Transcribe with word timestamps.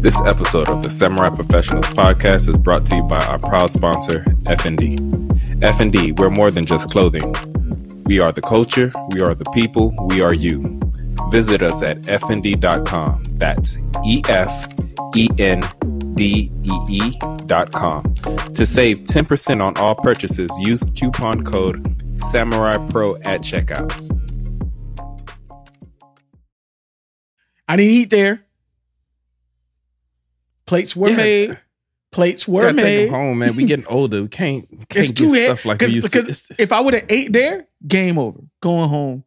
This 0.00 0.20
episode 0.20 0.68
of 0.68 0.82
the 0.82 0.88
Samurai 0.88 1.30
Professionals 1.30 1.86
podcast 1.86 2.48
is 2.48 2.56
brought 2.56 2.86
to 2.86 2.96
you 2.96 3.02
by 3.02 3.18
our 3.26 3.38
proud 3.38 3.72
sponsor, 3.72 4.24
F&D. 4.46 4.98
F&D, 5.60 6.12
we're 6.12 6.30
more 6.30 6.52
than 6.52 6.64
just 6.64 6.90
clothing. 6.90 7.34
We 8.04 8.20
are 8.20 8.30
the 8.30 8.40
culture, 8.40 8.92
we 9.10 9.20
are 9.20 9.34
the 9.34 9.46
people, 9.46 9.92
we 10.06 10.20
are 10.20 10.32
you. 10.32 10.78
Visit 11.30 11.62
us 11.62 11.82
at 11.82 12.02
fnd.com. 12.02 13.24
That's 13.30 13.78
E 14.04 14.22
F 14.28 14.68
E 15.16 15.28
N 15.38 15.62
D 16.14 16.52
E 16.62 16.78
E.com. 16.88 18.14
To 18.54 18.64
save 18.64 18.98
10% 18.98 19.64
on 19.64 19.76
all 19.76 19.96
purchases, 19.96 20.52
use 20.60 20.84
coupon 20.94 21.42
code 21.42 21.96
Samurai 22.30 22.76
Pro 22.90 23.16
at 23.22 23.40
checkout. 23.40 24.13
I 27.68 27.76
didn't 27.76 27.92
eat 27.92 28.10
there. 28.10 28.44
Plates 30.66 30.96
were 30.96 31.10
Yeah. 31.10 31.16
made. 31.16 31.58
Plates 32.10 32.46
were 32.46 32.62
Gotta 32.62 32.82
take 32.82 33.10
them 33.10 33.14
home, 33.14 33.38
man. 33.38 33.56
We 33.56 33.64
getting 33.72 33.86
older. 33.86 34.22
We 34.22 34.28
can't, 34.28 34.68
can't 34.70 34.96
It's 34.96 35.08
get 35.08 35.16
too 35.16 35.34
stuff 35.34 35.64
like 35.64 35.80
we 35.80 35.88
used 35.88 36.12
to. 36.12 36.54
if 36.58 36.72
I 36.72 36.80
would 36.80 36.94
have 36.94 37.06
ate 37.08 37.32
there, 37.32 37.66
game 37.86 38.18
over. 38.18 38.40
Going 38.60 38.88
home. 38.88 39.24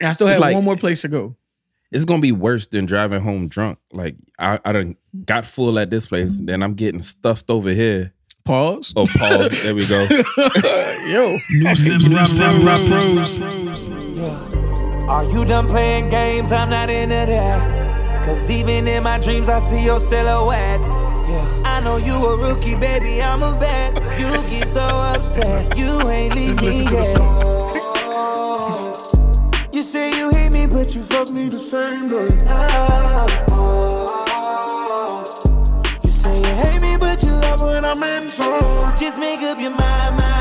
And 0.00 0.08
I 0.08 0.12
still 0.12 0.26
It's 0.26 0.34
had 0.34 0.40
like- 0.40 0.54
one 0.54 0.64
more 0.64 0.76
place 0.76 1.02
to 1.02 1.08
go. 1.08 1.36
it's 1.92 2.04
gonna 2.04 2.20
be 2.20 2.32
worse 2.32 2.66
than 2.66 2.86
driving 2.86 3.20
home 3.20 3.48
drunk. 3.48 3.78
Like 3.92 4.16
I, 4.38 4.58
I 4.64 4.72
done 4.72 4.96
got 5.24 5.46
full 5.46 5.78
at 5.78 5.90
this 5.90 6.06
place, 6.06 6.36
mm-hmm. 6.36 6.46
then 6.46 6.62
I'm 6.62 6.74
getting 6.74 7.02
stuffed 7.02 7.50
over 7.50 7.70
here. 7.70 8.12
Pause. 8.44 8.94
Oh, 8.96 9.06
pause. 9.06 9.62
there 9.62 9.74
we 9.74 9.86
go. 9.86 10.06
Yo. 14.50 14.59
Are 15.10 15.24
you 15.24 15.44
done 15.44 15.66
playing 15.66 16.08
games? 16.08 16.52
I'm 16.52 16.70
not 16.70 16.88
into 16.88 17.26
that. 17.26 18.24
Cause 18.24 18.48
even 18.48 18.86
in 18.86 19.02
my 19.02 19.18
dreams, 19.18 19.48
I 19.48 19.58
see 19.58 19.84
your 19.84 19.98
silhouette. 19.98 20.80
Yeah. 20.80 21.62
I 21.64 21.80
know 21.80 21.96
you 21.96 22.14
a 22.14 22.36
rookie, 22.38 22.76
baby, 22.76 23.20
I'm 23.20 23.42
a 23.42 23.58
vet. 23.58 23.96
You 24.20 24.30
get 24.48 24.68
so 24.68 24.82
upset, 24.82 25.76
you 25.76 26.08
ain't 26.08 26.36
leave 26.36 26.60
me 26.60 26.84
listen 26.84 26.86
to 26.86 26.92
the 26.92 26.94
yet. 29.64 29.74
You 29.74 29.82
say 29.82 30.16
you 30.16 30.30
hate 30.30 30.52
me, 30.52 30.68
but 30.68 30.94
you 30.94 31.02
fuck 31.02 31.28
me 31.28 31.48
the 31.48 31.58
same 31.58 32.06
day. 32.06 32.30
You 36.04 36.10
say 36.10 36.38
you 36.38 36.54
hate 36.62 36.80
me, 36.82 36.96
but 36.96 37.20
you 37.24 37.32
love 37.32 37.60
when 37.62 37.84
I'm 37.84 38.00
inside. 38.22 38.96
Just 39.00 39.18
make 39.18 39.40
up 39.42 39.58
your 39.58 39.70
mind, 39.70 40.16
mind, 40.18 40.39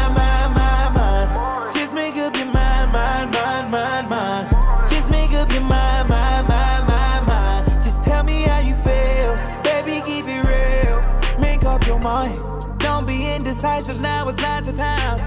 be 13.62 13.68
indecisive, 13.68 14.02
now 14.02 14.28
it's 14.28 14.42
not 14.42 14.66
the 14.66 14.74
time. 14.74 15.18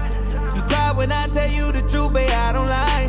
You 0.55 0.61
cry 0.63 0.91
when 0.95 1.11
I 1.11 1.25
tell 1.27 1.51
you 1.51 1.71
the 1.71 1.81
truth, 1.87 2.13
babe, 2.13 2.29
I 2.31 2.53
don't 2.53 2.67
lie. 2.67 3.07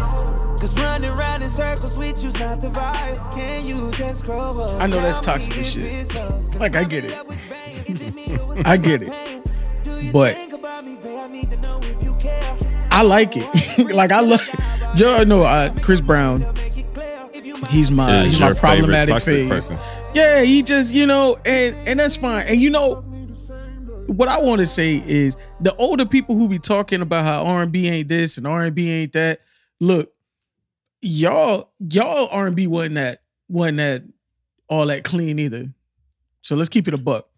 Cause 0.61 0.81
running 0.81 1.11
around 1.11 1.43
in 1.43 1.51
circles 1.51 1.99
with 1.99 2.23
you's 2.25 2.39
not 2.41 2.61
the 2.61 2.69
vibe. 2.69 3.35
Can 3.35 3.67
you 3.67 3.91
just 3.93 4.25
grow 4.25 4.59
up? 4.63 4.81
I 4.81 4.87
know 4.87 5.01
that's 5.01 5.21
toxic 5.21 5.53
shit. 5.53 5.93
it's 5.93 6.55
Like, 6.59 6.75
I 6.75 6.85
get 6.85 7.05
it. 7.05 7.11
love 7.13 7.29
with 7.29 7.39
pain. 7.51 7.85
Is 7.87 8.01
it 8.01 8.15
me 8.15 8.39
or 8.39 8.47
was 8.47 8.63
I 8.65 8.77
get 8.79 9.03
it. 9.03 9.11
pain? 9.11 9.43
Do 9.83 9.91
you 10.01 10.13
But- 10.13 10.35
think 10.37 10.53
about 10.55 10.85
me, 10.85 10.97
babe? 11.03 11.21
I 11.23 11.27
need 11.29 11.51
to 11.51 11.61
know 11.61 11.81
if 11.83 12.03
you 12.03 12.15
care. 12.15 12.57
I 12.91 13.03
like 13.03 13.37
it. 13.37 13.47
like 13.95 14.11
I 14.11 14.21
love 14.21 14.49
Joe 14.95 15.23
know 15.25 15.43
uh, 15.45 15.75
Chris 15.83 16.01
Brown. 16.01 16.41
Make 16.55 16.79
it 16.79 16.95
clear. 16.95 17.29
If 17.35 17.45
you 17.45 17.57
He's 17.69 17.91
my 17.91 18.23
Is 18.23 18.33
he's 18.33 18.41
my 18.41 18.47
your 18.47 18.55
favorite 18.55 18.71
problematic 18.71 19.21
phase. 19.23 19.49
person? 19.49 19.77
Yeah, 20.15 20.43
he 20.43 20.63
just, 20.63 20.95
you 20.95 21.05
know, 21.05 21.37
and 21.45 21.75
and 21.87 22.01
that's 22.01 22.17
fine. 22.17 22.47
And 22.47 22.59
you 22.63 22.71
know, 22.71 23.05
what 24.07 24.29
I 24.29 24.39
want 24.39 24.61
to 24.61 24.67
say 24.67 25.03
is 25.07 25.37
the 25.61 25.75
older 25.77 26.07
people 26.07 26.37
who 26.37 26.49
be 26.49 26.59
talking 26.59 27.01
about 27.01 27.25
how 27.25 27.45
R 27.45 27.63
and 27.63 27.73
B 27.73 27.89
ain't 27.89 28.09
this 28.09 28.37
and 28.37 28.47
R 28.47 28.65
and 28.65 28.75
B 28.75 28.91
ain't 28.91 29.13
that. 29.13 29.41
Look, 29.81 30.13
y'all, 31.01 31.73
y'all 31.79 32.29
R 32.31 32.47
and 32.47 32.57
B 32.57 32.67
wasn't 32.67 32.97
that 32.97 33.23
wasn't 33.49 33.79
that 33.79 34.05
all 34.69 34.87
that 34.87 35.05
clean 35.05 35.39
either. 35.39 35.73
So 36.41 36.57
let's 36.57 36.69
keep 36.69 36.89
it 36.89 36.95
a 36.95 36.99
buck. 36.99 37.29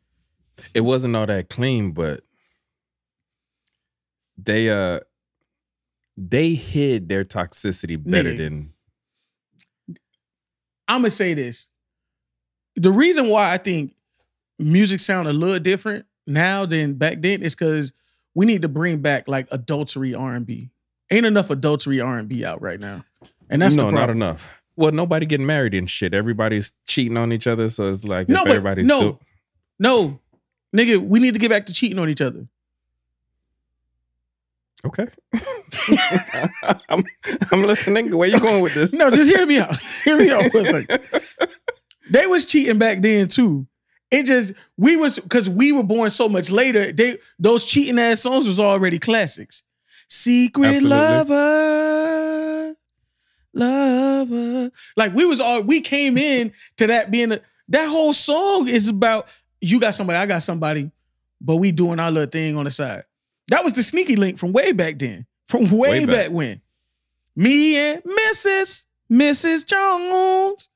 It 0.75 0.81
wasn't 0.81 1.15
all 1.17 1.27
that 1.27 1.49
clean, 1.49 1.93
but 1.93 2.23
they 4.39 4.71
uh 4.71 5.01
they 6.17 6.55
hid 6.55 7.09
their 7.09 7.25
toxicity 7.25 8.03
better 8.03 8.33
Nigga. 8.33 8.39
than 8.39 8.73
I'm 10.89 11.03
gonna 11.03 11.11
say 11.11 11.35
this. 11.35 11.69
The 12.77 12.91
reason 12.91 13.29
why 13.29 13.53
I 13.53 13.59
think 13.59 13.95
music 14.59 15.01
sound 15.01 15.29
a 15.29 15.33
little 15.33 15.59
different 15.59 16.07
now 16.27 16.67
than 16.67 16.95
back 16.95 17.21
then 17.21 17.43
is 17.43 17.55
because 17.55 17.93
we 18.35 18.47
need 18.47 18.63
to 18.63 18.69
bring 18.69 18.99
back 18.99 19.29
like 19.29 19.49
adultery 19.51 20.15
R&B. 20.15 20.71
Ain't 21.11 21.27
enough 21.27 21.51
adultery 21.51 22.01
R&B 22.01 22.45
out 22.45 22.61
right 22.61 22.81
now, 22.81 23.05
and 23.49 23.63
that's 23.63 23.77
no, 23.77 23.91
not 23.91 24.11
enough. 24.11 24.63
Well, 24.77 24.93
nobody 24.93 25.25
getting 25.25 25.47
married 25.47 25.75
and 25.75 25.89
shit. 25.89 26.13
Everybody's 26.13 26.75
cheating 26.87 27.17
on 27.17 27.33
each 27.33 27.47
other, 27.47 27.71
so 27.71 27.89
it's 27.89 28.05
like 28.05 28.29
No, 28.29 28.43
if 28.43 28.49
everybody's 28.49 28.87
no, 28.87 29.19
no, 29.79 30.21
nigga, 30.77 30.99
we 30.99 31.19
need 31.21 31.35
to 31.35 31.41
get 31.41 31.51
back 31.51 31.67
to 31.67 31.73
cheating 31.73 31.99
on 31.99 32.09
each 32.09 32.21
other. 32.21 32.47
okay. 34.85 35.07
I'm, 36.89 37.05
I'm 37.53 37.63
listening. 37.63 38.17
Where 38.17 38.29
you 38.29 38.41
going 38.41 38.63
with 38.63 38.75
this? 38.75 38.93
No, 38.93 39.11
just 39.11 39.35
hear 39.35 39.47
me 39.47 39.59
out. 39.59 39.77
Hear 40.05 40.19
me 40.19 40.31
out 40.31 40.51
for 40.51 40.59
a 40.59 40.65
second. 40.65 41.01
They 42.09 42.25
was 42.29 42.45
cheating 42.45 42.79
back 42.79 43.03
then 43.03 43.27
too. 43.27 43.67
It 44.11 44.27
just 44.27 44.53
we 44.77 44.97
was 44.97 45.19
because 45.19 45.49
we 45.51 45.73
were 45.73 45.83
born 45.83 46.11
so 46.11 46.29
much 46.29 46.51
later. 46.51 46.93
They 46.93 47.19
those 47.39 47.65
cheating 47.65 47.99
ass 47.99 48.21
songs 48.21 48.47
was 48.47 48.61
already 48.61 48.99
classics. 48.99 49.65
Secret 50.09 50.67
Absolutely. 50.77 50.91
lover, 50.91 52.77
lover. 53.53 54.71
Like 54.97 55.13
we 55.15 55.25
was 55.25 55.41
all 55.41 55.63
we 55.63 55.81
came 55.81 56.17
in 56.17 56.53
to 56.77 56.87
that 56.87 57.11
being 57.11 57.33
a, 57.33 57.41
that 57.69 57.89
whole 57.89 58.13
song 58.13 58.69
is 58.69 58.87
about 58.89 59.27
you 59.61 59.81
got 59.81 59.95
somebody, 59.95 60.19
I 60.19 60.27
got 60.27 60.43
somebody, 60.45 60.91
but 61.41 61.57
we 61.57 61.73
doing 61.73 61.99
our 61.99 62.11
little 62.13 62.31
thing 62.31 62.57
on 62.57 62.65
the 62.65 62.71
side. 62.71 63.05
That 63.49 63.65
was 63.65 63.73
the 63.73 63.83
sneaky 63.83 64.15
link 64.15 64.39
from 64.39 64.53
way 64.53 64.71
back 64.73 64.99
then, 64.99 65.27
from 65.49 65.65
way, 65.71 66.01
Way 66.01 66.07
back. 66.07 66.27
back 66.27 66.31
when. 66.33 66.61
Me 67.35 67.77
and 67.77 68.03
Mrs. 68.05 68.87
Mrs. 69.11 69.67
Jones. 69.67 70.71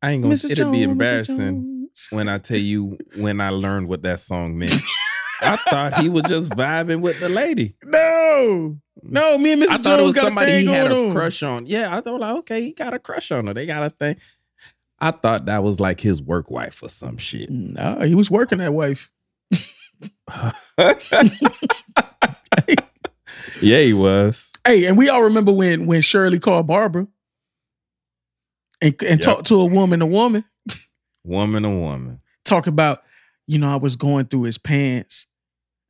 I 0.00 0.12
ain't 0.12 0.22
gonna. 0.22 0.34
Mrs. 0.34 0.50
It'd 0.52 0.70
be 0.70 0.84
Jones, 0.84 0.86
Mrs. 0.86 0.90
embarrassing 0.92 1.73
Jones. 1.94 2.08
when 2.10 2.28
I 2.28 2.38
tell 2.38 2.58
you 2.58 2.98
when 3.16 3.40
I 3.40 3.50
learned 3.50 3.88
what 3.88 4.02
that 4.02 4.20
song 4.20 4.58
meant. 4.58 4.82
I 5.40 5.56
thought 5.68 5.98
he 5.98 6.08
was 6.08 6.22
just 6.24 6.50
vibing 6.50 7.00
with 7.00 7.20
the 7.20 7.28
lady. 7.28 7.76
No, 7.84 8.78
no, 9.02 9.36
me 9.36 9.52
and 9.52 9.62
Mrs. 9.62 9.68
I 9.70 9.76
thought 9.76 9.84
Jones 9.84 10.00
it 10.00 10.04
was 10.04 10.14
got 10.14 10.24
somebody 10.26 10.52
a 10.52 10.54
thing 10.54 10.66
he 10.68 10.72
had 10.72 10.90
a 10.90 10.96
on. 10.96 11.12
crush 11.12 11.42
on. 11.42 11.66
Yeah, 11.66 11.94
I 11.94 12.00
thought 12.00 12.20
like, 12.20 12.36
okay, 12.38 12.62
he 12.62 12.72
got 12.72 12.94
a 12.94 12.98
crush 12.98 13.30
on 13.32 13.46
her. 13.48 13.54
They 13.54 13.66
got 13.66 13.82
a 13.82 13.90
thing. 13.90 14.16
I 15.00 15.10
thought 15.10 15.46
that 15.46 15.62
was 15.62 15.80
like 15.80 16.00
his 16.00 16.22
work 16.22 16.50
wife 16.50 16.82
or 16.82 16.88
some 16.88 17.18
shit. 17.18 17.50
Nah, 17.50 18.04
he 18.04 18.14
was 18.14 18.30
working 18.30 18.58
that 18.58 18.72
wife. 18.72 19.10
yeah, 23.60 23.80
he 23.80 23.92
was. 23.92 24.52
Hey, 24.66 24.86
and 24.86 24.96
we 24.96 25.08
all 25.08 25.22
remember 25.24 25.52
when 25.52 25.86
when 25.86 26.00
Shirley 26.00 26.38
called 26.38 26.66
Barbara 26.66 27.06
and 28.80 28.94
and 29.02 29.20
Yep. 29.20 29.20
talked 29.20 29.46
to 29.48 29.56
a 29.60 29.66
woman, 29.66 30.00
a 30.00 30.06
woman, 30.06 30.44
Woman, 31.24 31.64
a 31.64 31.70
woman. 31.70 32.20
talk 32.44 32.66
about, 32.66 33.02
you 33.46 33.58
know, 33.58 33.72
I 33.72 33.76
was 33.76 33.96
going 33.96 34.26
through 34.26 34.42
his 34.42 34.58
pants. 34.58 35.26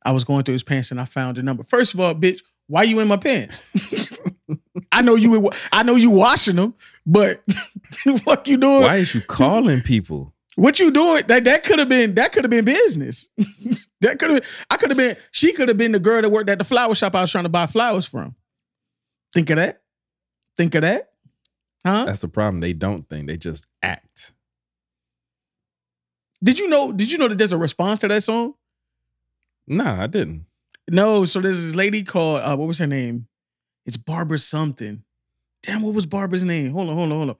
I 0.03 0.11
was 0.11 0.23
going 0.23 0.43
through 0.43 0.53
his 0.53 0.63
pants 0.63 0.91
and 0.91 1.01
I 1.01 1.05
found 1.05 1.37
a 1.37 1.43
number. 1.43 1.63
First 1.63 1.93
of 1.93 1.99
all, 1.99 2.13
bitch, 2.13 2.41
why 2.67 2.83
you 2.83 2.99
in 2.99 3.07
my 3.07 3.17
pants? 3.17 3.61
I 4.91 5.01
know 5.01 5.15
you. 5.15 5.51
I 5.71 5.83
know 5.83 5.95
you 5.95 6.09
washing 6.11 6.55
them, 6.55 6.73
but 7.05 7.43
what 8.23 8.47
you 8.47 8.57
doing? 8.57 8.81
Why 8.81 8.97
is 8.97 9.13
you 9.13 9.21
calling 9.21 9.81
people? 9.81 10.33
What 10.55 10.79
you 10.79 10.89
doing? 10.89 11.23
That 11.27 11.43
that 11.43 11.63
could 11.63 11.79
have 11.79 11.89
been 11.89 12.15
that 12.15 12.31
could 12.31 12.43
have 12.45 12.51
been 12.51 12.65
business. 12.65 13.27
that 14.01 14.19
could 14.19 14.29
have 14.31 14.45
I 14.69 14.77
could 14.77 14.89
have 14.89 14.97
been 14.97 15.17
she 15.31 15.51
could 15.51 15.67
have 15.67 15.77
been 15.77 15.91
the 15.91 15.99
girl 15.99 16.21
that 16.21 16.29
worked 16.29 16.49
at 16.49 16.59
the 16.59 16.63
flower 16.63 16.95
shop 16.95 17.13
I 17.13 17.21
was 17.21 17.31
trying 17.31 17.43
to 17.43 17.49
buy 17.49 17.65
flowers 17.65 18.05
from. 18.05 18.35
Think 19.33 19.49
of 19.49 19.57
that. 19.57 19.81
Think 20.55 20.75
of 20.75 20.83
that. 20.83 21.09
Huh? 21.85 22.05
That's 22.05 22.21
the 22.21 22.29
problem. 22.29 22.61
They 22.61 22.73
don't 22.73 23.07
think. 23.09 23.27
They 23.27 23.37
just 23.37 23.67
act. 23.83 24.31
Did 26.43 26.59
you 26.59 26.67
know 26.67 26.91
did 26.91 27.11
you 27.11 27.17
know 27.17 27.27
that 27.27 27.37
there's 27.37 27.51
a 27.51 27.57
response 27.57 27.99
to 27.99 28.07
that 28.07 28.21
song? 28.23 28.53
Nah, 29.67 30.03
I 30.03 30.07
didn't. 30.07 30.45
No, 30.89 31.25
so 31.25 31.41
there's 31.41 31.63
this 31.63 31.75
lady 31.75 32.03
called 32.03 32.41
uh, 32.41 32.55
what 32.55 32.67
was 32.67 32.77
her 32.79 32.87
name? 32.87 33.27
It's 33.85 33.97
Barbara 33.97 34.39
something. 34.39 35.03
Damn, 35.63 35.81
what 35.81 35.95
was 35.95 36.05
Barbara's 36.05 36.43
name? 36.43 36.71
Hold 36.71 36.89
on, 36.89 36.95
hold 36.95 37.11
on, 37.11 37.17
hold 37.17 37.29
on. 37.31 37.35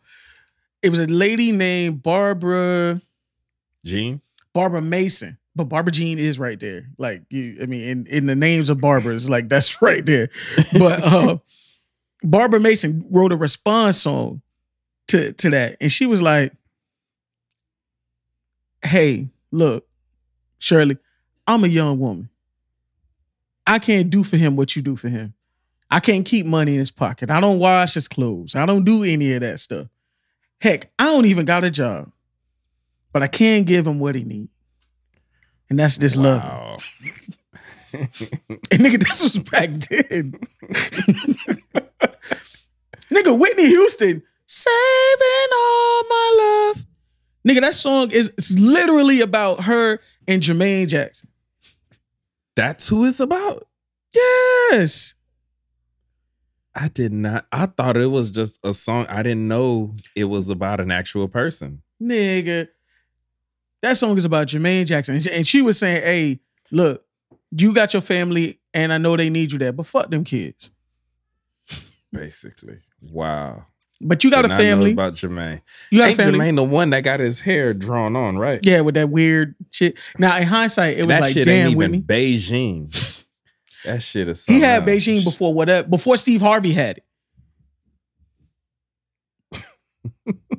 It 0.82 0.90
was 0.90 1.00
a 1.00 1.08
lady 1.08 1.52
named 1.52 2.02
Barbara 2.02 3.02
Jean. 3.84 4.22
Barbara 4.54 4.82
Mason. 4.82 5.38
But 5.56 5.66
Barbara 5.66 5.92
Jean 5.92 6.20
is 6.20 6.38
right 6.38 6.60
there. 6.60 6.90
Like 6.98 7.24
you, 7.30 7.58
I 7.62 7.66
mean, 7.66 7.82
in, 7.82 8.06
in 8.08 8.26
the 8.26 8.36
names 8.36 8.70
of 8.70 8.80
Barbaras, 8.80 9.30
like 9.30 9.50
that's 9.50 9.82
right 9.82 10.06
there. 10.06 10.30
But 10.78 11.04
uh 11.04 11.38
Barbara 12.24 12.60
Mason 12.60 13.06
wrote 13.10 13.32
a 13.32 13.38
response 13.38 14.02
song 14.02 14.42
to 15.10 15.34
to 15.34 15.50
that, 15.52 15.78
and 15.80 15.92
she 15.92 16.06
was 16.06 16.22
like, 16.22 16.54
"Hey, 18.86 19.30
look, 19.52 19.88
Shirley, 20.58 20.98
I'm 21.48 21.64
a 21.64 21.68
young 21.68 22.00
woman. 22.00 22.30
I 23.68 23.80
can't 23.80 24.10
do 24.10 24.24
for 24.24 24.38
him 24.38 24.56
what 24.56 24.76
you 24.76 24.82
do 24.82 24.96
for 24.96 25.10
him. 25.10 25.34
I 25.90 26.00
can't 26.00 26.26
keep 26.26 26.46
money 26.46 26.74
in 26.74 26.80
his 26.80 26.92
pocket. 26.92 27.30
I 27.30 27.40
don't 27.40 27.60
wash 27.60 27.94
his 27.94 28.08
clothes. 28.08 28.56
I 28.56 28.66
don't 28.66 28.84
do 28.84 29.04
any 29.04 29.34
of 29.34 29.42
that 29.42 29.60
stuff. 29.60 29.88
Heck, 30.62 30.92
I 30.98 31.06
don't 31.06 31.26
even 31.26 31.46
got 31.46 31.64
a 31.64 31.72
job, 31.72 32.12
but 33.12 33.22
I 33.24 33.28
can 33.28 33.64
give 33.64 33.86
him 33.88 34.00
what 34.00 34.16
he 34.16 34.24
need. 34.24 34.50
and 35.70 35.80
that's 35.80 35.98
this 35.98 36.16
love." 36.16 36.84
And 37.94 38.82
nigga, 38.84 39.00
this 39.00 39.24
was 39.24 39.38
back 39.40 39.70
then. 39.70 40.34
nigga, 43.10 43.40
Whitney 43.40 43.68
Houston, 43.68 44.22
saving 44.46 45.52
all 45.54 46.04
my 46.10 46.36
love. 46.76 46.86
Nigga, 47.48 47.62
that 47.62 47.76
song 47.76 48.12
is 48.12 48.34
it's 48.38 48.52
literally 48.58 49.22
about 49.22 49.62
her 49.66 50.00
and 50.28 50.42
Jermaine 50.42 50.88
Jackson. 50.88 51.30
That's 52.56 52.88
who 52.88 53.06
it's 53.06 53.20
about. 53.20 53.68
Yes. 54.14 55.14
I 56.74 56.88
did 56.88 57.14
not. 57.14 57.46
I 57.52 57.68
thought 57.68 57.98
it 57.98 58.08
was 58.08 58.32
just 58.32 58.60
a 58.64 58.74
song. 58.74 59.06
I 59.10 59.24
didn't 59.24 59.48
know 59.48 59.96
it 60.16 60.26
was 60.26 60.50
about 60.50 60.80
an 60.80 60.92
actual 60.92 61.28
person. 61.28 61.82
Nigga. 62.02 62.68
That 63.82 63.98
song 63.98 64.18
is 64.18 64.26
about 64.26 64.48
Jermaine 64.48 64.86
Jackson. 64.86 65.16
And 65.16 65.24
she- 65.24 65.32
And 65.32 65.48
she 65.48 65.62
was 65.62 65.78
saying, 65.78 66.02
hey, 66.02 66.40
look, 66.72 67.06
you 67.52 67.74
got 67.74 67.94
your 67.94 68.02
family 68.02 68.60
and 68.74 68.92
I 68.92 68.98
know 68.98 69.16
they 69.16 69.30
need 69.30 69.52
you 69.52 69.60
there, 69.60 69.72
but 69.72 69.86
fuck 69.86 70.10
them 70.10 70.24
kids. 70.24 70.72
Basically, 72.12 72.80
wow. 73.02 73.66
But 74.02 74.24
you 74.24 74.30
got 74.32 74.42
Did 74.42 74.46
a 74.46 74.48
not 74.50 74.58
know 74.58 74.64
family. 74.64 74.92
about 74.92 75.14
Jermaine. 75.14 75.62
You 75.90 76.00
got 76.00 76.06
a 76.06 76.08
Ain't 76.10 76.18
family. 76.18 76.40
Jermaine 76.40 76.56
the 76.58 76.64
one 76.66 76.90
that 76.90 77.02
got 77.02 77.20
his 77.22 77.40
hair 77.40 77.74
drawn 77.74 78.16
on, 78.16 78.38
right? 78.38 78.60
Yeah, 78.64 78.82
with 78.82 78.96
that 78.96 79.10
weird 79.10 79.56
shit. 79.72 79.98
Now, 80.18 80.36
in 80.38 80.44
hindsight, 80.44 80.98
it 80.98 81.04
was 81.04 81.16
that 81.16 81.22
like, 81.22 81.34
shit 81.34 81.46
damn, 81.46 81.68
ain't 81.70 81.82
even 81.82 81.92
Whitney. 81.92 82.02
Beijing. 82.02 83.24
That 83.86 84.02
shit 84.02 84.28
is. 84.28 84.46
He 84.46 84.60
had 84.60 84.82
else. 84.82 84.90
Beijing 84.92 85.24
before 85.24 85.54
whatever 85.54 85.88
before 85.88 86.18
Steve 86.18 86.42
Harvey 86.42 86.74
had 86.74 86.98
it. 86.98 87.04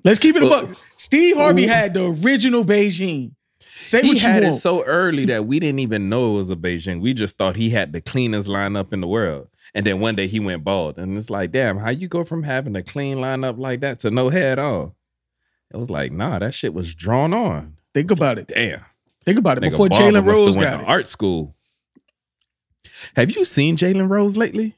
Let's 0.04 0.18
keep 0.20 0.36
it 0.36 0.42
a 0.42 0.46
Well- 0.46 0.66
buck. 0.68 0.76
Steve 0.96 1.36
Harvey 1.36 1.64
Ooh. 1.64 1.68
had 1.68 1.92
the 1.94 2.06
original 2.06 2.64
Beijing. 2.64 3.32
Say 3.78 4.00
He 4.02 4.08
what 4.08 4.16
you 4.16 4.22
had 4.22 4.42
want. 4.44 4.54
it 4.54 4.58
so 4.58 4.82
early 4.84 5.26
that 5.26 5.46
we 5.46 5.60
didn't 5.60 5.80
even 5.80 6.08
know 6.08 6.32
it 6.34 6.38
was 6.38 6.50
a 6.50 6.56
Beijing. 6.56 7.00
We 7.00 7.12
just 7.12 7.36
thought 7.36 7.56
he 7.56 7.70
had 7.70 7.92
the 7.92 8.00
cleanest 8.00 8.48
lineup 8.48 8.92
in 8.92 9.00
the 9.02 9.06
world. 9.08 9.48
And 9.76 9.84
then 9.86 10.00
one 10.00 10.14
day 10.16 10.26
he 10.26 10.40
went 10.40 10.64
bald. 10.64 10.96
And 10.98 11.18
it's 11.18 11.28
like, 11.28 11.52
damn, 11.52 11.76
how 11.76 11.90
you 11.90 12.08
go 12.08 12.24
from 12.24 12.44
having 12.44 12.74
a 12.74 12.82
clean 12.82 13.18
lineup 13.18 13.58
like 13.58 13.80
that 13.80 13.98
to 14.00 14.10
no 14.10 14.30
hair 14.30 14.50
at 14.52 14.58
all? 14.58 14.96
It 15.70 15.76
was 15.76 15.90
like, 15.90 16.12
nah, 16.12 16.38
that 16.38 16.54
shit 16.54 16.72
was 16.72 16.94
drawn 16.94 17.34
on. 17.34 17.76
Think 17.92 18.10
about 18.10 18.38
it. 18.38 18.46
Damn. 18.48 18.80
Think 19.26 19.38
about 19.38 19.58
it. 19.58 19.60
Nigga 19.64 19.72
Before 19.72 19.88
Jalen 19.88 20.26
Rose 20.26 20.56
went 20.56 20.70
got 20.70 20.76
to 20.78 20.82
it. 20.84 20.88
art 20.88 21.06
school. 21.06 21.54
Have 23.16 23.30
you 23.36 23.44
seen 23.44 23.76
Jalen 23.76 24.08
Rose 24.08 24.38
lately? 24.38 24.76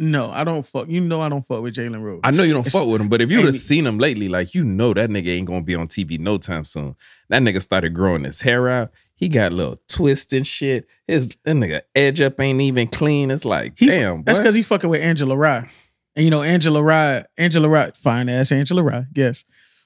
No, 0.00 0.30
I 0.30 0.44
don't 0.44 0.64
fuck. 0.66 0.88
You 0.88 1.00
know 1.00 1.20
I 1.20 1.28
don't 1.28 1.46
fuck 1.46 1.62
with 1.62 1.74
Jalen 1.74 2.02
Rose. 2.02 2.20
I 2.24 2.30
know 2.30 2.42
you 2.44 2.52
don't 2.52 2.66
It's- 2.66 2.72
fuck 2.80 2.88
with 2.90 3.00
him, 3.00 3.08
but 3.08 3.20
if 3.20 3.30
you 3.30 3.38
would 3.38 3.46
have 3.46 3.54
seen 3.56 3.86
him 3.86 3.98
lately, 3.98 4.28
like 4.28 4.54
you 4.54 4.64
know 4.64 4.94
that 4.94 5.10
nigga 5.10 5.28
ain't 5.28 5.46
gonna 5.46 5.62
be 5.62 5.74
on 5.74 5.88
TV 5.88 6.18
no 6.18 6.38
time 6.38 6.64
soon. 6.64 6.94
That 7.28 7.42
nigga 7.42 7.60
started 7.60 7.94
growing 7.94 8.24
his 8.24 8.40
hair 8.42 8.68
out. 8.68 8.90
He 9.18 9.28
got 9.28 9.50
a 9.50 9.54
little 9.54 9.76
twist 9.88 10.32
and 10.32 10.46
shit. 10.46 10.86
His 11.08 11.26
that 11.44 11.56
nigga 11.56 11.80
edge 11.94 12.20
up 12.20 12.38
ain't 12.38 12.60
even 12.60 12.86
clean. 12.86 13.32
It's 13.32 13.44
like, 13.44 13.76
He- 13.76 13.86
damn, 13.86 14.22
That's 14.22 14.38
because 14.38 14.54
he 14.54 14.62
fucking 14.62 14.88
with 14.88 15.02
Angela 15.02 15.36
Rye. 15.36 15.68
And 16.14 16.24
you 16.24 16.30
know, 16.30 16.42
Angela 16.42 16.80
Rye, 16.82 17.24
Angela 17.36 17.68
Rye, 17.68 17.90
fine 17.96 18.28
ass 18.28 18.52
Angela 18.52 18.82
Rye, 18.82 19.06
yes. 19.14 19.44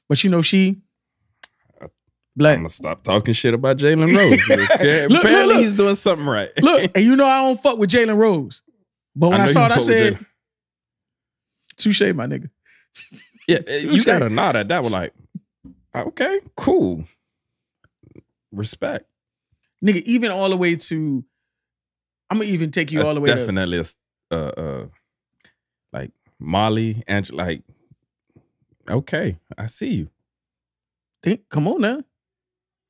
But 0.08 0.22
you 0.22 0.28
know, 0.28 0.42
she 0.42 0.82
black. 2.36 2.56
I'm 2.56 2.60
gonna 2.64 2.68
stop 2.68 3.02
talking 3.04 3.32
shit 3.32 3.54
about 3.54 3.78
Jalen 3.78 4.14
Rose. 4.14 4.68
Okay? 4.74 5.02
Look, 5.04 5.10
look, 5.10 5.24
Apparently 5.24 5.54
look. 5.54 5.62
he's 5.64 5.72
doing 5.72 5.94
something 5.94 6.26
right. 6.26 6.50
Look, 6.60 6.90
and 6.94 7.04
you 7.04 7.16
know 7.16 7.26
I 7.26 7.42
don't 7.46 7.60
fuck 7.60 7.78
with 7.78 7.90
Jalen 7.90 8.18
Rose. 8.18 8.62
But 9.16 9.30
when 9.30 9.40
I, 9.40 9.44
you 9.46 9.52
saw 9.52 9.66
it, 9.66 9.72
I 9.72 9.78
said, 9.78 10.18
touche, 11.78 12.00
my 12.14 12.26
nigga. 12.26 12.50
yeah, 13.48 13.58
eh, 13.66 13.80
Touche. 13.80 13.94
you 13.94 14.04
got 14.04 14.22
a 14.22 14.28
nod 14.28 14.56
at 14.56 14.68
that 14.68 14.82
one. 14.82 14.92
Like, 14.92 15.14
okay, 15.96 16.40
cool, 16.56 17.04
respect. 18.52 19.06
Nigga, 19.84 20.02
even 20.02 20.30
all 20.30 20.48
the 20.50 20.56
way 20.56 20.76
to 20.76 21.24
I'm 22.30 22.38
gonna 22.38 22.50
even 22.50 22.70
take 22.70 22.90
you 22.92 22.98
That's 22.98 23.08
all 23.08 23.14
the 23.14 23.20
way 23.20 23.30
to 23.30 23.34
definitely 23.36 23.78
s- 23.78 23.96
uh 24.30 24.34
uh 24.56 24.86
like 25.92 26.10
Molly 26.38 27.02
and 27.06 27.30
like 27.32 27.62
okay, 28.90 29.38
I 29.56 29.66
see 29.66 29.90
you. 29.94 30.08
think, 31.22 31.48
come 31.48 31.68
on 31.68 31.80
now. 31.80 32.02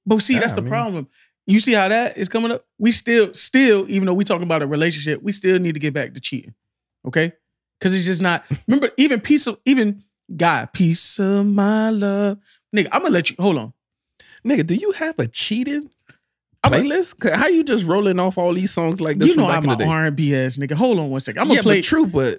But 0.06 0.20
see, 0.22 0.38
that's 0.38 0.52
the 0.54 0.60
I 0.60 0.64
mean- 0.64 0.70
problem. 0.70 1.08
You 1.46 1.58
see 1.58 1.72
how 1.72 1.88
that 1.88 2.16
is 2.16 2.28
coming 2.28 2.52
up? 2.52 2.64
We 2.78 2.92
still, 2.92 3.34
still, 3.34 3.84
even 3.90 4.06
though 4.06 4.14
we 4.14 4.22
talking 4.22 4.44
about 4.44 4.62
a 4.62 4.66
relationship, 4.66 5.22
we 5.24 5.32
still 5.32 5.58
need 5.58 5.74
to 5.74 5.80
get 5.80 5.92
back 5.92 6.14
to 6.14 6.20
cheating. 6.20 6.54
Okay? 7.04 7.32
Cause 7.80 7.92
it's 7.94 8.04
just 8.04 8.22
not, 8.22 8.44
remember, 8.68 8.92
even 8.96 9.20
piece 9.20 9.48
of 9.48 9.58
even 9.64 10.04
God, 10.36 10.72
piece 10.72 11.18
of 11.18 11.44
my 11.46 11.90
love. 11.90 12.38
Nigga, 12.74 12.88
I'm 12.92 13.02
gonna 13.02 13.12
let 13.14 13.28
you 13.30 13.36
hold 13.40 13.58
on. 13.58 13.72
Nigga, 14.46 14.64
do 14.64 14.76
you 14.76 14.92
have 14.92 15.18
a 15.18 15.26
a- 15.26 15.90
playlist? 16.70 17.34
How 17.34 17.46
you 17.48 17.64
just 17.64 17.84
rolling 17.84 18.18
off 18.18 18.38
all 18.38 18.52
these 18.54 18.72
songs 18.72 19.00
like 19.00 19.18
this 19.18 19.28
you 19.28 19.36
know 19.36 19.46
I'm 19.46 19.68
an? 19.68 19.82
R&B 19.82 20.34
ass 20.36 20.56
nigga. 20.56 20.72
Hold 20.72 20.98
on 20.98 21.10
one 21.10 21.20
second. 21.20 21.40
I'm 21.42 21.48
gonna 21.48 21.62
play. 21.62 21.78
but 21.80 21.84
true, 21.84 22.06
but 22.06 22.38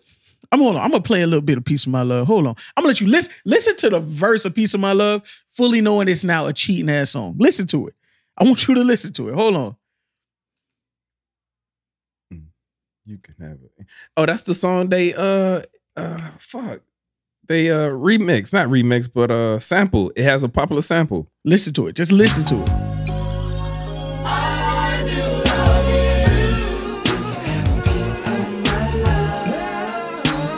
I'm 0.51 0.59
hold 0.59 0.75
on. 0.75 0.81
I'm 0.81 0.91
gonna 0.91 1.03
play 1.03 1.21
a 1.23 1.27
little 1.27 1.41
bit 1.41 1.57
of 1.57 1.65
"Piece 1.65 1.85
of 1.85 1.91
My 1.91 2.03
Love." 2.03 2.27
Hold 2.27 2.47
on. 2.47 2.55
I'm 2.77 2.83
gonna 2.83 2.89
let 2.89 3.01
you 3.01 3.07
listen. 3.07 3.33
Listen 3.45 3.75
to 3.77 3.89
the 3.89 3.99
verse 3.99 4.45
of 4.45 4.53
"Piece 4.55 4.73
of 4.73 4.79
My 4.79 4.93
Love," 4.93 5.23
fully 5.47 5.81
knowing 5.81 6.07
it's 6.07 6.23
now 6.23 6.45
a 6.47 6.53
cheating 6.53 6.89
ass 6.89 7.11
song. 7.11 7.35
Listen 7.39 7.67
to 7.67 7.87
it. 7.87 7.95
I 8.37 8.43
want 8.45 8.67
you 8.67 8.75
to 8.75 8.83
listen 8.83 9.13
to 9.13 9.29
it. 9.29 9.35
Hold 9.35 9.55
on. 9.55 9.75
you 13.05 13.17
can 13.17 13.35
have 13.39 13.57
it. 13.63 13.85
Oh, 14.15 14.25
that's 14.25 14.43
the 14.43 14.53
song 14.53 14.89
they 14.89 15.13
uh 15.13 15.61
uh 15.97 16.29
fuck. 16.39 16.81
They 17.47 17.69
uh 17.69 17.89
remix, 17.89 18.53
not 18.53 18.69
remix, 18.69 19.09
but 19.13 19.29
uh 19.31 19.59
sample. 19.59 20.11
It 20.15 20.23
has 20.23 20.43
a 20.43 20.49
popular 20.49 20.81
sample. 20.81 21.27
Listen 21.43 21.73
to 21.73 21.87
it. 21.87 21.95
Just 21.95 22.11
listen 22.11 22.45
to 22.45 22.61
it. 22.61 22.92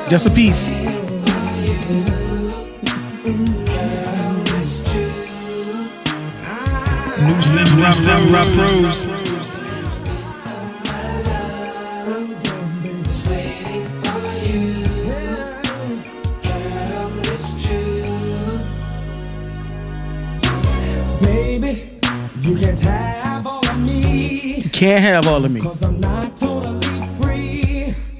Just 0.07 0.27
a 0.27 0.29
piece. 0.29 0.71
New 7.25 7.41
Samurai 7.41 8.45
Pros. 8.53 9.07
Baby, 21.19 21.99
you 22.41 22.55
can't 22.55 22.79
have 22.81 23.47
all 23.47 23.67
of 23.67 23.83
me. 23.83 24.55
You 24.57 24.69
can't 24.69 25.03
have 25.03 25.27
all 25.27 25.43
of 25.43 25.51
me. 25.51 25.61
Cause 25.61 25.81
I'm 25.81 25.99
not 25.99 26.37
totally 26.37 26.79
free. 26.81 26.84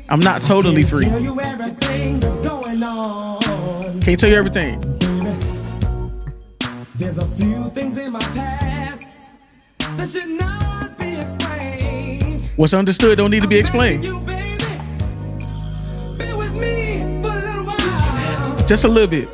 I'm 0.08 0.20
not 0.20 0.42
totally 0.44 0.84
free. 0.84 1.06
Tell 1.06 1.20
you 1.20 1.40
everything 1.42 2.20
that's 2.20 2.38
going 2.40 2.84
on. 2.84 4.02
Can't 4.02 4.20
tell 4.20 4.30
you 4.30 4.36
everything. 4.36 4.80
There's 6.96 7.18
a 7.18 7.26
few 7.26 7.64
things 7.70 7.98
in 7.98 8.12
my 8.14 8.20
past 8.20 9.26
that 9.80 10.08
should 10.08 10.30
not 10.30 10.98
be 11.00 11.20
explained. 11.20 12.50
What's 12.56 12.74
understood 12.76 13.18
don't 13.18 13.32
need 13.32 13.42
to 13.42 13.48
be 13.48 13.58
explained. 13.58 14.06
You, 14.06 14.20
baby, 14.22 14.64
be 16.18 16.34
with 16.34 16.54
me 16.54 17.00
for 17.20 17.32
a 17.32 17.42
little 17.42 17.66
while. 17.66 18.68
Just 18.68 18.84
a 18.84 18.88
little 18.88 19.10
bit. 19.10 19.28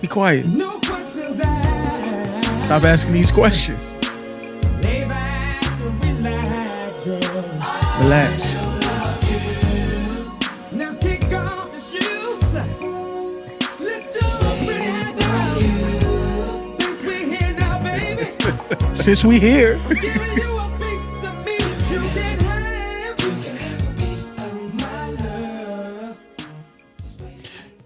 Be 0.00 0.06
quiet. 0.08 0.46
no 0.46 0.78
questions 0.80 1.40
asked. 1.40 2.64
Stop 2.64 2.84
asking 2.84 3.12
these 3.12 3.30
questions. 3.32 3.94
Down. 15.18 15.58
Since 16.80 17.02
we're 17.04 17.26
here 17.26 17.52
now, 17.58 17.82
baby. 17.82 18.94
Since 18.94 19.24
we 19.24 19.38
here, 19.38 19.78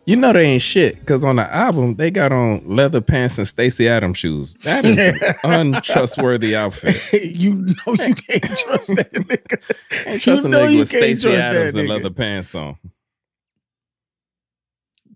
You 0.07 0.17
know 0.17 0.35
they 0.35 0.45
ain't 0.45 0.63
shit 0.63 1.01
because 1.01 1.25
on 1.25 1.37
the 1.37 1.51
album 1.51 1.95
they 1.95 2.11
got 2.11 2.31
on 2.31 2.63
leather 2.69 3.01
pants 3.01 3.39
and 3.39 3.49
Stacy 3.49 3.89
Adams 3.89 4.19
shoes. 4.19 4.55
That 4.57 4.85
is 4.85 4.99
an 4.99 5.35
untrustworthy 5.45 6.55
outfit. 6.55 7.23
you 7.35 7.55
know 7.55 7.75
you 7.87 8.15
can't 8.15 8.45
trust 8.59 8.97
that 8.97 9.11
nigga. 9.13 10.07
Ain't 10.07 10.21
trusting 10.21 10.53
you 10.53 10.59
know 10.59 10.67
niggas 10.67 10.73
you 10.73 10.79
with 10.81 10.89
Stacy 10.89 11.35
Adams 11.35 11.75
and 11.75 11.89
nigga. 11.89 11.91
leather 11.91 12.11
pants 12.11 12.55
on. 12.55 12.77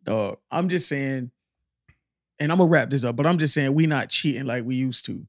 uh, 0.07 0.37
I'm 0.51 0.71
just 0.71 0.89
saying, 0.89 1.31
and 2.39 2.53
I'm 2.53 2.59
gonna 2.59 2.71
wrap 2.71 2.89
this 2.89 3.05
up, 3.05 3.15
but 3.15 3.27
I'm 3.27 3.37
just 3.37 3.53
saying 3.53 3.75
we 3.75 3.87
not 3.87 4.09
cheating 4.09 4.47
like 4.47 4.65
we 4.65 4.75
used 4.75 5.05
to. 5.07 5.27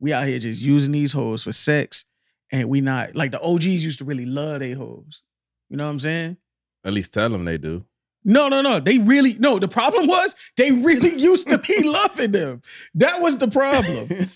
We 0.00 0.14
out 0.14 0.26
here 0.26 0.38
just 0.38 0.62
using 0.62 0.92
these 0.92 1.12
hoes 1.12 1.42
for 1.44 1.52
sex, 1.52 2.06
and 2.50 2.68
we 2.70 2.80
not 2.80 3.14
like 3.14 3.30
the 3.30 3.40
OGs 3.42 3.84
used 3.84 3.98
to 3.98 4.06
really 4.06 4.26
love 4.26 4.60
they 4.60 4.72
hoes. 4.72 5.22
You 5.68 5.76
know 5.76 5.84
what 5.84 5.90
I'm 5.90 5.98
saying? 5.98 6.38
At 6.82 6.94
least 6.94 7.12
tell 7.12 7.28
them 7.28 7.44
they 7.44 7.58
do. 7.58 7.84
No, 8.24 8.48
no, 8.48 8.62
no. 8.62 8.78
They 8.80 8.98
really 8.98 9.34
no. 9.38 9.58
The 9.58 9.68
problem 9.68 10.06
was 10.06 10.34
they 10.56 10.70
really 10.72 11.14
used 11.20 11.48
to 11.48 11.58
be 11.58 11.82
loving 11.88 12.30
them. 12.32 12.62
That 12.94 13.20
was 13.20 13.38
the 13.38 13.48
problem. 13.48 14.08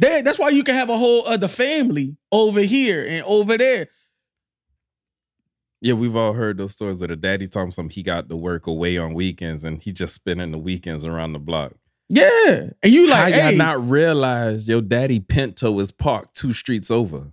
They- 0.00 0.22
that's 0.22 0.38
why 0.38 0.48
you 0.48 0.64
can 0.64 0.74
have 0.76 0.88
a 0.88 0.96
whole 0.96 1.26
other 1.28 1.46
family 1.46 2.16
over 2.32 2.60
here 2.60 3.04
and 3.06 3.22
over 3.24 3.58
there. 3.58 3.88
Yeah, 5.82 5.94
we've 5.94 6.16
all 6.16 6.32
heard 6.32 6.58
those 6.58 6.74
stories 6.74 7.00
of 7.02 7.08
the 7.08 7.16
daddy 7.16 7.46
talking 7.46 7.70
some 7.70 7.88
he 7.90 8.02
got 8.02 8.28
to 8.30 8.36
work 8.36 8.66
away 8.66 8.96
on 8.98 9.12
weekends 9.14 9.62
and 9.64 9.80
he 9.80 9.92
just 9.92 10.14
spending 10.14 10.52
the 10.52 10.58
weekends 10.58 11.04
around 11.04 11.32
the 11.34 11.38
block. 11.38 11.72
Yeah, 12.08 12.70
and 12.82 12.92
you 12.92 13.08
like, 13.08 13.34
How 13.34 13.40
y'all 13.40 13.50
hey, 13.50 13.56
not 13.56 13.82
realize 13.88 14.68
your 14.68 14.80
daddy 14.80 15.20
Pinto 15.20 15.78
is 15.80 15.92
parked 15.92 16.34
two 16.34 16.52
streets 16.52 16.90
over? 16.90 17.32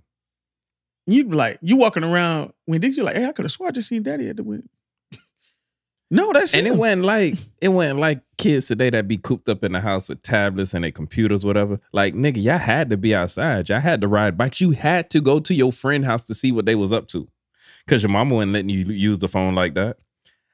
you 1.06 1.24
be 1.24 1.36
like, 1.38 1.58
you 1.62 1.78
walking 1.78 2.04
around 2.04 2.52
when 2.66 2.82
things 2.82 2.98
you 2.98 3.04
like, 3.04 3.16
hey, 3.16 3.26
I 3.26 3.32
could 3.32 3.46
have 3.46 3.52
swore 3.54 3.70
I 3.70 3.72
just 3.72 3.88
seen 3.88 4.04
Daddy 4.04 4.28
at 4.28 4.36
the 4.36 4.44
window. 4.44 4.68
No, 6.10 6.32
that's 6.34 6.54
And 6.54 6.68
it 6.68 6.76
wasn't 6.76 7.04
like 7.04 7.36
it 7.60 7.70
wasn't 7.70 8.00
like 8.00 8.22
kids 8.38 8.68
today 8.68 8.90
that 8.90 9.08
be 9.08 9.18
cooped 9.18 9.50
up 9.50 9.64
in 9.64 9.74
the 9.74 9.82
house 9.82 10.08
with 10.08 10.22
tablets 10.22 10.74
and 10.74 10.84
their 10.84 10.92
computers, 10.92 11.44
whatever. 11.44 11.80
Like 11.92 12.14
nigga, 12.14 12.42
y'all 12.42 12.58
had 12.58 12.90
to 12.92 12.98
be 12.98 13.14
outside. 13.14 13.68
Y'all 13.68 13.82
had 13.82 14.02
to 14.02 14.08
ride 14.08 14.38
bikes. 14.38 14.62
You 14.62 14.72
had 14.72 15.10
to 15.12 15.22
go 15.22 15.40
to 15.40 15.54
your 15.54 15.72
friend 15.72 16.06
house 16.06 16.24
to 16.26 16.36
see 16.36 16.52
what 16.52 16.66
they 16.66 16.76
was 16.76 16.94
up 16.94 17.08
to, 17.10 17.28
cause 17.88 18.04
your 18.04 18.12
mama 18.12 18.36
wasn't 18.36 18.54
letting 18.54 18.70
you 18.70 18.86
use 18.86 19.18
the 19.18 19.28
phone 19.28 19.54
like 19.54 19.74
that. 19.74 19.98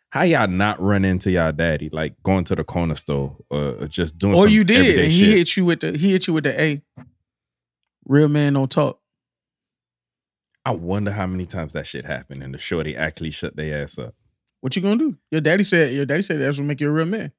How 0.10 0.24
y'all 0.24 0.48
not 0.48 0.80
run 0.80 1.06
into 1.06 1.32
y'all 1.32 1.52
daddy 1.52 1.90
like 1.92 2.22
going 2.24 2.44
to 2.46 2.56
the 2.56 2.64
corner 2.64 2.96
store 2.96 3.38
or 3.50 3.88
just 3.88 4.18
doing? 4.18 4.36
or 4.36 4.44
some 4.44 4.52
you 4.52 4.64
did, 4.64 5.00
and 5.00 5.12
he 5.12 5.26
shit? 5.26 5.38
hit 5.38 5.58
you 5.58 5.66
with 5.66 5.82
the 5.82 5.98
he 5.98 6.12
hit 6.12 6.28
you 6.28 6.34
with 6.34 6.46
the 6.46 6.60
A. 6.60 6.82
Real 8.06 8.28
man 8.28 8.54
don't 8.54 8.72
talk. 8.72 9.00
I 10.66 10.72
wonder 10.72 11.12
how 11.12 11.28
many 11.28 11.46
times 11.46 11.74
that 11.74 11.86
shit 11.88 12.06
happened 12.06 12.42
and 12.42 12.54
the 12.54 12.58
shorty 12.58 12.96
actually 12.96 13.32
shut 13.32 13.56
their 13.56 13.84
ass 13.84 13.98
up. 13.98 14.16
What 14.64 14.78
you 14.78 14.82
gonna 14.82 14.96
do? 14.96 15.18
Your 15.30 15.42
daddy 15.42 15.66
said. 15.66 15.92
Your 15.92 16.06
daddy 16.06 16.22
said 16.22 16.40
that's 16.40 16.58
what 16.58 16.64
make 16.64 16.80
you 16.80 16.88
a 16.88 16.92
real 16.92 17.06
man. 17.06 17.34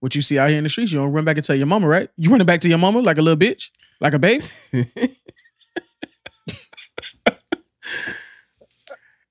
What 0.00 0.14
you 0.14 0.20
see 0.20 0.38
out 0.38 0.50
here 0.50 0.58
in 0.58 0.64
the 0.64 0.68
streets, 0.68 0.92
you 0.92 0.98
don't 0.98 1.10
run 1.12 1.24
back 1.24 1.38
and 1.38 1.44
tell 1.44 1.56
your 1.56 1.66
mama, 1.66 1.88
right? 1.88 2.10
You 2.18 2.28
running 2.28 2.46
back 2.46 2.60
to 2.60 2.68
your 2.68 2.76
mama 2.76 3.00
like 3.00 3.16
a 3.16 3.22
little 3.22 3.38
bitch, 3.38 3.70
like 4.02 4.12
a 4.12 4.18
babe. 4.18 4.42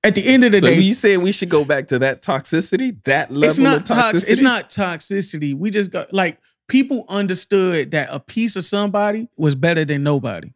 At 0.02 0.16
the 0.16 0.26
end 0.26 0.42
of 0.42 0.50
the 0.50 0.58
so 0.58 0.66
day, 0.66 0.80
you 0.80 0.94
saying 0.94 1.22
we 1.22 1.30
should 1.30 1.48
go 1.48 1.64
back 1.64 1.86
to 1.88 2.00
that 2.00 2.22
toxicity, 2.22 3.00
that 3.04 3.30
level 3.30 3.44
it's 3.44 3.60
not 3.60 3.82
of 3.82 3.84
toxicity? 3.84 4.10
toxic. 4.10 4.30
It's 4.30 4.40
not 4.40 4.68
toxicity. 4.68 5.54
We 5.54 5.70
just 5.70 5.92
got 5.92 6.12
like 6.12 6.40
people 6.66 7.04
understood 7.08 7.92
that 7.92 8.08
a 8.10 8.18
piece 8.18 8.56
of 8.56 8.64
somebody 8.64 9.28
was 9.36 9.54
better 9.54 9.84
than 9.84 10.02
nobody, 10.02 10.54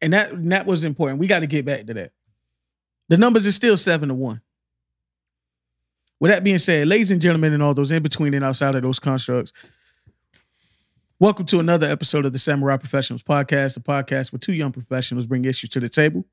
and 0.00 0.14
that 0.14 0.32
and 0.32 0.50
that 0.52 0.64
was 0.64 0.86
important. 0.86 1.20
We 1.20 1.26
got 1.26 1.40
to 1.40 1.46
get 1.46 1.66
back 1.66 1.84
to 1.84 1.92
that. 1.92 2.12
The 3.10 3.18
numbers 3.18 3.44
is 3.44 3.54
still 3.54 3.76
seven 3.76 4.08
to 4.08 4.14
one. 4.14 4.40
With 6.24 6.32
that 6.32 6.42
being 6.42 6.56
said, 6.56 6.88
ladies 6.88 7.10
and 7.10 7.20
gentlemen, 7.20 7.52
and 7.52 7.62
all 7.62 7.74
those 7.74 7.90
in 7.90 8.02
between 8.02 8.32
and 8.32 8.42
outside 8.42 8.74
of 8.74 8.80
those 8.82 8.98
constructs, 8.98 9.52
welcome 11.18 11.44
to 11.44 11.60
another 11.60 11.86
episode 11.86 12.24
of 12.24 12.32
the 12.32 12.38
Samurai 12.38 12.78
Professionals 12.78 13.22
Podcast, 13.22 13.74
the 13.74 13.80
podcast 13.80 14.32
where 14.32 14.38
two 14.38 14.54
young 14.54 14.72
professionals 14.72 15.26
bring 15.26 15.44
issues 15.44 15.68
to 15.68 15.80
the 15.80 15.88
table 15.90 16.24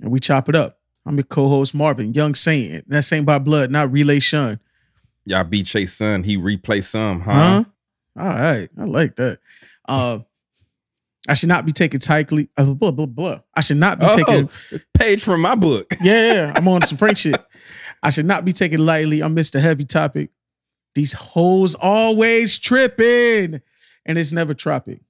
and 0.00 0.10
we 0.10 0.18
chop 0.18 0.48
it 0.48 0.54
up. 0.56 0.78
I'm 1.04 1.16
your 1.16 1.24
co-host 1.24 1.74
Marvin, 1.74 2.14
Young 2.14 2.34
Saint, 2.34 2.88
that's 2.88 3.08
Saint 3.08 3.26
by 3.26 3.38
blood, 3.38 3.70
not 3.70 3.92
Relay 3.92 4.20
Shun. 4.20 4.58
Y'all 5.26 5.44
beat 5.44 5.66
Chase 5.66 5.92
son. 5.92 6.22
He 6.22 6.38
replay 6.38 6.82
some, 6.82 7.20
huh? 7.20 7.32
Huh? 7.34 7.64
All 8.18 8.26
right. 8.26 8.70
I 8.80 8.84
like 8.84 9.16
that. 9.16 9.40
Uh, 9.86 10.20
I 11.28 11.34
should 11.34 11.50
not 11.50 11.66
be 11.66 11.72
taken 11.72 12.00
tightly. 12.00 12.48
Uh, 12.56 12.64
blah, 12.72 12.90
blah, 12.90 13.04
blah. 13.04 13.40
I 13.54 13.60
should 13.60 13.76
not 13.76 14.00
be 14.00 14.06
Oh, 14.08 14.16
taken. 14.16 14.48
page 14.94 15.22
from 15.22 15.42
my 15.42 15.56
book. 15.56 15.92
Yeah, 16.00 16.32
yeah, 16.32 16.52
I'm 16.56 16.66
on 16.68 16.80
some 16.80 16.96
Frank 16.96 17.18
shit. 17.18 17.38
I 18.02 18.10
should 18.10 18.26
not 18.26 18.44
be 18.44 18.52
taken 18.52 18.84
lightly. 18.84 19.22
I'm 19.22 19.34
Mr. 19.34 19.60
Heavy 19.60 19.84
Topic. 19.84 20.30
These 20.94 21.12
hoes 21.12 21.74
always 21.74 22.58
tripping, 22.58 23.60
and 24.06 24.18
it's 24.18 24.32
never 24.32 24.54
tropic. 24.54 25.00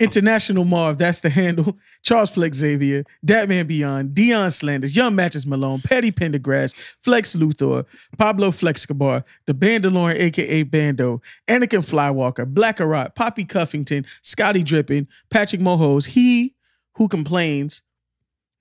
International 0.00 0.64
Marv, 0.64 0.98
that's 0.98 1.20
the 1.20 1.28
handle. 1.28 1.76
Charles 2.02 2.30
Flex 2.30 2.56
Xavier, 2.58 3.04
Datman 3.24 3.66
Beyond, 3.66 4.14
Dion 4.14 4.50
Slanders, 4.50 4.96
Young 4.96 5.14
Matches 5.14 5.46
Malone, 5.46 5.80
Petty 5.80 6.10
Pendergrass, 6.10 6.74
Flex 7.02 7.36
Luthor, 7.36 7.84
Pablo 8.16 8.50
Flexcabar, 8.50 9.24
the 9.46 9.54
Bandalorian, 9.54 10.18
aka 10.18 10.62
Bando, 10.62 11.20
Anakin 11.46 11.84
Flywalker, 11.84 12.46
Black 12.46 12.78
Arot, 12.78 13.14
Poppy 13.14 13.44
Cuffington, 13.44 14.06
Scotty 14.22 14.62
Drippin, 14.62 15.06
Patrick 15.30 15.60
Mohos, 15.60 16.06
he 16.06 16.54
who 16.94 17.08
complains, 17.08 17.82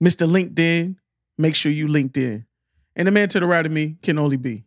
Mr. 0.03 0.29
LinkedIn, 0.29 0.97
make 1.37 1.55
sure 1.55 1.71
you 1.71 1.87
linked 1.87 2.17
in. 2.17 2.45
And 2.95 3.07
the 3.07 3.11
man 3.11 3.29
to 3.29 3.39
the 3.39 3.45
right 3.45 3.65
of 3.65 3.71
me 3.71 3.97
can 4.01 4.17
only 4.17 4.37
be. 4.37 4.65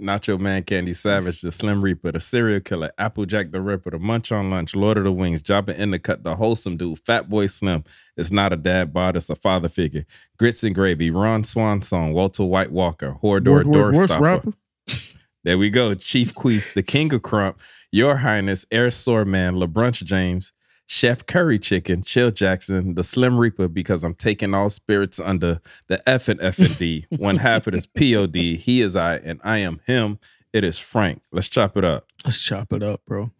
Nacho 0.00 0.40
Man 0.40 0.62
Candy 0.62 0.94
Savage, 0.94 1.42
the 1.42 1.52
Slim 1.52 1.82
Reaper, 1.82 2.12
the 2.12 2.20
Serial 2.20 2.60
Killer, 2.60 2.90
Applejack 2.96 3.50
the 3.50 3.60
Ripper, 3.60 3.90
the 3.90 3.98
Munch 3.98 4.32
on 4.32 4.50
Lunch, 4.50 4.74
Lord 4.74 4.96
of 4.96 5.04
the 5.04 5.12
Wings, 5.12 5.42
Jabba 5.42 5.76
in 5.76 5.90
the 5.90 5.98
Cut, 5.98 6.22
the 6.22 6.36
Wholesome 6.36 6.78
Dude, 6.78 6.98
Fat 7.00 7.28
Boy 7.28 7.46
Slim. 7.48 7.84
It's 8.16 8.30
not 8.30 8.52
a 8.52 8.56
dad 8.56 8.94
bod, 8.94 9.16
it's 9.16 9.28
a 9.28 9.36
father 9.36 9.68
figure. 9.68 10.06
Grits 10.38 10.64
and 10.64 10.74
Gravy, 10.74 11.10
Ron 11.10 11.44
Swan 11.44 11.82
Song, 11.82 12.14
Walter 12.14 12.44
White 12.44 12.72
Walker, 12.72 13.12
Horror 13.12 13.40
Word, 13.40 13.44
Door 13.44 13.64
word, 13.64 13.94
worst 13.94 14.04
Stopper. 14.06 14.24
rapper. 14.24 14.52
There 15.42 15.56
we 15.56 15.70
go. 15.70 15.94
Chief 15.94 16.34
Queef, 16.34 16.74
the 16.74 16.82
King 16.82 17.14
of 17.14 17.22
Crump, 17.22 17.58
Your 17.90 18.16
Highness, 18.16 18.66
Air 18.70 18.90
Sore 18.90 19.24
Man, 19.24 19.54
LeBrunch 19.54 20.04
James, 20.04 20.52
Chef 20.90 21.24
Curry 21.24 21.60
Chicken, 21.60 22.02
Chill 22.02 22.32
Jackson, 22.32 22.94
the 22.94 23.04
Slim 23.04 23.38
Reaper, 23.38 23.68
because 23.68 24.02
I'm 24.02 24.16
taking 24.16 24.54
all 24.54 24.68
spirits 24.70 25.20
under 25.20 25.60
the 25.86 26.06
F 26.06 26.26
and 26.26 26.40
F 26.42 26.58
and 26.58 26.76
D. 26.76 27.06
One 27.10 27.36
half 27.36 27.68
of 27.68 27.74
this 27.74 27.86
POD. 27.96 28.34
He 28.34 28.80
is 28.80 28.96
I, 28.96 29.18
and 29.18 29.40
I 29.44 29.58
am 29.58 29.80
him. 29.86 30.18
It 30.52 30.64
is 30.64 30.80
Frank. 30.80 31.22
Let's 31.30 31.48
chop 31.48 31.76
it 31.76 31.84
up. 31.84 32.08
Let's 32.24 32.42
chop 32.42 32.72
it 32.72 32.82
up, 32.82 33.02
bro. 33.06 33.30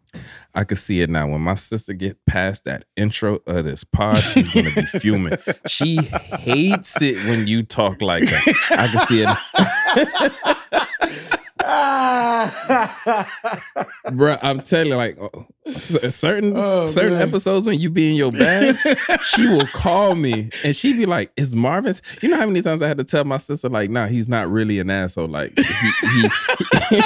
I 0.55 0.63
can 0.63 0.77
see 0.77 1.01
it 1.01 1.09
now. 1.09 1.27
When 1.27 1.41
my 1.41 1.55
sister 1.55 1.91
get 1.91 2.25
past 2.25 2.63
that 2.63 2.85
intro 2.95 3.39
of 3.45 3.65
this 3.65 3.83
pod, 3.83 4.23
she's 4.23 4.49
gonna 4.49 4.71
be 4.73 4.83
fuming. 4.83 5.37
She 5.67 5.97
hates 5.97 7.01
it 7.01 7.17
when 7.25 7.47
you 7.47 7.63
talk 7.63 8.01
like 8.01 8.23
that. 8.29 8.71
I 8.71 8.87
can 8.87 8.99
see 8.99 9.25
it. 9.27 10.57
Bruh, 14.07 14.39
I'm 14.41 14.61
telling 14.61 14.87
you, 14.87 14.95
like 14.95 15.17
uh, 15.19 15.29
certain 16.09 16.53
Oh, 16.55 16.87
certain 16.87 17.13
man. 17.13 17.27
episodes 17.27 17.65
when 17.67 17.79
you 17.79 17.89
be 17.89 18.09
in 18.09 18.15
your 18.15 18.31
bag, 18.31 18.75
she 19.23 19.47
will 19.47 19.65
call 19.67 20.15
me 20.15 20.49
and 20.63 20.75
she 20.75 20.93
be 20.97 21.05
like, 21.05 21.31
"Is 21.37 21.55
Marvin's?" 21.55 22.01
You 22.21 22.29
know 22.29 22.37
how 22.37 22.45
many 22.45 22.61
times 22.61 22.81
I 22.81 22.87
had 22.87 22.97
to 22.97 23.03
tell 23.03 23.23
my 23.25 23.37
sister, 23.37 23.69
like, 23.69 23.89
"Nah, 23.89 24.07
he's 24.07 24.27
not 24.27 24.49
really 24.51 24.79
an 24.79 24.89
asshole. 24.89 25.27
Like, 25.27 25.53
he 25.57 26.29
he 26.89 27.01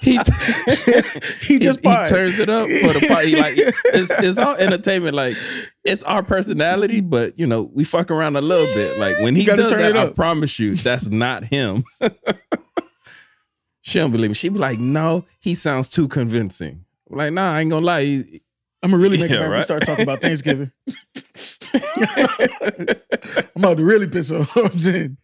he, 0.00 0.18
He 1.40 1.58
just 1.58 1.80
he, 1.80 1.84
fired. 1.84 2.08
turns 2.08 2.38
it 2.38 2.48
up 2.48 2.66
for 2.66 2.92
the 2.98 3.06
party. 3.08 3.36
Like, 3.36 3.54
it's 3.56 4.10
it's 4.22 4.38
all 4.38 4.54
entertainment. 4.54 5.14
Like, 5.16 5.36
it's 5.84 6.02
our 6.04 6.22
personality, 6.22 7.00
but 7.00 7.38
you 7.38 7.46
know, 7.46 7.70
we 7.74 7.84
fuck 7.84 8.10
around 8.10 8.36
a 8.36 8.40
little 8.40 8.72
bit. 8.74 8.98
Like 8.98 9.18
when 9.18 9.34
he 9.34 9.44
does 9.44 9.70
that, 9.70 9.90
it 9.90 9.96
I 9.96 10.10
promise 10.10 10.58
you, 10.58 10.74
that's 10.76 11.08
not 11.08 11.44
him. 11.44 11.84
She 13.88 13.98
don't 13.98 14.10
believe 14.12 14.30
me. 14.30 14.34
She 14.34 14.48
be 14.50 14.58
like, 14.58 14.78
no, 14.78 15.24
he 15.40 15.54
sounds 15.54 15.88
too 15.88 16.08
convincing. 16.08 16.84
I'm 17.10 17.16
like, 17.16 17.32
nah, 17.32 17.54
I 17.54 17.60
ain't 17.60 17.70
gonna 17.70 17.86
lie. 17.86 18.04
He- 18.04 18.42
I'm 18.82 18.90
gonna 18.90 19.02
really 19.02 19.18
make 19.18 19.30
Yeah, 19.30 19.36
it 19.36 19.40
back 19.40 19.44
when 19.44 19.50
we 19.50 19.56
right. 19.56 19.64
start 19.64 19.86
talking 19.86 20.02
about 20.04 20.20
Thanksgiving. 20.20 20.70
I'm 23.56 23.62
about 23.62 23.76
to 23.78 23.84
really 23.84 24.06
piss 24.06 24.30
off. 24.30 24.52
Then, 24.74 25.16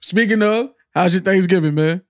speaking 0.00 0.42
of, 0.42 0.72
how's 0.94 1.14
your 1.14 1.22
Thanksgiving, 1.22 1.74
man? 1.74 2.02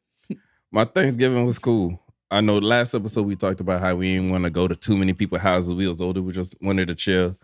My 0.70 0.84
Thanksgiving 0.84 1.44
was 1.44 1.58
cool. 1.58 2.00
I 2.30 2.40
know 2.40 2.58
last 2.58 2.94
episode 2.94 3.26
we 3.26 3.36
talked 3.36 3.60
about 3.60 3.80
how 3.80 3.94
we 3.96 4.14
didn't 4.14 4.30
want 4.30 4.44
to 4.44 4.50
go 4.50 4.66
to 4.66 4.74
too 4.74 4.96
many 4.96 5.12
people's 5.12 5.42
houses. 5.42 5.74
We 5.74 5.86
was 5.86 6.00
older. 6.00 6.22
We 6.22 6.32
just 6.32 6.54
wanted 6.60 6.88
to 6.88 6.94
chill. 6.94 7.36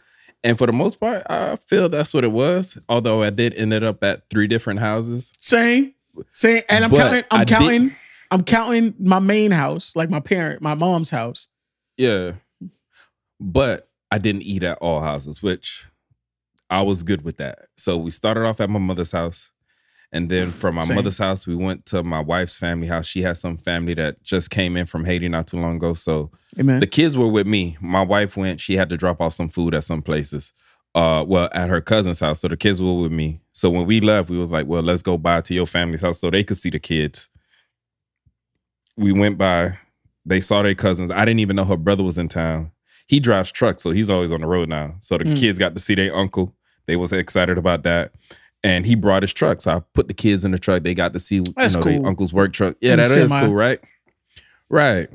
And 0.44 0.58
for 0.58 0.66
the 0.66 0.72
most 0.72 0.98
part, 0.98 1.22
I 1.30 1.54
feel 1.56 1.88
that's 1.88 2.12
what 2.12 2.24
it 2.24 2.32
was. 2.32 2.78
Although 2.88 3.22
I 3.22 3.30
did 3.30 3.54
ended 3.54 3.84
up 3.84 4.02
at 4.02 4.28
three 4.28 4.48
different 4.48 4.80
houses. 4.80 5.32
Same, 5.40 5.94
same. 6.32 6.62
And 6.68 6.84
I'm 6.84 6.90
But 6.90 6.96
counting. 6.98 7.24
I'm 7.30 7.40
I 7.40 7.44
counting. 7.44 7.96
I'm 8.32 8.44
counting 8.44 8.94
my 8.98 9.18
main 9.18 9.50
house, 9.50 9.94
like 9.94 10.08
my 10.08 10.20
parent, 10.20 10.62
my 10.62 10.74
mom's 10.74 11.10
house. 11.10 11.48
Yeah. 11.98 12.32
But 13.38 13.90
I 14.10 14.16
didn't 14.16 14.42
eat 14.42 14.62
at 14.62 14.78
all 14.78 15.02
houses, 15.02 15.42
which 15.42 15.86
I 16.70 16.80
was 16.80 17.02
good 17.02 17.22
with 17.22 17.36
that. 17.36 17.66
So 17.76 17.98
we 17.98 18.10
started 18.10 18.46
off 18.46 18.58
at 18.62 18.70
my 18.70 18.78
mother's 18.78 19.12
house. 19.12 19.52
And 20.12 20.30
then 20.30 20.50
from 20.50 20.76
my 20.76 20.82
Same. 20.82 20.96
mother's 20.96 21.18
house, 21.18 21.46
we 21.46 21.54
went 21.54 21.84
to 21.86 22.02
my 22.02 22.20
wife's 22.20 22.56
family 22.56 22.86
house. 22.86 23.06
She 23.06 23.20
has 23.22 23.38
some 23.38 23.58
family 23.58 23.92
that 23.94 24.22
just 24.22 24.48
came 24.48 24.78
in 24.78 24.86
from 24.86 25.04
Haiti 25.04 25.28
not 25.28 25.46
too 25.46 25.58
long 25.58 25.76
ago. 25.76 25.92
So 25.92 26.30
Amen. 26.58 26.80
the 26.80 26.86
kids 26.86 27.16
were 27.18 27.28
with 27.28 27.46
me. 27.46 27.76
My 27.82 28.02
wife 28.02 28.36
went, 28.36 28.60
she 28.60 28.76
had 28.76 28.88
to 28.90 28.96
drop 28.96 29.20
off 29.20 29.34
some 29.34 29.50
food 29.50 29.74
at 29.74 29.84
some 29.84 30.00
places. 30.00 30.54
Uh 30.94 31.24
well, 31.26 31.50
at 31.52 31.68
her 31.68 31.80
cousin's 31.82 32.20
house. 32.20 32.40
So 32.40 32.48
the 32.48 32.56
kids 32.56 32.80
were 32.80 32.94
with 32.94 33.12
me. 33.12 33.40
So 33.52 33.68
when 33.68 33.86
we 33.86 34.00
left, 34.00 34.30
we 34.30 34.38
was 34.38 34.50
like, 34.50 34.66
well, 34.66 34.82
let's 34.82 35.02
go 35.02 35.18
by 35.18 35.42
to 35.42 35.54
your 35.54 35.66
family's 35.66 36.02
house 36.02 36.18
so 36.20 36.30
they 36.30 36.44
could 36.44 36.58
see 36.58 36.70
the 36.70 36.78
kids. 36.78 37.30
We 39.02 39.12
went 39.12 39.36
by. 39.38 39.78
They 40.24 40.40
saw 40.40 40.62
their 40.62 40.74
cousins. 40.74 41.10
I 41.10 41.24
didn't 41.24 41.40
even 41.40 41.56
know 41.56 41.64
her 41.64 41.76
brother 41.76 42.04
was 42.04 42.16
in 42.18 42.28
town. 42.28 42.70
He 43.08 43.18
drives 43.20 43.50
trucks, 43.50 43.82
so 43.82 43.90
he's 43.90 44.08
always 44.08 44.30
on 44.32 44.40
the 44.40 44.46
road 44.46 44.68
now. 44.68 44.94
So 45.00 45.18
the 45.18 45.24
Mm. 45.24 45.36
kids 45.36 45.58
got 45.58 45.74
to 45.74 45.80
see 45.80 45.94
their 45.96 46.14
uncle. 46.14 46.54
They 46.86 46.96
was 46.96 47.12
excited 47.12 47.58
about 47.58 47.82
that. 47.82 48.12
And 48.64 48.86
he 48.86 48.94
brought 48.94 49.24
his 49.24 49.32
truck. 49.32 49.60
So 49.60 49.76
I 49.76 49.80
put 49.92 50.06
the 50.06 50.14
kids 50.14 50.44
in 50.44 50.52
the 50.52 50.58
truck. 50.58 50.84
They 50.84 50.94
got 50.94 51.12
to 51.14 51.18
see 51.18 51.40
That's 51.56 51.74
you 51.74 51.80
know, 51.80 51.84
cool. 51.84 51.92
their 51.98 52.06
uncle's 52.06 52.32
work 52.32 52.52
truck. 52.52 52.76
Yeah, 52.80 52.94
that 52.96 53.04
is 53.06 53.12
semi. 53.30 53.40
cool, 53.40 53.52
right? 53.54 53.80
Right. 54.68 55.08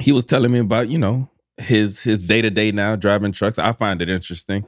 He 0.00 0.12
was 0.12 0.24
telling 0.26 0.52
me 0.52 0.58
about, 0.58 0.88
you 0.90 0.98
know, 0.98 1.30
his 1.58 2.02
his 2.02 2.22
day-to-day 2.22 2.72
now 2.72 2.96
driving 2.96 3.32
trucks. 3.32 3.58
I 3.58 3.72
find 3.72 4.00
it 4.02 4.08
interesting. 4.10 4.64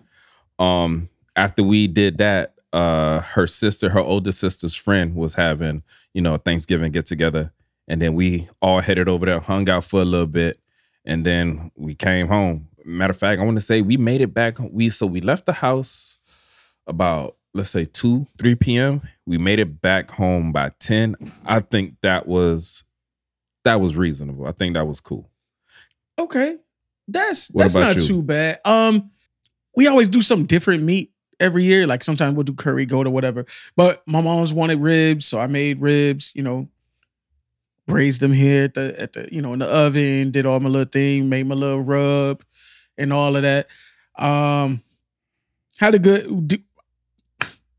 Um, 0.59 1.09
after 1.37 1.63
we 1.63 1.87
did 1.87 2.19
that, 2.19 2.55
uh, 2.73 3.21
her 3.21 3.47
sister, 3.47 3.91
her 3.91 4.01
older 4.01 4.33
sister's 4.33 4.75
friend 4.75 5.15
was 5.15 5.35
having, 5.35 5.83
you 6.15 6.23
know, 6.23 6.35
a 6.35 6.39
Thanksgiving 6.39 6.93
get 6.93 7.07
together. 7.07 7.53
And 7.89 8.01
then 8.01 8.15
we 8.15 8.49
all 8.61 8.81
headed 8.81 9.09
over 9.09 9.27
there, 9.27 9.41
hung 9.41 9.69
out 9.69 9.85
for 9.85 10.01
a 10.01 10.05
little 10.05 10.27
bit, 10.27 10.61
and 11.05 11.27
then 11.27 11.71
we 11.77 11.95
came 11.95 12.29
home. 12.29 12.69
Matter 12.85 13.11
of 13.11 13.17
fact, 13.17 13.41
I 13.41 13.45
want 13.45 13.57
to 13.57 13.61
say 13.63 13.83
we 13.83 13.97
made 13.97 14.21
it 14.21 14.33
back. 14.35 14.59
We 14.59 14.89
so 14.89 15.07
we 15.07 15.21
left 15.21 15.47
the 15.47 15.53
house 15.55 16.19
about 16.87 17.37
let's 17.55 17.71
say 17.71 17.85
2 17.85 18.27
3 18.39 18.55
p.m 18.57 19.03
we 19.27 19.37
made 19.39 19.59
it 19.59 19.81
back 19.83 20.11
home 20.13 20.51
by 20.53 20.71
10 20.81 21.15
i 21.45 21.61
think 21.61 21.95
that 22.01 22.27
was 22.27 22.83
that 23.65 23.79
was 23.81 23.95
reasonable 23.95 24.47
i 24.47 24.53
think 24.53 24.75
that 24.75 24.87
was 24.87 25.01
cool 25.01 25.31
Okay. 26.19 26.57
That's 27.09 27.51
What 27.51 27.63
that's 27.65 27.75
not 27.75 27.97
you? 27.97 28.03
too 28.07 28.23
bad. 28.23 28.61
Um, 28.65 29.11
we 29.77 29.87
always 29.87 30.09
do 30.09 30.21
some 30.23 30.45
different 30.45 30.83
meat 30.83 31.11
every 31.41 31.65
year. 31.65 31.87
Like 31.87 32.03
sometimes 32.05 32.37
we'll 32.37 32.45
do 32.45 32.53
curry 32.55 32.85
goat 32.87 33.07
or 33.07 33.11
whatever. 33.11 33.47
But 33.77 34.03
my 34.07 34.21
mom's 34.21 34.53
wanted 34.55 34.79
ribs, 34.81 35.27
so 35.27 35.41
I 35.41 35.47
made 35.47 35.81
ribs. 35.81 36.33
You 36.35 36.43
know, 36.43 36.69
braised 37.87 38.21
them 38.21 38.33
here 38.33 38.65
at 38.65 38.75
the 38.75 39.01
at 39.01 39.13
the 39.13 39.29
you 39.33 39.43
know 39.43 39.53
in 39.53 39.59
the 39.61 39.67
oven. 39.67 40.31
Did 40.31 40.47
all 40.47 40.61
my 40.61 40.69
little 40.69 40.91
thing, 40.91 41.29
made 41.29 41.47
my 41.47 41.55
little 41.55 41.81
rub, 41.83 42.43
and 42.99 43.13
all 43.13 43.37
of 43.37 43.43
that. 43.43 43.67
Um, 44.17 44.83
had 45.79 45.95
a 45.95 45.99
good. 45.99 46.49
do- 46.49 46.63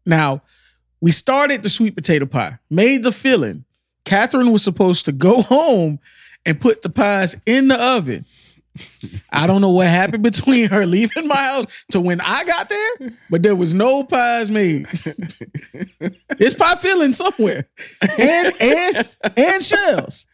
Now, 0.06 0.42
we 1.02 1.12
started 1.12 1.64
the 1.64 1.70
sweet 1.70 1.96
potato 1.96 2.26
pie. 2.26 2.60
Made 2.70 3.04
the 3.04 3.12
filling. 3.12 3.66
Catherine 4.06 4.52
was 4.52 4.64
supposed 4.64 5.06
to 5.06 5.12
go 5.12 5.42
home 5.44 6.00
and 6.46 6.60
put 6.60 6.82
the 6.82 6.90
pies 6.90 7.36
in 7.46 7.70
the 7.70 7.82
oven. 7.82 8.26
I 9.32 9.48
don't 9.48 9.62
know 9.62 9.70
what 9.72 9.88
happened 9.88 10.24
between 10.24 10.70
her 10.70 10.86
leaving 10.86 11.28
my 11.28 11.36
house 11.36 11.66
to 11.92 12.02
when 12.02 12.22
I 12.22 12.44
got 12.44 12.70
there, 12.70 13.10
but 13.30 13.44
there 13.44 13.56
was 13.56 13.74
no 13.74 14.04
pies 14.04 14.50
made. 14.52 14.88
It's 16.40 16.56
pie 16.56 16.76
filling 16.76 17.14
somewhere, 17.14 17.68
and 18.18 18.54
and 18.62 19.10
and 19.38 19.64
shells. 19.64 20.26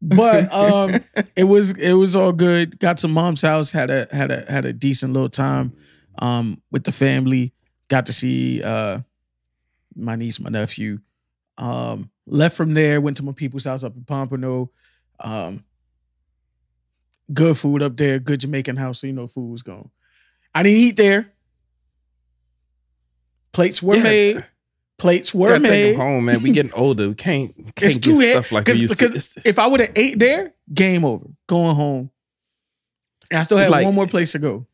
But 0.00 0.52
um, 0.52 0.96
it 1.36 1.44
was 1.44 1.72
it 1.72 1.94
was 1.94 2.14
all 2.14 2.32
good. 2.32 2.78
Got 2.78 2.98
to 2.98 3.08
mom's 3.08 3.42
house, 3.42 3.70
had 3.70 3.90
a 3.90 4.08
had 4.10 4.30
a 4.30 4.50
had 4.50 4.64
a 4.64 4.72
decent 4.72 5.12
little 5.12 5.28
time 5.28 5.72
um 6.18 6.60
with 6.70 6.84
the 6.84 6.92
family. 6.92 7.52
Got 7.88 8.06
to 8.06 8.12
see 8.12 8.62
uh 8.62 9.00
my 9.94 10.16
niece, 10.16 10.40
my 10.40 10.50
nephew. 10.50 11.00
Um, 11.56 12.10
left 12.26 12.56
from 12.56 12.74
there, 12.74 13.00
went 13.00 13.16
to 13.16 13.24
my 13.24 13.32
people's 13.32 13.64
house 13.64 13.82
up 13.82 13.96
in 13.96 14.04
Pompano. 14.04 14.70
Um, 15.20 15.64
good 17.32 17.56
food 17.58 17.82
up 17.82 17.96
there, 17.96 18.18
good 18.18 18.40
Jamaican 18.40 18.76
house, 18.76 19.00
so 19.00 19.06
you 19.06 19.12
know 19.12 19.26
food 19.26 19.50
was 19.50 19.62
gone. 19.62 19.90
I 20.54 20.62
didn't 20.62 20.78
eat 20.78 20.96
there. 20.96 21.32
Plates 23.52 23.82
were 23.82 23.96
Yeah. 23.96 24.02
made. 24.02 24.44
Plates 24.98 25.32
were 25.32 25.48
Gotta 25.50 25.68
take 25.68 25.92
them 25.96 26.00
home 26.00 26.24
man 26.24 26.42
we 26.42 26.50
getting 26.50 26.72
older 26.74 27.08
we 27.08 27.14
can't, 27.14 27.56
we 27.56 27.70
can't 27.70 27.82
It's 27.82 27.98
too 27.98 28.20
stuff 28.20 28.50
like 28.50 28.66
we 28.66 28.74
used 28.74 28.98
to 28.98 29.40
if 29.44 29.56
I 29.58 29.66
would 29.68 29.78
have 29.78 29.92
ate 29.94 30.18
there, 30.18 30.54
game 30.74 31.04
over. 31.04 31.26
Going 31.46 31.76
home. 31.76 32.10
And 33.30 33.38
I 33.38 33.42
still 33.42 33.58
had 33.58 33.70
like- 33.70 33.84
one 33.84 33.94
more 33.94 34.08
place 34.08 34.32
to 34.32 34.40
go. 34.40 34.66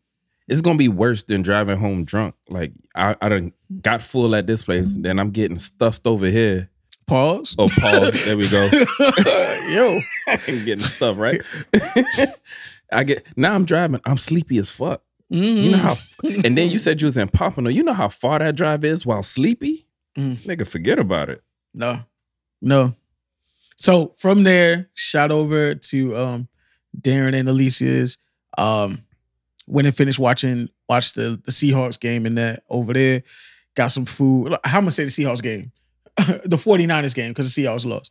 it's 0.48 0.62
gonna 0.62 0.78
be 0.78 0.88
worse 0.88 1.24
than 1.24 1.42
driving 1.42 1.76
home 1.76 2.04
drunk 2.04 2.34
like 2.50 2.72
i 2.94 3.16
i 3.22 3.28
done 3.30 3.50
got 3.80 4.02
full 4.02 4.34
at 4.34 4.46
this 4.46 4.62
place 4.62 4.92
mm-hmm. 4.92 5.02
then 5.02 5.18
i'm 5.18 5.30
getting 5.30 5.56
stuffed 5.58 6.06
over 6.06 6.26
here 6.28 6.68
Pause. 7.06 7.56
oh 7.58 7.68
pause 7.68 8.24
there 8.24 8.36
we 8.36 8.48
go 8.48 8.64
Yo. 9.68 10.00
i'm 10.28 10.64
getting 10.64 10.84
stuff 10.84 11.18
right 11.18 11.40
i 12.92 13.04
get 13.04 13.26
now 13.36 13.54
i'm 13.54 13.64
driving 13.64 14.00
i'm 14.06 14.16
sleepy 14.18 14.58
as 14.58 14.70
fuck 14.70 15.02
Mhm. 15.32 15.62
You 15.64 15.70
know 15.72 15.78
how, 15.78 15.96
and 16.44 16.56
then 16.56 16.68
you 16.70 16.78
said 16.78 17.00
you 17.00 17.06
was 17.06 17.16
in 17.16 17.28
Pompano. 17.28 17.70
You 17.70 17.82
know 17.82 17.94
how 17.94 18.10
far 18.10 18.38
that 18.38 18.54
drive 18.56 18.84
is 18.84 19.06
while 19.06 19.22
sleepy? 19.22 19.86
Mm. 20.18 20.36
Nigga, 20.44 20.66
forget 20.66 20.98
about 20.98 21.30
it. 21.30 21.42
No. 21.72 22.04
No. 22.60 22.94
So 23.76 24.12
from 24.18 24.44
there, 24.44 24.90
shot 24.92 25.30
over 25.32 25.74
to 25.74 26.16
um 26.16 26.48
Darren 27.00 27.34
and 27.34 27.48
Alicia's. 27.48 28.18
Um 28.58 29.02
went 29.66 29.86
and 29.88 29.96
finished 29.96 30.18
watching 30.18 30.68
watched 30.90 31.14
the 31.14 31.40
the 31.42 31.50
Seahawks 31.50 31.98
game 31.98 32.26
and 32.26 32.36
that 32.36 32.62
over 32.68 32.92
there. 32.92 33.22
Got 33.74 33.88
some 33.88 34.04
food. 34.04 34.52
How 34.62 34.78
am 34.78 34.84
I 34.84 34.84
gonna 34.84 34.90
say 34.92 35.04
the 35.04 35.10
Seahawks 35.10 35.42
game? 35.42 35.72
the 36.44 36.56
49ers 36.56 37.14
game, 37.14 37.30
because 37.32 37.54
the 37.54 37.62
Seahawks 37.64 37.84
lost. 37.86 38.10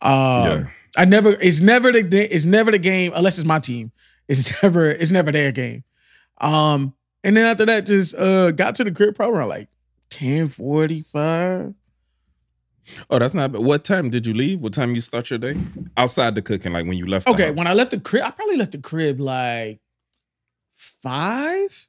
Um 0.00 0.12
Yeah. 0.12 0.66
I 0.96 1.04
never 1.04 1.30
it's 1.40 1.60
never 1.60 1.92
the 1.92 2.34
it's 2.34 2.44
never 2.46 2.70
the 2.70 2.78
game 2.78 3.12
unless 3.14 3.38
it's 3.38 3.46
my 3.46 3.58
team. 3.58 3.92
It's 4.28 4.62
never 4.62 4.90
it's 4.90 5.10
never 5.10 5.30
their 5.32 5.52
game. 5.52 5.84
Um 6.40 6.94
and 7.24 7.36
then 7.36 7.46
after 7.46 7.66
that 7.66 7.86
just 7.86 8.14
uh 8.16 8.52
got 8.52 8.74
to 8.76 8.84
the 8.84 8.92
crib 8.92 9.16
probably 9.16 9.38
around 9.38 9.48
like 9.48 9.68
1045. 10.12 11.74
Oh, 13.10 13.18
that's 13.18 13.34
not 13.34 13.52
bad. 13.52 13.62
What 13.62 13.84
time 13.84 14.08
did 14.08 14.26
you 14.26 14.32
leave? 14.32 14.60
What 14.60 14.72
time 14.72 14.94
you 14.94 15.00
start 15.02 15.28
your 15.30 15.38
day? 15.38 15.56
Outside 15.96 16.34
the 16.34 16.40
cooking, 16.42 16.72
like 16.72 16.86
when 16.86 16.96
you 16.96 17.06
left. 17.06 17.26
the 17.26 17.32
Okay, 17.32 17.50
when 17.50 17.66
I 17.66 17.74
left 17.74 17.90
the 17.90 18.00
crib, 18.00 18.22
I 18.24 18.30
probably 18.30 18.56
left 18.56 18.72
the 18.72 18.78
crib 18.78 19.20
like 19.20 19.80
five. 20.72 21.86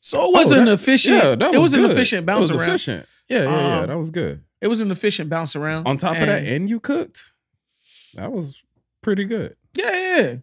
So 0.00 0.18
it 0.18 0.22
Oh, 0.24 0.30
wasn't 0.30 0.66
that- 0.66 0.72
efficient. 0.72 1.16
Yeah, 1.16 1.34
that 1.36 1.52
was 1.52 1.54
it 1.54 1.58
was 1.60 1.74
an 1.74 1.90
efficient 1.90 2.26
bounce 2.26 2.40
was 2.42 2.50
around. 2.50 2.68
Efficient. 2.68 3.06
Yeah, 3.28 3.44
yeah, 3.44 3.50
yeah. 3.68 3.78
Um, 3.80 3.86
That 3.88 3.98
was 3.98 4.10
good. 4.10 4.42
It 4.62 4.68
was 4.68 4.80
an 4.80 4.90
efficient 4.90 5.28
bounce 5.28 5.54
around. 5.54 5.86
On 5.86 5.98
top 5.98 6.14
of 6.14 6.20
that, 6.20 6.38
And- 6.38 6.48
and 6.48 6.70
you 6.70 6.80
cooked. 6.80 7.32
That 8.14 8.32
was 8.32 8.62
pretty 9.02 9.24
good. 9.26 9.56
yeah, 9.74 10.16
yeah. 10.16 10.36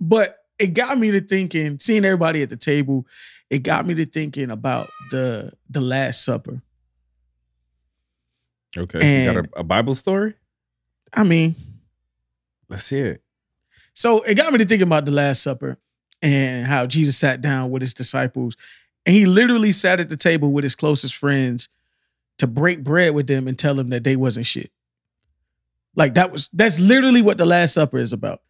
But 0.00 0.38
it 0.58 0.68
got 0.74 0.98
me 0.98 1.10
to 1.12 1.20
thinking, 1.20 1.78
seeing 1.78 2.04
everybody 2.04 2.42
at 2.42 2.48
the 2.50 2.56
table, 2.56 3.06
it 3.50 3.58
got 3.62 3.86
me 3.86 3.94
to 3.94 4.06
thinking 4.06 4.50
about 4.50 4.88
the 5.12 5.52
the 5.68 5.80
Last 5.80 6.24
Supper. 6.24 6.62
Okay, 8.78 9.24
you 9.26 9.32
got 9.34 9.44
a, 9.44 9.60
a 9.60 9.64
Bible 9.64 9.94
story? 9.94 10.34
I 11.12 11.24
mean, 11.24 11.56
Let's 12.68 12.88
hear 12.88 13.06
it. 13.08 13.22
So 13.94 14.22
it 14.22 14.36
got 14.36 14.52
me 14.52 14.58
to 14.58 14.64
thinking 14.64 14.86
about 14.86 15.04
the 15.04 15.10
Last 15.10 15.42
Supper 15.42 15.76
and 16.22 16.68
how 16.68 16.86
Jesus 16.86 17.18
sat 17.18 17.40
down 17.42 17.70
with 17.72 17.82
his 17.82 17.92
disciples. 17.92 18.56
And 19.04 19.16
he 19.16 19.26
literally 19.26 19.72
sat 19.72 19.98
at 19.98 20.08
the 20.08 20.16
table 20.16 20.52
with 20.52 20.62
his 20.62 20.76
closest 20.76 21.16
friends 21.16 21.68
to 22.40 22.46
break 22.46 22.84
bread 22.84 23.14
with 23.14 23.26
them 23.26 23.48
and 23.48 23.58
tell 23.58 23.74
them 23.74 23.88
that 23.90 24.04
they 24.04 24.16
wasn't 24.16 24.44
shit. 24.44 24.70
Like 25.96 26.14
that 26.14 26.30
was 26.32 26.48
that's 26.52 26.78
literally 26.78 27.22
what 27.22 27.36
the 27.38 27.46
Last 27.46 27.74
Supper 27.74 27.98
is 27.98 28.12
about. 28.12 28.42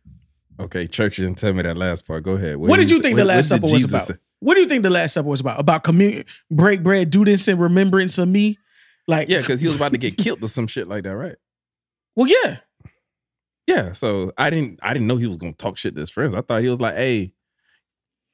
Okay, 0.59 0.87
church 0.87 1.17
didn't 1.17 1.37
tell 1.39 1.53
me 1.55 1.63
that 1.63 1.77
last 1.77 2.07
part. 2.07 2.23
Go 2.23 2.33
ahead. 2.33 2.57
What, 2.57 2.77
did 2.79 2.91
he 2.91 2.97
you 2.97 3.01
think 3.03 3.15
what- 3.17 3.21
the 3.23 3.25
Last 3.29 3.49
Supper 3.49 3.63
was 3.67 3.85
about? 3.85 4.03
say? 4.03 4.15
What 4.41 4.55
do 4.55 4.61
you 4.61 4.67
think 4.67 4.83
the 4.83 4.91
Last 4.91 5.15
Supper 5.15 5.29
was 5.29 5.41
about? 5.41 5.61
About 5.61 5.83
communion, 5.85 6.25
break 6.51 6.83
bread, 6.83 7.11
do 7.11 7.25
this 7.25 7.47
in 7.49 7.59
remembrance 7.59 8.19
of 8.19 8.29
me? 8.29 8.59
Like 9.09 9.29
Yeah, 9.29 9.39
because 9.39 9.61
he 9.61 9.67
was 9.69 9.77
about 9.77 9.93
to 9.93 9.99
get 9.99 10.17
killed 10.19 10.43
or 10.45 10.49
some 10.49 10.67
shit 10.67 10.89
like 10.89 11.05
that, 11.05 11.17
right? 11.17 11.37
well, 12.17 12.27
yeah. 12.29 12.59
Yeah, 13.67 13.93
so 13.93 14.33
I 14.37 14.51
didn't 14.51 14.81
I 14.83 14.93
didn't 14.95 15.07
know 15.07 15.17
he 15.17 15.27
was 15.27 15.37
gonna 15.37 15.53
talk 15.53 15.77
shit 15.79 15.95
to 15.95 16.01
his 16.01 16.11
friends. 16.11 16.35
I 16.35 16.41
thought 16.41 16.63
he 16.63 16.69
was 16.69 16.81
like, 16.81 16.95
hey, 16.97 17.33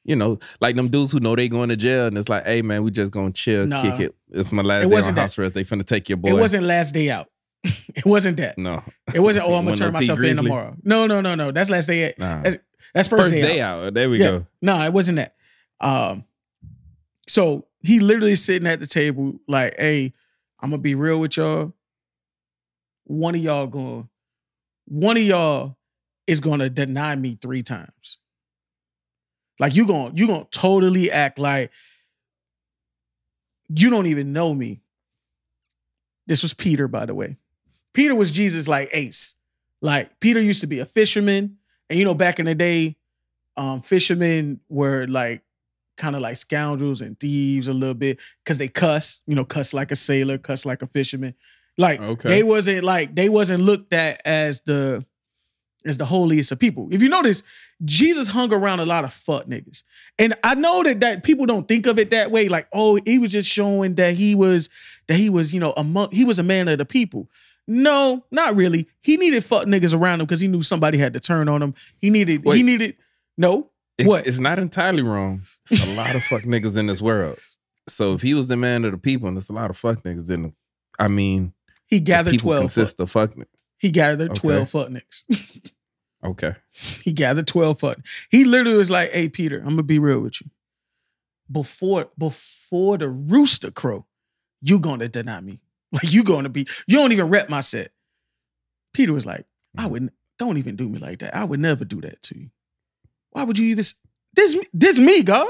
you 0.06 0.16
know, 0.16 0.38
like 0.60 0.76
them 0.76 0.88
dudes 0.88 1.12
who 1.12 1.20
know 1.20 1.34
they 1.36 1.48
going 1.48 1.68
to 1.68 1.76
jail 1.76 2.06
and 2.06 2.16
it's 2.16 2.28
like, 2.28 2.44
hey 2.46 2.62
man, 2.62 2.82
we 2.84 2.90
just 2.90 3.12
gonna 3.12 3.32
chill, 3.32 3.66
Nah. 3.66 3.82
kick 3.82 4.00
it. 4.00 4.14
It's 4.30 4.52
my 4.52 4.62
last 4.62 4.86
It 4.86 4.90
day 4.90 4.96
on 4.96 5.14
that. 5.14 5.20
house 5.20 5.38
arrest. 5.38 5.54
They 5.54 5.64
finna 5.64 5.84
take 5.84 6.08
your 6.08 6.16
boy. 6.18 6.28
It 6.30 6.34
wasn't 6.34 6.64
last 6.64 6.94
day 6.94 7.10
out. 7.10 7.28
it 7.64 8.04
wasn't 8.06 8.36
that. 8.36 8.56
no. 8.58 8.82
It 9.14 9.20
wasn't, 9.20 9.46
oh, 9.46 9.54
I'm 9.58 9.64
gonna 9.64 9.76
turn 9.76 9.92
myself 9.92 10.22
in 10.22 10.36
tomorrow. 10.36 10.76
No, 10.84 11.06
no, 11.06 11.20
no, 11.20 11.34
no. 11.34 11.50
That's 11.50 11.70
last 11.70 11.86
day. 11.86 12.14
Nah. 12.18 12.42
That's, 12.42 12.58
that's 12.94 13.08
first, 13.08 13.24
First, 13.24 13.32
day, 13.32 13.42
day, 13.42 13.60
out. 13.60 13.80
out. 13.86 13.94
There 13.94 14.08
we 14.08 14.18
Yeah. 14.18 14.26
go. 14.30 14.46
No, 14.62 14.80
it 14.82 14.92
wasn't 14.92 15.16
that. 15.16 15.34
Um, 15.80 16.24
so 17.28 17.66
he 17.82 17.98
literally 18.00 18.36
sitting 18.36 18.66
at 18.68 18.80
the 18.80 18.86
table, 18.86 19.40
like, 19.48 19.74
hey, 19.78 20.12
I'm 20.60 20.70
gonna 20.70 20.80
be 20.82 20.94
real 20.94 21.20
with 21.20 21.36
y'all. 21.36 21.74
One 23.04 23.34
of 23.34 23.40
y'all 23.40 23.66
going, 23.66 24.08
one 24.86 25.16
of 25.16 25.22
y'all 25.22 25.76
is 26.26 26.40
gonna 26.40 26.68
deny 26.70 27.14
me 27.16 27.36
three 27.40 27.62
times. 27.62 28.18
Like 29.58 29.74
you 29.74 29.86
gonna 29.86 30.12
you 30.14 30.26
gonna 30.26 30.46
totally 30.50 31.10
act 31.10 31.38
like 31.38 31.70
you 33.68 33.90
don't 33.90 34.06
even 34.06 34.32
know 34.32 34.54
me. 34.54 34.80
This 36.26 36.42
was 36.42 36.54
Peter, 36.54 36.88
by 36.88 37.06
the 37.06 37.14
way. 37.14 37.36
Peter 37.92 38.14
was 38.14 38.30
Jesus 38.30 38.68
like 38.68 38.88
ace. 38.92 39.34
Like 39.80 40.18
Peter 40.20 40.40
used 40.40 40.60
to 40.60 40.66
be 40.66 40.78
a 40.80 40.84
fisherman, 40.86 41.58
and 41.88 41.98
you 41.98 42.04
know, 42.04 42.14
back 42.14 42.38
in 42.38 42.46
the 42.46 42.54
day, 42.54 42.96
um, 43.56 43.80
fishermen 43.80 44.60
were 44.68 45.06
like 45.06 45.42
kind 45.96 46.14
of 46.14 46.22
like 46.22 46.36
scoundrels 46.36 47.00
and 47.00 47.18
thieves 47.18 47.68
a 47.68 47.72
little 47.72 47.94
bit 47.94 48.18
because 48.44 48.58
they 48.58 48.68
cuss, 48.68 49.22
you 49.26 49.34
know, 49.34 49.44
cuss 49.44 49.72
like 49.72 49.90
a 49.90 49.96
sailor, 49.96 50.36
cuss 50.38 50.66
like 50.66 50.82
a 50.82 50.86
fisherman. 50.86 51.34
Like 51.78 52.00
Okay. 52.00 52.28
they 52.28 52.42
wasn't 52.42 52.84
like 52.84 53.14
they 53.14 53.28
wasn't 53.28 53.62
looked 53.62 53.92
at 53.92 54.20
as 54.24 54.60
the 54.66 55.04
as 55.88 55.98
the 55.98 56.04
holiest 56.04 56.52
of 56.52 56.58
people. 56.58 56.88
If 56.90 57.02
you 57.02 57.08
notice, 57.08 57.42
Jesus 57.84 58.28
hung 58.28 58.52
around 58.52 58.80
a 58.80 58.86
lot 58.86 59.04
of 59.04 59.12
fuck 59.12 59.46
niggas. 59.46 59.82
And 60.18 60.34
I 60.44 60.54
know 60.54 60.82
that 60.82 61.00
that 61.00 61.22
people 61.24 61.46
don't 61.46 61.66
think 61.68 61.86
of 61.86 61.98
it 61.98 62.10
that 62.10 62.30
way. 62.30 62.48
Like, 62.48 62.66
oh, 62.72 62.98
he 63.04 63.18
was 63.18 63.32
just 63.32 63.48
showing 63.50 63.94
that 63.96 64.14
he 64.14 64.34
was 64.34 64.68
that 65.08 65.16
he 65.16 65.28
was, 65.30 65.52
you 65.54 65.60
know, 65.60 65.72
among 65.76 66.10
he 66.12 66.24
was 66.24 66.38
a 66.38 66.42
man 66.42 66.68
of 66.68 66.78
the 66.78 66.84
people. 66.84 67.28
No, 67.68 68.24
not 68.30 68.54
really. 68.54 68.86
He 69.02 69.16
needed 69.16 69.44
fuck 69.44 69.66
niggas 69.66 69.92
around 69.98 70.20
him 70.20 70.26
because 70.26 70.40
he 70.40 70.48
knew 70.48 70.62
somebody 70.62 70.98
had 70.98 71.14
to 71.14 71.20
turn 71.20 71.48
on 71.48 71.62
him. 71.62 71.74
He 71.98 72.10
needed 72.10 72.42
he 72.46 72.62
needed 72.62 72.96
no. 73.36 73.70
It- 73.98 74.06
What? 74.06 74.26
It's 74.26 74.38
not 74.40 74.58
entirely 74.58 75.02
wrong. 75.02 75.42
It's 75.70 75.82
a 75.84 75.94
lot 75.94 76.14
of 76.14 76.22
fuck 76.24 76.42
niggas 76.44 76.76
in 76.78 76.86
this 76.86 77.02
world. 77.02 77.38
So 77.88 78.12
if 78.14 78.22
he 78.22 78.34
was 78.34 78.46
the 78.48 78.56
man 78.56 78.84
of 78.84 78.92
the 78.92 78.98
people, 78.98 79.26
and 79.28 79.36
there's 79.36 79.48
a 79.50 79.52
lot 79.52 79.70
of 79.70 79.76
fuck 79.76 80.02
niggas 80.02 80.30
in 80.30 80.54
I 80.98 81.08
mean, 81.08 81.52
He 81.86 82.00
gathered 82.00 82.32
people 82.32 82.50
12 82.66 82.72
fuck, 82.72 83.00
of 83.00 83.10
fuck. 83.10 83.36
ni- 83.36 83.44
he 83.78 83.90
gathered 83.90 84.30
Okay. 84.32 84.40
12 84.40 84.70
fuck 84.70 84.88
niggas. 84.88 85.22
Okay. 86.26 86.54
He 86.72 87.12
gathered 87.12 87.46
12 87.46 87.78
foot. 87.78 87.98
He 88.30 88.44
literally 88.44 88.76
was 88.76 88.90
like, 88.90 89.10
hey, 89.12 89.28
Peter, 89.28 89.58
I'm 89.58 89.70
gonna 89.70 89.82
be 89.82 89.98
real 89.98 90.20
with 90.20 90.40
you. 90.40 90.50
Before 91.50 92.10
before 92.18 92.98
the 92.98 93.08
rooster 93.08 93.70
crow, 93.70 94.06
you 94.60 94.78
gonna 94.78 95.08
deny 95.08 95.40
me. 95.40 95.60
Like 95.92 96.12
you 96.12 96.24
gonna 96.24 96.48
be, 96.48 96.66
you 96.88 96.98
don't 96.98 97.12
even 97.12 97.28
rep 97.28 97.48
my 97.48 97.60
set. 97.60 97.92
Peter 98.92 99.12
was 99.12 99.24
like, 99.24 99.46
I 99.78 99.86
mm. 99.86 99.90
wouldn't, 99.90 100.12
don't 100.36 100.58
even 100.58 100.74
do 100.74 100.88
me 100.88 100.98
like 100.98 101.20
that. 101.20 101.34
I 101.34 101.44
would 101.44 101.60
never 101.60 101.84
do 101.84 102.00
that 102.00 102.20
to 102.22 102.38
you. 102.38 102.50
Why 103.30 103.44
would 103.44 103.56
you 103.56 103.66
even 103.66 103.84
this 104.36 104.56
this 104.72 104.98
me, 104.98 105.22
God? 105.22 105.48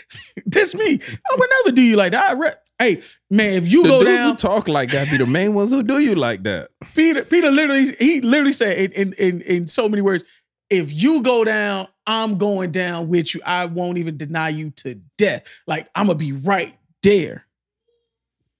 this 0.46 0.74
me. 0.74 0.94
I 0.94 1.36
would 1.36 1.50
never 1.64 1.74
do 1.74 1.82
you 1.82 1.96
like 1.96 2.12
that. 2.12 2.30
I 2.30 2.34
rep. 2.34 2.61
Hey, 2.78 3.00
man, 3.30 3.52
if 3.52 3.70
you 3.70 3.84
The 3.84 3.88
go 3.88 4.04
down, 4.04 4.30
who 4.30 4.36
talk 4.36 4.66
like 4.66 4.90
that 4.90 5.08
be 5.10 5.16
the 5.16 5.26
main 5.26 5.54
ones 5.54 5.70
who 5.70 5.82
do 5.82 5.98
you 5.98 6.14
like 6.14 6.42
that. 6.44 6.70
Peter, 6.94 7.24
Peter 7.24 7.50
literally, 7.50 7.86
he 7.98 8.20
literally 8.20 8.52
said 8.52 8.76
in, 8.78 8.92
in 8.92 9.12
in 9.14 9.40
in 9.42 9.68
so 9.68 9.88
many 9.88 10.02
words, 10.02 10.24
if 10.68 10.92
you 10.92 11.22
go 11.22 11.44
down, 11.44 11.86
I'm 12.06 12.38
going 12.38 12.72
down 12.72 13.08
with 13.08 13.34
you. 13.34 13.40
I 13.46 13.66
won't 13.66 13.98
even 13.98 14.16
deny 14.16 14.48
you 14.48 14.70
to 14.78 15.00
death. 15.16 15.46
Like 15.66 15.88
I'm 15.94 16.06
gonna 16.06 16.18
be 16.18 16.32
right 16.32 16.76
there. 17.02 17.46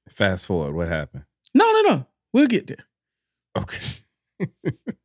Fast 0.08 0.46
forward, 0.46 0.74
what 0.74 0.88
happened? 0.88 1.24
No, 1.54 1.70
no, 1.72 1.80
no. 1.82 2.06
We'll 2.32 2.46
get 2.46 2.66
there. 2.66 2.84
Okay. 3.56 3.78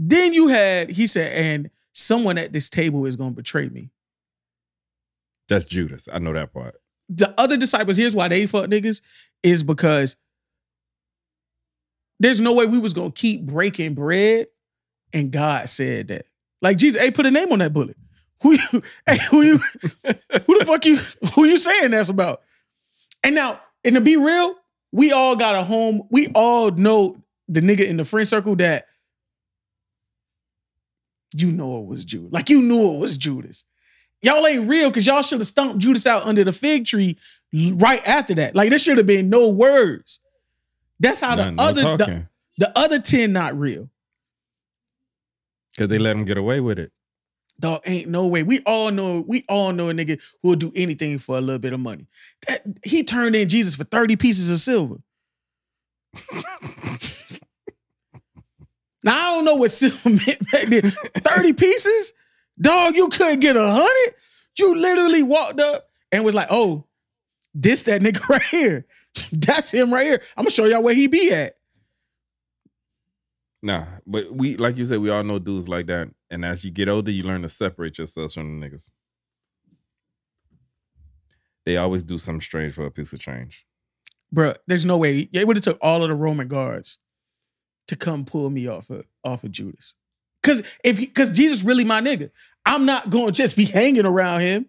Then 0.00 0.32
you 0.32 0.46
had, 0.46 0.90
he 0.92 1.08
said, 1.08 1.32
and 1.32 1.70
someone 1.92 2.38
at 2.38 2.52
this 2.52 2.68
table 2.70 3.04
is 3.04 3.16
gonna 3.16 3.32
betray 3.32 3.68
me. 3.68 3.90
That's 5.48 5.64
Judas. 5.64 6.08
I 6.10 6.20
know 6.20 6.32
that 6.34 6.52
part. 6.54 6.76
The 7.08 7.32
other 7.38 7.56
disciples, 7.56 7.96
here's 7.96 8.14
why 8.14 8.28
they 8.28 8.46
fuck 8.46 8.66
niggas, 8.66 9.00
is 9.42 9.62
because 9.62 10.16
there's 12.20 12.40
no 12.40 12.52
way 12.52 12.66
we 12.66 12.78
was 12.78 12.92
gonna 12.92 13.10
keep 13.10 13.42
breaking 13.42 13.94
bread, 13.94 14.48
and 15.12 15.30
God 15.30 15.68
said 15.68 16.08
that. 16.08 16.26
Like 16.60 16.76
Jesus, 16.76 17.00
hey, 17.00 17.10
put 17.10 17.26
a 17.26 17.30
name 17.30 17.52
on 17.52 17.60
that 17.60 17.72
bullet. 17.72 17.96
Who 18.42 18.52
you, 18.52 18.82
hey, 19.04 19.18
who 19.30 19.42
you, 19.42 19.58
who 20.04 20.58
the 20.58 20.64
fuck 20.64 20.86
you, 20.86 20.96
who 21.34 21.44
you 21.44 21.58
saying 21.58 21.90
that's 21.90 22.08
about? 22.08 22.42
And 23.24 23.34
now, 23.34 23.60
and 23.82 23.96
to 23.96 24.00
be 24.00 24.16
real, 24.16 24.54
we 24.92 25.10
all 25.10 25.34
got 25.34 25.56
a 25.56 25.64
home. 25.64 26.02
We 26.10 26.28
all 26.36 26.70
know 26.70 27.20
the 27.48 27.60
nigga 27.60 27.84
in 27.84 27.96
the 27.96 28.04
friend 28.04 28.28
circle 28.28 28.54
that 28.56 28.86
you 31.34 31.50
know 31.50 31.80
it 31.80 31.86
was 31.86 32.04
Judas. 32.04 32.32
Like 32.32 32.48
you 32.48 32.62
knew 32.62 32.94
it 32.94 32.98
was 32.98 33.16
Judas. 33.16 33.64
Y'all 34.22 34.46
ain't 34.46 34.68
real 34.68 34.90
because 34.90 35.06
y'all 35.06 35.22
should 35.22 35.38
have 35.38 35.46
stomped 35.46 35.78
Judas 35.78 36.06
out 36.06 36.24
under 36.24 36.44
the 36.44 36.52
fig 36.52 36.86
tree 36.86 37.16
right 37.52 38.06
after 38.06 38.34
that. 38.34 38.54
Like 38.54 38.70
there 38.70 38.78
should 38.78 38.96
have 38.96 39.06
been 39.06 39.30
no 39.30 39.48
words. 39.48 40.20
That's 41.00 41.20
how 41.20 41.36
the 41.36 41.52
no 41.52 41.62
other 41.62 41.82
the, 41.96 42.26
the 42.58 42.78
other 42.78 42.98
10 42.98 43.32
not 43.32 43.56
real. 43.58 43.88
Because 45.72 45.88
they 45.88 45.98
let 45.98 46.16
him 46.16 46.24
get 46.24 46.36
away 46.36 46.60
with 46.60 46.78
it. 46.78 46.92
Dog 47.60 47.82
ain't 47.86 48.08
no 48.08 48.26
way. 48.26 48.42
We 48.42 48.60
all 48.66 48.90
know, 48.90 49.24
we 49.26 49.44
all 49.48 49.72
know 49.72 49.90
a 49.90 49.92
nigga 49.92 50.20
who 50.42 50.50
will 50.50 50.56
do 50.56 50.72
anything 50.76 51.18
for 51.18 51.36
a 51.36 51.40
little 51.40 51.58
bit 51.58 51.72
of 51.72 51.80
money. 51.80 52.06
That 52.46 52.62
he 52.84 53.02
turned 53.02 53.34
in 53.36 53.48
Jesus 53.48 53.74
for 53.74 53.84
30 53.84 54.16
pieces 54.16 54.50
of 54.50 54.58
silver. 54.58 54.96
now 59.02 59.16
I 59.16 59.34
don't 59.34 59.44
know 59.44 59.56
what 59.56 59.70
silver 59.70 60.08
meant 60.10 60.50
back 60.50 60.66
then. 60.66 60.90
30 60.90 61.52
pieces? 61.52 62.12
Dog, 62.60 62.96
you 62.96 63.08
couldn't 63.08 63.40
get 63.40 63.56
a 63.56 63.70
hundred? 63.70 64.14
You 64.58 64.74
literally 64.74 65.22
walked 65.22 65.60
up 65.60 65.88
and 66.10 66.24
was 66.24 66.34
like, 66.34 66.48
oh, 66.50 66.84
this 67.54 67.84
that 67.84 68.00
nigga 68.00 68.26
right 68.28 68.42
here. 68.42 68.86
That's 69.32 69.70
him 69.70 69.92
right 69.92 70.06
here. 70.06 70.22
I'm 70.36 70.44
gonna 70.44 70.50
show 70.50 70.64
y'all 70.66 70.82
where 70.82 70.94
he 70.94 71.06
be 71.06 71.32
at. 71.32 71.54
Nah, 73.62 73.86
but 74.06 74.32
we 74.32 74.56
like 74.56 74.76
you 74.76 74.86
said, 74.86 75.00
we 75.00 75.10
all 75.10 75.24
know 75.24 75.38
dudes 75.38 75.68
like 75.68 75.86
that. 75.86 76.10
And 76.30 76.44
as 76.44 76.64
you 76.64 76.70
get 76.70 76.88
older, 76.88 77.10
you 77.10 77.24
learn 77.24 77.42
to 77.42 77.48
separate 77.48 77.98
yourselves 77.98 78.34
from 78.34 78.60
the 78.60 78.66
niggas. 78.66 78.90
They 81.64 81.76
always 81.76 82.04
do 82.04 82.18
something 82.18 82.40
strange 82.40 82.74
for 82.74 82.86
a 82.86 82.90
piece 82.90 83.12
of 83.12 83.18
change. 83.18 83.66
Bruh, 84.34 84.56
there's 84.66 84.84
no 84.84 84.96
way. 84.96 85.28
It 85.32 85.46
would 85.46 85.56
have 85.56 85.64
took 85.64 85.78
all 85.80 86.02
of 86.02 86.08
the 86.08 86.14
Roman 86.14 86.48
guards 86.48 86.98
to 87.88 87.96
come 87.96 88.24
pull 88.24 88.50
me 88.50 88.66
off 88.66 88.90
of 88.90 89.06
off 89.24 89.44
of 89.44 89.50
Judas. 89.50 89.94
Cause 90.42 90.62
if 90.84 90.98
because 90.98 91.30
Jesus 91.30 91.64
really 91.64 91.84
my 91.84 92.00
nigga, 92.00 92.30
I'm 92.64 92.84
not 92.86 93.10
going 93.10 93.26
to 93.26 93.32
just 93.32 93.56
be 93.56 93.64
hanging 93.64 94.06
around 94.06 94.40
him 94.40 94.66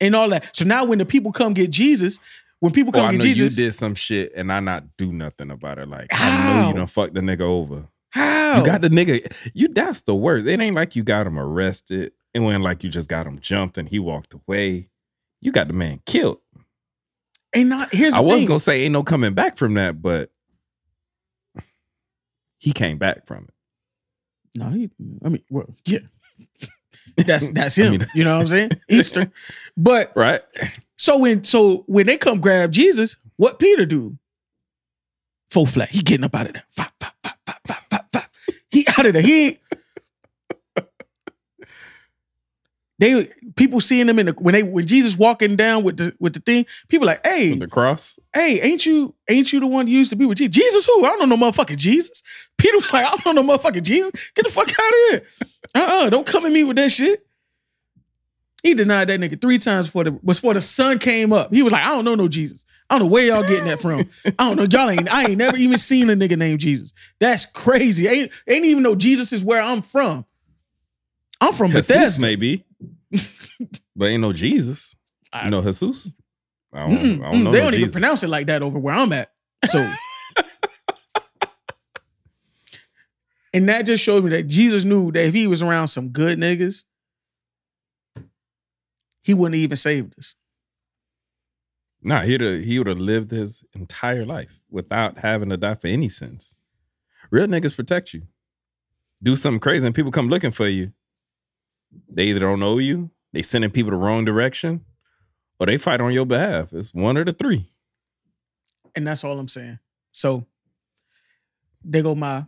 and 0.00 0.14
all 0.16 0.28
that. 0.30 0.56
So 0.56 0.64
now 0.64 0.84
when 0.84 0.98
the 0.98 1.04
people 1.06 1.30
come 1.32 1.52
get 1.54 1.70
Jesus, 1.70 2.20
when 2.60 2.72
people 2.72 2.90
Oh, 2.94 2.98
come 3.00 3.06
I 3.06 3.10
get 3.12 3.18
know 3.18 3.24
Jesus, 3.24 3.56
you 3.56 3.64
did 3.64 3.72
some 3.72 3.94
shit 3.94 4.32
and 4.34 4.52
I 4.52 4.60
not 4.60 4.96
do 4.96 5.12
nothing 5.12 5.50
about 5.50 5.78
it. 5.78 5.88
Like 5.88 6.08
I 6.12 6.28
know 6.30 6.62
How? 6.62 6.68
you 6.68 6.74
done 6.74 6.86
fucked 6.86 7.14
the 7.14 7.20
nigga 7.20 7.40
over. 7.42 7.88
how 8.10 8.58
You 8.58 8.66
got 8.66 8.80
the 8.82 8.88
nigga. 8.88 9.50
You 9.54 9.68
that's 9.68 10.02
the 10.02 10.14
worst. 10.14 10.46
It 10.46 10.58
ain't 10.60 10.74
like 10.76 10.96
you 10.96 11.02
got 11.02 11.26
him 11.26 11.38
arrested. 11.38 12.12
It 12.34 12.40
wasn't 12.40 12.64
like 12.64 12.82
you 12.84 12.90
just 12.90 13.08
got 13.08 13.26
him 13.26 13.38
jumped 13.40 13.76
and 13.78 13.88
he 13.88 13.98
walked 13.98 14.34
away. 14.34 14.88
You 15.40 15.52
got 15.52 15.66
the 15.68 15.72
man 15.74 16.00
killed. 16.06 16.40
and 17.54 17.68
not 17.68 17.92
here's 17.92 18.12
the 18.14 18.18
I 18.18 18.22
was 18.22 18.34
thing. 18.36 18.46
gonna 18.46 18.60
say 18.60 18.82
ain't 18.82 18.92
no 18.92 19.02
coming 19.02 19.34
back 19.34 19.56
from 19.56 19.74
that, 19.74 20.00
but 20.02 20.30
he 22.58 22.72
came 22.72 22.98
back 22.98 23.26
from 23.26 23.44
it. 23.44 23.54
No, 24.56 24.68
he, 24.70 24.90
I 25.24 25.28
mean, 25.28 25.42
well, 25.50 25.66
yeah. 25.86 25.98
That's 27.16 27.50
that's 27.50 27.76
him. 27.76 27.86
I 27.86 27.90
mean- 27.98 28.06
you 28.14 28.24
know 28.24 28.34
what 28.36 28.42
I'm 28.42 28.48
saying? 28.48 28.70
Easter. 28.88 29.30
But 29.76 30.12
Right? 30.16 30.40
So 30.96 31.18
when 31.18 31.44
so 31.44 31.78
when 31.86 32.06
they 32.06 32.16
come 32.18 32.40
grab 32.40 32.70
Jesus, 32.72 33.16
what 33.36 33.58
Peter 33.58 33.84
do? 33.86 34.16
Full 35.50 35.66
flat. 35.66 35.90
He 35.90 36.02
getting 36.02 36.24
up 36.24 36.34
out 36.34 36.46
of 36.46 36.52
there. 36.54 36.62
Fop, 36.70 36.92
fop, 37.00 37.14
fop, 37.22 37.36
fop, 37.46 37.58
fop, 37.66 37.90
fop, 37.90 38.06
fop. 38.12 38.30
He 38.70 38.86
out 38.96 39.06
of 39.06 39.12
there. 39.14 39.22
He 39.22 39.46
ain't- 39.48 39.58
They 43.00 43.30
people 43.56 43.80
seeing 43.80 44.06
them 44.08 44.18
in 44.18 44.26
the 44.26 44.32
when 44.32 44.52
they 44.52 44.62
when 44.62 44.86
Jesus 44.86 45.16
walking 45.16 45.56
down 45.56 45.84
with 45.84 45.96
the 45.96 46.14
with 46.20 46.34
the 46.34 46.40
thing, 46.40 46.66
people 46.88 47.06
like, 47.06 47.26
hey, 47.26 47.52
With 47.52 47.60
the 47.60 47.66
cross. 47.66 48.18
hey, 48.34 48.60
ain't 48.60 48.84
you 48.84 49.14
ain't 49.26 49.50
you 49.54 49.58
the 49.58 49.66
one 49.66 49.86
who 49.86 49.92
used 49.94 50.10
to 50.10 50.16
be 50.16 50.26
with 50.26 50.36
Jesus? 50.36 50.54
Jesus 50.54 50.84
who? 50.84 51.06
I 51.06 51.08
don't 51.16 51.30
know 51.30 51.34
no 51.36 51.50
motherfucking 51.50 51.78
Jesus. 51.78 52.22
Peter 52.58 52.76
was 52.76 52.92
like, 52.92 53.06
I 53.06 53.16
don't 53.16 53.34
know 53.34 53.40
no 53.40 53.56
motherfucking 53.56 53.84
Jesus. 53.84 54.12
Get 54.34 54.44
the 54.44 54.50
fuck 54.50 54.68
out 54.68 54.74
of 54.76 54.94
here. 55.10 55.22
Uh-uh, 55.74 56.10
don't 56.10 56.26
come 56.26 56.44
at 56.44 56.52
me 56.52 56.62
with 56.62 56.76
that 56.76 56.92
shit. 56.92 57.26
He 58.62 58.74
denied 58.74 59.08
that 59.08 59.18
nigga 59.18 59.40
three 59.40 59.56
times 59.56 59.86
before 59.86 60.04
the 60.04 60.10
before 60.10 60.52
the 60.52 60.60
sun 60.60 60.98
came 60.98 61.32
up. 61.32 61.54
He 61.54 61.62
was 61.62 61.72
like, 61.72 61.82
I 61.82 61.88
don't 61.88 62.04
know 62.04 62.14
no 62.14 62.28
Jesus. 62.28 62.66
I 62.90 62.98
don't 62.98 63.06
know 63.06 63.12
where 63.14 63.24
y'all 63.24 63.42
getting 63.44 63.64
that 63.64 63.80
from. 63.80 64.00
I 64.38 64.52
don't 64.52 64.56
know. 64.58 64.66
Y'all 64.78 64.90
ain't 64.90 65.10
I 65.10 65.22
ain't 65.30 65.38
never 65.38 65.56
even 65.56 65.78
seen 65.78 66.10
a 66.10 66.14
nigga 66.14 66.36
named 66.36 66.60
Jesus. 66.60 66.92
That's 67.18 67.46
crazy. 67.46 68.06
Ain't 68.08 68.30
ain't 68.46 68.66
even 68.66 68.82
know 68.82 68.94
Jesus 68.94 69.32
is 69.32 69.42
where 69.42 69.62
I'm 69.62 69.80
from. 69.80 70.26
I'm 71.40 71.54
from 71.54 71.70
Jesus 71.70 71.88
Bethesda. 71.88 72.20
maybe. 72.20 72.66
But 73.96 74.06
ain't 74.06 74.20
no 74.22 74.32
Jesus. 74.32 74.96
I- 75.32 75.44
You 75.46 75.50
know 75.50 75.62
Jesus. 75.62 76.14
I 76.72 76.88
don't, 76.88 76.90
Mm-mm, 76.98 77.24
I 77.24 77.32
don't 77.32 77.40
mm, 77.40 77.44
know 77.44 77.50
they 77.52 77.58
no 77.58 77.64
don't 77.64 77.74
even 77.74 77.90
pronounce 77.90 78.22
it 78.22 78.28
like 78.28 78.46
that 78.46 78.62
over 78.62 78.78
where 78.78 78.94
I'm 78.94 79.12
at. 79.12 79.32
So, 79.66 79.84
and 83.52 83.68
that 83.68 83.86
just 83.86 84.02
showed 84.04 84.22
me 84.24 84.30
that 84.30 84.46
Jesus 84.46 84.84
knew 84.84 85.10
that 85.12 85.26
if 85.26 85.34
he 85.34 85.46
was 85.48 85.62
around 85.62 85.88
some 85.88 86.10
good 86.10 86.38
niggas, 86.38 86.84
he 89.22 89.34
wouldn't 89.34 89.56
have 89.56 89.62
even 89.64 89.76
saved 89.76 90.16
us. 90.18 90.34
Nah, 92.02 92.22
he'd 92.22 92.40
have, 92.40 92.62
he 92.62 92.78
would 92.78 92.86
have 92.86 92.98
lived 93.00 93.30
his 93.30 93.64
entire 93.74 94.24
life 94.24 94.60
without 94.70 95.18
having 95.18 95.50
to 95.50 95.56
die 95.56 95.74
for 95.74 95.88
any 95.88 96.08
sins. 96.08 96.54
Real 97.30 97.46
niggas 97.46 97.76
protect 97.76 98.14
you. 98.14 98.22
Do 99.22 99.36
something 99.36 99.60
crazy 99.60 99.86
and 99.86 99.94
people 99.94 100.10
come 100.12 100.28
looking 100.28 100.50
for 100.50 100.66
you. 100.68 100.92
They 102.08 102.24
either 102.26 102.40
don't 102.40 102.60
know 102.60 102.78
you, 102.78 103.10
they 103.32 103.42
sending 103.42 103.70
people 103.70 103.90
the 103.90 103.96
wrong 103.96 104.24
direction, 104.24 104.84
or 105.58 105.66
they 105.66 105.76
fight 105.76 106.00
on 106.00 106.12
your 106.12 106.26
behalf. 106.26 106.72
It's 106.72 106.94
one 106.94 107.16
of 107.16 107.26
the 107.26 107.32
three. 107.32 107.66
And 108.94 109.06
that's 109.06 109.24
all 109.24 109.38
I'm 109.38 109.48
saying. 109.48 109.78
So, 110.12 110.46
they 111.84 112.02
go 112.02 112.14
my, 112.14 112.46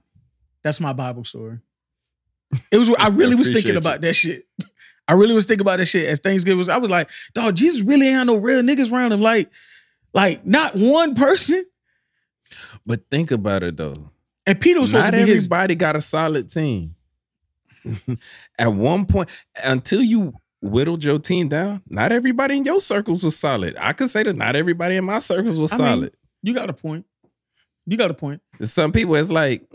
that's 0.63 0.81
my 0.81 0.93
Bible 0.93 1.25
story. 1.25 1.59
It 2.71 2.79
was. 2.79 2.91
I 2.99 3.09
really 3.13 3.35
was 3.35 3.49
thinking 3.49 3.73
you. 3.73 3.79
about 3.79 4.01
that 4.03 4.15
shit. 4.15 4.47
I 5.09 5.15
really 5.15 5.35
was 5.35 5.47
thinking 5.47 5.63
about 5.63 5.79
that 5.79 5.87
shit 5.87 6.09
as 6.09 6.21
Thanksgiving 6.21 6.59
was. 6.59 6.69
I 6.69 6.79
was 6.79 6.91
like, 6.91 7.11
dog, 7.35 7.57
Jesus 7.57 7.83
really 7.83 8.07
ain't 8.07 8.19
had 8.19 8.27
no 8.29 8.37
real 8.37 8.63
niggas 8.63 8.93
around 8.93 9.13
him. 9.13 9.21
Like, 9.21 9.51
like 10.15 10.47
not 10.47 10.75
one 10.77 11.15
person. 11.15 11.65
But 12.87 13.11
think 13.11 13.31
about 13.31 13.63
it 13.63 13.77
though. 13.77 14.11
And 14.47 14.61
Peter 14.61 14.81
was 14.81 14.91
supposed 14.91 15.07
Not 15.13 15.19
to 15.19 15.25
be 15.25 15.31
his. 15.31 15.45
everybody 15.47 15.75
got 15.75 15.97
a 15.97 16.01
solid 16.01 16.49
team. 16.49 16.95
At 18.59 18.73
one 18.73 19.07
point, 19.07 19.29
until 19.63 20.03
you 20.03 20.35
whittled 20.61 21.05
your 21.05 21.19
team 21.19 21.49
down, 21.49 21.83
not 21.89 22.13
everybody 22.13 22.57
in 22.57 22.65
your 22.65 22.81
circles 22.81 23.25
was 23.25 23.37
solid. 23.37 23.77
I 23.79 23.93
could 23.93 24.11
say 24.11 24.23
that 24.23 24.37
not 24.37 24.57
everybody 24.57 24.97
in 24.97 25.05
my 25.05 25.19
circles 25.19 25.59
was 25.59 25.73
I 25.73 25.77
mean, 25.77 25.87
solid. 25.87 26.17
You 26.43 26.55
got 26.55 26.71
a 26.71 26.73
point. 26.73 27.07
You 27.87 27.97
got 27.97 28.11
a 28.11 28.15
point. 28.15 28.41
Some 28.63 28.93
people, 28.93 29.17
it's 29.17 29.31
like, 29.31 29.69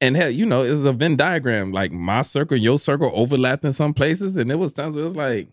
and 0.00 0.16
hell, 0.16 0.30
you 0.30 0.46
know, 0.46 0.62
it's 0.62 0.84
a 0.84 0.92
Venn 0.92 1.16
diagram. 1.16 1.72
Like 1.72 1.92
my 1.92 2.22
circle, 2.22 2.56
your 2.56 2.78
circle 2.78 3.10
overlapped 3.14 3.64
in 3.64 3.72
some 3.72 3.94
places, 3.94 4.36
and 4.36 4.50
there 4.50 4.58
was 4.58 4.72
times 4.72 4.94
where 4.94 5.02
it 5.02 5.04
was 5.04 5.16
like, 5.16 5.48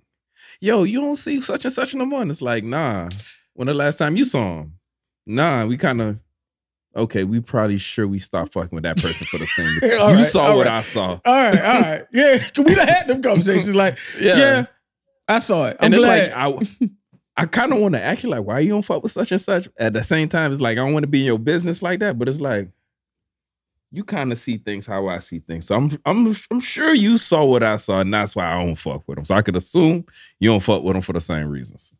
"Yo, 0.62 0.84
you 0.84 1.02
don't 1.02 1.17
see 1.17 1.41
such 1.41 1.65
and 1.65 1.73
such 1.73 1.93
no 1.93 2.06
more." 2.06 2.21
And 2.21 2.32
it's 2.32 2.41
like, 2.41 2.63
nah. 2.63 3.10
When 3.54 3.65
the 3.65 3.73
last 3.73 3.97
time 3.97 4.15
you 4.15 4.23
saw 4.23 4.62
him? 4.62 4.73
Nah, 5.26 5.65
we 5.65 5.78
kind 5.78 6.02
of. 6.02 6.19
Okay, 6.97 7.23
we 7.23 7.39
probably 7.39 7.77
sure 7.77 8.07
we 8.07 8.17
stopped 8.17 8.53
fucking 8.53 8.75
with 8.75 8.83
that 8.83 8.97
person 8.97 9.27
for 9.27 9.38
the 9.38 9.45
same. 9.45 9.67
you 9.83 9.97
right, 9.97 10.25
saw 10.25 10.55
what 10.55 10.65
right. 10.65 10.77
I 10.77 10.81
saw. 10.81 11.12
All 11.12 11.19
right, 11.25 11.62
all 11.62 11.81
right. 11.81 12.03
Yeah, 12.12 12.38
we 12.65 12.73
had 12.73 13.07
them 13.07 13.21
conversations. 13.21 13.75
Like, 13.75 13.99
yeah, 14.19 14.65
I 15.27 15.39
saw 15.39 15.67
it. 15.67 15.77
I'm 15.79 15.86
and 15.86 15.93
it's 15.93 16.03
glad. 16.03 16.33
like 16.33 16.67
I, 16.81 16.89
I 17.43 17.45
kind 17.45 17.71
of 17.71 17.79
want 17.79 17.93
to 17.93 18.03
act 18.03 18.23
like, 18.23 18.43
why 18.43 18.60
you 18.60 18.69
don't 18.69 18.81
fuck 18.81 19.03
with 19.03 19.12
such 19.12 19.31
and 19.31 19.39
such? 19.39 19.69
At 19.77 19.93
the 19.93 20.03
same 20.03 20.27
time, 20.27 20.51
it's 20.51 20.60
like 20.60 20.79
I 20.79 20.81
don't 20.83 20.93
want 20.93 21.03
to 21.03 21.07
be 21.07 21.19
in 21.19 21.27
your 21.27 21.39
business 21.39 21.83
like 21.83 21.99
that. 21.99 22.17
But 22.17 22.29
it's 22.29 22.41
like 22.41 22.69
you 23.91 24.03
kind 24.03 24.31
of 24.31 24.38
see 24.38 24.57
things 24.57 24.86
how 24.86 25.07
I 25.07 25.19
see 25.19 25.39
things. 25.39 25.67
So 25.67 25.75
I'm, 25.75 25.91
I'm, 26.05 26.36
I'm 26.51 26.60
sure 26.60 26.93
you 26.93 27.17
saw 27.17 27.45
what 27.45 27.63
I 27.63 27.77
saw, 27.77 28.01
and 28.01 28.13
that's 28.13 28.36
why 28.36 28.51
I 28.51 28.63
don't 28.63 28.75
fuck 28.75 29.03
with 29.07 29.15
them. 29.15 29.25
So 29.25 29.36
I 29.36 29.41
could 29.41 29.55
assume 29.55 30.05
you 30.39 30.49
don't 30.49 30.60
fuck 30.60 30.83
with 30.83 30.93
them 30.93 31.01
for 31.01 31.13
the 31.13 31.21
same 31.21 31.47
reasons. 31.47 31.93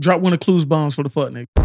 Drop 0.00 0.20
one 0.20 0.32
of 0.32 0.40
Clues 0.40 0.64
bombs 0.64 0.94
for 0.94 1.02
the 1.02 1.08
fuck 1.08 1.30
nigga. 1.30 1.46
But 1.54 1.64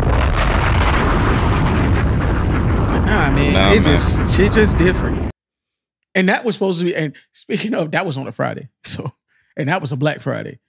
nah, 3.06 3.32
man, 3.32 3.54
Nah, 3.54 3.72
it 3.72 3.76
man. 3.76 3.84
just 3.84 4.36
shit 4.36 4.52
just 4.54 4.78
different. 4.78 5.32
And 6.16 6.30
that 6.30 6.44
was 6.46 6.56
supposed 6.56 6.80
to 6.80 6.86
be. 6.86 6.96
And 6.96 7.14
speaking 7.34 7.74
of, 7.74 7.92
that 7.92 8.06
was 8.06 8.18
on 8.18 8.28
a 8.28 8.32
Friday. 8.32 8.70
So, 8.86 9.12
and 9.58 9.70
that 9.70 9.82
was 9.82 9.92
a 9.92 9.98
Black 9.98 10.22
Friday. 10.22 10.60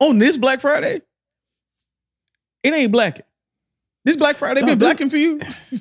On 0.00 0.18
this 0.18 0.36
Black 0.38 0.60
Friday, 0.60 1.02
it 2.62 2.74
ain't 2.74 2.92
blacking. 2.92 3.24
This 4.04 4.16
Black 4.16 4.36
Friday 4.36 4.62
No, 4.62 4.68
been 4.68 4.78
this- 4.78 4.88
blacking 4.88 5.10
for 5.10 5.16
you? 5.16 5.40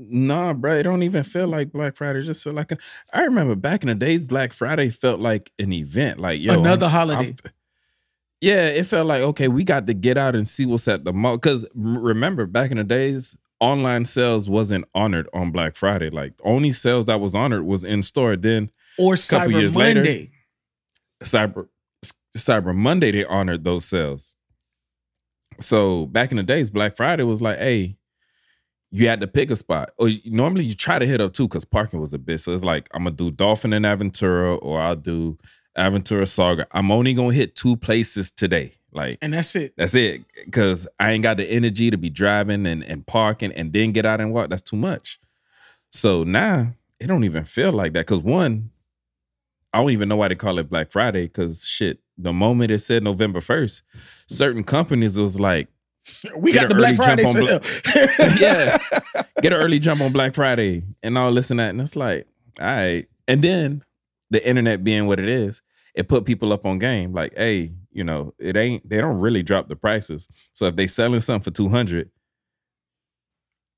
Nah, 0.00 0.52
bro, 0.52 0.74
it 0.74 0.84
don't 0.84 1.02
even 1.02 1.24
feel 1.24 1.48
like 1.48 1.72
Black 1.72 1.96
Friday. 1.96 2.20
It 2.20 2.22
just 2.22 2.44
feel 2.44 2.52
like 2.52 2.70
a, 2.70 2.78
I 3.12 3.24
remember 3.24 3.56
back 3.56 3.82
in 3.82 3.88
the 3.88 3.96
days, 3.96 4.22
Black 4.22 4.52
Friday 4.52 4.90
felt 4.90 5.18
like 5.18 5.50
an 5.58 5.72
event. 5.72 6.20
Like 6.20 6.40
yo, 6.40 6.52
Another 6.52 6.86
I'm- 6.86 6.92
holiday. 6.92 7.34
I'm- 7.44 7.52
yeah, 8.40 8.66
it 8.68 8.84
felt 8.86 9.06
like 9.06 9.22
okay, 9.22 9.48
we 9.48 9.64
got 9.64 9.86
to 9.86 9.94
get 9.94 10.16
out 10.18 10.34
and 10.34 10.46
see 10.46 10.66
what's 10.66 10.88
at 10.88 11.04
the 11.04 11.12
mall. 11.12 11.36
Because 11.36 11.66
remember, 11.74 12.46
back 12.46 12.70
in 12.70 12.76
the 12.76 12.84
days, 12.84 13.36
online 13.60 14.04
sales 14.04 14.48
wasn't 14.48 14.84
honored 14.94 15.28
on 15.32 15.50
Black 15.50 15.74
Friday. 15.76 16.10
Like 16.10 16.34
only 16.44 16.70
sales 16.72 17.06
that 17.06 17.20
was 17.20 17.34
honored 17.34 17.64
was 17.64 17.84
in 17.84 18.02
store. 18.02 18.36
Then 18.36 18.70
Or 18.98 19.14
Couple 19.16 19.48
Cyber 19.48 19.52
years 19.60 19.74
later. 19.76 20.00
Monday? 20.00 20.30
Cyber 21.24 21.68
Cyber 22.36 22.74
Monday 22.74 23.10
they 23.10 23.24
honored 23.24 23.64
those 23.64 23.84
sales. 23.84 24.36
So 25.60 26.06
back 26.06 26.30
in 26.30 26.36
the 26.36 26.42
days, 26.44 26.70
Black 26.70 26.96
Friday 26.96 27.24
was 27.24 27.42
like, 27.42 27.58
hey, 27.58 27.96
you 28.92 29.08
had 29.08 29.20
to 29.20 29.26
pick 29.26 29.50
a 29.50 29.56
spot. 29.56 29.90
Or 29.98 30.08
you- 30.08 30.20
normally 30.30 30.64
you 30.64 30.74
try 30.74 30.98
to 30.98 31.06
hit 31.06 31.20
up 31.20 31.32
two 31.32 31.48
because 31.48 31.64
parking 31.64 32.00
was 32.00 32.14
a 32.14 32.18
bitch. 32.18 32.40
So 32.40 32.52
it's 32.52 32.64
like 32.64 32.88
I'm 32.94 33.04
gonna 33.04 33.16
do 33.16 33.30
Dolphin 33.30 33.72
and 33.72 33.84
Aventura, 33.84 34.58
or 34.62 34.78
I'll 34.80 34.94
do 34.96 35.36
Aventura 35.78 36.26
Saga. 36.28 36.66
I'm 36.72 36.90
only 36.90 37.14
gonna 37.14 37.32
hit 37.32 37.54
two 37.54 37.76
places 37.76 38.30
today. 38.30 38.72
Like 38.92 39.16
And 39.20 39.34
that's 39.34 39.54
it. 39.54 39.74
that's 39.76 39.94
it. 39.94 40.22
Cause 40.50 40.88
I 40.98 41.12
ain't 41.12 41.22
got 41.22 41.36
the 41.36 41.44
energy 41.44 41.90
to 41.90 41.96
be 41.98 42.10
driving 42.10 42.66
and, 42.66 42.82
and 42.84 43.06
parking 43.06 43.52
and 43.52 43.72
then 43.72 43.92
get 43.92 44.06
out 44.06 44.20
and 44.20 44.32
walk. 44.32 44.50
That's 44.50 44.62
too 44.62 44.76
much. 44.76 45.18
So 45.90 46.24
now 46.24 46.72
it 46.98 47.06
don't 47.06 47.24
even 47.24 47.44
feel 47.44 47.70
like 47.72 47.92
that. 47.92 48.06
Cause 48.06 48.22
one, 48.22 48.70
I 49.72 49.80
don't 49.80 49.90
even 49.90 50.08
know 50.08 50.16
why 50.16 50.28
they 50.28 50.34
call 50.34 50.58
it 50.58 50.70
Black 50.70 50.90
Friday. 50.90 51.28
Cause 51.28 51.64
shit, 51.66 52.00
the 52.16 52.32
moment 52.32 52.70
it 52.70 52.78
said 52.80 53.02
November 53.04 53.40
1st, 53.40 53.82
certain 54.26 54.64
companies 54.64 55.18
was 55.18 55.38
like, 55.38 55.68
We 56.36 56.52
got 56.52 56.68
the 56.70 56.74
Black 56.74 56.96
Friday 56.96 57.30
sale. 57.30 57.60
yeah, 58.40 58.78
get 59.42 59.52
an 59.52 59.60
early 59.60 59.78
jump 59.78 60.00
on 60.00 60.12
Black 60.12 60.34
Friday 60.34 60.82
and 61.02 61.18
all 61.18 61.32
this 61.32 61.50
and 61.50 61.60
that. 61.60 61.70
And 61.70 61.80
it's 61.82 61.94
like, 61.94 62.26
all 62.58 62.66
right. 62.66 63.06
And 63.28 63.42
then 63.42 63.84
the 64.30 64.46
internet 64.46 64.82
being 64.82 65.06
what 65.06 65.20
it 65.20 65.28
is, 65.28 65.60
it 65.98 66.08
put 66.08 66.24
people 66.24 66.52
up 66.52 66.64
on 66.64 66.78
game. 66.78 67.12
Like, 67.12 67.36
hey, 67.36 67.74
you 67.90 68.04
know, 68.04 68.32
it 68.38 68.56
ain't, 68.56 68.88
they 68.88 68.98
don't 69.00 69.18
really 69.18 69.42
drop 69.42 69.68
the 69.68 69.74
prices. 69.74 70.28
So 70.52 70.66
if 70.66 70.76
they 70.76 70.86
selling 70.86 71.18
something 71.20 71.52
for 71.52 71.56
200, 71.56 72.08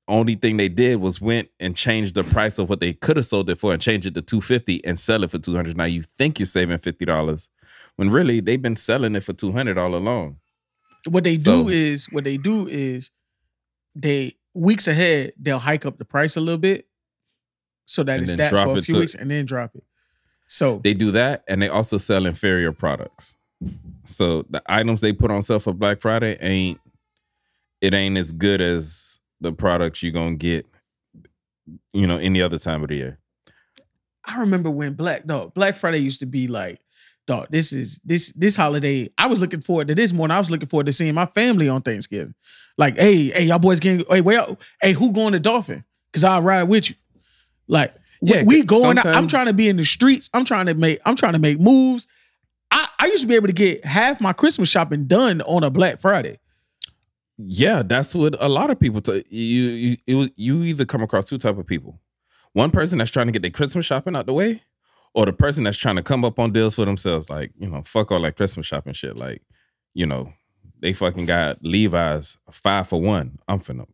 only 0.07 0.35
thing 0.35 0.57
they 0.57 0.69
did 0.69 0.99
was 1.01 1.19
went 1.19 1.49
and 1.59 1.75
changed 1.75 2.13
the 2.13 2.23
price 2.23 2.59
of 2.59 2.69
what 2.69 2.79
they 2.79 2.93
could 2.93 3.17
have 3.17 3.25
sold 3.25 3.49
it 3.49 3.55
for 3.57 3.73
and 3.73 3.81
change 3.81 4.05
it 4.05 4.13
to 4.13 4.21
250 4.21 4.85
and 4.85 4.99
sell 4.99 5.23
it 5.23 5.31
for 5.31 5.39
200. 5.39 5.75
Now 5.75 5.85
you 5.85 6.03
think 6.03 6.37
you're 6.37 6.45
saving 6.45 6.77
$50 6.77 7.49
when 7.95 8.11
really 8.11 8.39
they've 8.39 8.61
been 8.61 8.75
selling 8.75 9.15
it 9.15 9.23
for 9.23 9.33
200 9.33 9.79
all 9.79 9.95
along. 9.95 10.37
What 11.09 11.23
they 11.23 11.37
do 11.37 11.43
So- 11.43 11.69
is 11.69 12.05
what 12.11 12.23
they 12.23 12.37
do 12.37 12.67
is 12.67 13.09
they 13.95 14.35
weeks 14.53 14.87
ahead 14.87 15.33
they'll 15.39 15.59
hike 15.59 15.85
up 15.87 15.97
the 15.97 16.05
price 16.05 16.35
a 16.35 16.41
little 16.41 16.59
bit 16.59 16.87
so 17.85 18.03
that 18.03 18.19
it's 18.19 18.31
that 18.35 18.51
for 18.51 18.77
a 18.77 18.81
few 18.81 18.93
to- 18.95 18.99
weeks 18.99 19.15
and 19.15 19.31
then 19.31 19.45
drop 19.45 19.75
it. 19.75 19.83
So 20.51 20.81
They 20.83 20.93
do 20.93 21.11
that 21.11 21.45
and 21.47 21.61
they 21.61 21.69
also 21.69 21.97
sell 21.97 22.25
inferior 22.25 22.73
products. 22.73 23.37
So 24.03 24.43
the 24.49 24.61
items 24.65 24.99
they 24.99 25.13
put 25.13 25.31
on 25.31 25.43
sale 25.43 25.61
for 25.61 25.73
Black 25.73 26.01
Friday 26.01 26.37
ain't 26.41 26.77
it 27.79 27.93
ain't 27.93 28.17
as 28.17 28.33
good 28.33 28.59
as 28.59 29.21
the 29.39 29.53
products 29.53 30.03
you're 30.03 30.11
gonna 30.11 30.35
get, 30.35 30.65
you 31.93 32.05
know, 32.05 32.17
any 32.17 32.41
other 32.41 32.57
time 32.57 32.83
of 32.83 32.89
the 32.89 32.95
year. 32.95 33.19
I 34.25 34.41
remember 34.41 34.69
when 34.69 34.93
Black 34.93 35.25
dog 35.25 35.53
Black 35.53 35.77
Friday 35.77 35.99
used 35.99 36.19
to 36.19 36.25
be 36.25 36.49
like, 36.49 36.81
dog, 37.27 37.47
this 37.49 37.71
is 37.71 38.01
this 38.03 38.33
this 38.33 38.57
holiday. 38.57 39.09
I 39.17 39.27
was 39.27 39.39
looking 39.39 39.61
forward 39.61 39.87
to 39.87 39.95
this 39.95 40.11
than 40.11 40.31
I 40.31 40.39
was 40.39 40.51
looking 40.51 40.67
forward 40.67 40.87
to 40.87 40.93
seeing 40.93 41.15
my 41.15 41.27
family 41.27 41.69
on 41.69 41.81
Thanksgiving. 41.81 42.35
Like, 42.77 42.97
hey, 42.97 43.29
hey, 43.29 43.43
y'all 43.43 43.57
boys 43.57 43.79
getting 43.79 44.05
hey, 44.09 44.19
where 44.19 44.45
hey, 44.81 44.91
who 44.91 45.13
going 45.13 45.31
to 45.31 45.39
Dolphin? 45.39 45.85
Cause 46.11 46.25
I'll 46.25 46.41
ride 46.41 46.63
with 46.63 46.89
you. 46.89 46.97
Like, 47.69 47.93
Yeah, 48.21 48.43
we, 48.43 48.63
going 48.63 48.99
out. 48.99 49.05
I'm 49.05 49.27
trying 49.27 49.47
to 49.47 49.53
be 49.53 49.67
in 49.67 49.77
the 49.77 49.85
streets. 49.85 50.29
I'm 50.33 50.45
trying 50.45 50.67
to 50.67 50.75
make, 50.75 50.99
I'm 51.05 51.15
trying 51.15 51.33
to 51.33 51.39
make 51.39 51.59
moves. 51.59 52.07
I, 52.69 52.87
I 52.99 53.05
used 53.07 53.21
to 53.21 53.27
be 53.27 53.35
able 53.35 53.47
to 53.47 53.53
get 53.53 53.83
half 53.83 54.21
my 54.21 54.33
Christmas 54.33 54.69
shopping 54.69 55.05
done 55.05 55.41
on 55.41 55.63
a 55.63 55.69
Black 55.69 55.99
Friday. 55.99 56.39
Yeah, 57.37 57.81
that's 57.83 58.13
what 58.13 58.35
a 58.39 58.47
lot 58.47 58.69
of 58.69 58.79
people. 58.79 59.01
T- 59.01 59.23
you 59.29 59.63
you 59.63 59.97
you 60.05 60.29
you 60.35 60.63
either 60.63 60.85
come 60.85 61.01
across 61.01 61.25
two 61.25 61.37
type 61.37 61.57
of 61.57 61.65
people. 61.65 61.99
One 62.53 62.69
person 62.69 62.99
that's 62.99 63.09
trying 63.09 63.27
to 63.27 63.31
get 63.31 63.41
their 63.41 63.51
Christmas 63.51 63.85
shopping 63.85 64.15
out 64.15 64.27
the 64.27 64.33
way, 64.33 64.61
or 65.13 65.25
the 65.25 65.33
person 65.33 65.63
that's 65.63 65.77
trying 65.77 65.95
to 65.95 66.03
come 66.03 66.23
up 66.23 66.37
on 66.37 66.51
deals 66.51 66.75
for 66.75 66.85
themselves. 66.85 67.29
Like 67.29 67.51
you 67.57 67.67
know, 67.67 67.81
fuck 67.83 68.11
all 68.11 68.21
that 68.21 68.35
Christmas 68.35 68.67
shopping 68.67 68.93
shit. 68.93 69.17
Like 69.17 69.41
you 69.93 70.05
know, 70.05 70.33
they 70.79 70.93
fucking 70.93 71.25
got 71.25 71.57
Levi's 71.63 72.37
five 72.51 72.87
for 72.87 73.01
one. 73.01 73.39
I'm 73.47 73.59
finna. 73.59 73.87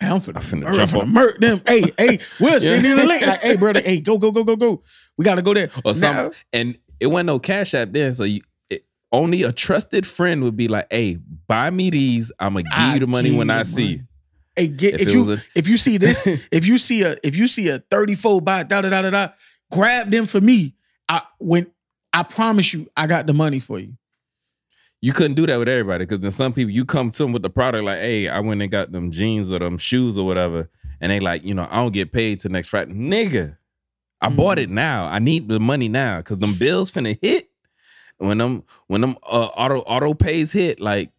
I'm 0.00 0.20
finna, 0.20 0.36
I'm 0.36 0.42
finna 0.42 0.66
I'm 0.66 0.74
jump 0.74 0.90
finna 0.90 1.08
murk 1.08 1.38
them. 1.40 1.60
Hey, 1.66 1.82
hey, 1.98 2.18
we'll 2.40 2.60
send 2.60 2.84
you 2.86 2.96
the 2.96 3.04
link. 3.06 3.26
Like, 3.26 3.40
hey, 3.40 3.56
brother, 3.56 3.80
hey, 3.80 4.00
go, 4.00 4.18
go, 4.18 4.30
go, 4.30 4.44
go, 4.44 4.56
go. 4.56 4.82
We 5.16 5.24
gotta 5.24 5.42
go 5.42 5.54
there. 5.54 5.70
or 5.84 5.92
Now- 5.94 5.94
something. 5.94 6.32
And 6.52 6.78
it 7.00 7.06
wasn't 7.08 7.26
no 7.28 7.38
cash 7.38 7.74
app 7.74 7.92
then, 7.92 8.12
so 8.12 8.24
you 8.24 8.40
it, 8.70 8.84
only 9.12 9.42
a 9.42 9.52
trusted 9.52 10.06
friend 10.06 10.42
would 10.42 10.56
be 10.56 10.68
like, 10.68 10.86
"Hey, 10.90 11.18
buy 11.46 11.70
me 11.70 11.90
these. 11.90 12.32
I'm 12.38 12.54
gonna 12.54 12.64
give 12.64 12.94
you 12.94 13.00
the 13.00 13.06
money 13.06 13.36
when 13.36 13.50
I 13.50 13.62
see." 13.64 13.96
money. 13.96 14.02
Hey, 14.56 14.68
get 14.68 14.94
If 14.94 15.00
if, 15.02 15.12
you 15.12 15.32
a- 15.32 15.42
if 15.54 15.68
you 15.68 15.76
see 15.76 15.98
this, 15.98 16.26
if 16.50 16.66
you 16.66 16.78
see 16.78 17.02
a 17.02 17.16
if 17.22 17.36
you 17.36 17.46
see 17.46 17.68
a 17.68 17.78
34 17.90 18.40
by 18.40 18.62
da 18.62 18.80
da 18.82 18.88
da 18.90 19.02
da 19.02 19.10
da, 19.10 19.28
grab 19.70 20.10
them 20.10 20.26
for 20.26 20.40
me. 20.40 20.74
I 21.08 21.22
when 21.38 21.66
I 22.12 22.22
promise 22.22 22.72
you, 22.72 22.88
I 22.96 23.06
got 23.06 23.26
the 23.26 23.34
money 23.34 23.60
for 23.60 23.78
you. 23.78 23.94
You 25.06 25.12
couldn't 25.12 25.34
do 25.34 25.46
that 25.46 25.56
with 25.56 25.68
everybody 25.68 26.04
because 26.04 26.18
then 26.18 26.32
some 26.32 26.52
people 26.52 26.72
you 26.72 26.84
come 26.84 27.10
to 27.10 27.22
them 27.22 27.32
with 27.32 27.42
the 27.42 27.48
product 27.48 27.84
like, 27.84 27.98
"Hey, 27.98 28.26
I 28.26 28.40
went 28.40 28.60
and 28.60 28.68
got 28.68 28.90
them 28.90 29.12
jeans 29.12 29.52
or 29.52 29.60
them 29.60 29.78
shoes 29.78 30.18
or 30.18 30.26
whatever," 30.26 30.68
and 31.00 31.12
they 31.12 31.20
like, 31.20 31.44
you 31.44 31.54
know, 31.54 31.68
I 31.70 31.76
don't 31.76 31.92
get 31.92 32.10
paid 32.10 32.40
till 32.40 32.50
next 32.50 32.70
Friday, 32.70 32.92
nigga. 32.92 33.56
I 34.20 34.30
bought 34.30 34.58
it 34.58 34.68
now. 34.68 35.06
I 35.06 35.20
need 35.20 35.46
the 35.48 35.60
money 35.60 35.88
now 35.88 36.16
because 36.16 36.38
them 36.38 36.54
bills 36.54 36.90
finna 36.90 37.16
hit. 37.22 37.48
When 38.18 38.38
them 38.38 38.64
when 38.88 39.00
them 39.00 39.16
uh, 39.22 39.46
auto 39.56 39.78
auto 39.82 40.12
pays 40.12 40.50
hit, 40.50 40.80
like 40.80 41.12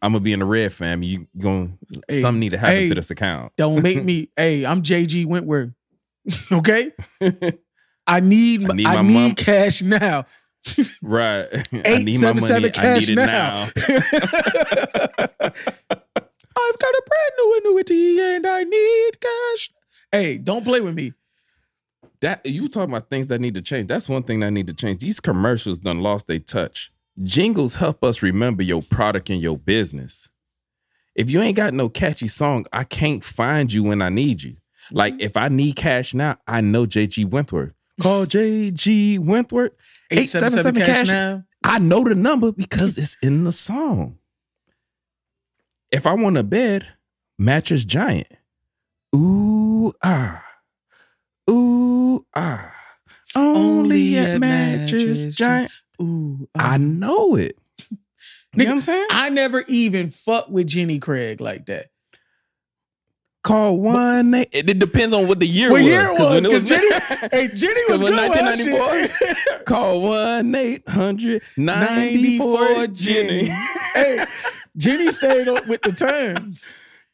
I'm 0.00 0.12
gonna 0.12 0.20
be 0.20 0.32
in 0.32 0.38
the 0.38 0.46
red, 0.46 0.72
fam. 0.72 1.02
You 1.02 1.26
going 1.36 1.78
Hey, 2.08 2.22
something 2.22 2.40
need 2.40 2.52
to 2.52 2.58
happen 2.58 2.74
hey. 2.76 2.88
to 2.88 2.94
this 2.94 3.10
account. 3.10 3.52
Don't 3.58 3.82
make 3.82 4.02
me. 4.02 4.30
hey, 4.38 4.64
I'm 4.64 4.80
JG 4.82 5.26
Wentworth. 5.26 5.72
okay, 6.52 6.90
I 8.06 8.20
need 8.20 8.64
I 8.64 8.72
I 8.72 8.76
need 8.76 8.76
need, 8.76 8.84
my 8.84 9.02
mom- 9.02 9.34
cash 9.34 9.82
now. 9.82 10.24
Right. 11.02 11.46
I 11.72 11.98
need 12.02 12.20
my 12.20 12.32
money. 12.32 12.40
seven 12.40 12.72
I 12.76 12.98
need 12.98 13.08
it 13.10 13.14
now. 13.16 13.68
I've 16.58 16.78
got 16.78 16.94
a 16.94 17.02
brand 17.06 17.32
new 17.38 17.60
annuity 17.64 18.20
and 18.20 18.46
I 18.46 18.64
need 18.64 19.20
cash. 19.20 19.70
Hey, 20.12 20.38
don't 20.38 20.64
play 20.64 20.80
with 20.80 20.94
me. 20.94 21.12
that 22.20 22.44
you 22.46 22.68
talking 22.68 22.90
about 22.94 23.10
things 23.10 23.28
that 23.28 23.40
need 23.40 23.54
to 23.54 23.62
change. 23.62 23.86
That's 23.88 24.08
one 24.08 24.22
thing 24.22 24.40
that 24.40 24.50
need 24.50 24.66
to 24.68 24.74
change. 24.74 25.00
These 25.00 25.20
commercials 25.20 25.78
done 25.78 26.00
lost 26.00 26.26
their 26.26 26.38
touch. 26.38 26.90
Jingles 27.22 27.76
help 27.76 28.02
us 28.04 28.22
remember 28.22 28.62
your 28.62 28.82
product 28.82 29.30
and 29.30 29.40
your 29.40 29.58
business. 29.58 30.28
If 31.14 31.30
you 31.30 31.40
ain't 31.40 31.56
got 31.56 31.72
no 31.74 31.88
catchy 31.88 32.28
song, 32.28 32.66
I 32.72 32.84
can't 32.84 33.24
find 33.24 33.72
you 33.72 33.82
when 33.84 34.02
I 34.02 34.08
need 34.10 34.42
you. 34.42 34.56
Like 34.92 35.14
Mm-hmm. 35.14 35.22
if 35.22 35.36
I 35.36 35.48
need 35.48 35.76
cash 35.76 36.14
now, 36.14 36.36
I 36.46 36.60
know 36.60 36.84
JG 36.86 37.26
Wentworth. 37.26 37.72
Call 38.00 38.26
JG 38.26 39.18
Wentworth. 39.18 39.72
877 40.10 40.76
877 40.76 40.82
cash 40.82 40.96
cash. 40.96 41.12
now. 41.12 41.44
I 41.64 41.78
know 41.78 42.04
the 42.04 42.14
number 42.14 42.52
because 42.52 42.96
it's 42.96 43.16
in 43.22 43.44
the 43.44 43.52
song. 43.52 44.18
If 45.90 46.06
I 46.06 46.14
want 46.14 46.36
a 46.36 46.42
bed, 46.42 46.86
mattress 47.38 47.84
giant. 47.84 48.28
Ooh 49.14 49.92
ah. 50.02 50.44
Ooh 51.50 52.26
ah. 52.34 52.72
Only 53.34 54.16
at 54.18 54.40
mattress 54.40 55.34
giant. 55.34 55.70
Ooh, 56.00 56.48
uh, 56.54 56.62
I 56.62 56.76
know 56.78 57.36
it. 57.36 57.58
You 57.90 58.64
know 58.64 58.64
what 58.64 58.72
I'm 58.76 58.82
saying? 58.82 59.06
I 59.10 59.28
never 59.28 59.64
even 59.68 60.10
fuck 60.10 60.48
with 60.48 60.66
Jenny 60.68 60.98
Craig 60.98 61.40
like 61.40 61.66
that. 61.66 61.88
Call 63.46 63.78
one. 63.78 64.34
eight- 64.34 64.48
It, 64.52 64.68
it 64.70 64.78
depends 64.80 65.14
on 65.14 65.28
what 65.28 65.38
the 65.38 65.46
year 65.46 65.70
What 65.70 65.82
was. 65.82 65.86
year 65.86 66.12
was? 66.12 66.30
when 66.42 66.46
it 66.46 66.50
'Cause 66.50 66.68
Jenny, 66.68 66.88
hey, 67.32 67.48
Jenny 67.54 67.80
was 67.88 68.00
good. 68.00 68.10
with 68.10 68.28
1994 68.28 69.08
shit. 69.08 69.64
Call 69.66 70.00
one 70.02 70.54
eight 70.54 70.88
hundred 70.88 71.42
ninety 71.56 72.38
94 72.38 72.66
four 72.74 72.86
Jenny. 72.88 73.48
Hey, 73.94 74.24
Jenny 74.76 75.10
stayed 75.12 75.46
up 75.48 75.66
with 75.68 75.80
the 75.82 75.92
times. 75.92 76.68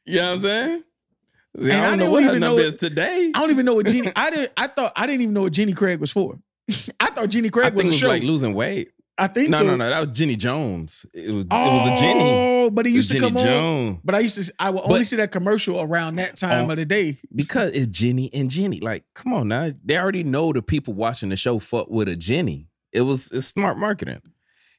You 0.07 0.17
know 0.17 0.23
what 0.31 0.35
I'm 0.37 0.43
saying? 0.43 0.85
See, 1.61 1.71
And 1.71 1.85
I 1.85 1.87
I 1.93 1.97
don't 1.97 1.99
know 2.13 2.19
even 2.21 2.41
know- 2.41 2.57
is 2.57 2.77
today. 2.77 3.31
I 3.35 3.39
don't 3.41 3.51
even 3.51 3.67
know 3.67 3.75
what 3.75 3.87
Jenny. 3.87 4.11
I 4.17 4.31
didn't. 4.31 4.53
I 4.57 4.69
thought 4.69 4.93
I 4.97 5.07
didn't 5.07 5.21
even 5.21 5.35
know 5.35 5.43
what 5.43 5.53
Jenny 5.53 5.75
Craig 5.75 6.01
was 6.01 6.11
for. 6.11 6.39
I 6.99 7.11
thought 7.11 7.29
Jenny 7.29 7.49
I 7.49 7.51
Craig 7.51 7.75
think 7.75 7.77
was 7.77 7.89
it 7.89 7.93
was 7.93 8.03
like 8.05 8.23
losing 8.23 8.55
weight. 8.55 8.91
I 9.19 9.27
think 9.27 9.51
No, 9.51 9.59
so. 9.59 9.65
no, 9.65 9.77
no. 9.77 9.89
That 9.91 10.09
was 10.09 10.17
Jenny 10.19 10.37
Jones. 10.37 11.05
It 11.13 11.29
was, 11.35 11.45
it 11.45 11.49
Oh, 11.51 11.91
was 11.91 11.99
a 12.01 12.03
Jenny. 12.03 12.21
Oh, 12.23 12.71
but 12.71 12.87
he 12.87 12.93
used 12.93 13.11
to 13.11 13.19
Jenny 13.19 13.33
come 13.35 13.47
on. 13.47 14.01
But 14.03 14.15
I 14.15 14.21
used 14.21 14.37
to. 14.43 14.53
I 14.59 14.71
would 14.71 14.83
only 14.85 15.01
But- 15.01 15.07
see 15.07 15.17
that 15.17 15.31
commercial 15.31 15.81
around 15.81 16.17
that 16.17 16.37
time 16.37 16.69
Oh. 16.69 16.71
of 16.71 16.77
the 16.79 16.87
day. 16.87 17.19
Because 17.35 17.75
it's 17.75 17.87
Jenny 17.89 18.31
and 18.33 18.51
Jenny. 18.51 18.81
Like, 18.81 19.05
come 19.15 19.33
on 19.35 19.49
now. 19.49 19.71
They 19.85 19.99
already 19.99 20.25
know 20.25 20.53
the 20.53 20.63
people 20.63 20.95
watching 20.95 21.29
the 21.29 21.37
show 21.37 21.59
fuck 21.59 21.91
with 21.91 22.09
a 22.09 22.17
Jenny. 22.17 22.69
It 22.91 23.03
was 23.03 23.31
it's 23.33 23.47
smart 23.47 23.79
marketing. 23.79 24.23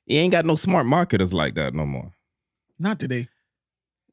You 0.06 0.18
ain't 0.18 0.32
got 0.32 0.46
no 0.46 0.56
smart 0.56 0.86
marketers 0.88 1.34
like 1.34 1.56
that 1.56 1.74
no 1.74 1.86
more. 1.86 2.12
Not 2.80 3.00
today. 3.00 3.28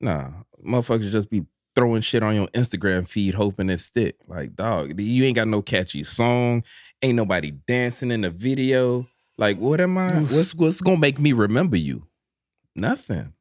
Nah, 0.01 0.31
motherfuckers 0.65 1.11
just 1.11 1.31
be 1.31 1.45
throwing 1.75 2.03
shit 2.03 2.23
on 2.23 2.35
your 2.35 2.47
Instagram 2.49 3.07
feed 3.09 3.35
hoping 3.35 3.71
it 3.71 3.79
stick. 3.79 4.17
Like, 4.29 4.55
dog, 4.55 4.99
you 5.01 5.25
ain't 5.25 5.37
got 5.37 5.49
no 5.49 5.63
catchy 5.63 6.05
song. 6.05 6.63
Ain't 7.03 7.17
nobody 7.17 7.51
dancing 7.51 8.11
in 8.11 8.21
the 8.23 8.31
video. 8.31 9.07
Like, 9.41 9.57
what 9.57 9.81
am 9.81 9.97
I? 9.97 10.13
What's 10.13 10.55
what's 10.55 10.83
gonna 10.83 10.99
make 10.99 11.19
me 11.19 11.33
remember 11.33 11.79
you? 11.79 12.07
Nothing. 12.77 13.33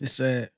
It's 0.00 0.14
sad. 0.14 0.50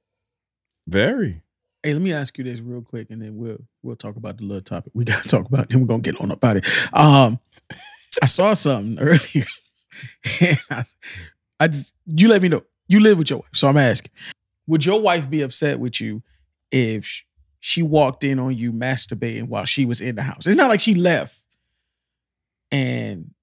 Very. 0.88 1.42
Hey, 1.82 1.92
let 1.92 2.00
me 2.00 2.10
ask 2.14 2.38
you 2.38 2.44
this 2.44 2.60
real 2.60 2.80
quick, 2.80 3.10
and 3.10 3.20
then 3.20 3.36
we'll 3.36 3.58
we'll 3.82 3.96
talk 3.96 4.16
about 4.16 4.38
the 4.38 4.44
little 4.44 4.62
topic 4.62 4.94
we 4.94 5.04
got 5.04 5.22
to 5.22 5.28
talk 5.36 5.46
about. 5.46 5.68
Then 5.68 5.82
we're 5.82 5.86
gonna 5.86 6.00
get 6.00 6.18
on 6.22 6.30
about 6.30 6.56
it. 6.56 6.66
Um, 6.94 7.38
I 8.22 8.26
saw 8.26 8.54
something 8.54 8.98
earlier, 9.06 9.46
and 10.40 10.58
I, 10.70 10.84
I 11.60 11.68
just 11.68 11.92
you 12.06 12.28
let 12.28 12.40
me 12.40 12.48
know. 12.48 12.62
You 12.88 13.00
live 13.00 13.18
with 13.18 13.28
your 13.28 13.40
wife, 13.40 13.50
so 13.52 13.68
I'm 13.68 13.76
asking: 13.76 14.12
Would 14.68 14.86
your 14.86 15.02
wife 15.02 15.28
be 15.28 15.42
upset 15.42 15.78
with 15.78 16.00
you 16.00 16.22
if 16.72 17.24
she 17.58 17.82
walked 17.82 18.24
in 18.24 18.38
on 18.38 18.56
you 18.56 18.72
masturbating 18.72 19.48
while 19.48 19.66
she 19.66 19.84
was 19.84 20.00
in 20.00 20.14
the 20.14 20.22
house? 20.22 20.46
It's 20.46 20.56
not 20.56 20.70
like 20.70 20.80
she 20.80 20.94
left, 20.94 21.38
and 22.70 23.34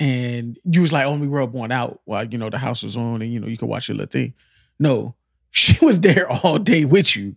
and 0.00 0.58
you 0.64 0.80
was 0.80 0.92
like, 0.92 1.06
"Oh, 1.06 1.16
me 1.16 1.26
rub 1.26 1.52
one 1.52 1.72
out 1.72 2.00
while 2.04 2.24
you 2.24 2.38
know 2.38 2.50
the 2.50 2.58
house 2.58 2.82
was 2.82 2.96
on, 2.96 3.22
and 3.22 3.32
you 3.32 3.40
know 3.40 3.46
you 3.48 3.56
could 3.56 3.68
watch 3.68 3.88
your 3.88 3.96
little 3.96 4.10
thing." 4.10 4.34
No, 4.78 5.14
she 5.50 5.84
was 5.84 6.00
there 6.00 6.30
all 6.30 6.58
day 6.58 6.84
with 6.84 7.16
you. 7.16 7.36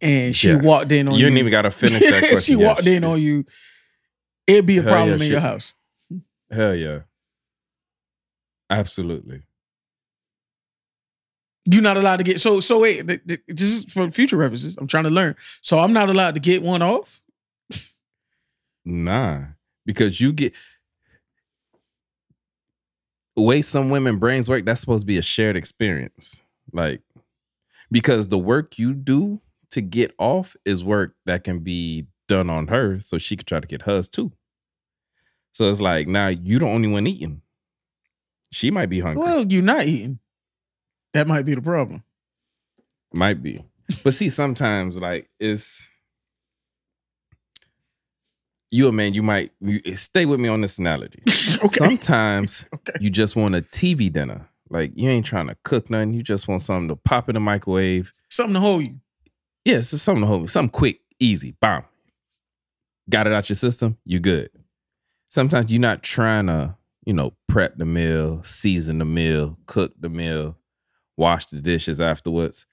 And 0.00 0.34
she 0.34 0.48
Yes. 0.48 0.64
walked 0.64 0.90
in 0.90 1.06
on 1.06 1.14
You 1.14 1.20
you. 1.20 1.24
didn't 1.26 1.38
even 1.38 1.50
gotta 1.52 1.70
finish 1.70 2.00
that 2.00 2.18
question. 2.28 2.38
she 2.40 2.60
Yes, 2.60 2.66
walked 2.76 2.86
in 2.86 3.04
on 3.04 3.20
you. 3.20 3.44
It'd 4.48 4.66
be 4.66 4.78
a 4.78 4.82
Hell 4.82 4.90
yeah, 4.90 4.96
problem 4.96 5.14
in 5.14 5.26
she- 5.26 5.30
your 5.30 5.40
house. 5.40 5.74
Hell 6.50 6.74
yeah. 6.74 6.98
Absolutely. 8.68 9.42
You're 11.64 11.82
not 11.82 11.96
allowed 11.96 12.16
to 12.16 12.24
get 12.24 12.40
so 12.40 12.58
so 12.58 12.80
wait. 12.80 13.06
th- 13.06 13.20
th- 13.26 13.40
This 13.46 13.60
is 13.62 13.84
for 13.92 14.10
future 14.10 14.36
references. 14.36 14.76
I'm 14.76 14.88
trying 14.88 15.04
to 15.04 15.10
learn. 15.10 15.36
So 15.60 15.78
I'm 15.78 15.92
not 15.92 16.10
allowed 16.10 16.34
to 16.34 16.40
get 16.40 16.62
one 16.62 16.82
off. 16.82 17.22
Nah. 18.84 19.42
Because 19.86 20.20
you 20.20 20.32
get 20.32 20.54
way 23.36 23.62
some 23.62 23.90
women 23.90 24.18
brains 24.18 24.48
work, 24.48 24.64
that's 24.64 24.80
supposed 24.80 25.02
to 25.02 25.06
be 25.06 25.18
a 25.18 25.22
shared 25.22 25.56
experience. 25.56 26.42
Like, 26.72 27.00
because 27.90 28.28
the 28.28 28.38
work 28.38 28.78
you 28.78 28.94
do 28.94 29.40
to 29.70 29.80
get 29.80 30.14
off 30.18 30.56
is 30.64 30.84
work 30.84 31.14
that 31.26 31.44
can 31.44 31.60
be 31.60 32.06
done 32.28 32.50
on 32.50 32.68
her 32.68 33.00
so 33.00 33.18
she 33.18 33.36
could 33.36 33.46
try 33.46 33.60
to 33.60 33.66
get 33.66 33.82
hers 33.82 34.08
too. 34.08 34.32
So 35.52 35.70
it's 35.70 35.80
like 35.80 36.08
now 36.08 36.28
you 36.28 36.58
the 36.58 36.66
only 36.66 36.88
one 36.88 37.06
eating. 37.06 37.42
She 38.50 38.70
might 38.70 38.86
be 38.86 39.00
hungry. 39.00 39.22
Well, 39.22 39.46
you're 39.46 39.62
not 39.62 39.86
eating. 39.86 40.18
That 41.14 41.26
might 41.26 41.44
be 41.44 41.54
the 41.54 41.62
problem. 41.62 42.04
Might 43.12 43.42
be. 43.42 43.64
But 44.02 44.14
see, 44.14 44.30
sometimes 44.30 44.96
like 44.98 45.28
it's 45.38 45.86
you 48.72 48.88
a 48.88 48.92
man, 48.92 49.14
you 49.14 49.22
might 49.22 49.52
you, 49.60 49.80
eh, 49.84 49.94
stay 49.94 50.26
with 50.26 50.40
me 50.40 50.48
on 50.48 50.60
this 50.62 50.78
analogy. 50.78 51.22
Okay. 51.62 51.68
Sometimes 51.68 52.64
Okay. 52.74 52.92
you 53.00 53.10
just 53.10 53.36
want 53.36 53.54
a 53.54 53.60
TV 53.60 54.12
dinner. 54.12 54.48
Like 54.68 54.92
you 54.96 55.08
ain't 55.08 55.26
trying 55.26 55.46
to 55.48 55.56
cook 55.62 55.90
nothing. 55.90 56.14
You 56.14 56.22
just 56.22 56.48
want 56.48 56.62
something 56.62 56.88
to 56.88 56.96
pop 56.96 57.28
in 57.28 57.34
the 57.34 57.40
microwave. 57.40 58.12
Something 58.30 58.54
to 58.54 58.60
hold 58.60 58.82
you. 58.82 59.00
Yeah, 59.64 59.76
it's 59.76 59.90
just 59.92 60.04
something 60.04 60.22
to 60.22 60.26
hold, 60.26 60.50
something 60.50 60.70
quick, 60.70 61.00
easy, 61.20 61.54
bomb. 61.60 61.84
Got 63.08 63.26
it 63.28 63.32
out 63.32 63.48
your 63.48 63.56
system, 63.56 63.98
you 64.04 64.18
good. 64.18 64.50
Sometimes 65.28 65.70
you're 65.70 65.80
not 65.80 66.02
trying 66.02 66.46
to, 66.46 66.76
you 67.04 67.12
know, 67.12 67.34
prep 67.48 67.76
the 67.76 67.84
meal, 67.84 68.42
season 68.42 68.98
the 68.98 69.04
meal, 69.04 69.58
cook 69.66 69.92
the 70.00 70.08
meal, 70.08 70.56
wash 71.16 71.46
the 71.46 71.60
dishes 71.60 72.00
afterwards. 72.00 72.66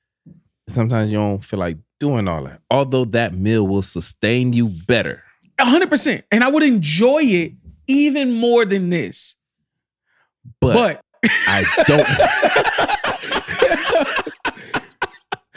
Sometimes 0.68 1.12
you 1.12 1.18
don't 1.18 1.44
feel 1.44 1.60
like 1.60 1.78
doing 2.00 2.28
all 2.28 2.44
that. 2.46 2.62
Although 2.72 3.06
that 3.06 3.34
meal 3.34 3.68
will 3.68 3.82
sustain 3.82 4.54
you 4.54 4.70
better. 4.70 5.24
Hundred 5.68 5.90
percent. 5.90 6.26
And 6.32 6.44
I 6.44 6.50
would 6.50 6.64
enjoy 6.64 7.22
it 7.24 7.54
even 7.88 8.34
more 8.34 8.66
than 8.66 8.90
this. 8.90 9.36
But, 10.62 10.74
But 10.74 11.02
I 11.48 11.66
don't 11.88 12.06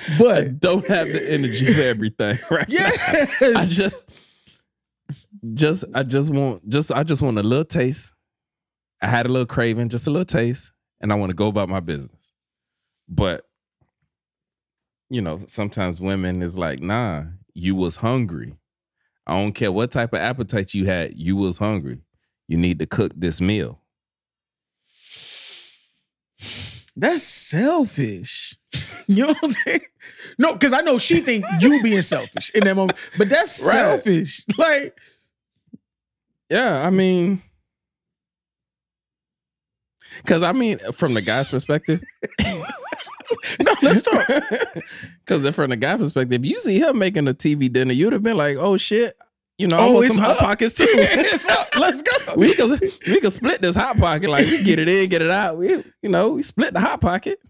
I 0.04 0.18
but 0.18 0.60
don't 0.60 0.86
have 0.88 1.06
the 1.06 1.32
energy 1.32 1.72
for 1.72 1.80
everything, 1.82 2.38
right? 2.50 2.68
now. 2.68 2.90
I 3.58 3.66
just 3.66 4.12
just 5.54 5.84
I 5.94 6.02
just 6.02 6.30
want 6.32 6.68
just 6.68 6.90
I 6.92 7.02
just 7.02 7.22
want 7.22 7.38
a 7.38 7.42
little 7.42 7.64
taste. 7.64 8.12
I 9.00 9.08
had 9.08 9.26
a 9.26 9.28
little 9.28 9.46
craving, 9.46 9.88
just 9.88 10.06
a 10.06 10.10
little 10.10 10.24
taste, 10.24 10.72
and 11.00 11.12
I 11.12 11.16
want 11.16 11.30
to 11.30 11.36
go 11.36 11.46
about 11.48 11.68
my 11.68 11.80
business. 11.80 12.32
But 13.08 13.44
you 15.10 15.20
know, 15.22 15.40
sometimes 15.46 16.00
women 16.00 16.42
is 16.42 16.56
like, 16.58 16.80
nah, 16.80 17.24
you 17.54 17.74
was 17.76 17.96
hungry. 17.96 18.56
I 19.26 19.40
don't 19.40 19.52
care 19.52 19.70
what 19.72 19.90
type 19.90 20.12
of 20.12 20.18
appetite 20.20 20.74
you 20.74 20.86
had, 20.86 21.16
you 21.18 21.36
was 21.36 21.58
hungry. 21.58 21.98
You 22.48 22.56
need 22.58 22.78
to 22.80 22.86
cook 22.86 23.12
this 23.16 23.40
meal. 23.40 23.80
That's 26.96 27.22
selfish. 27.22 28.56
You 29.08 29.26
know 29.26 29.28
what 29.32 29.38
I'm 29.42 29.52
saying? 29.52 29.80
No, 30.38 30.52
because 30.52 30.72
I 30.72 30.80
know 30.80 30.96
she 30.96 31.20
think 31.20 31.44
you 31.60 31.82
being 31.82 32.00
selfish 32.02 32.50
in 32.54 32.62
that 32.64 32.76
moment, 32.76 32.96
but 33.18 33.28
that's 33.28 33.60
Right. 33.66 33.72
selfish. 33.72 34.44
Like, 34.56 34.96
Yeah, 36.48 36.86
I 36.86 36.90
mean, 36.90 37.42
because 40.18 40.42
I 40.44 40.52
mean, 40.52 40.78
from 40.92 41.14
the 41.14 41.20
guy's 41.20 41.50
perspective, 41.50 42.00
let's 43.82 44.02
talk. 44.02 44.26
Because 45.24 45.48
from 45.54 45.70
the 45.70 45.76
guy 45.76 45.96
perspective, 45.96 46.44
you 46.44 46.58
see 46.58 46.78
him 46.78 46.98
making 46.98 47.28
a 47.28 47.34
TV 47.34 47.72
dinner, 47.72 47.92
you'd 47.92 48.12
have 48.12 48.22
been 48.22 48.36
like, 48.36 48.56
"Oh 48.58 48.76
shit, 48.76 49.16
you 49.58 49.66
know, 49.66 49.76
I 49.76 49.86
Oh, 49.86 49.92
want 49.94 50.06
it's 50.06 50.14
some 50.16 50.24
hot 50.24 50.36
up. 50.36 50.38
pockets 50.38 50.72
too. 50.74 50.86
Let's 51.78 52.02
go. 52.02 52.34
we 52.36 52.54
can 52.54 52.78
we 53.06 53.20
can 53.20 53.30
split 53.30 53.60
this 53.62 53.76
hot 53.76 53.96
pocket, 53.96 54.30
like 54.30 54.46
we 54.46 54.62
get 54.64 54.78
it 54.78 54.88
in, 54.88 55.08
get 55.08 55.22
it 55.22 55.30
out. 55.30 55.58
We 55.58 55.68
you 56.02 56.08
know 56.08 56.30
we 56.32 56.42
split 56.42 56.72
the 56.74 56.80
hot 56.80 57.00
pocket, 57.00 57.40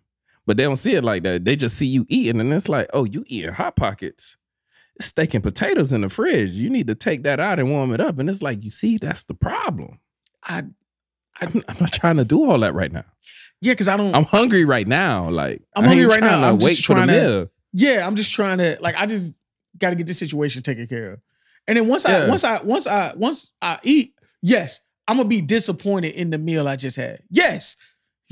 but 0.47 0.57
they 0.57 0.65
don't 0.65 0.77
see 0.77 0.95
it 0.95 1.05
like 1.05 1.23
that. 1.25 1.45
They 1.45 1.57
just 1.57 1.77
see 1.77 1.87
you 1.87 2.07
eating, 2.09 2.41
and 2.41 2.53
it's 2.53 2.69
like, 2.69 2.89
oh, 2.93 3.05
you 3.05 3.25
eating 3.27 3.53
hot 3.53 3.77
pockets. 3.77 4.37
Steak 5.01 5.33
and 5.35 5.43
potatoes 5.43 5.93
in 5.93 6.03
the 6.03 6.09
fridge. 6.11 6.51
You 6.51 6.69
need 6.69 6.87
to 6.87 6.95
take 6.95 7.23
that 7.23 7.41
out 7.41 7.59
and 7.59 7.71
warm 7.71 7.93
it 7.95 8.01
up. 8.01 8.19
And 8.19 8.29
it's 8.29 8.43
like, 8.43 8.63
you 8.63 8.71
see, 8.71 8.99
that's 8.99 9.25
the 9.25 9.35
problem. 9.35 9.99
I, 10.45 10.65
I'm, 11.41 11.65
I'm 11.67 11.77
not 11.81 11.93
trying 11.95 12.19
to 12.19 12.27
do 12.27 12.45
all 12.49 12.59
that 12.61 12.75
right 12.75 12.93
now. 12.93 13.07
Yeah, 13.63 13.73
because 13.73 13.89
I 13.89 13.97
don't. 13.97 14.15
I'm 14.15 14.25
hungry 14.25 14.65
right 14.67 14.87
now. 14.87 15.31
Like 15.31 15.63
I'm 15.75 15.85
hungry 15.85 16.05
right 16.05 16.21
now. 16.21 16.43
I'm 16.43 16.59
just 16.59 16.67
wait 16.71 16.77
for 16.85 16.95
the 16.95 17.07
trying 17.07 17.09
to- 17.09 17.13
meal. 17.31 17.51
yeah, 17.73 18.07
I'm 18.07 18.17
just 18.17 18.33
trying 18.35 18.59
to 18.59 18.77
like. 18.81 18.95
I 18.97 19.07
just 19.07 19.33
got 19.79 19.91
to 19.91 19.97
get 19.97 20.07
this 20.07 20.19
situation 20.19 20.63
taken 20.63 20.87
care 20.87 21.13
of, 21.15 21.21
and 21.67 21.79
then 21.79 21.89
once 21.89 22.05
I 22.05 22.29
once 22.29 22.45
I 22.45 22.61
once 22.63 22.87
I 22.87 23.15
once 23.17 23.53
I 23.63 23.79
eat, 23.83 24.15
yes, 24.43 24.81
I'm 25.09 25.17
gonna 25.17 25.29
be 25.29 25.41
disappointed 25.41 26.15
in 26.15 26.29
the 26.29 26.39
meal 26.39 26.69
I 26.69 26.77
just 26.77 26.97
had. 26.99 27.23
Yes, 27.31 27.77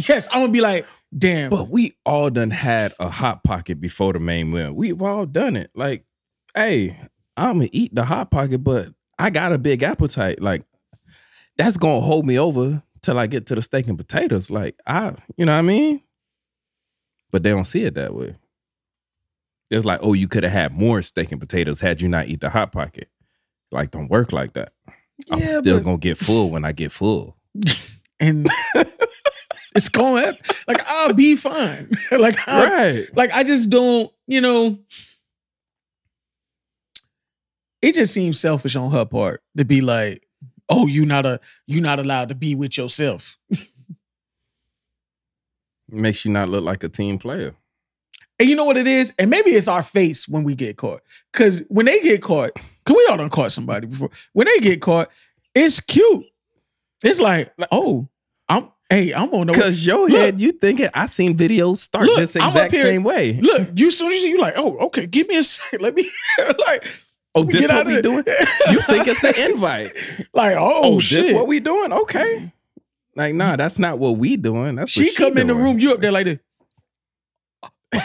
Yes, 0.09 0.27
I'm 0.33 0.41
gonna 0.41 0.53
be 0.53 0.61
like, 0.63 0.87
damn. 1.17 1.51
But 1.51 1.69
we 1.69 1.95
all 2.07 2.31
done 2.31 2.51
had 2.51 2.95
a 2.99 3.09
hot 3.11 3.45
pocket 3.45 3.81
before 3.81 4.13
the 4.15 4.19
main 4.21 4.51
meal. 4.51 4.73
We've 4.73 5.01
all 5.03 5.27
done 5.27 5.57
it. 5.57 5.71
Like, 5.75 6.05
hey, 6.55 6.99
I'm 7.37 7.59
gonna 7.59 7.69
eat 7.73 7.95
the 7.95 8.05
hot 8.05 8.31
pocket, 8.31 8.65
but 8.65 8.89
I 9.19 9.29
got 9.31 9.53
a 9.53 9.59
big 9.59 9.83
appetite. 9.83 10.41
Like, 10.41 10.65
that's 11.59 11.77
gonna 11.77 12.01
hold 12.01 12.25
me 12.27 12.39
over 12.39 12.83
till 13.03 13.19
I 13.19 13.27
get 13.27 13.47
to 13.47 13.55
the 13.55 13.63
steak 13.63 13.89
and 13.89 13.99
potatoes. 13.99 14.51
Like, 14.51 14.77
I, 14.87 15.15
you 15.37 15.45
know 15.47 15.53
what 15.53 15.59
I 15.59 15.63
mean? 15.63 16.03
But 17.31 17.43
they 17.43 17.51
don't 17.51 17.65
see 17.65 17.85
it 17.85 17.95
that 17.95 18.15
way. 18.15 18.37
It's 19.71 19.85
like, 19.85 20.01
oh, 20.03 20.15
you 20.15 20.27
could 20.27 20.43
have 20.43 20.53
had 20.53 20.73
more 20.77 21.01
steak 21.03 21.31
and 21.31 21.41
potatoes 21.41 21.81
had 21.81 22.01
you 22.01 22.09
not 22.09 22.27
eat 22.29 22.41
the 22.41 22.51
hot 22.51 22.73
pocket. 22.73 23.09
Like, 23.71 23.93
don't 23.93 24.11
work 24.11 24.33
like 24.33 24.55
that. 24.55 24.73
I'm 25.31 25.47
still 25.47 25.79
but- 25.79 25.85
gonna 25.85 25.99
get 25.99 26.19
full 26.19 26.51
when 26.51 26.65
I 26.65 26.73
get 26.73 26.91
full. 26.93 27.37
and 28.21 28.49
it's 29.77 29.89
going 29.89 30.25
to 30.35 30.55
like 30.67 30.83
I'll 30.87 31.13
be 31.15 31.37
fine. 31.37 31.91
like 32.11 32.37
I, 32.49 32.65
Right. 32.67 33.17
like 33.17 33.31
I 33.33 33.45
just 33.45 33.71
don't, 33.71 34.11
you 34.27 34.41
know. 34.41 34.79
It 37.83 37.95
just 37.95 38.13
seems 38.13 38.39
selfish 38.39 38.77
on 38.77 38.91
her 38.93 39.05
part 39.07 39.43
to 39.57 39.65
be 39.65 39.81
like, 39.81 40.27
"Oh, 40.71 40.87
you 40.87 41.05
not 41.05 41.27
a 41.27 41.41
you 41.67 41.81
not 41.83 41.99
allowed 42.01 42.29
to 42.31 42.35
be 42.35 42.55
with 42.55 42.79
yourself." 42.79 43.37
Makes 45.89 46.25
you 46.25 46.31
not 46.31 46.49
look 46.49 46.63
like 46.63 46.85
a 46.85 46.89
team 46.89 47.19
player. 47.19 47.55
And 48.39 48.49
you 48.49 48.55
know 48.57 48.65
what 48.65 48.77
it 48.77 48.87
is? 48.87 49.13
And 49.19 49.29
maybe 49.29 49.51
it's 49.51 49.69
our 49.69 49.83
face 49.83 50.29
when 50.29 50.45
we 50.45 50.55
get 50.55 50.77
caught. 50.77 51.03
Cause 51.33 51.63
when 51.69 51.87
they 51.87 52.01
get 52.01 52.23
caught, 52.23 52.53
cause 52.85 52.97
we 52.97 53.07
all 53.11 53.17
done 53.19 53.29
caught 53.29 53.53
somebody 53.53 53.87
before. 53.89 54.11
When 54.33 54.47
they 54.47 54.59
get 54.61 54.81
caught, 54.81 55.11
it's 55.55 55.81
cute. 55.81 56.25
It's 57.03 57.19
like, 57.21 57.53
oh, 57.73 58.09
I'm 58.49 58.69
hey, 58.89 59.13
I'm 59.13 59.31
on 59.35 59.49
the 59.49 59.53
Cause 59.53 59.85
your 59.85 60.09
Look. 60.09 60.11
head, 60.13 60.41
you 60.41 60.53
thinking 60.53 60.89
I 60.95 61.07
seen 61.07 61.37
videos 61.37 61.79
start 61.79 62.07
Look, 62.07 62.17
this 62.19 62.37
exact 62.37 62.73
here- 62.75 62.83
same 62.85 63.03
way. 63.03 63.35
Look, 63.41 63.71
you 63.75 63.91
soon 63.91 64.13
as 64.13 64.23
you 64.23 64.39
like, 64.41 64.55
oh, 64.57 64.77
okay, 64.87 65.07
give 65.07 65.27
me 65.29 65.37
a 65.37 65.43
second. 65.45 65.83
Let 65.83 65.95
me 65.97 66.09
like, 66.67 66.87
Oh, 67.35 67.45
this 67.45 67.69
what 67.69 67.87
we 67.87 68.01
doing? 68.03 68.25
You 68.71 68.81
think 68.83 69.07
it's 69.07 69.21
the 69.21 69.51
invite? 69.51 69.93
like, 70.35 70.57
oh, 70.59 70.81
Oh, 70.97 71.01
shit. 71.01 71.23
this 71.23 71.33
what 71.33 71.47
we 71.47 71.61
doing? 71.61 71.93
Okay. 71.93 72.37
Mm-hmm. 72.39 72.47
Like, 73.17 73.35
nah, 73.35 73.57
that's 73.57 73.79
not 73.79 73.99
what 73.99 74.17
we 74.17 74.37
doing. 74.37 74.77
That's 74.77 74.97
what 74.97 75.07
she 75.07 75.15
come 75.15 75.37
in 75.39 75.47
the 75.47 75.55
room, 75.55 75.79
you 75.79 75.93
up 75.93 76.01
there 76.01 76.13
like 76.13 76.27
this. 76.27 76.39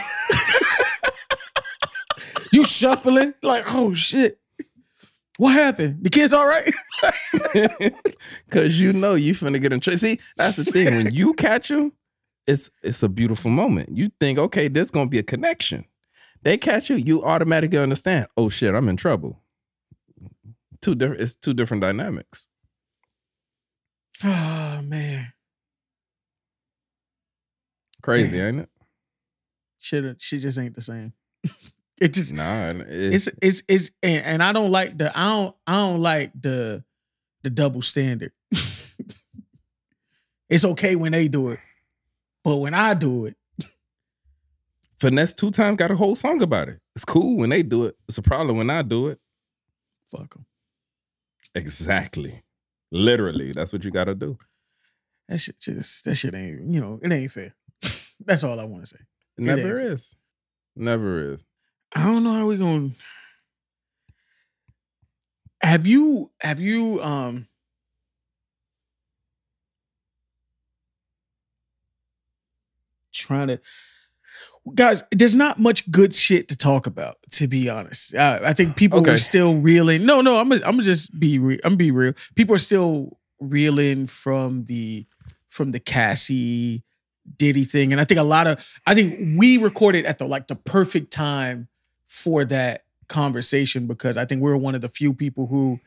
you 2.52 2.66
shuffling, 2.66 3.34
like, 3.42 3.64
oh 3.74 3.94
shit. 3.94 4.40
What 5.38 5.54
happened? 5.54 6.04
The 6.04 6.10
kids 6.10 6.32
all 6.32 6.48
right? 6.48 6.72
Cause 8.50 8.80
you 8.80 8.94
know 8.94 9.16
you 9.16 9.34
finna 9.34 9.62
get 9.62 9.74
in 9.74 9.82
trouble. 9.82 9.98
See, 9.98 10.20
that's 10.38 10.56
the 10.56 10.64
thing. 10.64 10.86
When 10.96 11.14
you 11.14 11.34
catch 11.34 11.68
them, 11.68 11.92
it's 12.48 12.72
it's 12.82 13.04
a 13.04 13.10
beautiful 13.10 13.52
moment. 13.52 13.98
You 13.98 14.12
think, 14.20 14.40
okay, 14.40 14.70
there's 14.70 14.92
gonna 14.92 15.10
be 15.10 15.20
a 15.20 15.24
connection. 15.24 15.86
They 16.46 16.58
catch 16.60 16.92
you, 16.92 16.98
you 16.98 17.24
automatically 17.24 17.80
understand. 17.80 18.28
Oh 18.38 18.50
shit, 18.50 18.76
I'm 18.76 18.88
in 18.88 18.98
trouble. 18.98 19.42
Two 20.80 20.94
different. 20.94 21.22
It's 21.22 21.34
two 21.34 21.56
different 21.56 21.82
dynamics. 21.82 22.48
Oh 24.24 24.82
man. 24.84 25.34
Crazy, 28.04 28.40
ain't 28.40 28.60
it? 28.60 28.70
Shit, 29.80 30.22
she 30.22 30.40
just 30.40 30.60
ain't 30.60 30.76
the 30.76 30.82
same. 30.82 31.14
it 32.00 32.14
just 32.14 32.32
Nah, 32.32 32.74
it's 32.88 33.28
it's 33.42 33.64
it's 33.68 33.90
and, 34.04 34.26
and 34.26 34.44
I 34.44 34.54
don't 34.54 34.70
like 34.70 35.00
the 35.00 35.18
I 35.18 35.28
don't 35.28 35.56
I 35.66 35.74
don't 35.74 36.00
like 36.00 36.32
the 36.40 36.84
the 37.42 37.50
double 37.50 37.82
standard. 37.82 38.34
it's 40.50 40.64
okay 40.64 40.96
when 40.96 41.14
they 41.14 41.28
do 41.28 41.50
it, 41.50 41.60
but 42.44 42.58
when 42.58 42.76
I 42.76 42.94
do 42.94 43.26
it, 43.26 43.36
Finesse 45.06 45.36
two 45.36 45.52
times 45.52 45.78
got 45.78 45.92
a 45.92 45.96
whole 45.96 46.16
song 46.16 46.42
about 46.42 46.68
it. 46.68 46.80
It's 46.96 47.06
cool 47.06 47.38
when 47.38 47.52
they 47.52 47.62
do 47.62 47.86
it. 47.86 47.96
It's 48.08 48.18
a 48.18 48.24
problem 48.24 48.58
when 48.58 48.72
I 48.72 48.82
do 48.82 49.08
it. 49.10 49.20
fuck 50.08 50.34
them. 50.34 50.48
Exactly. 51.54 52.42
Literally, 52.92 53.52
that's 53.52 53.72
what 53.72 53.86
you 53.86 53.92
got 53.92 54.06
to 54.06 54.16
do. 54.16 54.40
That 55.30 55.38
shit 55.38 55.60
just 55.60 56.06
that 56.06 56.16
shit 56.16 56.34
ain't 56.34 56.74
you 56.74 56.82
know 56.82 57.00
it 57.04 57.12
ain't 57.12 57.32
fair. 57.32 57.54
That's 58.20 58.44
all 58.44 58.60
I 58.60 58.64
want 58.64 58.82
to 58.82 58.88
say. 58.88 59.04
It 59.38 59.44
never 59.44 59.80
is. 59.80 60.16
Never 60.76 61.34
is. 61.34 61.46
I 61.94 62.06
don't 62.06 62.24
know 62.24 62.34
how 62.34 62.48
we 62.48 62.58
gonna. 62.58 62.90
Have 65.62 65.86
you 65.86 66.32
have 66.42 66.60
you 66.60 67.00
um 67.04 67.48
trying 73.14 73.50
to 73.50 73.62
guys? 74.74 75.04
There's 75.12 75.36
not 75.36 75.60
much 75.60 75.90
good 75.92 76.14
shit 76.16 76.48
to 76.50 76.56
talk 76.56 76.88
about, 76.88 77.18
to 77.32 77.48
be 77.48 77.70
honest. 77.70 78.16
I, 78.16 78.40
I 78.50 78.54
think 78.54 78.76
people 78.76 79.00
Okay. 79.00 79.12
are 79.12 79.18
still 79.18 79.56
reeling. 79.58 80.06
No, 80.06 80.22
no, 80.22 80.38
I'm 80.38 80.50
gonna, 80.50 80.62
I'm 80.66 80.80
just 80.82 81.18
be 81.20 81.38
re- 81.40 81.60
I'm 81.64 81.76
be 81.76 81.92
real. 81.92 82.14
People 82.36 82.56
are 82.56 82.60
still 82.60 83.18
reeling 83.40 84.08
from 84.08 84.66
the 84.66 85.06
from 85.50 85.72
the 85.72 85.80
Cassie 85.80 86.84
Diddy 87.38 87.64
thing, 87.64 87.92
and 87.92 88.02
I 88.02 88.06
think 88.06 88.20
a 88.20 88.24
lot 88.24 88.48
of 88.48 88.64
I 88.86 88.96
think 88.96 89.38
we 89.40 89.58
recorded 89.58 90.06
at 90.06 90.18
the 90.18 90.28
like 90.28 90.48
the 90.48 90.56
perfect 90.56 91.12
time 91.12 91.68
for 92.08 92.46
that 92.46 92.86
conversation 93.08 93.88
because 93.88 94.18
I 94.18 94.26
think 94.26 94.42
we 94.42 94.50
were 94.50 94.58
one 94.58 94.74
of 94.76 94.82
the 94.82 94.90
few 94.90 95.14
people 95.14 95.48
who 95.48 95.80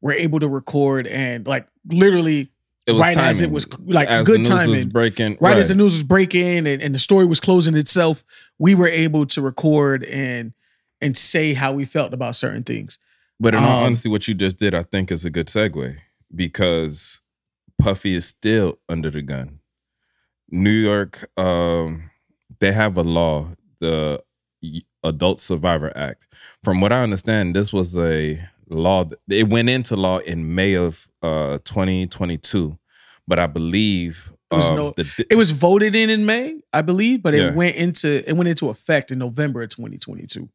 were 0.00 0.12
able 0.12 0.40
to 0.40 0.48
record 0.48 1.06
and 1.06 1.46
like 1.46 1.66
literally 1.86 2.50
Right 2.94 3.16
as 3.16 3.40
it 3.40 3.50
was 3.50 3.66
like 3.80 4.08
as 4.08 4.26
good 4.26 4.44
the 4.44 4.50
news 4.50 4.66
was 4.66 4.78
timing. 4.78 4.88
breaking. 4.90 5.38
right, 5.40 5.56
as 5.56 5.68
the 5.68 5.74
news 5.74 5.92
was 5.92 6.02
breaking 6.02 6.66
and, 6.66 6.82
and 6.82 6.94
the 6.94 6.98
story 6.98 7.26
was 7.26 7.40
closing 7.40 7.74
itself, 7.76 8.24
we 8.58 8.74
were 8.74 8.88
able 8.88 9.26
to 9.26 9.42
record 9.42 10.04
and 10.04 10.52
and 11.00 11.16
say 11.16 11.54
how 11.54 11.72
we 11.72 11.84
felt 11.84 12.12
about 12.12 12.34
certain 12.34 12.64
things. 12.64 12.98
But 13.38 13.54
in 13.54 13.60
all 13.62 13.78
Um, 13.78 13.84
honesty, 13.86 14.08
what 14.08 14.26
you 14.26 14.34
just 14.34 14.56
did, 14.56 14.74
I 14.74 14.82
think, 14.82 15.12
is 15.12 15.24
a 15.24 15.30
good 15.30 15.46
segue 15.46 15.96
because 16.34 17.20
Puffy 17.78 18.14
is 18.14 18.26
still 18.26 18.78
under 18.88 19.10
the 19.10 19.22
gun. 19.22 19.60
New 20.50 20.70
York, 20.70 21.30
um, 21.38 22.10
they 22.58 22.72
have 22.72 22.96
a 22.96 23.02
law, 23.04 23.48
the 23.80 24.20
Adult 25.04 25.38
Survivor 25.38 25.92
Act. 25.96 26.26
From 26.64 26.80
what 26.80 26.92
I 26.92 27.02
understand, 27.02 27.54
this 27.54 27.72
was 27.72 27.96
a 27.96 28.48
law. 28.70 29.04
It 29.28 29.48
went 29.48 29.68
into 29.68 29.96
law 29.96 30.18
in 30.18 30.54
May 30.54 30.74
of 30.74 31.08
uh, 31.22 31.58
2022, 31.64 32.78
but 33.26 33.38
I 33.38 33.46
believe 33.46 34.32
It 34.50 34.54
was 34.54 34.70
um, 34.70 34.76
no- 34.76 34.92
the, 34.96 35.26
It 35.30 35.34
was 35.36 35.50
voted 35.50 35.94
in 35.94 36.10
in 36.10 36.24
May, 36.26 36.60
I 36.72 36.82
believe, 36.82 37.22
but 37.22 37.34
it 37.34 37.38
Yeah. 37.42 37.52
went 37.54 37.76
into 37.76 38.28
it 38.28 38.32
went 38.34 38.48
into 38.48 38.68
effect 38.70 39.10
in 39.10 39.18
November 39.18 39.62
of 39.62 39.70
2022. 39.70 40.48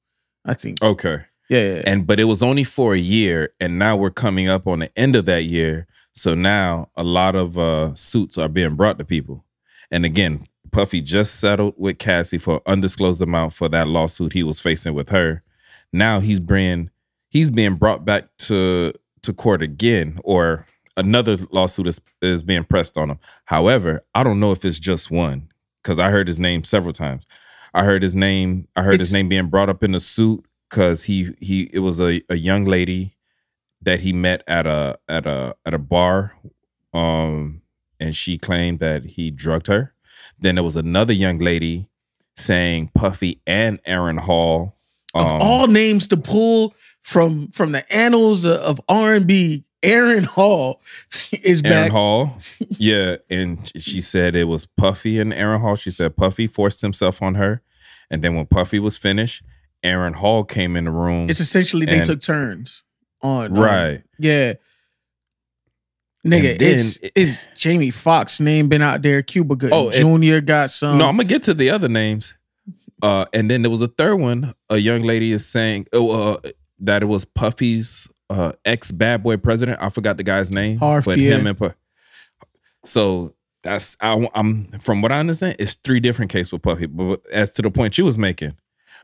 I 0.46 0.54
think. 0.54 0.82
okay. 0.84 1.22
Yeah, 1.50 1.60
yeah, 1.60 1.76
yeah. 1.76 1.82
and 1.86 2.08
but 2.08 2.20
it 2.20 2.24
was 2.24 2.42
only 2.42 2.64
for 2.64 2.94
a 2.96 2.98
year 3.00 3.54
and 3.60 3.78
now 3.78 3.96
we're 3.98 4.10
coming 4.12 4.48
up 4.48 4.66
on 4.66 4.80
the 4.80 4.98
end 4.98 5.16
of 5.16 5.26
that 5.26 5.44
year 5.44 5.88
so 6.16 6.34
now 6.36 6.90
a 6.96 7.04
lot 7.04 7.36
of 7.36 7.58
uh 7.58 7.94
suits 7.96 8.38
are 8.38 8.48
being 8.48 8.76
brought 8.76 8.98
to 8.98 9.04
people 9.06 9.44
and 9.92 10.06
again 10.06 10.48
puffy 10.72 11.02
just 11.02 11.40
settled 11.42 11.74
with 11.78 12.00
cassie 12.00 12.38
for 12.38 12.62
undisclosed 12.66 13.22
amount 13.22 13.52
for 13.54 13.68
that 13.70 13.90
lawsuit 13.90 14.32
he 14.34 14.42
was 14.42 14.62
facing 14.62 14.94
with 14.94 15.10
her 15.10 15.44
now 15.92 16.22
he's 16.22 16.40
bringing 16.40 16.90
he's 17.34 17.50
being 17.50 17.76
brought 17.76 18.06
back 18.06 18.26
to 18.38 18.94
to 19.24 19.34
court 19.34 19.62
again 19.62 20.20
or 20.24 20.68
another 20.96 21.36
lawsuit 21.52 21.88
is, 21.88 22.00
is 22.22 22.44
being 22.44 22.64
pressed 22.64 22.98
on 22.98 23.10
him. 23.10 23.20
However 23.46 24.06
i 24.16 24.24
don't 24.24 24.40
know 24.40 24.52
if 24.52 24.64
it's 24.64 24.80
just 24.80 25.12
one 25.12 25.50
because 25.82 26.00
i 26.00 26.10
heard 26.10 26.28
his 26.28 26.40
name 26.40 26.64
several 26.64 26.94
times. 26.94 27.26
I 27.74 27.84
heard 27.84 28.04
his 28.04 28.16
name 28.16 28.68
i 28.76 28.84
heard 28.84 29.00
his 29.00 29.12
name 29.12 29.28
being 29.28 29.50
brought 29.50 29.70
up 29.70 29.84
in 29.84 29.96
a 29.96 30.00
suit 30.00 30.46
because 30.70 31.06
he 31.06 31.32
he 31.42 31.70
it 31.74 31.80
was 31.80 32.00
a, 32.00 32.22
a 32.30 32.36
young 32.36 32.64
lady 32.66 33.18
that 33.82 34.02
he 34.02 34.14
met 34.14 34.44
at 34.48 34.66
a 34.66 34.98
at 35.10 35.26
a 35.26 35.56
at 35.66 35.74
a 35.74 35.80
bar 35.80 36.36
um 36.94 37.62
and 38.00 38.16
she 38.16 38.38
claimed 38.38 38.80
that 38.80 39.06
he 39.06 39.32
drugged 39.32 39.68
her. 39.68 39.94
Then 40.38 40.56
there 40.56 40.64
was 40.64 40.76
another 40.76 41.14
young 41.14 41.40
lady 41.40 41.90
saying 42.36 42.92
puffy 42.94 43.42
and 43.48 43.80
aaron 43.86 44.18
hall 44.18 44.76
of 45.14 45.32
um, 45.32 45.38
all 45.42 45.68
names 45.68 46.08
to 46.08 46.18
pull 46.18 46.76
from 47.04 47.50
from 47.50 47.74
the 47.74 47.84
annals 47.94 48.46
of, 48.46 48.54
of 48.62 48.82
R&B, 48.90 49.66
Aaron 49.84 50.24
Hall 50.24 50.82
is 51.44 51.62
Aaron 51.64 51.76
back. 51.84 51.92
Hall. 51.92 52.40
Yeah. 52.70 53.18
And 53.30 53.70
she 53.80 54.02
said 54.02 54.36
it 54.36 54.46
was 54.48 54.66
Puffy 54.66 55.20
and 55.20 55.34
Aaron 55.34 55.60
Hall. 55.62 55.76
She 55.76 55.92
said 55.92 56.16
Puffy 56.16 56.48
forced 56.48 56.82
himself 56.82 57.22
on 57.22 57.36
her. 57.36 57.62
And 58.10 58.24
then 58.24 58.36
when 58.36 58.46
Puffy 58.46 58.80
was 58.80 58.98
finished, 58.98 59.44
Aaron 59.84 60.14
Hall 60.14 60.44
came 60.46 60.78
in 60.78 60.86
the 60.86 60.92
room. 60.92 61.30
It's 61.30 61.42
essentially 61.42 61.86
they 61.86 61.98
And- 61.98 62.06
took 62.06 62.22
turns 62.22 62.84
on 63.22 63.48
um, 63.58 63.62
right. 63.62 64.04
yeah. 64.18 64.54
Nigga, 66.26 66.52
And 66.52 66.60
then 66.62 66.74
it's 66.74 67.00
it's 67.16 67.48
Jamie 67.62 67.92
Foxx 67.92 68.40
name 68.40 68.70
been 68.70 68.82
out 68.82 69.02
there. 69.02 69.22
Cuba 69.22 69.58
Gooding 69.58 69.78
Oh, 69.78 69.92
Jr. 69.92 70.40
got 70.40 70.72
some. 70.72 70.98
no, 70.98 71.08
I'm 71.10 71.18
gonna 71.18 71.28
get 71.28 71.44
to 71.44 71.54
the 71.54 71.70
other 71.70 71.90
names. 71.90 72.34
Uh, 73.02 73.26
and 73.34 73.52
then 73.52 73.62
there 73.62 73.70
was 73.70 73.82
a 73.82 73.88
third 73.90 74.16
one. 74.16 74.54
A 74.70 74.78
young 74.78 75.02
lady 75.04 75.34
is 75.34 75.46
saying 75.46 75.88
oh, 75.92 76.36
uh, 76.36 76.38
that 76.86 77.04
it 77.04 77.08
was 77.08 77.26
Puffy's 77.26 78.08
uh, 78.30 78.54
ex 78.66 78.92
bad 78.92 79.24
boy 79.24 79.38
president. 79.38 79.80
I 79.82 79.90
forgot 79.90 80.18
the 80.18 80.24
guy's 80.24 80.52
name. 80.52 80.78
Harf 80.78 81.06
but 81.06 81.20
him 81.20 81.48
and 81.48 81.58
Puff. 81.58 81.76
So 82.86 83.34
That's 83.64 83.96
I, 84.02 84.30
I'm 84.36 84.66
from 84.80 85.02
what 85.02 85.12
I 85.12 85.20
understand. 85.20 85.56
It's 85.60 85.76
three 85.76 86.00
different 86.00 86.32
cases 86.32 86.52
with 86.52 86.62
Puffy. 86.62 86.86
But 86.86 87.26
as 87.32 87.52
to 87.54 87.62
the 87.62 87.72
point 87.72 87.98
you 87.98 88.06
was 88.06 88.18
making, 88.18 88.56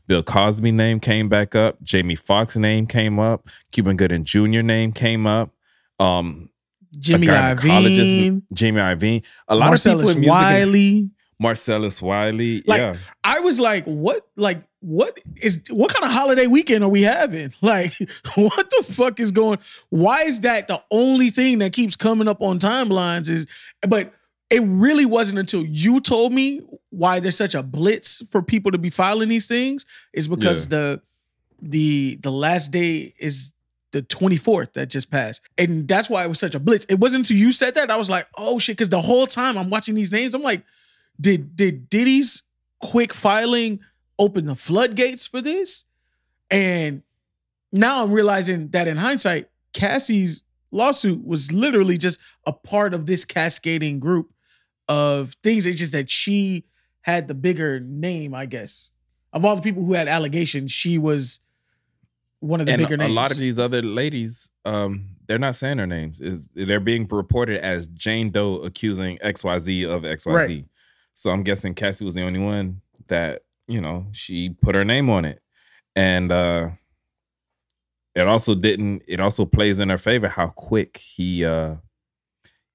Bill 0.08 0.24
Cosby 0.24 0.72
name 0.72 1.00
came 1.00 1.30
back 1.30 1.56
up. 1.56 1.82
Jamie 1.84 2.16
Foxx 2.16 2.58
name 2.58 2.88
came 2.88 3.20
up. 3.20 3.48
Cuban 3.72 3.96
Gooding 3.96 4.26
Jr. 4.26 4.62
name 4.62 4.92
came 4.92 5.26
up. 5.26 5.52
Um, 6.00 6.50
Jimmy 6.98 7.28
Iovine, 7.28 8.42
Jimmy 8.52 8.82
Iovine. 8.82 9.24
A 9.48 9.56
lot 9.56 9.68
Marcellus 9.68 10.10
of 10.10 10.16
people 10.16 10.18
in 10.18 10.20
music. 10.22 10.32
Wiley. 10.32 11.10
Marcellus 11.40 12.02
Wiley. 12.02 12.64
Like, 12.66 12.80
yeah. 12.80 12.98
I 13.24 13.40
was 13.40 13.60
like, 13.60 13.86
what? 13.86 14.28
Like, 14.36 14.64
what 14.82 15.20
is? 15.42 15.64
What 15.70 15.94
kind 15.94 16.06
of 16.06 16.12
holiday 16.12 16.48
weekend 16.48 16.84
are 16.84 16.90
we 16.90 17.02
having? 17.04 17.54
Like, 17.62 17.94
what 18.36 18.70
the 18.70 18.84
fuck 18.84 19.20
is 19.20 19.32
going? 19.32 19.60
Why 19.90 20.22
is 20.24 20.42
that 20.42 20.68
the 20.68 20.82
only 20.90 21.30
thing 21.30 21.60
that 21.60 21.74
keeps 21.74 21.96
coming 21.96 22.28
up 22.28 22.42
on 22.42 22.60
timelines? 22.60 23.30
Is 23.30 23.48
but 23.82 24.14
it 24.50 24.62
really 24.64 25.06
wasn't 25.06 25.40
until 25.40 25.66
you 25.66 26.00
told 26.00 26.34
me 26.34 26.62
why 26.90 27.20
there's 27.20 27.38
such 27.38 27.54
a 27.54 27.62
blitz 27.62 28.24
for 28.32 28.42
people 28.42 28.72
to 28.72 28.78
be 28.78 28.90
filing 28.90 29.30
these 29.30 29.48
things 29.48 29.86
is 30.14 30.28
because 30.28 30.70
the 30.70 31.02
the 31.62 32.18
the 32.22 32.32
last 32.32 32.72
day 32.72 33.14
is 33.20 33.52
the 33.92 34.02
24th 34.04 34.74
that 34.74 34.90
just 34.90 35.10
passed. 35.10 35.42
And 35.58 35.88
that's 35.88 36.10
why 36.10 36.24
it 36.24 36.28
was 36.28 36.40
such 36.40 36.54
a 36.54 36.60
blitz. 36.60 36.86
It 36.86 37.00
wasn't 37.00 37.26
until 37.26 37.38
you 37.38 37.52
said 37.52 37.76
that 37.76 37.90
I 37.90 37.96
was 37.96 38.10
like, 38.10 38.28
oh 38.38 38.60
shit, 38.60 38.78
because 38.78 38.90
the 38.90 39.02
whole 39.02 39.26
time 39.26 39.58
I'm 39.58 39.70
watching 39.70 39.96
these 39.96 40.12
names, 40.12 40.34
I'm 40.34 40.44
like, 40.44 40.64
did 41.20 41.56
did 41.56 41.90
Diddy's 41.90 42.44
quick 42.80 43.14
filing 43.14 43.80
open 44.20 44.46
the 44.46 44.56
floodgates 44.56 45.26
for 45.26 45.42
this? 45.42 45.86
And 46.52 47.02
now 47.72 48.04
I'm 48.04 48.12
realizing 48.12 48.70
that 48.70 48.88
in 48.88 48.98
hindsight, 48.98 49.50
Cassie's 49.74 50.44
lawsuit 50.72 51.26
was 51.26 51.52
literally 51.52 51.98
just 51.98 52.20
a 52.46 52.54
part 52.54 52.94
of 52.94 53.06
this 53.06 53.26
cascading 53.26 54.00
group 54.00 54.32
of 54.88 55.34
things. 55.44 55.66
It's 55.66 55.80
just 55.80 55.92
that 55.94 56.10
she 56.10 56.66
had 57.02 57.28
the 57.28 57.36
bigger 57.36 57.80
name, 57.80 58.34
I 58.34 58.46
guess. 58.46 58.92
Of 59.32 59.46
all 59.46 59.56
the 59.56 59.62
people 59.62 59.84
who 59.84 59.94
had 59.94 60.08
allegations, 60.08 60.72
she 60.72 60.98
was 60.98 61.40
one 62.40 62.60
of 62.60 62.66
the 62.66 62.74
and 62.74 62.82
bigger 62.82 62.96
a 62.96 62.98
names. 62.98 63.12
A 63.12 63.14
lot 63.14 63.32
of 63.32 63.38
these 63.38 63.60
other 63.60 63.82
ladies, 63.82 64.50
um, 64.66 65.16
they're 65.28 65.38
not 65.38 65.56
saying 65.56 65.78
their 65.78 65.88
names. 65.88 66.20
Is 66.20 66.48
they're 66.54 66.80
being 66.80 67.08
reported 67.08 67.64
as 67.64 67.88
Jane 67.88 68.32
Doe 68.32 68.58
accusing 68.58 69.18
XYZ 69.18 69.88
of 69.88 70.04
XYZ. 70.04 70.34
Right. 70.34 70.66
So 71.14 71.30
I'm 71.32 71.44
guessing 71.44 71.76
Cassie 71.76 72.06
was 72.06 72.16
the 72.16 72.24
only 72.24 72.40
one 72.40 72.82
that, 73.08 73.44
you 73.70 73.80
know, 73.82 74.08
she 74.12 74.50
put 74.50 74.76
her 74.76 74.84
name 74.86 75.10
on 75.10 75.26
it. 75.26 75.40
And 75.96 76.32
uh 76.32 76.70
it 78.16 78.28
also 78.28 78.56
didn't 78.56 79.04
it 79.08 79.20
also 79.20 79.46
plays 79.46 79.80
in 79.80 79.90
her 79.90 79.98
favor 79.98 80.28
how 80.28 80.48
quick 80.50 80.98
he 80.98 81.46
uh 81.46 81.76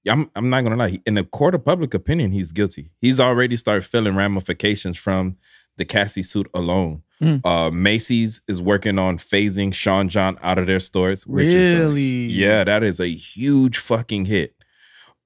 I'm 0.09 0.30
I'm 0.36 0.51
not 0.51 0.62
gonna 0.64 0.76
lie. 0.76 1.01
In 1.07 1.14
the 1.14 1.24
court 1.24 1.55
of 1.55 1.64
public 1.64 1.95
opinion, 1.95 2.32
he's 2.32 2.53
guilty. 2.53 2.90
He's 3.01 3.18
already 3.20 3.57
started 3.57 3.84
feeling 3.84 4.14
ramifications 4.16 4.99
from 4.99 5.36
the 5.76 5.84
Cassie 5.84 6.22
suit 6.22 6.49
alone. 6.55 7.03
Mm. 7.22 7.40
Uh 7.45 7.70
Macy's 7.70 8.42
is 8.47 8.61
working 8.61 8.99
on 8.99 9.18
phasing 9.18 9.72
Sean 9.74 10.09
John 10.09 10.38
out 10.42 10.59
of 10.59 10.66
their 10.66 10.80
stores. 10.80 11.26
Which 11.26 11.47
Is 11.47 11.72
a- 11.72 11.78
Really? 11.86 12.03
yeah, 12.03 12.64
that 12.64 12.82
is 12.82 13.01
a 13.01 13.09
huge 13.09 13.78
fucking 13.78 14.26
hit. 14.26 14.55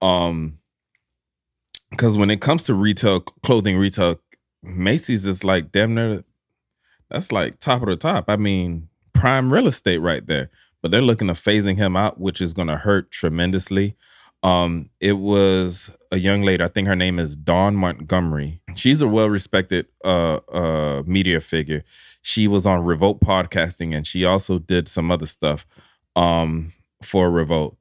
Um 0.01 0.59
because 1.91 2.19
when 2.19 2.31
it 2.31 2.41
comes 2.41 2.65
to 2.65 2.75
retail 2.75 3.21
clothing 3.21 3.77
retail, 3.79 4.21
Macy's 4.63 5.27
is 5.27 5.45
like 5.45 5.73
damn 5.73 5.95
near 5.95 6.25
that's 7.11 7.33
like 7.33 7.59
top 7.59 7.83
of 7.83 7.89
the 7.89 7.97
top. 7.97 8.27
I 8.29 8.37
mean, 8.37 8.89
prime 9.13 9.53
real 9.53 9.67
estate 9.67 9.99
right 9.99 10.27
there. 10.27 10.51
But 10.81 10.93
they're 10.93 11.03
looking 11.03 11.29
to 11.29 11.35
phasing 11.35 11.77
him 11.77 11.97
out, 11.97 12.21
which 12.21 12.41
is 12.41 12.53
gonna 12.53 12.77
hurt 12.77 13.11
tremendously. 13.11 13.97
Um, 14.45 14.91
it 15.01 15.15
was 15.15 15.97
a 16.13 16.19
young 16.19 16.43
lady, 16.43 16.63
I 16.63 16.69
think 16.69 16.87
her 16.87 16.95
name 16.95 17.19
is 17.19 17.35
Dawn 17.37 17.75
Montgomery. 17.75 18.61
She's 18.77 19.03
a 19.03 19.09
well-respected 19.09 19.87
uh 20.05 20.39
uh 20.53 21.03
media 21.07 21.41
figure. 21.41 21.83
She 22.23 22.47
was 22.47 22.65
on 22.65 22.85
Revolt 22.85 23.21
podcasting 23.21 23.97
and 23.97 24.07
she 24.07 24.25
also 24.25 24.59
did 24.61 24.87
some 24.87 25.11
other 25.11 25.27
stuff 25.27 25.67
um 26.15 26.73
for 27.03 27.31
Revolt. 27.31 27.77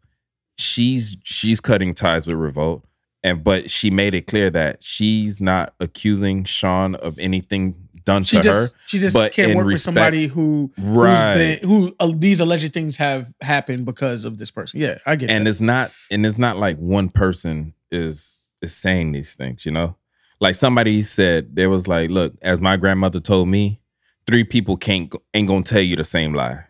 She's 0.58 1.16
she's 1.24 1.62
cutting 1.62 1.94
ties 1.94 2.26
with 2.26 2.38
Revolt. 2.38 2.84
And 3.28 3.44
but 3.44 3.70
she 3.70 3.90
made 3.90 4.14
it 4.16 4.28
clear 4.28 4.50
that 4.52 4.84
she's 4.84 5.40
not 5.42 5.74
accusing 5.80 6.44
Sean 6.46 6.96
of 6.96 7.18
anything 7.20 7.76
done 8.06 8.24
She 8.24 8.38
to 8.38 8.44
just 8.44 8.74
her. 8.74 8.80
she 8.88 9.00
just 9.00 9.14
but 9.14 9.34
can't 9.34 9.54
work 9.56 9.66
with 9.68 9.82
somebody 9.82 10.28
who 10.28 10.72
Right. 10.78 11.60
who's 11.60 11.60
been 11.60 11.70
who 11.70 11.96
uh, 12.00 12.12
these 12.16 12.40
alleged 12.40 12.74
things 12.74 12.98
have 12.98 13.34
happened 13.42 13.86
because 13.86 14.24
of 14.24 14.38
this 14.38 14.50
person. 14.50 14.80
Yeah, 14.80 14.98
I 15.06 15.16
get 15.18 15.30
it. 15.30 15.34
and 15.34 15.46
that. 15.46 15.50
it's 15.50 15.62
not 15.62 15.92
and 16.10 16.26
it's 16.26 16.38
not 16.38 16.58
like 16.58 16.78
one 16.78 17.10
person 17.10 17.74
is 17.92 18.50
is 18.62 18.74
saying 18.76 19.12
these 19.12 19.36
things 19.36 19.66
you 19.66 19.72
know 19.72 19.96
like 20.40 20.56
somebody 20.56 21.04
said 21.04 21.56
there 21.56 21.70
was 21.70 21.88
like 21.88 22.10
look 22.10 22.34
as 22.42 22.60
my 22.62 22.76
grandmother 22.78 23.20
told 23.20 23.48
me 23.50 23.82
three 24.26 24.44
people 24.44 24.78
can't 24.78 25.14
ain't 25.34 25.48
gonna 25.48 25.64
tell 25.64 25.82
you 25.82 25.96
the 25.96 26.04
same 26.04 26.34
lie 26.34 26.64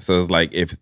so 0.00 0.18
it's 0.18 0.30
like 0.30 0.52
if 0.54 0.74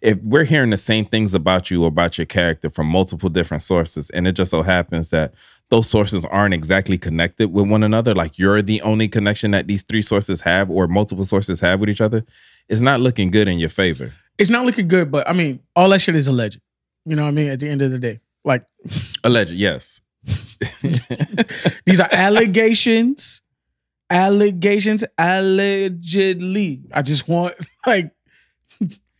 if 0.00 0.18
we're 0.22 0.44
hearing 0.44 0.70
the 0.70 0.76
same 0.76 1.04
things 1.04 1.34
about 1.34 1.70
you 1.70 1.84
or 1.84 1.88
about 1.88 2.18
your 2.18 2.26
character 2.26 2.70
from 2.70 2.86
multiple 2.86 3.28
different 3.28 3.62
sources 3.62 4.10
and 4.10 4.26
it 4.26 4.32
just 4.32 4.50
so 4.50 4.62
happens 4.62 5.10
that 5.10 5.34
those 5.70 5.88
sources 5.88 6.24
aren't 6.24 6.54
exactly 6.54 6.98
connected 6.98 7.52
with 7.52 7.68
one 7.68 7.82
another 7.82 8.14
like 8.14 8.38
you're 8.38 8.62
the 8.62 8.80
only 8.82 9.06
connection 9.08 9.50
that 9.50 9.66
these 9.66 9.82
three 9.82 10.02
sources 10.02 10.40
have 10.40 10.70
or 10.70 10.88
multiple 10.88 11.24
sources 11.24 11.60
have 11.60 11.80
with 11.80 11.90
each 11.90 12.00
other 12.00 12.24
it's 12.68 12.80
not 12.82 13.00
looking 13.00 13.30
good 13.30 13.46
in 13.48 13.58
your 13.58 13.68
favor 13.68 14.12
It's 14.38 14.50
not 14.50 14.64
looking 14.64 14.88
good, 14.88 15.10
but 15.12 15.28
I 15.28 15.32
mean, 15.32 15.60
all 15.76 15.88
that 15.90 16.00
shit 16.00 16.16
is 16.16 16.26
alleged. 16.26 16.58
You 17.04 17.14
know 17.14 17.22
what 17.22 17.28
I 17.28 17.32
mean? 17.32 17.48
At 17.50 17.60
the 17.60 17.68
end 17.68 17.82
of 17.82 17.92
the 17.92 17.98
day, 18.00 18.20
like 18.44 18.64
alleged 19.24 19.52
yes 19.52 20.00
these 21.84 22.00
are 22.00 22.08
allegations, 22.10 23.42
allegations, 24.10 25.04
allegedly. 25.18 26.82
I 26.92 27.02
just 27.02 27.28
want 27.28 27.54
like 27.86 28.13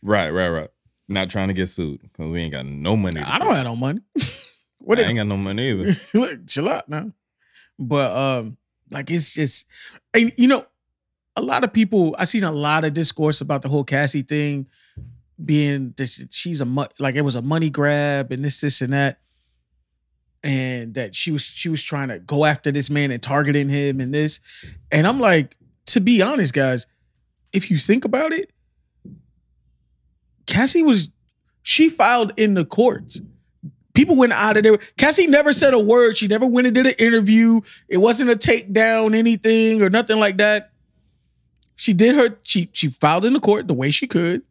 Right, 0.05 0.29
right, 0.29 0.49
right. 0.49 0.69
Not 1.07 1.31
trying 1.31 1.47
to 1.47 1.53
get 1.55 1.67
sued 1.67 2.01
because 2.01 2.27
we 2.27 2.41
ain't 2.41 2.51
got 2.51 2.65
no 2.65 2.95
money. 2.95 3.19
I 3.19 3.39
don't 3.39 3.49
pay. 3.49 3.55
have 3.55 3.65
no 3.65 3.75
money. 3.75 4.01
what 4.77 4.99
I 4.99 5.03
ain't 5.03 5.15
got 5.15 5.25
no 5.25 5.35
money 5.35 5.71
either. 5.71 5.95
Look, 6.13 6.47
chill 6.47 6.69
out 6.69 6.87
now. 6.87 7.11
But 7.79 8.15
um, 8.15 8.57
like 8.91 9.09
it's 9.09 9.33
just, 9.33 9.65
and 10.13 10.31
you 10.37 10.47
know, 10.47 10.65
a 11.35 11.41
lot 11.41 11.63
of 11.63 11.73
people. 11.73 12.15
I 12.19 12.25
seen 12.25 12.43
a 12.43 12.51
lot 12.51 12.85
of 12.85 12.93
discourse 12.93 13.41
about 13.41 13.63
the 13.63 13.67
whole 13.67 13.83
Cassie 13.83 14.21
thing 14.21 14.67
being 15.43 15.95
this. 15.97 16.23
She's 16.29 16.61
a 16.61 16.87
like 16.99 17.15
it 17.15 17.21
was 17.21 17.35
a 17.35 17.41
money 17.41 17.71
grab 17.71 18.31
and 18.31 18.45
this, 18.45 18.61
this, 18.61 18.81
and 18.81 18.93
that, 18.93 19.19
and 20.43 20.93
that 20.93 21.15
she 21.15 21.31
was 21.31 21.41
she 21.41 21.67
was 21.67 21.83
trying 21.83 22.09
to 22.09 22.19
go 22.19 22.45
after 22.45 22.71
this 22.71 22.91
man 22.91 23.09
and 23.09 23.21
targeting 23.23 23.69
him 23.69 23.99
and 23.99 24.13
this, 24.13 24.39
and 24.91 25.07
I'm 25.07 25.19
like, 25.19 25.57
to 25.87 25.99
be 25.99 26.21
honest, 26.21 26.53
guys, 26.53 26.85
if 27.51 27.71
you 27.71 27.79
think 27.79 28.05
about 28.05 28.33
it, 28.33 28.51
Cassie 30.45 30.83
was 30.83 31.09
she 31.63 31.89
filed 31.89 32.33
in 32.37 32.53
the 32.53 32.65
courts 32.65 33.21
people 33.95 34.15
went 34.15 34.33
out 34.33 34.57
of 34.57 34.63
there. 34.63 34.77
Cassie 34.97 35.25
never 35.25 35.53
said 35.53 35.73
a 35.73 35.79
word. 35.79 36.17
She 36.17 36.27
never 36.27 36.45
went 36.45 36.67
and 36.67 36.75
did 36.75 36.85
an 36.85 36.93
interview. 36.99 37.61
It 37.87 37.97
wasn't 37.97 38.29
a 38.29 38.35
takedown, 38.35 39.15
anything 39.15 39.81
or 39.81 39.89
nothing 39.89 40.19
like 40.19 40.37
that. 40.37 40.71
She 41.75 41.93
did 41.93 42.15
her. 42.15 42.37
She 42.43 42.69
she 42.73 42.89
filed 42.89 43.25
in 43.25 43.33
the 43.33 43.39
court 43.39 43.67
the 43.67 43.73
way 43.73 43.89
she 43.89 44.05
could. 44.05 44.43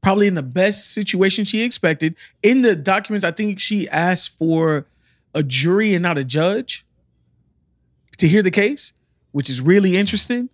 Probably 0.00 0.28
in 0.28 0.34
the 0.34 0.42
best 0.42 0.92
situation 0.92 1.44
she 1.44 1.62
expected. 1.62 2.14
In 2.42 2.62
the 2.62 2.74
documents, 2.74 3.24
I 3.24 3.32
think 3.32 3.58
she 3.58 3.88
asked 3.88 4.38
for 4.38 4.86
a 5.34 5.42
jury 5.42 5.92
and 5.94 6.02
not 6.02 6.16
a 6.16 6.24
judge 6.24 6.86
to 8.16 8.26
hear 8.26 8.42
the 8.42 8.50
case, 8.50 8.94
which 9.32 9.50
is 9.50 9.60
really 9.60 9.96
interesting. 9.96 10.48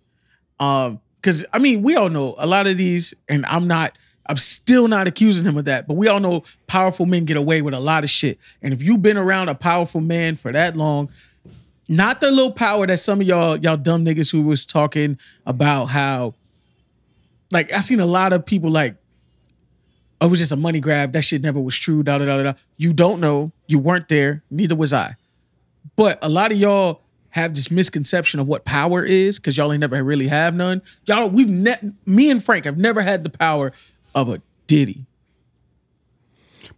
Um, 0.59 0.99
because 1.21 1.45
I 1.51 1.57
mean, 1.57 1.81
we 1.81 1.95
all 1.95 2.09
know 2.09 2.35
a 2.37 2.45
lot 2.45 2.67
of 2.67 2.77
these, 2.77 3.15
and 3.27 3.47
I'm 3.47 3.67
not, 3.67 3.97
I'm 4.27 4.37
still 4.37 4.87
not 4.87 5.07
accusing 5.07 5.45
him 5.45 5.57
of 5.57 5.65
that, 5.65 5.87
but 5.87 5.95
we 5.95 6.07
all 6.07 6.19
know 6.19 6.43
powerful 6.67 7.05
men 7.05 7.25
get 7.25 7.37
away 7.37 7.61
with 7.61 7.73
a 7.73 7.79
lot 7.79 8.03
of 8.03 8.09
shit. 8.09 8.39
And 8.61 8.73
if 8.73 8.81
you've 8.81 9.01
been 9.01 9.17
around 9.17 9.49
a 9.49 9.55
powerful 9.55 10.01
man 10.01 10.35
for 10.35 10.51
that 10.51 10.75
long, 10.75 11.09
not 11.87 12.21
the 12.21 12.31
little 12.31 12.51
power 12.51 12.87
that 12.87 12.99
some 12.99 13.21
of 13.21 13.27
y'all, 13.27 13.57
y'all 13.57 13.77
dumb 13.77 14.03
niggas 14.03 14.31
who 14.31 14.41
was 14.41 14.65
talking 14.65 15.19
about 15.45 15.85
how, 15.85 16.33
like, 17.51 17.71
I 17.71 17.81
seen 17.81 17.99
a 17.99 18.05
lot 18.07 18.33
of 18.33 18.45
people 18.45 18.71
like, 18.71 18.95
oh, 20.19 20.25
it 20.25 20.29
was 20.29 20.39
just 20.39 20.51
a 20.51 20.55
money 20.55 20.79
grab. 20.79 21.13
That 21.13 21.23
shit 21.23 21.43
never 21.43 21.59
was 21.59 21.77
true. 21.77 22.01
Da 22.01 22.17
da 22.17 22.25
da 22.25 22.41
da. 22.41 22.53
You 22.77 22.93
don't 22.93 23.19
know. 23.19 23.51
You 23.67 23.77
weren't 23.77 24.09
there. 24.09 24.43
Neither 24.49 24.75
was 24.75 24.91
I. 24.91 25.15
But 25.95 26.17
a 26.23 26.29
lot 26.29 26.51
of 26.51 26.57
y'all 26.57 27.01
have 27.29 27.53
this 27.53 27.69
misconception 27.69 28.39
of 28.39 28.47
what 28.47 28.65
power 28.65 29.03
is 29.03 29.39
because 29.39 29.57
y'all 29.57 29.71
ain't 29.71 29.81
never 29.81 30.01
really 30.03 30.27
have 30.27 30.55
none. 30.55 30.81
Y'all, 31.05 31.29
we've 31.29 31.49
ne- 31.49 31.91
me 32.05 32.31
and 32.31 32.43
Frank 32.43 32.65
have 32.65 32.77
never 32.77 33.01
had 33.01 33.23
the 33.23 33.29
power 33.29 33.73
of 34.15 34.29
a 34.29 34.41
Diddy. 34.67 35.05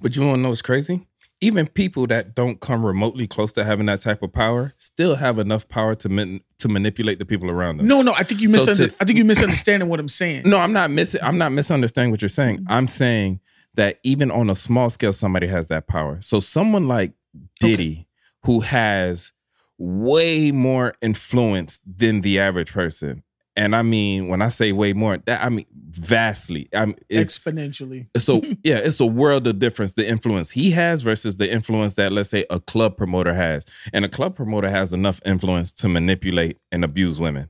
But 0.02 0.16
you 0.16 0.26
want 0.26 0.40
to 0.40 0.42
know 0.42 0.50
what's 0.50 0.62
crazy? 0.62 1.08
Even 1.40 1.68
people 1.68 2.08
that 2.08 2.34
don't 2.36 2.60
come 2.60 2.84
remotely 2.86 3.28
close 3.28 3.54
to 3.54 3.64
having 3.64 3.86
that 3.86 4.02
type 4.02 4.24
of 4.24 4.34
power 4.34 4.74
still 4.76 5.16
have 5.16 5.38
enough 5.38 5.68
power 5.70 5.94
to 5.96 6.10
man- 6.10 6.42
to 6.58 6.68
manipulate 6.68 7.20
the 7.20 7.26
people 7.26 7.50
around 7.52 7.78
them. 7.78 7.88
No, 7.88 8.02
no, 8.02 8.14
I 8.14 8.24
think 8.24 8.42
you 8.42 8.50
So 8.50 8.54
misunderstand. 8.58 8.92
to- 8.92 8.98
I 9.02 9.06
think 9.06 9.20
you 9.20 9.26
misunderstanding 9.26 9.88
what 9.88 10.00
I'm 10.00 10.08
saying. 10.08 10.44
No, 10.50 10.58
I'm 10.58 10.74
not 10.74 10.90
missing. 10.90 11.22
I'm 11.24 11.38
not 11.38 11.52
misunderstanding 11.52 12.10
what 12.12 12.22
you're 12.24 12.30
saying. 12.30 12.58
Mm-hmm. 12.58 12.72
I'm 12.74 12.88
saying 12.88 13.40
that 13.76 14.00
even 14.04 14.32
on 14.32 14.50
a 14.50 14.56
small 14.56 14.90
scale, 14.90 15.14
somebody 15.14 15.46
has 15.48 15.68
that 15.68 15.86
power. 15.88 16.18
So 16.22 16.40
someone 16.40 16.88
like 16.88 17.12
Diddy, 17.60 18.08
who 18.46 18.62
has 18.62 19.32
way 19.78 20.52
more 20.52 20.96
influence 21.02 21.80
than 21.86 22.22
the 22.22 22.40
average 22.40 22.74
person. 22.74 23.22
And 23.58 23.76
I 23.76 23.82
mean, 23.82 24.28
when 24.28 24.44
I 24.44 24.50
say 24.50 24.72
way 24.72 24.94
more, 24.94 25.18
that 25.26 25.44
I 25.44 25.50
mean 25.50 25.66
vastly. 25.74 26.70
I'm 26.74 26.94
Exponentially. 27.10 28.08
so 28.18 28.42
yeah, 28.64 28.78
it's 28.78 29.00
a 29.00 29.06
world 29.06 29.48
of 29.48 29.58
difference. 29.58 29.94
The 29.94 30.08
influence 30.08 30.52
he 30.52 30.72
has 30.72 31.02
versus 31.02 31.38
the 31.38 31.52
influence 31.52 31.96
that 31.96 32.12
let's 32.12 32.30
say 32.30 32.46
a 32.52 32.60
club 32.60 32.98
promoter 32.98 33.34
has, 33.34 33.66
and 33.92 34.06
a 34.06 34.10
club 34.10 34.36
promoter 34.36 34.70
has 34.70 34.94
enough 34.94 35.20
influence 35.26 35.72
to 35.74 35.90
manipulate 35.90 36.60
and 36.72 36.86
abuse 36.86 37.20
women. 37.20 37.50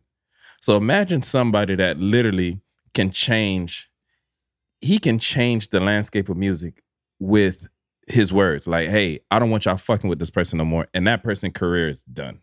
So 0.62 0.78
imagine 0.78 1.24
somebody 1.24 1.76
that 1.76 2.00
literally 2.00 2.62
can 2.94 3.12
change. 3.12 3.90
He 4.80 5.00
can 5.00 5.20
change 5.20 5.70
the 5.70 5.82
landscape 5.82 6.30
of 6.30 6.38
music 6.38 6.82
with 7.20 7.68
his 8.08 8.32
words. 8.32 8.66
Like, 8.66 8.88
hey, 8.88 9.20
I 9.30 9.40
don't 9.40 9.50
want 9.50 9.66
y'all 9.66 9.76
fucking 9.76 10.10
with 10.10 10.20
this 10.20 10.32
person 10.32 10.58
no 10.58 10.66
more, 10.66 10.88
and 10.94 11.06
that 11.06 11.22
person's 11.22 11.54
career 11.54 11.90
is 11.90 12.02
done. 12.04 12.40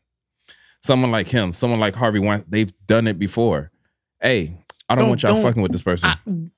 Someone 0.84 1.10
like 1.10 1.28
him, 1.28 1.54
someone 1.54 1.80
like 1.80 1.96
Harvey 1.96 2.18
Weinstein, 2.18 2.50
they've 2.50 2.86
done 2.86 3.06
it 3.06 3.18
before. 3.18 3.70
Hey, 4.20 4.58
I 4.86 4.94
don't, 4.94 5.04
Don't- 5.04 5.08
want 5.08 5.22
y'all 5.22 5.32
don't- 5.32 5.42
fucking 5.42 5.62
with 5.62 5.72
this 5.72 5.80
person. 5.80 6.10
I, 6.10 6.50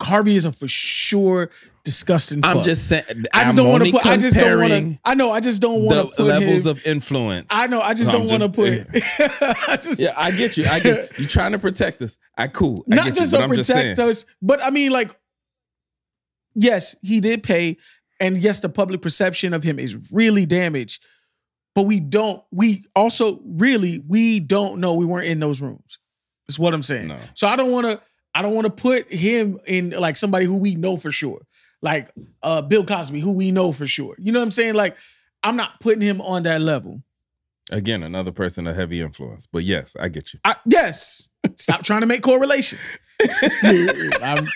Harvey 0.00 0.36
is 0.36 0.44
a 0.44 0.52
for 0.52 0.68
sure 0.68 1.50
disgusting. 1.84 2.44
I'm 2.44 2.62
just 2.62 2.88
saying. 2.88 3.02
I 3.08 3.44
just 3.44 3.50
I'm 3.50 3.56
don't 3.56 3.68
want 3.70 3.84
to 3.84 3.90
put. 3.90 4.06
I 4.06 4.16
just 4.18 4.36
don't 4.36 4.60
want 4.60 4.72
to. 4.72 4.98
I 5.04 5.14
know. 5.16 5.32
I 5.32 5.40
just 5.40 5.60
don't 5.60 5.82
want 5.82 6.10
to 6.10 6.16
put 6.16 6.26
levels 6.26 6.64
him, 6.64 6.70
of 6.70 6.86
influence. 6.86 7.48
I 7.50 7.66
know. 7.66 7.80
I 7.80 7.94
just 7.94 8.12
don't 8.12 8.30
want 8.30 8.42
to 8.42 8.48
put. 8.50 8.86
I 9.68 9.76
just. 9.76 9.98
Yeah, 9.98 10.10
I 10.16 10.30
get 10.30 10.56
you. 10.56 10.64
I 10.66 10.78
get 10.78 11.18
you 11.18 11.26
trying 11.26 11.50
to 11.50 11.58
protect 11.58 12.02
us. 12.02 12.18
I 12.38 12.46
cool. 12.46 12.84
I 12.88 12.94
not 12.94 13.04
get 13.06 13.14
just 13.16 13.32
you, 13.32 13.38
to 13.38 13.44
I'm 13.44 13.52
just 13.52 13.68
protect 13.68 13.98
us, 13.98 14.26
but 14.40 14.62
I 14.62 14.70
mean, 14.70 14.92
like, 14.92 15.10
yes, 16.54 16.94
he 17.02 17.20
did 17.20 17.42
pay, 17.42 17.78
and 18.20 18.36
yes, 18.36 18.60
the 18.60 18.68
public 18.68 19.02
perception 19.02 19.54
of 19.54 19.64
him 19.64 19.80
is 19.80 19.98
really 20.12 20.46
damaged. 20.46 21.02
But 21.74 21.82
we 21.82 22.00
don't. 22.00 22.42
We 22.50 22.84
also 22.94 23.40
really 23.44 24.02
we 24.06 24.40
don't 24.40 24.78
know. 24.80 24.94
We 24.94 25.06
weren't 25.06 25.26
in 25.26 25.40
those 25.40 25.60
rooms. 25.62 25.98
That's 26.46 26.58
what 26.58 26.74
I'm 26.74 26.82
saying. 26.82 27.08
No. 27.08 27.18
So 27.34 27.46
I 27.48 27.56
don't 27.56 27.70
want 27.70 27.86
to. 27.86 28.00
I 28.34 28.42
don't 28.42 28.54
want 28.54 28.66
to 28.66 28.70
put 28.72 29.12
him 29.12 29.58
in 29.66 29.90
like 29.90 30.16
somebody 30.16 30.44
who 30.46 30.56
we 30.56 30.74
know 30.74 30.96
for 30.96 31.10
sure, 31.12 31.40
like 31.82 32.10
uh 32.42 32.62
Bill 32.62 32.84
Cosby, 32.84 33.20
who 33.20 33.32
we 33.32 33.52
know 33.52 33.72
for 33.72 33.86
sure. 33.86 34.14
You 34.18 34.32
know 34.32 34.40
what 34.40 34.44
I'm 34.46 34.50
saying? 34.52 34.74
Like, 34.74 34.96
I'm 35.42 35.56
not 35.56 35.80
putting 35.80 36.02
him 36.02 36.20
on 36.20 36.42
that 36.44 36.60
level. 36.60 37.02
Again, 37.70 38.02
another 38.02 38.32
person 38.32 38.66
a 38.66 38.74
heavy 38.74 39.00
influence. 39.00 39.46
But 39.46 39.64
yes, 39.64 39.96
I 39.98 40.08
get 40.08 40.34
you. 40.34 40.40
I, 40.44 40.56
yes. 40.66 41.28
Stop 41.56 41.82
trying 41.82 42.02
to 42.02 42.06
make 42.06 42.22
correlation. 42.22 42.78
I'm- 44.20 44.46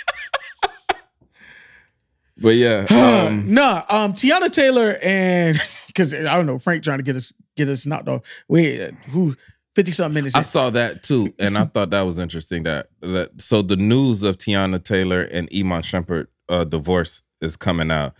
But 2.38 2.56
yeah, 2.56 2.86
um, 3.30 3.54
nah, 3.54 3.84
um, 3.88 4.12
Teyana 4.12 4.52
Taylor 4.52 4.98
and 5.02 5.56
because 5.96 6.12
I 6.12 6.36
don't 6.36 6.44
know, 6.46 6.58
Frank 6.58 6.84
trying 6.84 6.98
to 6.98 7.04
get 7.04 7.16
us 7.16 7.32
get 7.56 7.68
us 7.68 7.86
knocked 7.86 8.08
off. 8.08 8.22
Wait, 8.48 8.92
who 9.08 9.34
fifty 9.74 9.92
something 9.92 10.14
minutes? 10.14 10.34
I 10.34 10.40
in. 10.40 10.44
saw 10.44 10.70
that 10.70 11.02
too, 11.02 11.34
and 11.38 11.56
I 11.56 11.64
thought 11.74 11.90
that 11.90 12.02
was 12.02 12.18
interesting. 12.18 12.64
That, 12.64 12.88
that 13.00 13.40
so 13.40 13.62
the 13.62 13.76
news 13.76 14.22
of 14.22 14.36
Teyana 14.36 14.82
Taylor 14.82 15.22
and 15.22 15.48
Iman 15.54 15.82
Shumpert 15.82 16.26
uh, 16.48 16.64
divorce 16.64 17.22
is 17.40 17.56
coming 17.56 17.90
out, 17.90 18.14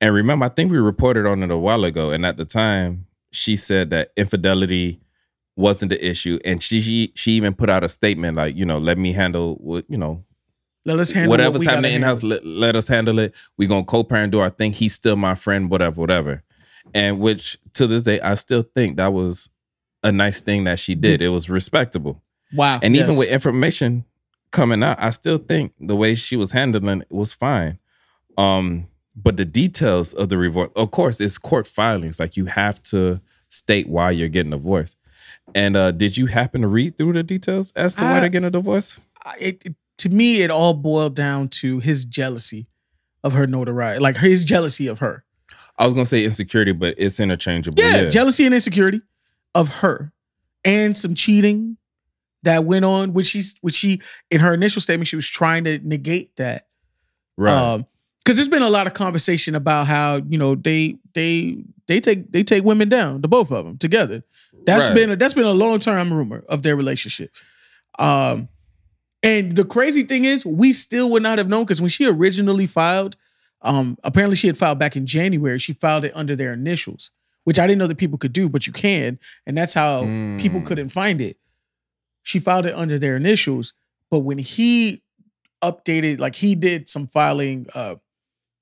and 0.00 0.12
remember, 0.12 0.46
I 0.46 0.48
think 0.48 0.72
we 0.72 0.78
reported 0.78 1.26
on 1.26 1.42
it 1.42 1.50
a 1.50 1.56
while 1.56 1.84
ago, 1.84 2.10
and 2.10 2.26
at 2.26 2.36
the 2.36 2.44
time, 2.44 3.06
she 3.32 3.54
said 3.54 3.90
that 3.90 4.10
infidelity 4.16 5.00
wasn't 5.56 5.90
the 5.90 6.04
issue, 6.04 6.40
and 6.44 6.60
she 6.60 6.80
she, 6.80 7.12
she 7.14 7.32
even 7.32 7.54
put 7.54 7.70
out 7.70 7.84
a 7.84 7.88
statement 7.88 8.36
like, 8.36 8.56
you 8.56 8.66
know, 8.66 8.78
let 8.78 8.98
me 8.98 9.12
handle 9.12 9.54
what 9.56 9.84
you 9.88 9.98
know 9.98 10.24
Let 10.84 10.98
us 10.98 11.12
handle 11.12 11.30
whatever's 11.30 11.60
we 11.60 11.66
gotta 11.66 11.76
happening 11.76 11.94
in 11.96 12.02
house, 12.02 12.24
let, 12.24 12.44
let 12.44 12.74
us 12.74 12.88
handle 12.88 13.20
it. 13.20 13.36
we 13.56 13.68
gonna 13.68 13.84
co-parent, 13.84 14.32
do 14.32 14.40
our 14.40 14.50
thing. 14.50 14.72
He's 14.72 14.94
still 14.94 15.16
my 15.16 15.36
friend, 15.36 15.70
whatever, 15.70 16.00
whatever. 16.00 16.42
And 16.94 17.20
which 17.20 17.58
to 17.74 17.86
this 17.86 18.02
day, 18.02 18.20
I 18.20 18.34
still 18.34 18.62
think 18.62 18.96
that 18.96 19.12
was 19.12 19.48
a 20.02 20.10
nice 20.12 20.40
thing 20.40 20.64
that 20.64 20.78
she 20.78 20.94
did. 20.94 21.20
It 21.22 21.28
was 21.28 21.48
respectable. 21.50 22.22
Wow, 22.52 22.80
And 22.82 22.96
even 22.96 23.16
with 23.16 23.28
information 23.28 24.04
coming 24.50 24.82
out, 24.82 25.00
I 25.00 25.10
still 25.10 25.38
think 25.38 25.72
the 25.78 25.94
way 25.94 26.14
she 26.16 26.36
was 26.36 26.52
handling 26.52 27.02
it 27.02 27.12
was 27.12 27.32
fine. 27.32 27.78
Um, 28.36 28.88
but 29.14 29.36
the 29.36 29.44
details 29.44 30.12
of 30.14 30.28
the 30.30 30.36
divorce, 30.36 30.70
of 30.74 30.90
course, 30.90 31.20
it's 31.20 31.38
court 31.38 31.66
filings. 31.66 32.18
Like 32.18 32.36
you 32.36 32.46
have 32.46 32.82
to 32.84 33.20
state 33.50 33.88
why 33.88 34.10
you're 34.12 34.28
getting 34.28 34.52
a 34.52 34.56
divorce. 34.56 34.96
And 35.54 35.76
uh, 35.76 35.90
did 35.92 36.16
you 36.16 36.26
happen 36.26 36.62
to 36.62 36.68
read 36.68 36.96
through 36.96 37.12
the 37.12 37.22
details 37.22 37.72
as 37.76 37.94
to 37.96 38.04
why 38.04 38.20
they're 38.20 38.28
getting 38.28 38.46
a 38.46 38.50
divorce? 38.50 39.00
It, 39.38 39.62
it- 39.64 39.74
to 39.98 40.08
me, 40.08 40.40
it 40.40 40.50
all 40.50 40.72
boiled 40.72 41.14
down 41.14 41.48
to 41.60 41.78
his 41.78 42.06
jealousy 42.06 42.66
of 43.22 43.34
her 43.34 43.46
notoriety, 43.46 44.00
like 44.00 44.16
his 44.16 44.46
jealousy 44.46 44.86
of 44.86 45.00
her. 45.00 45.24
I 45.80 45.84
was 45.86 45.94
gonna 45.94 46.06
say 46.06 46.24
insecurity, 46.24 46.72
but 46.72 46.94
it's 46.98 47.18
interchangeable. 47.18 47.82
Yeah, 47.82 48.02
Yeah, 48.02 48.10
jealousy 48.10 48.44
and 48.44 48.54
insecurity 48.54 49.00
of 49.54 49.68
her, 49.76 50.12
and 50.64 50.96
some 50.96 51.14
cheating 51.14 51.78
that 52.42 52.64
went 52.64 52.84
on, 52.84 53.12
which 53.14 53.26
she's, 53.28 53.56
which 53.62 53.74
she, 53.74 54.00
in 54.30 54.40
her 54.40 54.54
initial 54.54 54.80
statement, 54.82 55.08
she 55.08 55.16
was 55.16 55.26
trying 55.26 55.64
to 55.64 55.78
negate 55.78 56.36
that. 56.36 56.66
right. 57.36 57.54
Um, 57.74 57.86
because 58.22 58.36
there's 58.36 58.48
been 58.50 58.62
a 58.62 58.68
lot 58.70 58.86
of 58.86 58.92
conversation 58.92 59.54
about 59.54 59.86
how 59.86 60.16
you 60.28 60.36
know 60.36 60.54
they 60.54 60.98
they 61.14 61.64
they 61.88 62.00
take 62.00 62.30
they 62.30 62.42
take 62.44 62.62
women 62.62 62.88
down, 62.90 63.22
the 63.22 63.28
both 63.28 63.50
of 63.50 63.64
them 63.64 63.78
together. 63.78 64.22
That's 64.66 64.88
Right. 64.88 64.94
been 64.94 65.10
a, 65.12 65.16
that's 65.16 65.32
been 65.34 65.46
a 65.46 65.52
long 65.52 65.78
term 65.80 66.12
rumor 66.12 66.44
of 66.48 66.62
their 66.62 66.76
relationship. 66.76 67.34
Um, 67.98 68.48
and 69.22 69.56
the 69.56 69.64
crazy 69.64 70.02
thing 70.02 70.26
is, 70.26 70.44
we 70.44 70.72
still 70.74 71.10
would 71.10 71.22
not 71.22 71.38
have 71.38 71.48
known 71.48 71.64
because 71.64 71.80
when 71.80 71.88
she 71.88 72.06
originally 72.06 72.66
filed, 72.66 73.16
um, 73.62 73.96
apparently 74.04 74.36
she 74.36 74.46
had 74.46 74.56
filed 74.56 74.78
back 74.78 74.96
in 74.96 75.06
January. 75.06 75.58
She 75.58 75.72
filed 75.72 76.04
it 76.04 76.12
under 76.14 76.34
their 76.36 76.52
initials, 76.52 77.10
which 77.44 77.58
I 77.58 77.66
didn't 77.66 77.78
know 77.78 77.86
that 77.86 77.98
people 77.98 78.18
could 78.18 78.32
do, 78.32 78.48
but 78.48 78.66
you 78.66 78.72
can, 78.72 79.18
and 79.46 79.56
that's 79.56 79.74
how 79.74 80.02
people 80.38 80.60
Mm. 80.60 80.66
couldn't 80.66 80.88
find 80.90 81.20
it. 81.20 81.36
She 82.22 82.38
filed 82.38 82.66
it 82.66 82.74
under 82.74 82.98
their 82.98 83.16
initials, 83.16 83.72
but 84.10 84.20
when 84.20 84.38
he 84.38 85.02
updated, 85.62 86.18
like 86.18 86.36
he 86.36 86.54
did 86.54 86.88
some 86.88 87.06
filing 87.06 87.66
uh, 87.74 87.96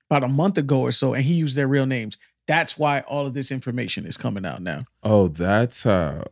about 0.09 0.23
a 0.23 0.27
month 0.27 0.57
ago 0.57 0.81
or 0.81 0.91
so, 0.91 1.13
and 1.13 1.23
he 1.23 1.33
used 1.33 1.55
their 1.55 1.67
real 1.67 1.85
names. 1.85 2.17
That's 2.47 2.77
why 2.79 3.01
all 3.01 3.27
of 3.27 3.33
this 3.33 3.51
information 3.51 4.05
is 4.05 4.17
coming 4.17 4.45
out 4.45 4.61
now. 4.61 4.83
oh, 5.03 5.27
that's 5.27 5.83
how. 5.83 6.23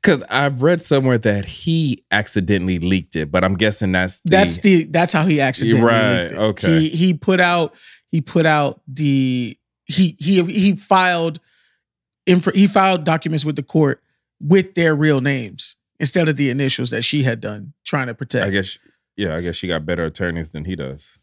Because 0.00 0.22
I've 0.30 0.62
read 0.62 0.80
somewhere 0.80 1.18
that 1.18 1.44
he 1.46 2.04
accidentally 2.12 2.78
leaked 2.78 3.16
it, 3.16 3.32
but 3.32 3.42
I'm 3.42 3.54
guessing 3.54 3.90
that's 3.90 4.20
the, 4.20 4.30
that's 4.30 4.58
the 4.58 4.84
that's 4.84 5.12
how 5.12 5.24
he 5.24 5.40
accidentally 5.40 5.82
Right, 5.82 6.20
leaked 6.20 6.32
it. 6.32 6.38
okay. 6.38 6.78
He 6.78 6.88
he 6.90 7.14
put 7.14 7.40
out 7.40 7.74
he 8.14 8.20
put 8.20 8.46
out 8.46 8.80
the 8.86 9.58
he 9.86 10.16
he 10.20 10.40
he 10.44 10.76
filed 10.76 11.40
he 12.24 12.68
filed 12.68 13.02
documents 13.02 13.44
with 13.44 13.56
the 13.56 13.62
court 13.64 14.00
with 14.40 14.74
their 14.74 14.94
real 14.94 15.20
names 15.20 15.74
instead 15.98 16.28
of 16.28 16.36
the 16.36 16.48
initials 16.48 16.90
that 16.90 17.02
she 17.02 17.24
had 17.24 17.40
done 17.40 17.72
trying 17.84 18.06
to 18.06 18.14
protect. 18.14 18.46
I 18.46 18.50
guess. 18.50 18.78
Yeah, 19.16 19.34
I 19.34 19.40
guess 19.40 19.56
she 19.56 19.66
got 19.66 19.84
better 19.84 20.04
attorneys 20.04 20.50
than 20.50 20.64
he 20.64 20.76
does. 20.76 21.18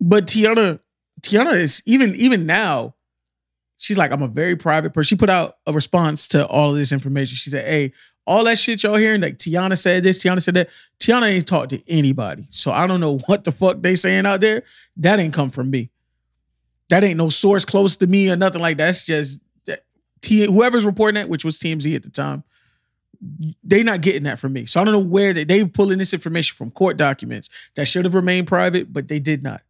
But 0.00 0.28
Teyana, 0.28 0.78
Teyana 1.20 1.56
is 1.56 1.82
even 1.84 2.14
even 2.14 2.46
now, 2.46 2.94
she's 3.76 3.98
like, 3.98 4.12
I'm 4.12 4.22
a 4.22 4.28
very 4.28 4.54
private 4.54 4.94
person. 4.94 5.08
She 5.08 5.18
put 5.18 5.30
out 5.30 5.56
a 5.66 5.72
response 5.72 6.28
to 6.28 6.46
all 6.46 6.70
of 6.70 6.76
this 6.76 6.92
information. 6.92 7.34
She 7.34 7.50
said, 7.50 7.66
Hey, 7.66 7.92
all 8.26 8.44
that 8.44 8.58
shit 8.58 8.82
y'all 8.82 8.96
hearing, 8.96 9.20
like 9.20 9.38
Teyana 9.38 9.76
said 9.78 10.02
this, 10.02 10.22
Teyana 10.22 10.40
said 10.42 10.54
that. 10.54 10.68
Teyana 11.00 11.30
ain't 11.30 11.46
talked 11.46 11.70
to 11.70 11.82
anybody. 11.90 12.46
So 12.50 12.70
I 12.70 12.86
don't 12.86 13.00
know 13.00 13.18
what 13.26 13.44
the 13.44 13.52
fuck 13.52 13.80
they 13.80 13.96
saying 13.96 14.26
out 14.26 14.40
there. 14.40 14.62
That 14.96 15.18
ain't 15.18 15.34
come 15.34 15.50
from 15.50 15.70
me. 15.70 15.90
That 16.90 17.02
ain't 17.04 17.16
no 17.16 17.28
source 17.28 17.64
close 17.64 17.96
to 17.96 18.06
me 18.06 18.30
or 18.30 18.36
nothing 18.36 18.60
like 18.60 18.76
that. 18.78 18.86
That's 18.86 19.04
just 19.04 19.40
that 19.66 19.80
T 20.20 20.44
whoever's 20.44 20.84
reporting 20.84 21.14
that, 21.14 21.28
which 21.28 21.44
was 21.44 21.58
TMZ 21.58 21.96
at 21.96 22.02
the 22.02 22.10
time, 22.10 22.44
they 23.62 23.82
not 23.82 24.00
getting 24.00 24.24
that 24.24 24.38
from 24.38 24.52
me. 24.52 24.66
So 24.66 24.80
I 24.80 24.84
don't 24.84 24.92
know 24.92 24.98
where 24.98 25.32
they 25.32 25.44
they 25.44 25.64
pulling 25.64 25.98
this 25.98 26.12
information 26.14 26.56
from 26.56 26.70
court 26.70 26.96
documents 26.96 27.48
that 27.76 27.86
should 27.86 28.04
have 28.04 28.14
remained 28.14 28.46
private, 28.46 28.92
but 28.92 29.08
they 29.08 29.18
did 29.18 29.42
not 29.42 29.62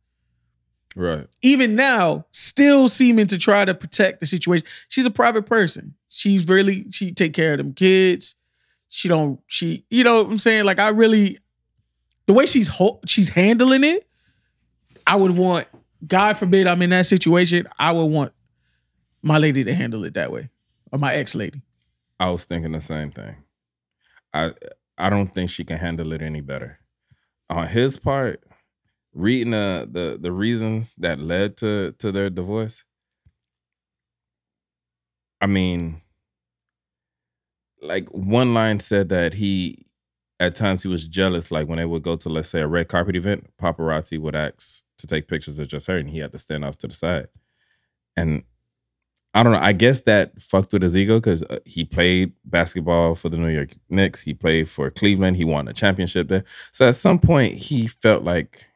Right. 0.96 1.26
even 1.42 1.74
now, 1.76 2.26
still 2.32 2.88
seeming 2.88 3.26
to 3.28 3.38
try 3.38 3.64
to 3.64 3.74
protect 3.74 4.20
the 4.20 4.26
situation. 4.26 4.66
She's 4.88 5.06
a 5.06 5.10
private 5.10 5.46
person. 5.46 5.94
She's 6.08 6.48
really 6.48 6.86
she 6.90 7.12
take 7.12 7.32
care 7.34 7.52
of 7.52 7.58
them 7.58 7.72
kids. 7.74 8.34
She 8.90 9.08
don't 9.08 9.40
she 9.46 9.86
you 9.88 10.04
know 10.04 10.22
what 10.24 10.32
I'm 10.32 10.38
saying 10.38 10.64
like 10.64 10.80
I 10.80 10.88
really 10.88 11.38
the 12.26 12.34
way 12.34 12.44
she's 12.44 12.66
ho- 12.68 13.00
she's 13.06 13.28
handling 13.30 13.84
it. 13.84 14.06
I 15.06 15.16
would 15.16 15.30
want 15.30 15.66
God 16.06 16.36
forbid 16.36 16.66
I'm 16.66 16.82
in 16.82 16.90
that 16.90 17.06
situation. 17.06 17.66
I 17.78 17.92
would 17.92 18.04
want 18.06 18.32
my 19.22 19.38
lady 19.38 19.64
to 19.64 19.72
handle 19.74 20.04
it 20.04 20.14
that 20.14 20.32
way 20.32 20.50
or 20.92 20.98
my 20.98 21.14
ex 21.14 21.34
lady. 21.34 21.62
I 22.18 22.30
was 22.30 22.44
thinking 22.44 22.72
the 22.72 22.80
same 22.80 23.12
thing. 23.12 23.36
I 24.34 24.52
I 24.98 25.08
don't 25.08 25.32
think 25.32 25.50
she 25.50 25.64
can 25.64 25.78
handle 25.78 26.12
it 26.12 26.20
any 26.20 26.40
better. 26.40 26.80
On 27.48 27.66
his 27.66 27.96
part, 27.96 28.42
reading 29.14 29.52
the 29.52 29.88
the 29.90 30.18
the 30.20 30.32
reasons 30.32 30.96
that 30.96 31.20
led 31.20 31.56
to 31.58 31.92
to 31.98 32.10
their 32.10 32.28
divorce. 32.28 32.84
I 35.40 35.46
mean, 35.46 36.02
like 37.82 38.08
one 38.10 38.54
line 38.54 38.80
said 38.80 39.08
that 39.08 39.34
he 39.34 39.86
at 40.38 40.54
times 40.54 40.82
he 40.82 40.88
was 40.88 41.06
jealous, 41.06 41.50
like 41.50 41.68
when 41.68 41.78
they 41.78 41.84
would 41.84 42.02
go 42.02 42.16
to 42.16 42.28
let's 42.28 42.48
say 42.48 42.60
a 42.60 42.66
red 42.66 42.88
carpet 42.88 43.16
event, 43.16 43.50
paparazzi 43.60 44.18
would 44.18 44.34
ask 44.34 44.82
to 44.98 45.06
take 45.06 45.28
pictures 45.28 45.58
of 45.58 45.68
just 45.68 45.86
her, 45.86 45.98
and 45.98 46.10
he 46.10 46.18
had 46.18 46.32
to 46.32 46.38
stand 46.38 46.64
off 46.64 46.78
to 46.78 46.86
the 46.86 46.94
side. 46.94 47.28
And 48.16 48.44
I 49.32 49.42
don't 49.42 49.52
know. 49.52 49.60
I 49.60 49.72
guess 49.72 50.00
that 50.02 50.40
fucked 50.42 50.72
with 50.72 50.82
his 50.82 50.96
ego 50.96 51.18
because 51.18 51.42
uh, 51.44 51.58
he 51.64 51.84
played 51.84 52.32
basketball 52.44 53.14
for 53.14 53.28
the 53.28 53.36
New 53.36 53.48
York 53.48 53.70
Knicks. 53.88 54.22
He 54.22 54.34
played 54.34 54.68
for 54.68 54.90
Cleveland. 54.90 55.36
He 55.36 55.44
won 55.44 55.68
a 55.68 55.72
championship 55.72 56.28
there. 56.28 56.44
So 56.72 56.88
at 56.88 56.96
some 56.96 57.20
point, 57.20 57.54
he 57.54 57.86
felt 57.86 58.24
like 58.24 58.66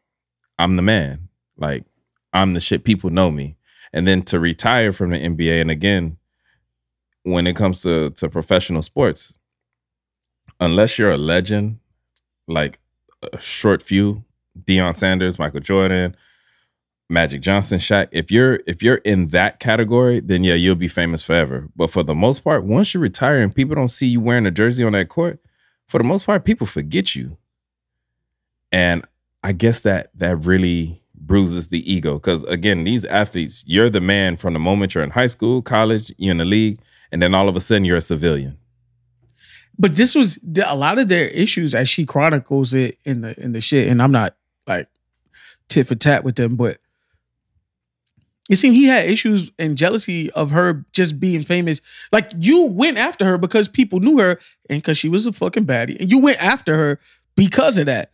I'm 0.59 0.77
the 0.77 0.83
man. 0.83 1.29
Like 1.57 1.85
I'm 2.33 2.55
the 2.55 2.61
shit. 2.61 2.85
People 2.85 3.11
know 3.11 3.31
me. 3.31 3.57
And 3.93 4.07
then 4.07 4.23
to 4.23 4.39
retire 4.39 4.93
from 4.93 5.11
the 5.11 5.19
NBA, 5.19 5.61
and 5.61 5.71
again, 5.71 6.19
when 7.25 7.47
it 7.47 7.57
comes 7.57 7.83
to 7.83 8.11
to 8.11 8.29
professional 8.29 8.83
sports, 8.83 9.39
unless 10.61 10.99
you're 10.99 11.11
a 11.11 11.17
legend, 11.17 11.79
like 12.47 12.79
a 13.33 13.39
short 13.39 13.83
few, 13.83 14.25
Deion 14.59 14.97
Sanders, 14.97 15.39
Michael 15.39 15.61
Jordan, 15.61 16.15
Magic 17.09 17.41
Johnson, 17.41 17.79
Shaq. 17.79 18.09
If 18.13 18.31
you're 18.31 18.61
if 18.67 18.83
you're 18.83 18.97
in 18.97 19.29
that 19.29 19.59
category, 19.59 20.21
then 20.21 20.45
yeah, 20.45 20.55
you'll 20.55 20.75
be 20.75 20.89
famous 20.89 21.23
forever. 21.23 21.69
But 21.75 21.91
for 21.91 22.03
the 22.03 22.15
most 22.15 22.41
part, 22.41 22.65
once 22.65 22.95
you 22.95 23.01
retire 23.01 23.41
and 23.41 23.55
people 23.55 23.75
don't 23.75 23.89
see 23.89 24.07
you 24.07 24.21
wearing 24.21 24.47
a 24.47 24.51
jersey 24.51 24.85
on 24.85 24.93
that 24.93 25.09
court, 25.09 25.41
for 25.89 25.99
the 25.99 26.05
most 26.05 26.27
part, 26.27 26.45
people 26.45 26.67
forget 26.67 27.15
you. 27.15 27.37
And 28.71 29.05
I 29.43 29.53
guess 29.53 29.83
that 29.83 30.11
that 30.15 30.47
really 30.47 31.01
bruises 31.15 31.69
the 31.69 31.91
ego 31.91 32.15
because 32.15 32.45
again, 32.45 32.85
these 32.85 33.05
athletes, 33.05 33.65
you're 33.67 33.91
the 33.91 34.01
man 34.01 34.37
from 34.37 34.53
the 34.53 34.59
moment 34.59 34.95
you're 34.95 35.05
in 35.05 35.11
high 35.11 35.27
school, 35.27 35.63
college, 35.63 36.13
you're 36.19 36.33
in 36.33 36.39
the 36.39 36.45
league, 36.45 36.79
and 37.15 37.23
then 37.23 37.33
all 37.33 37.49
of 37.49 37.55
a 37.55 37.61
sudden 37.61 37.85
you're 37.85 37.97
a 37.97 38.03
civilian. 38.03 38.59
But 39.79 39.95
this 39.95 40.17
was 40.17 40.37
a 40.67 40.77
lot 40.77 40.99
of 40.99 41.07
their 41.07 41.29
issues 41.29 41.73
as 41.73 41.89
she 41.89 42.05
chronicles 42.05 42.75
it 42.75 42.99
in 43.05 43.21
the 43.21 43.41
in 43.41 43.53
the 43.53 43.61
shit. 43.61 43.87
And 43.89 44.03
I'm 44.03 44.11
not 44.11 44.37
like 44.67 44.89
tit 45.69 45.87
for 45.87 45.95
tat 45.95 46.25
with 46.25 46.35
them, 46.35 46.57
but 46.57 46.79
it 48.51 48.57
seemed 48.57 48.75
he 48.75 48.87
had 48.87 49.09
issues 49.09 49.53
and 49.61 49.79
jealousy 49.79 50.31
of 50.33 50.51
her 50.51 50.85
just 50.93 51.21
being 51.21 51.45
famous. 51.45 51.81
Like 52.11 52.33
you 52.37 52.67
went 52.67 52.99
after 52.99 53.25
her 53.25 53.39
because 53.39 53.69
people 53.69 54.01
knew 54.01 54.19
her 54.19 54.41
and 54.69 54.83
because 54.83 54.99
she 54.99 55.09
was 55.09 55.25
a 55.25 55.33
fucking 55.33 55.67
baddie, 55.67 55.99
and 56.01 56.11
you 56.11 56.19
went 56.19 56.43
after 56.43 56.75
her 56.77 56.99
because 57.37 57.79
of 57.79 57.87
that. 57.87 58.11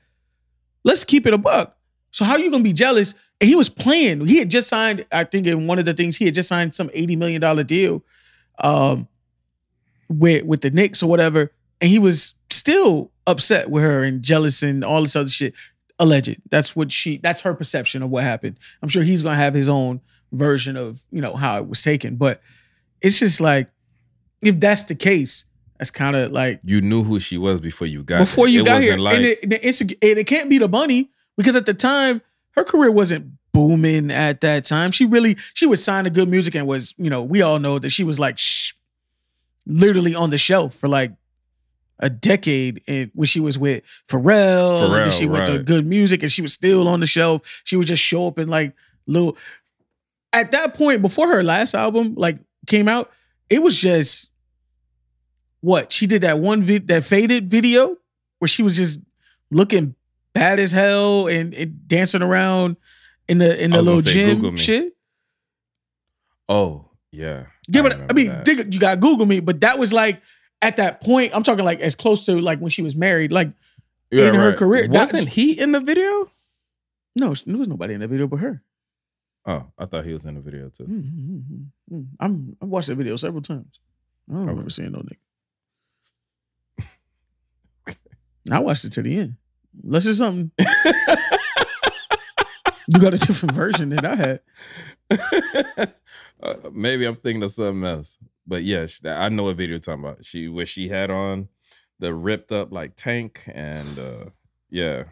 Let's 0.85 1.05
keep 1.05 1.27
it 1.27 1.33
a 1.33 1.39
buck. 1.39 1.75
So 2.11 2.27
how 2.27 2.37
you 2.37 2.51
gonna 2.51 2.63
be 2.63 2.75
jealous? 2.75 3.15
And 3.41 3.49
he 3.49 3.57
was 3.57 3.71
playing. 3.71 4.27
He 4.27 4.41
had 4.41 4.51
just 4.51 4.69
signed. 4.69 5.07
I 5.11 5.25
think 5.25 5.47
in 5.47 5.67
one 5.67 5.79
of 5.79 5.87
the 5.87 5.95
things 5.95 6.19
he 6.19 6.27
had 6.27 6.35
just 6.35 6.51
signed 6.51 6.75
some 6.75 6.91
eighty 6.93 7.17
million 7.17 7.41
dollar 7.41 7.65
deal, 7.65 8.05
um, 8.61 9.09
with 10.09 10.45
with 10.45 10.61
the 10.61 10.71
Knicks 10.71 11.03
or 11.03 11.09
whatever, 11.09 11.53
and 11.81 11.91
he 11.91 11.99
was 11.99 12.35
still 12.51 13.11
upset 13.27 13.71
with 13.71 13.83
her 13.83 14.03
and 14.03 14.23
jealous 14.23 14.63
and 14.63 14.85
all 14.85 15.03
this 15.03 15.17
other 15.17 15.29
shit. 15.29 15.55
Alleged. 15.99 16.37
That's 16.51 16.75
what 16.75 16.91
she. 16.91 17.19
That's 17.19 17.43
her 17.43 17.53
perception 17.55 18.03
of 18.03 18.11
what 18.11 18.25
happened. 18.25 18.59
I'm 18.83 18.89
sure 18.89 19.03
he's 19.03 19.23
gonna 19.23 19.37
have 19.37 19.55
his 19.55 19.69
own 19.69 20.01
version 20.33 20.77
of 20.77 21.03
you 21.11 21.21
know 21.21 21.35
how 21.35 21.59
it 21.59 21.69
was 21.69 21.83
taken, 21.83 22.17
but 22.17 22.41
it's 23.03 23.19
just 23.19 23.41
like 23.41 23.71
if 24.43 24.59
that's 24.59 24.85
the 24.85 24.95
case, 24.95 25.45
that's 25.79 25.91
kind 25.91 26.17
of 26.17 26.33
like 26.33 26.61
You 26.65 26.81
knew 26.81 27.03
who 27.03 27.21
she 27.21 27.39
was 27.39 27.61
before 27.61 27.87
you 27.87 28.03
got 28.03 28.21
before 28.21 28.49
you 28.49 28.63
It 28.63 28.67
got 28.67 28.83
here, 28.83 28.97
Like, 28.97 29.17
and, 29.17 29.25
it, 29.25 29.43
and 29.43 29.53
and 29.53 30.19
it 30.19 30.27
can't 30.27 30.49
be 30.49 30.59
the 30.59 30.69
money 30.69 31.11
because 31.37 31.57
at 31.57 31.67
the 31.67 31.75
time 31.75 32.23
her 32.53 32.65
career 32.65 32.91
wasn't 32.91 33.33
booming 33.53 34.11
at 34.11 34.41
that 34.41 34.65
time. 34.65 34.91
She 34.91 35.05
really 35.05 35.37
she 35.55 35.67
was 35.67 35.83
signing 35.83 36.13
G.O.O.D. 36.13 36.31
Music 36.31 36.55
and 36.55 36.67
was 36.67 36.95
you 36.99 37.11
know 37.11 37.23
we 37.23 37.43
all 37.43 37.59
know 37.59 37.79
that 37.79 37.91
she 37.91 38.05
was 38.05 38.19
like 38.19 38.39
shh, 38.39 38.73
literally 39.67 40.15
on 40.15 40.31
the 40.31 40.39
shelf 40.39 40.75
for 40.75 40.89
like 40.89 41.13
a 41.99 42.09
decade 42.09 42.83
and 42.89 43.11
when 43.15 43.27
she 43.27 43.41
was 43.41 43.59
with 43.59 43.83
Pharrell, 44.09 44.85
and 44.85 44.93
Pharrell, 44.93 45.19
she 45.19 45.27
went 45.27 45.47
to 45.47 45.63
G.O.O.D. 45.63 45.87
Music 45.87 46.23
and 46.23 46.33
she 46.33 46.43
was 46.43 46.53
still 46.53 46.89
on 46.89 47.01
the 47.01 47.07
shelf. 47.07 47.63
She 47.65 47.77
would 47.77 47.87
just 47.87 48.03
show 48.03 48.27
up 48.27 48.39
in 48.39 48.49
like 48.49 48.75
little 49.07 49.37
at 50.33 50.53
that 50.53 50.75
point 50.75 51.03
before 51.03 51.29
her 51.29 51.43
last 51.43 51.75
album 51.75 52.15
like 52.17 52.39
came 52.67 52.89
out, 52.89 53.11
it 53.49 53.63
was 53.63 53.77
just 53.77 54.31
what 55.61 55.93
she 55.93 56.07
did 56.07 56.23
that 56.23 56.39
one 56.39 56.63
vid 56.63 56.89
that 56.89 57.05
faded 57.05 57.51
video 57.51 57.97
where 58.39 58.49
she 58.49 58.63
was 58.63 58.77
just 58.77 59.01
looking 59.51 59.95
bad 60.33 60.59
as 60.59 60.73
hell 60.73 61.27
and, 61.27 61.53
and 61.55 61.87
dancing 61.87 62.23
around 62.23 62.77
in 63.31 63.39
the 63.39 63.63
in 63.63 63.71
the 63.71 63.81
little 63.81 64.03
say, 64.03 64.13
gym 64.13 64.57
shit. 64.57 64.97
oh 66.49 66.91
yeah. 67.13 67.47
Give 67.71 67.87
it. 67.87 67.93
I 68.09 68.13
mean, 68.13 68.27
that. 68.27 68.45
dig- 68.45 68.75
you 68.75 68.81
got 68.81 69.01
Google 69.01 69.27
me, 69.27 69.41
but 69.41 69.61
that 69.61 69.79
was 69.79 69.93
like 69.93 70.21
at 70.61 70.77
that 70.79 71.01
point. 71.01 71.35
I'm 71.35 71.43
talking 71.43 71.65
like 71.65 71.81
as 71.81 71.95
close 71.95 72.25
to 72.27 72.41
like 72.41 72.59
when 72.59 72.71
she 72.71 72.83
was 72.83 72.97
married. 72.97 73.33
Like 73.33 73.53
in 74.11 74.35
her 74.35 74.53
career, 74.53 74.89
Wasn't 74.89 75.29
he 75.29 75.59
in 75.59 75.73
the 75.73 75.81
video? 75.81 76.31
no, 77.17 77.35
there 77.35 77.57
was 77.57 77.69
nobody 77.69 77.95
in 77.95 78.01
the 78.01 78.09
video 78.09 78.27
but 78.27 78.41
her. 78.41 78.63
Oh, 79.47 79.67
I 79.79 79.87
thought 79.87 80.05
he 80.05 80.13
was 80.13 80.27
in 80.27 80.35
the 80.35 80.41
video 80.41 80.69
too. 80.69 80.85
Mm, 80.85 81.03
mm, 81.03 81.03
mm, 81.03 81.43
mm, 81.43 81.67
mm. 81.93 82.07
I'm 82.19 82.57
I've 82.61 82.69
watched 82.69 82.89
the 82.89 82.95
video 82.95 83.17
several 83.17 83.43
times. 83.43 83.81
I 84.29 84.35
don't 84.35 84.47
remember 84.47 84.71
seeing 84.71 84.93
no 84.93 85.03
nigga. 85.03 85.19
I 88.51 88.59
watched 88.59 88.85
it 88.85 88.93
to 88.93 89.03
the 89.03 89.19
end. 89.19 89.37
Unless 89.85 90.07
it's 90.07 90.19
something 90.19 90.51
you 92.93 93.01
got 93.01 93.15
a 93.15 93.19
different 93.19 93.55
version 93.55 93.91
than 93.91 94.05
I 94.05 94.15
had. 94.17 94.41
uh, 96.43 96.57
maybe 96.73 97.05
I'm 97.05 97.17
thinking 97.17 97.43
of 97.43 97.53
something 97.53 97.85
else. 97.85 98.19
But 98.47 98.65
yeah, 98.65 98.87
she- 98.87 99.07
I 99.09 99.29
know 99.29 99.45
what 99.45 99.57
video 99.57 99.75
you're 99.75 99.79
talking 99.79 100.05
about. 100.05 100.25
She 100.25 100.49
where 100.49 100.67
she 100.67 100.89
had 100.89 101.11
on 101.11 101.49
the 102.01 102.13
ripped 102.15 102.51
up 102.51 102.73
like 102.73 102.97
tank 102.97 103.43
and 103.47 103.99
uh 103.99 104.25
yeah. 104.71 105.05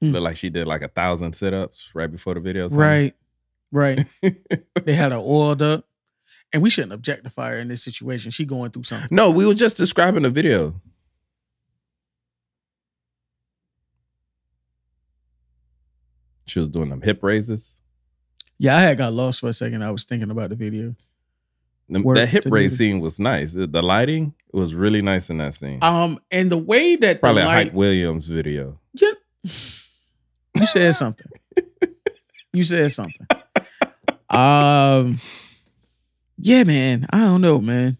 Hmm. 0.00 0.12
Looked 0.12 0.24
like 0.24 0.36
she 0.36 0.50
did 0.50 0.66
like 0.66 0.82
a 0.82 0.88
thousand 0.88 1.34
sit-ups 1.34 1.90
right 1.94 2.10
before 2.10 2.34
the 2.34 2.40
video. 2.40 2.68
Right, 2.70 3.14
right. 3.70 4.00
they 4.84 4.94
had 4.94 5.12
her 5.12 5.18
oiled 5.18 5.60
up, 5.60 5.84
and 6.54 6.62
we 6.62 6.70
shouldn't 6.70 6.94
objectify 6.94 7.50
her 7.50 7.58
in 7.58 7.68
this 7.68 7.82
situation. 7.82 8.30
She 8.30 8.46
going 8.46 8.70
through 8.70 8.84
something. 8.84 9.08
no, 9.14 9.30
we 9.30 9.44
were 9.46 9.52
just 9.54 9.76
describing 9.76 10.22
the 10.22 10.30
video. 10.30 10.80
She 16.50 16.58
was 16.58 16.68
doing 16.68 16.90
them 16.90 17.00
hip 17.00 17.22
raises. 17.22 17.76
Yeah, 18.58 18.76
I 18.76 18.80
had 18.80 18.98
got 18.98 19.12
lost 19.12 19.40
for 19.40 19.48
a 19.48 19.52
second. 19.52 19.82
I 19.82 19.90
was 19.90 20.04
thinking 20.04 20.30
about 20.30 20.50
the 20.50 20.56
video. 20.56 20.94
The- 21.88 22.02
that 22.14 22.28
hip 22.28 22.44
raise 22.46 22.76
scene 22.76 23.00
was 23.00 23.18
nice. 23.18 23.52
The 23.54 23.82
lighting 23.82 24.34
was 24.52 24.74
really 24.74 25.02
nice 25.02 25.28
in 25.30 25.38
that 25.38 25.54
scene. 25.54 25.78
Um, 25.82 26.20
and 26.30 26.50
the 26.50 26.58
way 26.58 26.96
that 26.96 27.20
Probably 27.20 27.42
the 27.42 27.46
a 27.46 27.48
light, 27.48 27.64
Hype 27.66 27.72
Williams 27.74 28.28
video. 28.28 28.78
Yeah. 28.94 29.12
You 29.42 30.66
said 30.66 30.94
something. 30.94 31.26
you 32.52 32.62
said 32.64 32.90
something. 32.92 33.26
Um, 34.28 35.18
yeah, 36.38 36.64
man. 36.64 37.06
I 37.10 37.18
don't 37.18 37.40
know, 37.40 37.60
man. 37.60 37.96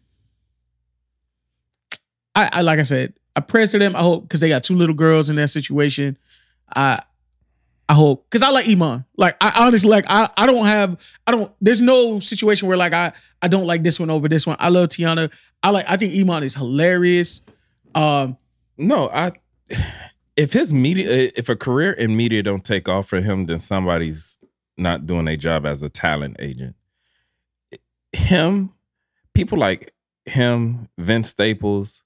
I, 2.35 2.49
I 2.53 2.61
like 2.63 2.79
I 2.79 2.85
said, 2.85 3.15
I 3.35 3.41
pray 3.41 3.67
to 3.67 3.79
them. 3.79 3.97
I 3.97 4.01
hope 4.01 4.23
because 4.25 4.41
they 4.41 4.49
got 4.49 4.63
two 4.65 4.77
little 4.77 4.95
girls 4.95 5.31
in 5.31 5.37
that 5.37 5.49
situation. 5.49 6.17
I 6.75 7.03
I 7.91 7.95
hope 7.95 8.25
because 8.31 8.45
I 8.45 8.51
like 8.51 8.69
Iman. 8.69 9.05
Like 9.17 9.37
I 9.41 9.67
honestly 9.67 9.91
like 9.91 10.05
I 10.09 10.31
I 10.37 10.47
don't 10.47 10.65
have 10.65 10.97
I 11.27 11.33
don't. 11.33 11.53
There's 11.61 11.81
no 11.81 12.21
situation 12.21 12.69
where 12.69 12.77
like 12.77 12.93
I 12.93 13.13
I 13.43 13.49
don't 13.49 13.67
like 13.67 13.83
this 13.83 13.99
one 13.99 14.11
over 14.11 14.29
this 14.29 14.47
one. 14.47 14.57
I 14.61 14.69
love 14.69 14.91
Teyana. 14.91 15.29
I 15.61 15.71
like 15.71 15.87
I 15.89 15.97
think 15.97 16.15
Iman 16.15 16.45
is 16.45 16.55
hilarious. 16.55 17.43
Um, 17.97 18.39
No, 18.79 19.11
I 19.13 19.33
if 20.37 20.53
his 20.53 20.73
media 20.73 21.33
if 21.35 21.49
a 21.49 21.57
career 21.57 21.91
in 21.91 22.17
media 22.17 22.45
don't 22.45 22.65
take 22.65 22.89
off 22.89 23.09
for 23.09 23.21
him, 23.21 23.47
then 23.47 23.59
somebody's 23.59 24.39
not 24.79 25.05
doing 25.05 25.27
a 25.27 25.37
job 25.37 25.67
as 25.67 25.83
a 25.83 25.89
talent 25.91 26.37
agent. 26.39 26.77
Him, 28.13 28.73
people 29.35 29.59
like 29.59 29.93
him, 30.27 30.89
Vince 30.97 31.31
Staples, 31.31 32.05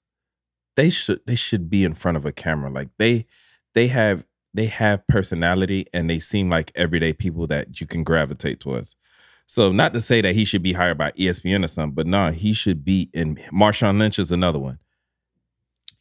they 0.75 0.89
should 0.89 1.21
they 1.27 1.35
should 1.35 1.69
be 1.69 1.83
in 1.83 1.93
front 1.93 2.17
of 2.17 2.25
a 2.25 2.31
camera. 2.31 2.71
Like 2.71 2.89
they 2.97 3.27
they 3.75 3.85
have 3.89 4.25
they 4.55 4.67
have 4.67 5.05
personality 5.07 5.85
and 5.93 6.09
they 6.09 6.19
seem 6.19 6.49
like 6.49 6.71
everyday 6.75 7.13
people 7.13 7.45
that 7.47 7.79
you 7.81 7.87
can 7.87 8.03
gravitate 8.03 8.59
towards. 8.59 8.95
So 9.47 9.71
not 9.71 9.93
to 9.93 10.01
say 10.01 10.21
that 10.21 10.33
he 10.33 10.45
should 10.45 10.63
be 10.63 10.73
hired 10.73 10.97
by 10.97 11.11
ESPN 11.11 11.63
or 11.63 11.67
something, 11.67 11.93
but 11.93 12.07
no, 12.07 12.31
he 12.31 12.53
should 12.53 12.83
be 12.83 13.09
in 13.13 13.35
Marshawn 13.53 13.99
Lynch 13.99 14.17
is 14.17 14.31
another 14.31 14.59
one. 14.59 14.79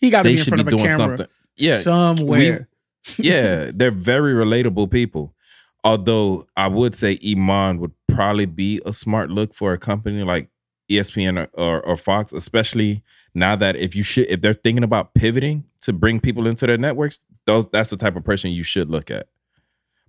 he 0.01 0.09
got 0.11 0.23
to 0.23 0.29
They 0.29 0.35
be 0.35 0.39
in 0.39 0.45
should 0.45 0.51
front 0.55 0.65
be 0.65 0.69
of 0.69 0.69
a 0.69 0.71
doing 0.71 0.85
camera 0.85 0.97
something. 0.97 1.27
Yeah, 1.57 1.77
somewhere. 1.77 2.69
yeah, 3.19 3.71
they're 3.75 3.91
very 3.91 4.33
relatable 4.33 4.91
people. 4.91 5.35
Although 5.83 6.47
I 6.57 6.69
would 6.69 6.95
say 6.95 7.19
Iman 7.27 7.79
would 7.81 7.93
probably 8.09 8.47
be 8.47 8.81
a 8.87 8.93
smart 8.93 9.31
look 9.31 9.53
for 9.53 9.73
a 9.73 9.79
company 9.79 10.23
like 10.23 10.49
ESPN 10.91 11.39
or, 11.39 11.49
or, 11.53 11.83
or 11.83 11.97
Fox, 11.97 12.33
especially 12.33 13.03
now 13.35 13.57
that 13.57 13.77
if 13.77 13.95
you 13.95 14.03
should 14.03 14.27
if 14.29 14.41
they're 14.41 14.55
thinking 14.55 14.85
about 14.85 15.13
pivoting 15.15 15.65
to 15.83 15.93
bring 15.93 16.21
people 16.21 16.47
into 16.47 16.67
their 16.67 16.79
networks, 16.79 17.21
those 17.47 17.69
that's 17.69 17.91
the 17.91 17.97
type 17.97 18.17
of 18.17 18.25
person 18.25 18.51
you 18.51 18.63
should 18.63 18.91
look 18.91 19.11
at. 19.11 19.29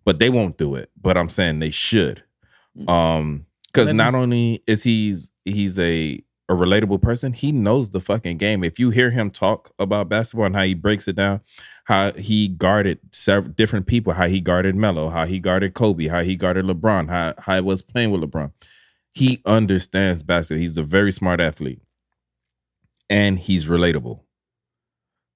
But 0.03 0.19
they 0.19 0.29
won't 0.29 0.57
do 0.57 0.75
it. 0.75 0.91
But 0.99 1.17
I'm 1.17 1.29
saying 1.29 1.59
they 1.59 1.71
should. 1.71 2.23
Um 2.88 3.45
because 3.67 3.93
not 3.93 4.15
only 4.15 4.61
is 4.67 4.83
he's 4.83 5.31
he's 5.43 5.77
a 5.79 6.21
a 6.47 6.53
relatable 6.53 7.01
person, 7.01 7.33
he 7.33 7.51
knows 7.51 7.89
the 7.89 7.99
fucking 7.99 8.38
game. 8.38 8.63
If 8.63 8.79
you 8.79 8.91
hear 8.91 9.09
him 9.09 9.31
talk 9.31 9.71
about 9.79 10.09
basketball 10.09 10.45
and 10.45 10.55
how 10.55 10.63
he 10.63 10.75
breaks 10.75 11.07
it 11.07 11.15
down, 11.15 11.41
how 11.86 12.11
he 12.11 12.47
guarded 12.47 12.99
several 13.11 13.51
different 13.51 13.88
people, 13.88 14.13
how 14.13 14.27
he 14.27 14.41
guarded 14.41 14.75
Melo, 14.75 15.09
how 15.09 15.25
he 15.25 15.39
guarded 15.39 15.73
Kobe, 15.73 16.07
how 16.07 16.21
he 16.21 16.36
guarded 16.36 16.65
LeBron, 16.65 17.09
how 17.09 17.33
how 17.39 17.55
he 17.55 17.61
was 17.61 17.81
playing 17.81 18.11
with 18.11 18.21
LeBron. 18.21 18.51
He 19.13 19.41
understands 19.45 20.23
basketball. 20.23 20.61
He's 20.61 20.77
a 20.77 20.83
very 20.83 21.11
smart 21.11 21.39
athlete. 21.39 21.81
And 23.09 23.39
he's 23.39 23.67
relatable. 23.67 24.21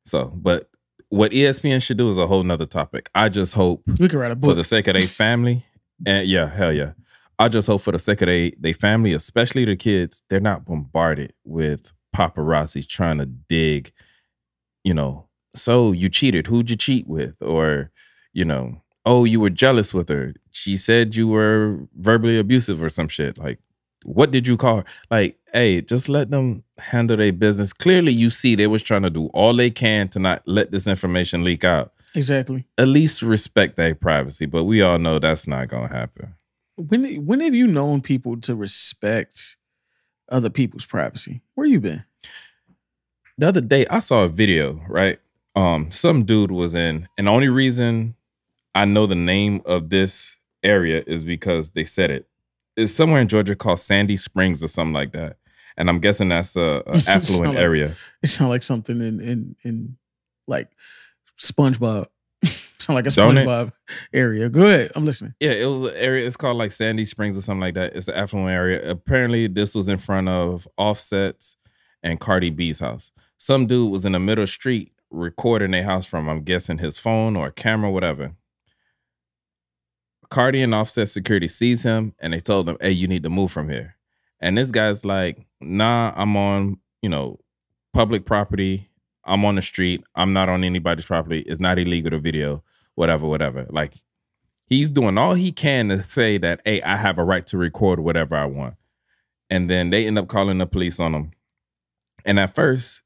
So, 0.06 0.32
but 0.36 0.69
what 1.10 1.32
ESPN 1.32 1.82
should 1.82 1.98
do 1.98 2.10
is 2.10 2.18
a 2.18 2.28
whole 2.28 2.44
nother 2.44 2.66
topic. 2.66 3.10
I 3.14 3.30
just 3.30 3.54
hope 3.54 3.84
We 4.00 4.08
could 4.08 4.20
write 4.20 4.32
a 4.32 4.36
book 4.36 4.52
for 4.52 4.56
the 4.56 4.64
sake 4.64 4.88
of 4.88 4.94
their 4.94 5.08
family, 5.08 5.66
and 6.06 6.28
yeah, 6.28 6.50
hell 6.50 6.74
yeah. 6.74 6.94
I 7.38 7.48
just 7.48 7.68
hope 7.68 7.82
for 7.82 7.92
the 7.92 8.00
sake 8.00 8.22
of 8.22 8.28
they 8.28 8.54
they 8.60 8.74
family, 8.74 9.14
especially 9.14 9.66
the 9.66 9.76
kids, 9.76 10.24
they're 10.30 10.40
not 10.40 10.66
bombarded 10.66 11.34
with 11.44 11.94
paparazzi 12.16 12.88
trying 12.88 13.18
to 13.20 13.26
dig, 13.26 13.92
you 14.84 14.94
know, 14.94 15.30
so 15.56 15.92
you 15.92 16.10
cheated. 16.10 16.48
Who'd 16.48 16.70
you 16.70 16.76
cheat 16.76 17.08
with? 17.08 17.36
Or, 17.42 17.92
you 18.34 18.46
know, 18.46 18.82
oh, 19.06 19.24
you 19.24 19.40
were 19.40 19.50
jealous 19.50 19.94
with 19.94 20.10
her. 20.10 20.34
She 20.52 20.78
said 20.78 21.16
you 21.16 21.28
were 21.28 21.88
verbally 21.96 22.38
abusive 22.38 22.84
or 22.84 22.90
some 22.90 23.08
shit. 23.08 23.38
Like, 23.38 23.60
what 24.04 24.32
did 24.32 24.48
you 24.48 24.58
call 24.58 24.78
her? 24.78 24.84
Like, 25.12 25.38
hey, 25.54 25.82
just 25.82 26.10
let 26.10 26.32
them 26.32 26.64
handle 26.78 27.18
their 27.18 27.34
business. 27.34 27.74
Clearly, 27.74 28.14
you 28.14 28.30
see 28.30 28.56
they 28.56 28.68
was 28.68 28.84
trying 28.84 29.04
to 29.04 29.10
do 29.10 29.28
all 29.28 29.54
they 29.54 29.70
can 29.70 30.08
to 30.10 30.20
not 30.20 30.42
let 30.46 30.72
this 30.72 30.88
information 30.88 31.44
leak 31.44 31.64
out 31.64 31.94
exactly. 32.16 32.66
at 32.78 32.88
least 32.88 33.22
respect 33.22 33.78
their 33.78 33.96
privacy. 33.96 34.46
But 34.46 34.66
we 34.66 34.82
all 34.82 35.00
know 35.00 35.20
that's 35.20 35.48
not 35.48 35.68
gonna 35.68 35.88
happen. 35.88 36.36
When 36.76 37.26
when 37.26 37.40
have 37.42 37.56
you 37.56 37.68
known 37.68 38.02
people 38.02 38.40
to 38.42 38.56
respect 38.56 39.58
other 40.30 40.50
people's 40.50 40.86
privacy? 40.86 41.42
Where 41.56 41.68
you 41.68 41.80
been? 41.80 42.04
The 43.38 43.48
other 43.48 43.62
day 43.62 43.86
I 43.88 44.00
saw 44.00 44.24
a 44.24 44.30
video, 44.30 44.82
right? 44.88 45.20
Um, 45.56 45.92
some 45.92 46.24
dude 46.24 46.52
was 46.52 46.76
in, 46.76 47.08
and 47.18 47.28
the 47.28 47.32
only 47.32 47.50
reason 47.50 48.16
I 48.76 48.86
know 48.86 49.06
the 49.06 49.16
name 49.16 49.62
of 49.66 49.90
this 49.90 50.38
area 50.64 51.04
is 51.08 51.24
because 51.24 51.72
they 51.72 51.84
said 51.84 52.12
it. 52.12 52.29
It's 52.76 52.94
somewhere 52.94 53.22
in 53.22 53.28
Georgia 53.28 53.56
called 53.56 53.80
Sandy 53.80 54.18
Springs 54.18 54.64
or 54.64 54.68
something 54.68 54.94
like 54.94 55.12
that. 55.14 55.38
And 55.78 55.90
I'm 55.90 56.00
guessing 56.00 56.30
that's 56.30 56.56
a, 56.56 56.84
a 56.88 57.02
affluent 57.08 57.54
like- 57.56 57.64
area. 57.64 57.96
It 58.22 58.28
sounds 58.28 58.50
like 58.50 58.64
something 58.64 59.00
in 59.02 59.20
in 59.20 59.56
in 59.64 59.98
like 60.48 60.70
SpongeBob. 61.40 62.08
sound 62.80 62.96
like 62.96 63.06
a 63.06 63.10
SpongeBob 63.10 63.74
area. 64.14 64.50
Go 64.50 64.66
ahead. 64.66 64.92
I'm 64.96 65.06
listening. 65.06 65.34
Yeah, 65.40 65.52
it 65.52 65.66
was 65.66 65.84
an 65.84 65.98
area. 65.98 66.26
It's 66.26 66.38
called 66.38 66.58
like 66.58 66.72
Sandy 66.72 67.06
Springs 67.06 67.38
or 67.38 67.42
something 67.42 67.62
like 67.62 67.74
that. 67.76 67.96
It's 67.96 68.08
an 68.08 68.16
affluent 68.16 68.50
area. 68.52 68.90
Apparently, 68.90 69.48
this 69.48 69.76
was 69.76 69.90
in 69.90 69.98
front 69.98 70.30
of 70.30 70.68
Offset's 70.78 71.58
and 72.04 72.20
Cardi 72.20 72.50
B's 72.50 72.80
house. 72.80 73.12
Some 73.38 73.68
dude 73.68 73.92
was 73.92 74.06
in 74.06 74.14
the 74.14 74.20
middle 74.20 74.48
street 74.48 74.94
recording 75.12 75.72
their 75.72 75.84
house 75.84 76.06
from, 76.06 76.30
I'm 76.30 76.44
guessing, 76.44 76.78
his 76.78 76.98
phone 76.98 77.36
or 77.36 77.52
camera, 77.52 77.92
whatever. 77.92 78.34
Cardi 80.30 80.62
and 80.62 80.76
Offset 80.76 81.10
security 81.10 81.48
sees 81.48 81.84
him 81.84 82.14
and 82.20 82.34
they 82.34 82.40
told 82.40 82.70
him, 82.70 82.78
"Hey, 82.80 82.92
you 82.92 83.08
need 83.08 83.24
to 83.24 83.30
move 83.30 83.52
from 83.52 83.70
here." 83.70 83.96
And 84.40 84.58
this 84.58 84.72
guy's 84.72 85.04
like, 85.04 85.46
"Nah, 85.60 86.14
I'm 86.16 86.38
on, 86.38 86.78
you 87.02 87.10
know, 87.10 87.40
public 87.94 88.26
property. 88.26 88.90
I'm 89.26 89.44
on 89.46 89.56
the 89.56 89.62
street. 89.62 90.04
I'm 90.16 90.34
not 90.34 90.50
on 90.50 90.64
anybody's 90.64 91.06
property. 91.06 91.40
It's 91.40 91.60
not 91.60 91.80
illegal 91.80 92.12
to 92.12 92.20
video, 92.20 92.64
whatever, 92.96 93.28
whatever." 93.28 93.66
Like 93.70 93.96
he's 94.70 94.92
doing 94.92 95.18
all 95.18 95.34
he 95.34 95.52
can 95.52 95.90
to 95.90 96.02
say 96.04 96.38
that, 96.38 96.62
hey, 96.64 96.82
I 96.84 96.96
have 96.96 97.18
a 97.18 97.24
right 97.24 97.46
to 97.48 97.58
record 97.58 98.00
whatever 98.00 98.36
I 98.36 98.46
want. 98.46 98.76
And 99.50 99.70
then 99.70 99.90
they 99.90 100.06
end 100.06 100.20
up 100.20 100.28
calling 100.28 100.60
the 100.60 100.68
police 100.68 101.00
on 101.00 101.16
him. 101.16 101.32
And 102.24 102.40
at 102.40 102.54
first, 102.54 103.02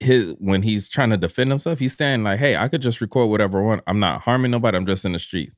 his 0.00 0.36
when 0.38 0.62
he's 0.62 0.88
trying 0.88 1.10
to 1.10 1.16
defend 1.16 1.50
himself, 1.50 1.78
he's 1.78 1.96
saying, 1.96 2.22
like, 2.22 2.38
hey, 2.38 2.56
I 2.56 2.68
could 2.68 2.82
just 2.82 3.00
record 3.00 3.30
whatever 3.30 3.60
I 3.60 3.64
want. 3.64 3.82
I'm 3.86 3.98
not 3.98 4.20
harming 4.20 4.50
nobody, 4.50 4.76
I'm 4.76 4.86
just 4.86 5.04
in 5.04 5.12
the 5.12 5.18
streets. 5.18 5.54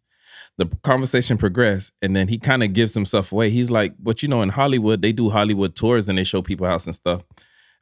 The 0.58 0.66
conversation 0.82 1.38
progressed, 1.38 1.92
and 2.02 2.14
then 2.14 2.28
he 2.28 2.38
kind 2.38 2.62
of 2.62 2.72
gives 2.72 2.92
himself 2.92 3.32
away. 3.32 3.50
He's 3.50 3.70
like, 3.70 3.94
but 3.98 4.22
you 4.22 4.28
know, 4.28 4.42
in 4.42 4.50
Hollywood, 4.50 5.00
they 5.00 5.12
do 5.12 5.30
Hollywood 5.30 5.74
tours 5.74 6.08
and 6.08 6.18
they 6.18 6.24
show 6.24 6.42
people 6.42 6.66
house 6.66 6.86
and 6.86 6.94
stuff. 6.94 7.22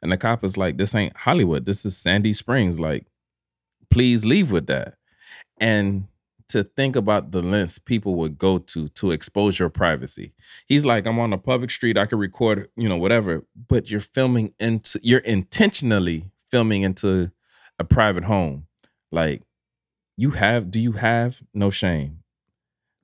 And 0.01 0.11
the 0.11 0.17
cop 0.17 0.45
is 0.45 0.55
like, 0.55 0.77
this 0.77 0.95
ain't 0.95 1.15
Hollywood. 1.17 1.65
This 1.65 1.85
is 1.85 1.97
Sandy 1.97 2.31
Springs. 2.31 2.79
Like, 2.79 3.05
please 3.89 4.25
leave 4.25 4.51
with 4.51 4.67
that. 4.67 4.95
And 5.57 6.07
to 6.49 6.63
think 6.63 6.95
about 6.95 7.31
the 7.31 7.41
lengths 7.41 7.79
people 7.79 8.15
would 8.15 8.37
go 8.37 8.57
to 8.57 8.87
to 8.89 9.11
expose 9.11 9.59
your 9.59 9.69
privacy. 9.69 10.33
He's 10.67 10.85
like, 10.85 11.05
I'm 11.05 11.19
on 11.19 11.31
a 11.31 11.37
public 11.37 11.69
street, 11.69 11.97
I 11.97 12.05
can 12.07 12.17
record, 12.17 12.69
you 12.75 12.89
know, 12.89 12.97
whatever, 12.97 13.45
but 13.67 13.89
you're 13.89 13.99
filming 13.99 14.53
into, 14.59 14.99
you're 15.03 15.19
intentionally 15.19 16.31
filming 16.49 16.81
into 16.81 17.31
a 17.77 17.83
private 17.83 18.23
home. 18.23 18.65
Like, 19.11 19.43
you 20.17 20.31
have, 20.31 20.71
do 20.71 20.79
you 20.79 20.93
have 20.93 21.41
no 21.53 21.69
shame? 21.69 22.18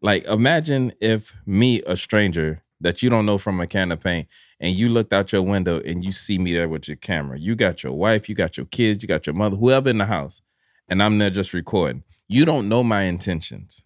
Like, 0.01 0.25
imagine 0.25 0.93
if 1.01 1.35
me, 1.45 1.81
a 1.83 1.95
stranger 1.97 2.61
that 2.81 3.01
you 3.01 3.09
don't 3.09 3.25
know 3.25 3.37
from 3.37 3.59
a 3.59 3.67
can 3.67 3.91
of 3.91 4.01
paint, 4.03 4.27
and 4.59 4.75
you 4.75 4.89
looked 4.89 5.13
out 5.13 5.31
your 5.31 5.41
window 5.41 5.79
and 5.81 6.03
you 6.03 6.11
see 6.11 6.37
me 6.37 6.53
there 6.53 6.67
with 6.69 6.87
your 6.87 6.97
camera. 6.97 7.39
You 7.39 7.55
got 7.55 7.83
your 7.83 7.93
wife, 7.93 8.27
you 8.29 8.35
got 8.35 8.57
your 8.57 8.65
kids, 8.67 9.01
you 9.01 9.07
got 9.07 9.25
your 9.25 9.33
mother, 9.33 9.55
whoever 9.57 9.89
in 9.89 9.97
the 9.97 10.05
house, 10.05 10.41
and 10.87 11.01
I'm 11.01 11.17
there 11.17 11.29
just 11.29 11.53
recording. 11.53 12.03
You 12.27 12.45
don't 12.45 12.67
know 12.69 12.83
my 12.83 13.03
intentions. 13.03 13.83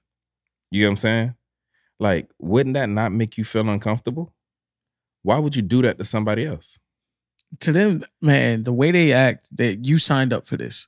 You 0.71 0.81
know 0.83 0.87
what 0.87 0.91
I'm 0.91 0.97
saying? 0.97 1.35
Like, 1.99 2.29
wouldn't 2.39 2.73
that 2.75 2.89
not 2.89 3.11
make 3.11 3.37
you 3.37 3.43
feel 3.43 3.67
uncomfortable? 3.69 4.33
Why 5.21 5.37
would 5.39 5.55
you 5.55 5.61
do 5.61 5.81
that 5.83 5.97
to 5.99 6.05
somebody 6.05 6.45
else? 6.45 6.79
To 7.61 7.71
them, 7.71 8.05
man, 8.21 8.63
the 8.63 8.73
way 8.73 8.91
they 8.91 9.11
act, 9.11 9.55
that 9.57 9.85
you 9.85 9.97
signed 9.97 10.31
up 10.33 10.45
for 10.47 10.57
this. 10.57 10.87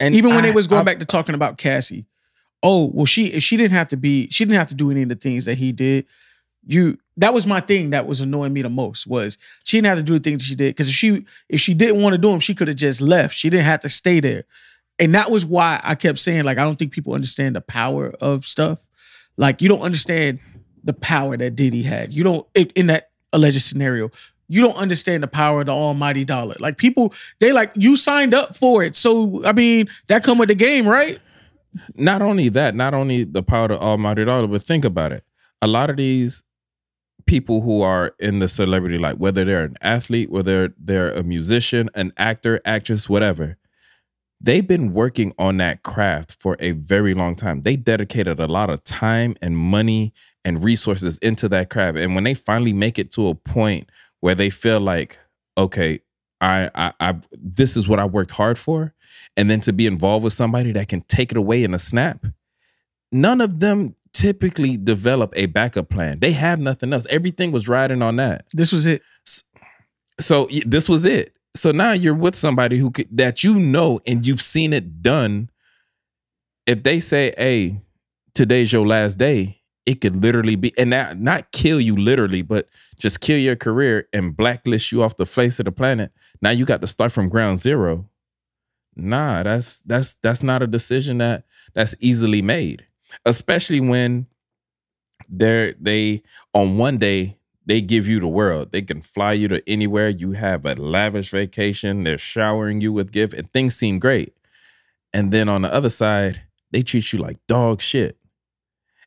And 0.00 0.14
Even 0.14 0.30
when 0.30 0.44
I- 0.44 0.48
they 0.48 0.52
was 0.54 0.66
going 0.66 0.80
I- 0.80 0.84
back 0.84 0.98
to 1.00 1.04
talking 1.04 1.34
about 1.34 1.58
Cassie. 1.58 2.06
Oh, 2.64 2.90
well, 2.94 3.06
she 3.06 3.38
she 3.40 3.58
didn't 3.58 3.72
have 3.72 3.88
to 3.88 3.96
be, 3.98 4.26
she 4.30 4.44
didn't 4.44 4.56
have 4.56 4.68
to 4.68 4.74
do 4.74 4.90
any 4.90 5.02
of 5.02 5.10
the 5.10 5.14
things 5.16 5.44
that 5.44 5.58
he 5.58 5.70
did. 5.70 6.06
You 6.66 6.98
that 7.18 7.34
was 7.34 7.46
my 7.46 7.60
thing 7.60 7.90
that 7.90 8.06
was 8.06 8.22
annoying 8.22 8.54
me 8.54 8.62
the 8.62 8.70
most 8.70 9.06
was 9.06 9.38
she 9.64 9.76
didn't 9.76 9.88
have 9.88 9.98
to 9.98 10.02
do 10.02 10.14
the 10.14 10.20
things 10.20 10.42
she 10.44 10.54
did. 10.56 10.70
Because 10.70 10.88
if 10.88 10.94
she 10.94 11.26
if 11.50 11.60
she 11.60 11.74
didn't 11.74 12.02
want 12.02 12.14
to 12.14 12.18
do 12.18 12.30
them, 12.30 12.40
she 12.40 12.54
could 12.54 12.68
have 12.68 12.78
just 12.78 13.02
left. 13.02 13.34
She 13.36 13.50
didn't 13.50 13.66
have 13.66 13.80
to 13.82 13.90
stay 13.90 14.18
there. 14.20 14.44
And 14.98 15.14
that 15.14 15.30
was 15.30 15.44
why 15.44 15.80
I 15.84 15.94
kept 15.94 16.18
saying, 16.20 16.44
like, 16.44 16.56
I 16.56 16.64
don't 16.64 16.78
think 16.78 16.92
people 16.92 17.14
understand 17.14 17.56
the 17.56 17.60
power 17.60 18.14
of 18.20 18.46
stuff. 18.46 18.86
Like, 19.36 19.60
you 19.60 19.68
don't 19.68 19.80
understand 19.82 20.38
the 20.84 20.92
power 20.94 21.36
that 21.36 21.56
Diddy 21.56 21.82
had. 21.82 22.14
You 22.14 22.24
don't 22.24 22.46
in- 22.54 22.72
in 22.74 22.86
that 22.86 23.10
alleged 23.32 23.60
scenario. 23.62 24.10
You 24.48 24.62
don't 24.62 24.76
understand 24.76 25.22
the 25.22 25.28
power 25.28 25.60
of 25.60 25.66
the 25.66 25.72
almighty 25.72 26.24
dollar. 26.24 26.54
Like 26.60 26.76
people, 26.78 27.12
they 27.40 27.52
like 27.52 27.72
you 27.74 27.96
signed 27.96 28.34
up 28.34 28.56
for 28.56 28.82
it. 28.82 28.94
So 28.96 29.44
I 29.44 29.52
mean, 29.52 29.88
that 30.06 30.22
come 30.24 30.38
with 30.38 30.48
the 30.48 30.54
game, 30.54 30.86
right? 30.86 31.18
Not 31.94 32.22
only 32.22 32.48
that, 32.50 32.74
not 32.74 32.94
only 32.94 33.24
the 33.24 33.42
power 33.42 33.72
of 33.72 33.80
Almighty 33.80 34.24
Dollar, 34.24 34.46
but 34.46 34.62
think 34.62 34.84
about 34.84 35.12
it. 35.12 35.24
A 35.62 35.66
lot 35.66 35.90
of 35.90 35.96
these 35.96 36.44
people 37.26 37.62
who 37.62 37.82
are 37.82 38.14
in 38.18 38.38
the 38.38 38.48
celebrity 38.48 38.98
life, 38.98 39.16
whether 39.18 39.44
they're 39.44 39.64
an 39.64 39.76
athlete, 39.80 40.30
whether 40.30 40.74
they're 40.78 41.10
a 41.10 41.22
musician, 41.22 41.88
an 41.94 42.12
actor, 42.16 42.60
actress, 42.64 43.08
whatever, 43.08 43.56
they've 44.40 44.68
been 44.68 44.92
working 44.92 45.32
on 45.38 45.56
that 45.56 45.82
craft 45.82 46.36
for 46.40 46.56
a 46.60 46.72
very 46.72 47.14
long 47.14 47.34
time. 47.34 47.62
They 47.62 47.76
dedicated 47.76 48.38
a 48.38 48.46
lot 48.46 48.68
of 48.68 48.84
time 48.84 49.36
and 49.40 49.56
money 49.56 50.12
and 50.44 50.62
resources 50.62 51.16
into 51.18 51.48
that 51.48 51.70
craft. 51.70 51.96
And 51.96 52.14
when 52.14 52.24
they 52.24 52.34
finally 52.34 52.74
make 52.74 52.98
it 52.98 53.10
to 53.12 53.28
a 53.28 53.34
point 53.34 53.90
where 54.20 54.34
they 54.34 54.50
feel 54.50 54.80
like, 54.80 55.18
okay, 55.56 56.00
I, 56.44 56.70
I, 56.74 56.92
I, 57.00 57.16
this 57.32 57.76
is 57.76 57.88
what 57.88 57.98
I 57.98 58.04
worked 58.04 58.32
hard 58.32 58.58
for, 58.58 58.94
and 59.36 59.50
then 59.50 59.60
to 59.60 59.72
be 59.72 59.86
involved 59.86 60.24
with 60.24 60.34
somebody 60.34 60.72
that 60.72 60.88
can 60.88 61.00
take 61.02 61.30
it 61.30 61.38
away 61.38 61.64
in 61.64 61.72
a 61.72 61.78
snap. 61.78 62.26
None 63.10 63.40
of 63.40 63.60
them 63.60 63.96
typically 64.12 64.76
develop 64.76 65.32
a 65.36 65.46
backup 65.46 65.88
plan. 65.88 66.20
They 66.20 66.32
have 66.32 66.60
nothing 66.60 66.92
else. 66.92 67.06
Everything 67.08 67.50
was 67.50 67.66
riding 67.68 68.02
on 68.02 68.16
that. 68.16 68.44
This 68.52 68.72
was 68.72 68.86
it. 68.86 69.02
So 70.20 70.48
y- 70.52 70.62
this 70.66 70.88
was 70.88 71.04
it. 71.04 71.34
So 71.56 71.70
now 71.72 71.92
you're 71.92 72.14
with 72.14 72.36
somebody 72.36 72.78
who 72.78 72.90
could, 72.90 73.08
that 73.16 73.42
you 73.42 73.54
know 73.54 74.00
and 74.06 74.26
you've 74.26 74.42
seen 74.42 74.72
it 74.72 75.02
done. 75.02 75.50
If 76.66 76.82
they 76.82 77.00
say, 77.00 77.32
"Hey, 77.38 77.80
today's 78.34 78.72
your 78.72 78.86
last 78.86 79.18
day," 79.18 79.60
it 79.86 80.00
could 80.00 80.22
literally 80.22 80.56
be, 80.56 80.72
and 80.78 80.90
not 80.90 81.18
not 81.18 81.52
kill 81.52 81.80
you 81.80 81.96
literally, 81.96 82.42
but 82.42 82.68
just 82.98 83.20
kill 83.20 83.38
your 83.38 83.56
career 83.56 84.08
and 84.12 84.36
blacklist 84.36 84.90
you 84.92 85.02
off 85.02 85.16
the 85.16 85.26
face 85.26 85.58
of 85.58 85.66
the 85.66 85.72
planet. 85.72 86.12
Now 86.40 86.50
you 86.50 86.64
got 86.64 86.80
to 86.80 86.86
start 86.86 87.12
from 87.12 87.28
ground 87.28 87.58
zero. 87.58 88.08
Nah, 88.96 89.42
that's 89.42 89.80
that's 89.82 90.14
that's 90.14 90.42
not 90.42 90.62
a 90.62 90.66
decision 90.66 91.18
that 91.18 91.44
that's 91.74 91.94
easily 92.00 92.42
made, 92.42 92.86
especially 93.24 93.80
when 93.80 94.26
they're 95.28 95.74
they 95.80 96.22
on 96.52 96.78
one 96.78 96.98
day 96.98 97.36
they 97.66 97.80
give 97.80 98.06
you 98.06 98.20
the 98.20 98.28
world. 98.28 98.72
They 98.72 98.82
can 98.82 99.02
fly 99.02 99.32
you 99.32 99.48
to 99.48 99.68
anywhere. 99.68 100.08
You 100.10 100.32
have 100.32 100.66
a 100.66 100.74
lavish 100.74 101.30
vacation. 101.30 102.04
They're 102.04 102.18
showering 102.18 102.80
you 102.80 102.92
with 102.92 103.12
gifts, 103.12 103.34
and 103.34 103.50
things 103.52 103.74
seem 103.74 103.98
great. 103.98 104.34
And 105.12 105.32
then 105.32 105.48
on 105.48 105.62
the 105.62 105.72
other 105.72 105.90
side, 105.90 106.42
they 106.70 106.82
treat 106.82 107.12
you 107.12 107.18
like 107.18 107.38
dog 107.46 107.80
shit. 107.80 108.18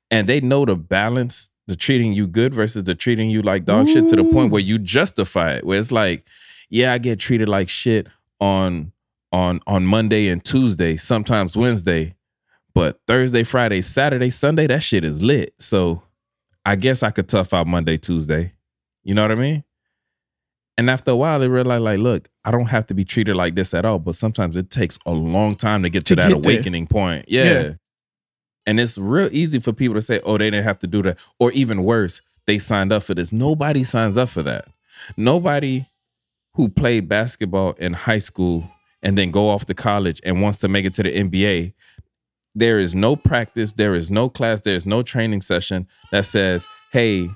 And 0.10 0.28
they 0.28 0.40
know 0.40 0.66
the 0.66 0.76
balance 0.76 1.52
the 1.68 1.76
treating 1.76 2.14
you 2.14 2.28
good 2.28 2.54
versus 2.54 2.86
the 2.86 2.96
treating 2.96 3.30
you 3.30 3.42
like 3.42 3.66
dog 3.66 3.90
shit 3.90 4.08
to 4.08 4.16
the 4.16 4.24
point 4.24 4.52
where 4.52 4.62
mm. 4.62 4.66
you 4.66 4.80
justify 4.80 5.56
it. 5.56 5.66
Where 5.66 5.78
it's 5.78 5.92
like, 5.92 6.26
yeah, 6.70 6.94
I 6.94 6.98
get 6.98 7.20
treated 7.20 7.50
like 7.50 7.70
shit 7.70 8.08
on 8.40 8.94
on 9.32 9.60
on 9.68 9.86
Monday 9.86 10.30
and 10.30 10.44
Tuesday, 10.44 10.96
sometimes 10.96 11.58
Wednesday, 11.58 12.16
but 12.74 13.00
Thursday, 13.06 13.44
Friday, 13.44 13.82
Saturday, 13.82 14.30
Sunday, 14.30 14.68
that 14.68 14.82
shit 14.82 15.04
is 15.04 15.22
lit. 15.22 15.54
So 15.60 16.04
I 16.66 16.78
guess 16.78 17.04
I 17.04 17.12
could 17.12 17.28
tough 17.28 17.54
out 17.54 17.68
Monday, 17.68 17.98
Tuesday. 17.98 18.54
You 19.04 19.14
know 19.14 19.24
what 19.24 19.32
I 19.32 19.36
mean? 19.36 19.64
And 20.78 20.90
after 20.90 21.12
a 21.12 21.16
while, 21.16 21.40
they 21.40 21.48
realize, 21.48 21.82
like, 21.82 22.00
look, 22.00 22.30
I 22.46 22.52
don't 22.52 22.68
have 22.68 22.86
to 22.88 22.94
be 22.94 23.04
treated 23.04 23.36
like 23.36 23.56
this 23.56 23.74
at 23.74 23.84
all. 23.84 24.00
But 24.00 24.16
sometimes 24.16 24.56
it 24.56 24.70
takes 24.70 25.00
a 25.06 25.12
long 25.12 25.56
time 25.56 25.84
to 25.84 25.90
get 25.90 26.06
to, 26.06 26.16
To 26.16 26.22
that 26.22 26.28
get 26.30 26.44
there. 26.44 26.54
awakening 26.54 26.88
point. 26.88 27.26
Yeah. 27.28 27.44
Yeah. 27.44 27.74
And 28.68 28.80
it's 28.80 28.98
real 28.98 29.30
easy 29.32 29.60
for 29.60 29.74
people 29.74 29.96
to 29.96 30.02
say, 30.02 30.20
oh, 30.26 30.38
they 30.38 30.52
didn't 30.52 30.66
have 30.66 30.80
to 30.80 30.88
do 30.88 31.02
that. 31.04 31.18
Or 31.40 31.52
even 31.54 31.84
worse, 31.84 32.22
they 32.46 32.60
signed 32.60 32.92
up 32.92 33.04
for 33.04 33.16
this. 33.16 33.32
Nobody 33.32 33.84
signs 33.86 34.18
up 34.18 34.30
for 34.30 34.44
that. 34.44 34.68
Nobody 35.16 35.86
who 36.56 36.68
played 36.70 37.08
basketball 37.08 37.72
in 37.74 37.94
high 37.94 38.18
school 38.18 38.70
and 39.02 39.18
then 39.18 39.32
go 39.32 39.50
off 39.50 39.66
to 39.66 39.74
college 39.74 40.20
and 40.26 40.42
wants 40.42 40.60
to 40.60 40.68
make 40.68 40.86
it 40.86 40.94
to 40.94 41.04
the 41.04 41.12
NBA, 41.12 41.74
there 42.56 42.80
is 42.80 42.94
no 42.94 43.16
practice, 43.16 43.74
there 43.74 43.96
is 43.96 44.12
no 44.12 44.30
class, 44.30 44.62
there 44.62 44.76
is 44.76 44.86
no 44.86 45.02
training 45.02 45.42
session 45.42 45.88
that 46.12 46.26
says, 46.26 46.66
hey, 46.92 47.30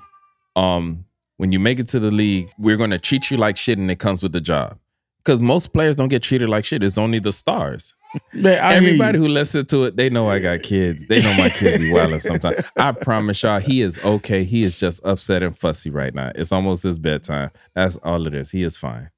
um, 0.56 1.04
when 1.38 1.52
you 1.52 1.60
make 1.60 1.78
it 1.78 1.86
to 1.88 2.00
the 2.00 2.10
league, 2.10 2.50
we're 2.58 2.76
gonna 2.76 2.98
treat 2.98 3.30
you 3.30 3.36
like 3.36 3.56
shit 3.56 3.78
and 3.78 3.90
it 3.90 3.98
comes 3.98 4.22
with 4.22 4.32
the 4.32 4.40
job. 4.40 4.78
Because 5.24 5.40
most 5.40 5.72
players 5.72 5.96
don't 5.96 6.08
get 6.08 6.22
treated 6.22 6.48
like 6.48 6.64
shit. 6.64 6.82
It's 6.82 6.98
only 6.98 7.20
the 7.20 7.32
stars. 7.32 7.94
I 8.34 8.74
Everybody 8.74 9.18
who 9.18 9.28
listens 9.28 9.66
to 9.66 9.84
it, 9.84 9.96
they 9.96 10.10
know 10.10 10.28
I 10.28 10.38
got 10.38 10.62
kids. 10.62 11.04
They 11.06 11.22
know 11.22 11.34
my 11.34 11.48
kids 11.48 11.78
be 11.78 11.92
wilding 11.92 12.20
sometimes. 12.20 12.62
I 12.76 12.92
promise 12.92 13.42
y'all, 13.42 13.60
he 13.60 13.80
is 13.82 14.02
okay. 14.04 14.44
He 14.44 14.62
is 14.62 14.76
just 14.76 15.04
upset 15.04 15.42
and 15.42 15.56
fussy 15.56 15.90
right 15.90 16.14
now. 16.14 16.32
It's 16.34 16.52
almost 16.52 16.82
his 16.82 16.98
bedtime. 16.98 17.50
That's 17.74 17.96
all 17.98 18.26
it 18.26 18.34
is. 18.34 18.50
He 18.50 18.62
is 18.62 18.76
fine. 18.76 19.10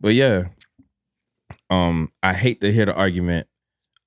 But 0.00 0.14
yeah, 0.14 0.44
um, 1.70 2.12
I 2.22 2.34
hate 2.34 2.60
to 2.60 2.72
hear 2.72 2.86
the 2.86 2.94
argument, 2.94 3.48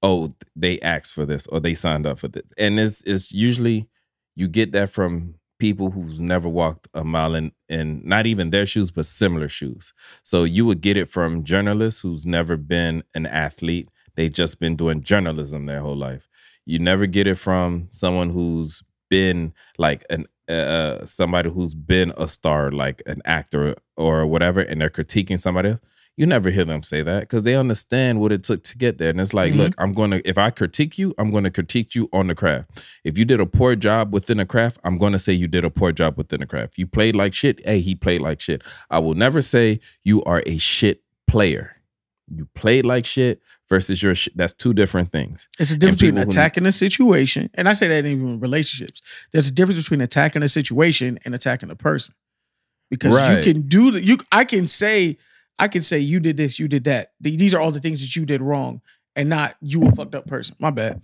oh, 0.02 0.34
they 0.56 0.80
asked 0.82 1.14
for 1.14 1.26
this 1.26 1.48
or 1.48 1.60
they 1.60 1.74
signed 1.74 2.06
up 2.06 2.20
for 2.20 2.28
this. 2.28 2.52
And 2.58 2.80
it's 2.80 3.04
it's 3.04 3.32
usually 3.32 3.90
you 4.36 4.48
get 4.48 4.72
that 4.72 4.90
from 4.90 5.36
people 5.60 5.92
who's 5.92 6.22
never 6.22 6.48
walked 6.48 6.88
a 6.94 7.04
mile 7.04 7.36
in, 7.36 7.52
in 7.68 8.02
not 8.06 8.26
even 8.26 8.50
their 8.50 8.66
shoes, 8.66 8.92
but 8.92 9.06
similar 9.06 9.50
shoes. 9.50 9.94
So 10.24 10.46
you 10.46 10.66
would 10.66 10.82
get 10.82 10.96
it 10.98 11.10
from 11.10 11.44
journalists 11.44 12.02
who's 12.02 12.26
never 12.26 12.56
been 12.56 13.04
an 13.14 13.26
athlete. 13.26 13.90
They 14.20 14.28
just 14.28 14.60
been 14.60 14.76
doing 14.76 15.02
journalism 15.02 15.66
their 15.66 15.80
whole 15.80 15.96
life. 15.96 16.28
You 16.66 16.78
never 16.78 17.06
get 17.06 17.26
it 17.26 17.36
from 17.36 17.88
someone 17.90 18.32
who's 18.32 18.84
been 19.10 19.54
like 19.78 20.04
an 20.10 20.26
uh, 20.50 21.06
somebody 21.06 21.50
who's 21.50 21.74
been 21.74 22.12
a 22.18 22.28
star, 22.28 22.70
like 22.70 23.02
an 23.06 23.22
actor 23.24 23.76
or 23.96 24.26
whatever, 24.28 24.60
and 24.60 24.82
they're 24.82 24.90
critiquing 24.90 25.40
somebody 25.40 25.70
else. 25.70 25.80
You 26.18 26.26
never 26.26 26.50
hear 26.50 26.66
them 26.66 26.84
say 26.84 27.02
that 27.02 27.22
because 27.22 27.46
they 27.46 27.56
understand 27.56 28.20
what 28.20 28.34
it 28.34 28.44
took 28.44 28.62
to 28.64 28.78
get 28.78 28.98
there. 28.98 29.10
And 29.12 29.22
it's 29.22 29.34
like, 29.34 29.54
Mhm. 29.54 29.58
look, 29.58 29.74
I'm 29.78 29.94
going 29.94 30.12
to, 30.12 30.28
if 30.28 30.38
I 30.38 30.50
critique 30.50 30.98
you, 30.98 31.14
I'm 31.18 31.32
going 31.32 31.46
to 31.46 31.50
critique 31.50 31.96
you 31.96 32.10
on 32.12 32.28
the 32.28 32.36
craft. 32.36 32.86
If 33.06 33.18
you 33.18 33.24
did 33.24 33.40
a 33.40 33.46
poor 33.46 33.78
job 33.78 34.12
within 34.14 34.38
a 34.38 34.46
craft, 34.46 34.80
I'm 34.84 34.98
going 34.98 35.14
to 35.14 35.20
say 35.20 35.32
you 35.32 35.48
did 35.48 35.64
a 35.64 35.70
poor 35.70 35.94
job 35.94 36.18
within 36.18 36.42
a 36.42 36.46
craft. 36.46 36.78
You 36.78 36.88
played 36.88 37.16
like 37.16 37.34
shit. 37.34 37.66
Hey, 37.66 37.80
he 37.80 37.96
played 37.96 38.20
like 38.20 38.42
shit. 38.42 38.64
I 38.90 39.00
will 39.00 39.16
never 39.16 39.42
say 39.42 39.80
you 40.04 40.22
are 40.24 40.44
a 40.46 40.58
shit 40.58 41.04
player. 41.26 41.78
You 42.34 42.48
played 42.56 42.86
like 42.86 43.06
shit 43.06 43.42
versus 43.70 44.02
your 44.04 44.14
shit. 44.16 44.36
That's 44.38 44.54
two 44.54 44.74
different 44.74 45.12
things. 45.12 45.48
It's 45.60 45.72
a 45.72 45.78
difference 45.78 46.02
between 46.02 46.18
attacking 46.18 46.66
a 46.66 46.72
situation, 46.72 47.50
and 47.56 47.68
I 47.68 47.74
say 47.74 47.88
that 47.88 48.06
even 48.06 48.28
in 48.28 48.40
relationships. 48.40 49.02
There's 49.32 49.48
a 49.48 49.52
difference 49.52 49.82
between 49.82 50.02
attacking 50.02 50.44
a 50.44 50.48
situation 50.48 51.20
and 51.26 51.34
attacking 51.36 51.70
a 51.72 51.76
person, 51.76 52.16
because 52.90 53.16
Right. 53.16 53.38
you 53.46 53.54
can 53.54 53.64
do 53.64 53.92
the 53.92 54.04
you. 54.06 54.18
I 54.32 54.46
can 54.46 54.68
say, 54.68 55.18
I 55.58 55.68
can 55.68 55.82
say 55.84 56.00
you 56.00 56.20
did 56.20 56.38
this, 56.38 56.60
you 56.60 56.68
did 56.68 56.84
that. 56.86 57.14
These 57.20 57.54
are 57.54 57.60
all 57.60 57.72
the 57.72 57.80
things 57.80 58.02
that 58.02 58.16
you 58.16 58.26
did 58.26 58.42
wrong, 58.42 58.82
and 59.16 59.28
not 59.30 59.56
you 59.62 59.84
a 59.88 59.92
fucked 59.92 60.16
up 60.16 60.28
person. 60.28 60.56
My 60.60 60.70
bad, 60.72 61.02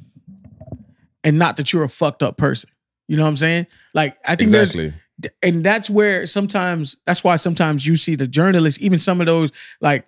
and 1.24 1.38
not 1.40 1.58
that 1.58 1.74
you're 1.74 1.84
a 1.84 1.90
fucked 1.90 2.24
up 2.24 2.38
person. 2.38 2.70
You 3.08 3.18
know 3.18 3.24
what 3.24 3.30
I'm 3.30 3.36
saying? 3.36 3.68
Like 3.94 4.18
I 4.26 4.36
think 4.36 4.52
there's 4.52 4.76
Exactly. 4.76 5.00
and 5.44 5.64
that's 5.64 5.90
where 5.90 6.26
sometimes 6.26 6.98
that's 7.06 7.24
why 7.24 7.36
sometimes 7.36 7.86
you 7.86 7.96
see 7.98 8.16
the 8.16 8.28
journalists 8.28 8.82
even 8.82 9.00
some 9.00 9.22
of 9.22 9.28
those 9.28 9.52
like 9.82 10.08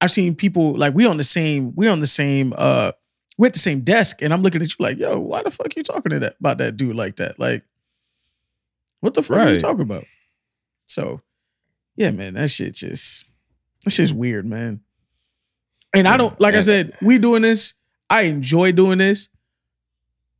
i've 0.00 0.10
seen 0.10 0.34
people 0.34 0.76
like 0.76 0.94
we 0.94 1.06
on 1.06 1.16
the 1.16 1.24
same 1.24 1.72
we 1.76 1.88
on 1.88 2.00
the 2.00 2.06
same 2.06 2.52
uh 2.56 2.92
we're 3.38 3.46
at 3.46 3.52
the 3.52 3.58
same 3.58 3.80
desk 3.80 4.20
and 4.22 4.32
i'm 4.32 4.42
looking 4.42 4.62
at 4.62 4.68
you 4.68 4.76
like 4.78 4.98
yo 4.98 5.18
why 5.18 5.42
the 5.42 5.50
fuck 5.50 5.74
you 5.76 5.82
talking 5.82 6.10
to 6.10 6.18
that 6.20 6.36
about 6.40 6.58
that 6.58 6.76
dude 6.76 6.94
like 6.96 7.16
that 7.16 7.38
like 7.38 7.62
what 9.00 9.14
the 9.14 9.22
fuck 9.22 9.38
are 9.38 9.44
you 9.46 9.50
Right. 9.52 9.60
talking 9.60 9.82
about 9.82 10.04
so 10.86 11.20
yeah 11.96 12.10
man 12.10 12.34
that 12.34 12.50
shit 12.50 12.74
just 12.74 13.28
that 13.84 13.90
shit's 13.90 14.12
weird 14.12 14.46
man 14.46 14.80
and 15.94 16.06
i 16.08 16.16
don't 16.16 16.38
like 16.40 16.54
i 16.54 16.60
said 16.60 16.92
we 17.02 17.18
doing 17.18 17.42
this 17.42 17.74
i 18.10 18.22
enjoy 18.22 18.72
doing 18.72 18.98
this 18.98 19.28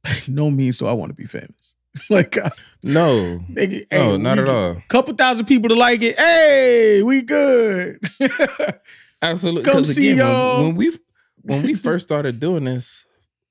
no 0.29 0.51
means 0.51 0.79
do 0.79 0.87
i 0.87 0.93
want 0.93 1.11
to 1.11 1.15
be 1.15 1.27
famous 1.27 1.75
like 2.11 2.37
I- 2.39 2.51
No, 2.83 3.41
Nigga, 3.51 3.87
no, 3.93 3.99
hey, 4.13 4.19
not 4.19 4.39
at 4.39 4.49
all. 4.49 4.83
Couple 4.89 5.15
thousand 5.15 5.47
people 5.47 5.69
to 5.71 5.75
like 5.77 6.03
it. 6.03 6.19
Hey, 6.19 7.03
we 7.05 7.23
good. 7.23 7.99
Absolutely. 9.25 9.71
Come 9.71 9.85
see 9.85 10.11
again, 10.11 10.27
when- 10.27 10.35
y'all. 10.35 10.63
When, 10.65 10.75
we 10.77 10.93
when 11.43 11.63
we 11.63 11.75
first 11.87 12.07
started 12.07 12.41
doing 12.41 12.65
this, 12.65 13.05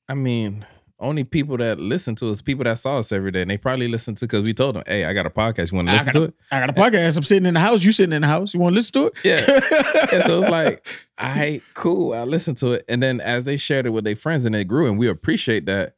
I 0.10 0.14
mean, 0.14 0.66
only 1.00 1.24
people 1.24 1.58
that 1.58 1.80
listen 1.80 2.16
to 2.16 2.30
us, 2.32 2.42
people 2.42 2.64
that 2.64 2.78
saw 2.78 3.00
us 3.00 3.12
every 3.12 3.32
day, 3.32 3.42
and 3.42 3.52
they 3.52 3.58
probably 3.58 3.88
listened 3.88 4.18
to 4.18 4.26
because 4.26 4.44
we 4.44 4.54
told 4.54 4.76
them, 4.76 4.84
"Hey, 4.88 5.06
I 5.06 5.14
got 5.14 5.26
a 5.26 5.30
podcast. 5.30 5.72
You 5.72 5.78
want 5.78 5.90
to 5.90 5.94
listen 5.96 6.14
to 6.14 6.24
it?" 6.24 6.34
I 6.52 6.60
got 6.60 6.70
a 6.70 6.74
podcast. 6.74 7.18
I'm 7.18 7.24
sitting 7.24 7.46
in 7.46 7.56
the 7.56 7.60
house. 7.60 7.84
You 7.84 7.92
sitting 7.92 8.14
in 8.14 8.22
the 8.22 8.28
house. 8.28 8.54
You 8.54 8.60
want 8.60 8.74
to 8.74 8.76
listen 8.76 8.94
to 8.94 9.08
it? 9.08 9.14
Yeah. 9.24 10.10
And 10.14 10.24
so 10.24 10.42
it's 10.44 10.52
like, 10.52 10.86
all 11.18 11.30
right, 11.36 11.62
cool. 11.74 12.14
I 12.14 12.24
listened 12.24 12.58
to 12.60 12.74
it, 12.74 12.86
and 12.88 13.04
then 13.04 13.20
as 13.20 13.46
they 13.46 13.58
shared 13.58 13.86
it 13.86 13.90
with 13.90 14.06
their 14.06 14.16
friends, 14.16 14.46
and 14.46 14.56
it 14.56 14.66
grew, 14.66 14.88
and 14.88 14.98
we 14.98 15.08
appreciate 15.08 15.66
that. 15.66 15.96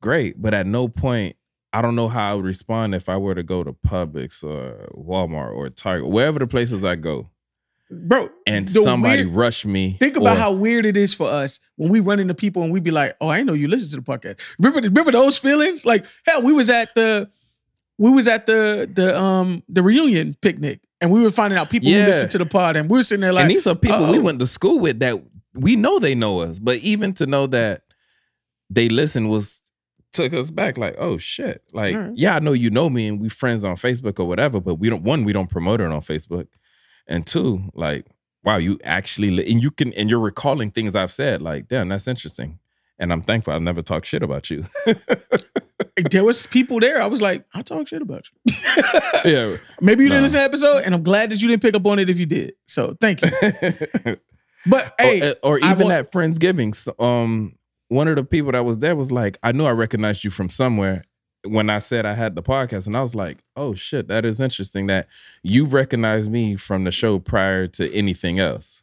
Great, 0.00 0.40
but 0.40 0.54
at 0.54 0.66
no 0.66 0.88
point. 0.88 1.36
I 1.70 1.82
don't 1.82 1.94
know 1.96 2.08
how 2.08 2.30
I 2.32 2.34
would 2.34 2.46
respond 2.46 2.94
if 2.94 3.10
I 3.10 3.18
were 3.18 3.34
to 3.34 3.42
go 3.42 3.62
to 3.62 3.74
Publix 3.74 4.42
or 4.42 4.88
Walmart 4.96 5.54
or 5.54 5.68
Target, 5.68 6.08
wherever 6.08 6.38
the 6.38 6.46
places 6.46 6.82
I 6.82 6.94
go, 6.96 7.28
bro. 7.90 8.28
and 8.46 8.68
somebody 8.70 9.24
weird- 9.24 9.30
rush 9.36 9.64
me. 9.66 9.96
Think 9.98 10.16
about 10.16 10.36
or- 10.36 10.40
how 10.40 10.52
weird 10.52 10.86
it 10.86 10.96
is 10.96 11.14
for 11.14 11.28
us 11.28 11.60
when 11.76 11.90
we 11.90 12.00
run 12.00 12.20
into 12.20 12.34
people 12.34 12.62
and 12.62 12.72
we 12.72 12.80
be 12.80 12.90
like, 12.90 13.16
"Oh, 13.20 13.28
I 13.28 13.42
know 13.42 13.52
you 13.52 13.68
listen 13.68 13.90
to 13.90 13.96
the 13.96 14.02
podcast." 14.02 14.38
Remember, 14.58 14.80
remember 14.80 15.12
those 15.12 15.38
feelings? 15.38 15.84
Like, 15.86 16.04
hell, 16.26 16.42
we 16.42 16.52
was 16.52 16.68
at 16.68 16.94
the, 16.94 17.30
we 17.98 18.10
was 18.10 18.26
at 18.28 18.46
the 18.46 18.88
the 18.92 19.18
um 19.18 19.62
the 19.68 19.82
reunion 19.82 20.36
picnic, 20.40 20.80
and 21.00 21.10
we 21.10 21.20
were 21.22 21.30
finding 21.30 21.58
out 21.58 21.70
people 21.70 21.88
Yeah. 21.88 22.00
who 22.02 22.06
listen 22.06 22.28
to 22.30 22.38
the 22.38 22.46
pod, 22.46 22.76
and 22.76 22.88
we 22.90 22.98
were 22.98 23.02
sitting 23.02 23.22
there 23.22 23.32
like, 23.32 23.42
and 23.42 23.50
these 23.50 23.66
are 23.66 23.74
people 23.74 24.06
we 24.10 24.18
uh-oh. 24.18 24.22
went 24.22 24.38
to 24.40 24.46
school 24.46 24.78
with 24.78 25.00
that 25.00 25.16
we 25.54 25.74
know 25.76 25.98
they 25.98 26.14
know 26.14 26.40
us, 26.40 26.58
but 26.58 26.76
even 26.78 27.12
to 27.14 27.26
know 27.26 27.46
that 27.48 27.82
they 28.70 28.88
listen 28.88 29.28
was 29.28 29.62
took 30.12 30.32
us 30.34 30.50
back. 30.50 30.78
Like, 30.78 30.94
oh 30.98 31.18
shit! 31.18 31.62
Like, 31.72 31.94
Alright. 31.94 32.12
yeah, 32.16 32.36
I 32.36 32.38
know 32.38 32.52
you 32.52 32.70
know 32.70 32.88
me, 32.90 33.08
and 33.08 33.20
we 33.20 33.28
friends 33.28 33.64
on 33.64 33.76
Facebook 33.76 34.20
or 34.20 34.26
whatever, 34.26 34.60
but 34.60 34.76
we 34.76 34.88
don't. 34.90 35.02
One, 35.02 35.24
we 35.24 35.32
don't 35.32 35.50
promote 35.50 35.80
it 35.80 35.90
on 35.90 36.00
Facebook, 36.00 36.46
and 37.08 37.26
two, 37.26 37.70
like, 37.74 38.06
wow, 38.44 38.56
you 38.58 38.78
actually 38.84 39.30
li- 39.30 39.50
and 39.50 39.62
you 39.62 39.70
can 39.70 39.92
and 39.94 40.08
you're 40.10 40.20
recalling 40.20 40.70
things 40.70 40.94
I've 40.94 41.12
said. 41.12 41.42
Like, 41.42 41.68
damn, 41.68 41.88
that's 41.88 42.06
interesting. 42.06 42.58
And 43.00 43.12
I'm 43.12 43.22
thankful 43.22 43.52
I've 43.52 43.62
never 43.62 43.80
talked 43.80 44.06
shit 44.06 44.22
about 44.22 44.50
you. 44.50 44.64
there 46.10 46.24
was 46.24 46.46
people 46.46 46.80
there. 46.80 47.00
I 47.00 47.06
was 47.06 47.22
like, 47.22 47.44
I 47.54 47.62
talk 47.62 47.88
shit 47.88 48.02
about 48.02 48.26
you. 48.44 48.54
yeah. 49.24 49.56
Maybe 49.80 50.02
you 50.02 50.08
didn't 50.10 50.22
listen 50.22 50.40
to 50.40 50.44
episode, 50.44 50.82
and 50.84 50.94
I'm 50.94 51.04
glad 51.04 51.30
that 51.30 51.40
you 51.40 51.48
didn't 51.48 51.62
pick 51.62 51.74
up 51.76 51.86
on 51.86 51.98
it 52.00 52.10
if 52.10 52.18
you 52.18 52.26
did. 52.26 52.54
So 52.66 52.96
thank 53.00 53.22
you. 53.22 54.16
But 54.66 54.92
hey, 54.98 55.34
or, 55.42 55.54
or 55.54 55.58
even 55.58 55.78
want- 55.86 55.92
at 55.92 56.12
Friendsgiving, 56.12 56.74
so, 56.74 56.92
um, 56.98 57.54
one 57.88 58.08
of 58.08 58.16
the 58.16 58.24
people 58.24 58.52
that 58.52 58.64
was 58.64 58.78
there 58.78 58.96
was 58.96 59.10
like, 59.12 59.38
I 59.42 59.52
knew 59.52 59.64
I 59.64 59.70
recognized 59.70 60.24
you 60.24 60.30
from 60.30 60.48
somewhere 60.48 61.04
when 61.44 61.70
I 61.70 61.78
said 61.78 62.04
I 62.04 62.14
had 62.14 62.34
the 62.34 62.42
podcast, 62.42 62.86
and 62.86 62.96
I 62.96 63.02
was 63.02 63.14
like, 63.14 63.38
oh 63.56 63.74
shit, 63.74 64.08
that 64.08 64.24
is 64.24 64.40
interesting 64.40 64.86
that 64.88 65.08
you 65.42 65.64
recognized 65.64 66.30
me 66.30 66.56
from 66.56 66.84
the 66.84 66.90
show 66.90 67.18
prior 67.18 67.66
to 67.68 67.92
anything 67.94 68.38
else. 68.38 68.82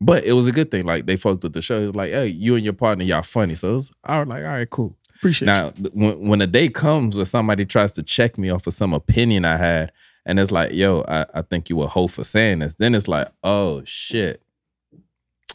But 0.00 0.24
it 0.24 0.32
was 0.32 0.46
a 0.46 0.52
good 0.52 0.70
thing. 0.70 0.84
Like 0.84 1.06
they 1.06 1.16
fucked 1.16 1.42
with 1.42 1.52
the 1.54 1.62
show. 1.62 1.78
It 1.78 1.86
was 1.86 1.96
like, 1.96 2.10
hey, 2.10 2.26
you 2.26 2.54
and 2.54 2.64
your 2.64 2.74
partner, 2.74 3.04
y'all 3.04 3.22
funny. 3.22 3.54
So 3.54 3.70
it 3.70 3.74
was, 3.74 3.92
I 4.04 4.18
was 4.18 4.28
like, 4.28 4.44
all 4.44 4.50
right, 4.50 4.68
cool. 4.68 4.96
appreciate 5.14 5.46
Now, 5.46 5.70
th- 5.70 5.94
when 5.94 6.20
when 6.20 6.40
a 6.42 6.46
day 6.46 6.68
comes 6.68 7.16
where 7.16 7.24
somebody 7.24 7.64
tries 7.64 7.92
to 7.92 8.02
check 8.02 8.36
me 8.36 8.50
off 8.50 8.66
of 8.66 8.74
some 8.74 8.92
opinion 8.92 9.44
I 9.44 9.56
had, 9.56 9.92
and 10.26 10.38
it's 10.38 10.50
like, 10.50 10.72
yo, 10.72 11.02
I, 11.08 11.26
I 11.32 11.42
think 11.42 11.70
you 11.70 11.76
were 11.76 11.86
hoe 11.86 12.08
for 12.08 12.24
saying 12.24 12.58
this, 12.58 12.74
then 12.74 12.94
it's 12.94 13.08
like, 13.08 13.28
oh 13.42 13.82
shit. 13.84 14.42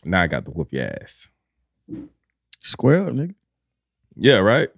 Now 0.04 0.22
I 0.22 0.28
got 0.28 0.46
to 0.46 0.52
whoop 0.52 0.74
your 0.74 0.86
ass. 0.86 1.30
Square 2.64 3.08
up, 3.08 3.14
nigga. 3.14 3.36
Yeah, 4.16 4.38
right. 4.40 4.70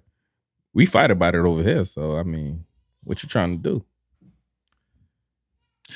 We 0.74 0.86
fight 0.86 1.10
about 1.10 1.34
it 1.34 1.38
over 1.38 1.62
here. 1.62 1.84
So 1.84 2.18
I 2.18 2.24
mean, 2.24 2.64
what 3.04 3.22
you 3.22 3.28
trying 3.28 3.56
to 3.56 3.62
do? 3.62 3.84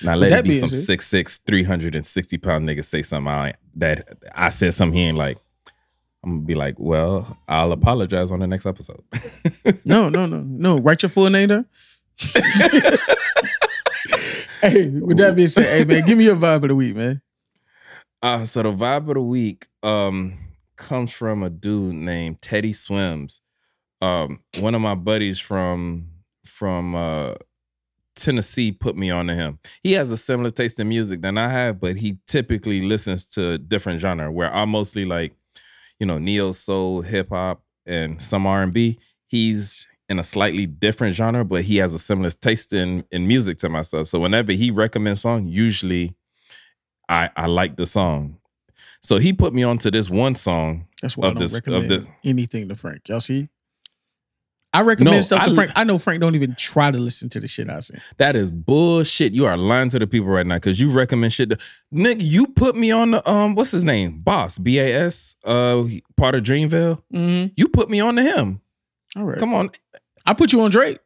Now 0.03 0.15
let 0.15 0.33
it 0.33 0.45
be 0.45 0.51
being 0.51 0.61
some 0.61 0.69
six 0.69 1.07
six, 1.07 1.39
360 1.39 2.39
pound 2.39 2.69
nigga 2.69 2.85
say 2.85 3.03
something 3.03 3.33
I 3.33 3.55
that 3.77 4.19
I 4.35 4.49
said 4.51 4.75
something 4.75 4.97
he 4.97 5.05
ain't 5.07 5.19
like. 5.19 5.39
I'm 6.23 6.31
I'm 6.31 6.37
gonna 6.37 6.47
be 6.47 6.55
like, 6.55 6.75
well, 6.79 7.39
I'll 7.49 7.73
apologize 7.73 8.31
on 8.31 8.41
the 8.41 8.47
next 8.47 8.67
episode. 8.67 9.03
No, 9.85 10.09
no, 10.09 10.27
no, 10.27 10.41
no. 10.41 10.79
Write 10.79 11.03
your 11.03 11.11
full 11.11 11.29
name 11.31 11.49
down. 11.49 11.67
hey, 14.61 14.89
with 14.89 15.17
that 15.19 15.35
being 15.35 15.49
said, 15.49 15.65
hey 15.65 15.85
man, 15.85 16.07
give 16.07 16.17
me 16.19 16.25
your 16.25 16.37
vibe 16.37 16.63
of 16.63 16.69
the 16.69 16.75
week, 16.75 16.97
man. 16.97 17.23
Uh, 18.23 18.45
so 18.45 18.63
the 18.63 18.73
vibe 18.73 19.09
of 19.09 19.15
the 19.15 19.23
week 19.23 19.67
um 19.83 20.39
comes 20.77 21.13
from 21.13 21.43
a 21.43 21.51
dude 21.51 21.95
named 21.95 22.41
Teddy 22.43 22.73
Swims. 22.73 23.41
Um, 24.01 24.41
one 24.61 24.75
of 24.75 24.81
my 24.81 24.95
buddies 24.95 25.39
from 25.39 26.09
from 26.45 26.95
uh 26.95 27.35
Tennessee 28.15 28.73
put 28.73 28.97
me 28.97 29.11
on 29.11 29.27
to 29.29 29.35
him. 29.35 29.59
He 29.83 29.93
has 29.93 30.11
a 30.11 30.17
similar 30.17 30.51
taste 30.51 30.81
in 30.81 30.89
music 30.89 31.23
than 31.23 31.39
I 31.39 31.49
have, 31.51 31.81
but 31.81 31.97
he 31.97 32.19
typically 32.27 32.81
listens 32.83 33.25
to 33.27 33.59
different 33.59 34.01
genre 34.01 34.31
where 34.33 34.53
I'm 34.53 34.71
mostly 34.71 35.05
like, 35.05 35.35
you 36.01 36.07
know, 36.07 36.19
neo 36.19 36.51
soul, 36.53 37.03
hip 37.03 37.29
hop, 37.29 37.63
and 37.87 38.21
some 38.21 38.45
R 38.47 38.63
and 38.65 38.73
B. 38.73 38.99
He's 39.29 39.87
in 40.09 40.19
a 40.19 40.25
slightly 40.25 40.67
different 40.67 41.15
genre, 41.15 41.45
but 41.45 41.63
he 41.63 41.77
has 41.77 41.95
a 41.95 41.99
similar 41.99 42.31
taste 42.31 42.73
in 42.73 43.05
in 43.13 43.27
music 43.29 43.59
to 43.59 43.69
myself. 43.69 44.09
So 44.09 44.19
whenever 44.19 44.53
he 44.53 44.71
recommends 44.73 45.21
song, 45.23 45.47
usually 45.47 46.15
I 47.09 47.31
I 47.37 47.47
like 47.47 47.77
the 47.77 47.87
song. 47.87 48.39
So 49.01 49.19
he 49.19 49.33
put 49.33 49.55
me 49.55 49.63
onto 49.63 49.91
this 49.93 50.11
one 50.11 50.35
song. 50.35 50.87
That's 51.03 51.17
why 51.17 51.27
I 51.27 51.29
Of 51.29 51.35
don't 51.35 51.41
this- 51.43 51.55
of 51.55 51.67
recommend 51.67 51.91
this- 51.91 52.09
anything 52.25 52.69
to 52.69 52.75
Frank. 52.75 53.09
Y'all 53.09 53.21
see? 53.21 53.49
I 54.73 54.83
recommend 54.83 55.17
No, 55.17 55.21
stuff 55.23 55.43
I 55.43 55.49
to 55.49 55.55
Frank. 55.55 55.71
I 55.77 55.85
know 55.85 55.99
Frank 55.99 56.21
don't 56.21 56.35
even 56.35 56.55
try 56.55 56.91
to 56.91 56.99
listen 56.99 57.29
to 57.31 57.41
the 57.41 57.49
shit 57.49 57.71
I 57.71 57.81
say. 57.81 57.99
That 58.19 58.37
is 58.37 58.51
bullshit. 58.51 59.33
You 59.33 59.47
are 59.47 59.57
lying 59.57 59.89
to 59.89 59.99
the 59.99 60.07
people 60.07 60.29
right 60.29 60.47
now 60.47 60.57
because 60.57 60.79
you 60.79 60.91
recommend 60.91 61.33
shit. 61.33 61.51
To, 61.51 61.59
nigga, 61.93 62.19
you 62.21 62.47
put 62.49 62.77
me 62.77 62.91
on 62.91 63.13
the 63.13 63.31
um, 63.31 63.55
what's 63.55 63.71
his 63.71 63.83
name? 63.85 64.21
Bas, 64.21 64.59
B 64.59 64.79
A 64.79 64.93
S, 65.07 65.37
uh, 65.45 65.85
part 66.19 66.35
of 66.35 66.43
Dreamville. 66.43 67.03
Mm-hmm. 67.15 67.53
You 67.57 67.69
put 67.69 67.89
me 67.89 68.01
on 68.01 68.17
to 68.17 68.23
him. 68.23 68.61
All 69.17 69.25
right. 69.25 69.39
Come 69.39 69.55
on, 69.55 69.71
I 70.27 70.35
put 70.35 70.53
you 70.53 70.61
on 70.61 70.71
Drake. 70.71 70.99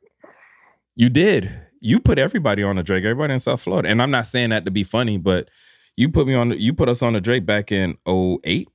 you 0.97 1.09
did. 1.09 1.51
You 1.81 1.99
put 2.01 2.19
everybody 2.19 2.63
on 2.63 2.77
the 2.77 2.83
Drake. 2.83 3.05
Everybody 3.05 3.33
in 3.35 3.39
South 3.39 3.61
Florida, 3.61 3.89
and 3.89 4.03
I'm 4.03 4.11
not 4.11 4.27
saying 4.27 4.51
that 4.51 4.65
to 4.65 4.71
be 4.73 4.83
funny, 4.83 5.19
but 5.19 5.49
you 5.97 6.09
put 6.09 6.27
me 6.27 6.35
on. 6.35 6.51
You 6.59 6.73
put 6.75 6.89
us 6.89 7.03
on 7.03 7.13
the 7.13 7.21
Drake 7.21 7.47
back 7.47 7.71
in 7.73 7.97
08, 8.09 8.69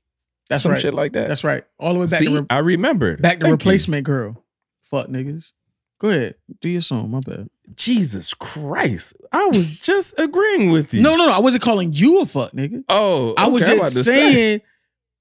That's 0.49 0.63
some 0.63 0.71
right. 0.73 0.81
shit 0.81 0.93
like 0.93 1.11
that. 1.13 1.27
That's 1.27 1.43
right. 1.43 1.63
All 1.79 1.93
the 1.93 1.99
way 1.99 2.05
back 2.05 2.19
See, 2.19 2.25
to 2.27 2.41
re- 2.41 2.45
I 2.49 2.59
remembered. 2.59 3.21
back 3.21 3.33
to 3.39 3.45
Thank 3.45 3.47
you. 3.47 3.51
replacement 3.51 4.05
girl. 4.05 4.43
Fuck 4.89 5.07
niggas. 5.07 5.53
Go 5.99 6.09
ahead. 6.09 6.35
Do 6.61 6.69
your 6.69 6.81
song. 6.81 7.09
My 7.11 7.19
bad. 7.25 7.49
Jesus 7.75 8.33
Christ, 8.33 9.13
I 9.31 9.47
was 9.47 9.69
just 9.79 10.17
agreeing 10.19 10.71
with 10.71 10.93
you. 10.93 11.01
No, 11.01 11.15
no, 11.15 11.25
no. 11.25 11.31
I 11.31 11.39
wasn't 11.39 11.63
calling 11.63 11.91
you 11.91 12.21
a 12.21 12.25
fuck 12.25 12.51
nigga. 12.53 12.83
Oh, 12.87 13.33
I 13.37 13.47
was 13.47 13.63
okay, 13.63 13.75
just 13.75 13.97
to 13.97 14.03
say. 14.03 14.33
saying 14.33 14.61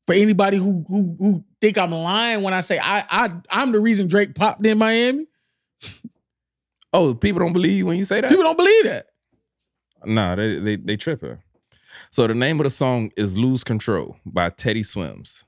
for 0.07 0.15
anybody 0.15 0.59
who 0.59 0.85
who 0.89 1.17
who 1.19 1.45
think 1.61 1.79
I'm 1.79 1.93
lying 1.93 2.43
when 2.43 2.55
I 2.55 2.61
say 2.61 2.79
I 2.79 3.05
I 3.11 3.33
I'm 3.51 3.73
the 3.73 3.81
reason 3.81 4.07
Drake 4.07 4.35
popped 4.35 4.65
in 4.65 4.79
Miami. 4.79 5.27
Oh, 6.93 7.15
people 7.15 7.41
don't 7.41 7.53
believe 7.53 7.79
you 7.79 7.87
when 7.87 7.99
you 7.99 8.05
say 8.05 8.21
that. 8.21 8.29
People 8.31 8.45
don't 8.45 8.57
believe 8.57 8.85
that. 8.85 9.07
Nah, 10.05 10.37
they 10.37 10.59
they 10.59 10.77
they 10.77 10.97
tripping. 10.97 11.39
So 12.11 12.27
the 12.27 12.35
name 12.35 12.61
of 12.61 12.65
the 12.65 12.71
song 12.71 13.11
is 13.17 13.37
"Lose 13.37 13.65
Control" 13.65 14.17
by 14.25 14.51
Teddy 14.51 14.83
Swims. 14.83 15.46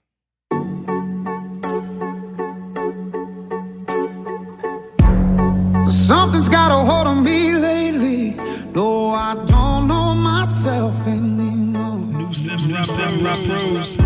Something's 5.88 6.50
got 6.50 6.70
a 6.70 6.74
hold 6.74 7.06
on 7.06 7.24
me 7.24 7.54
lately. 7.54 8.36
No, 8.74 9.10
I 9.10 9.34
don't 9.46 9.88
know 9.88 10.14
myself 10.14 10.94
anymore. 11.06 11.96
New 11.96 12.32
Samurai 12.34 13.36
Pros. 13.46 13.96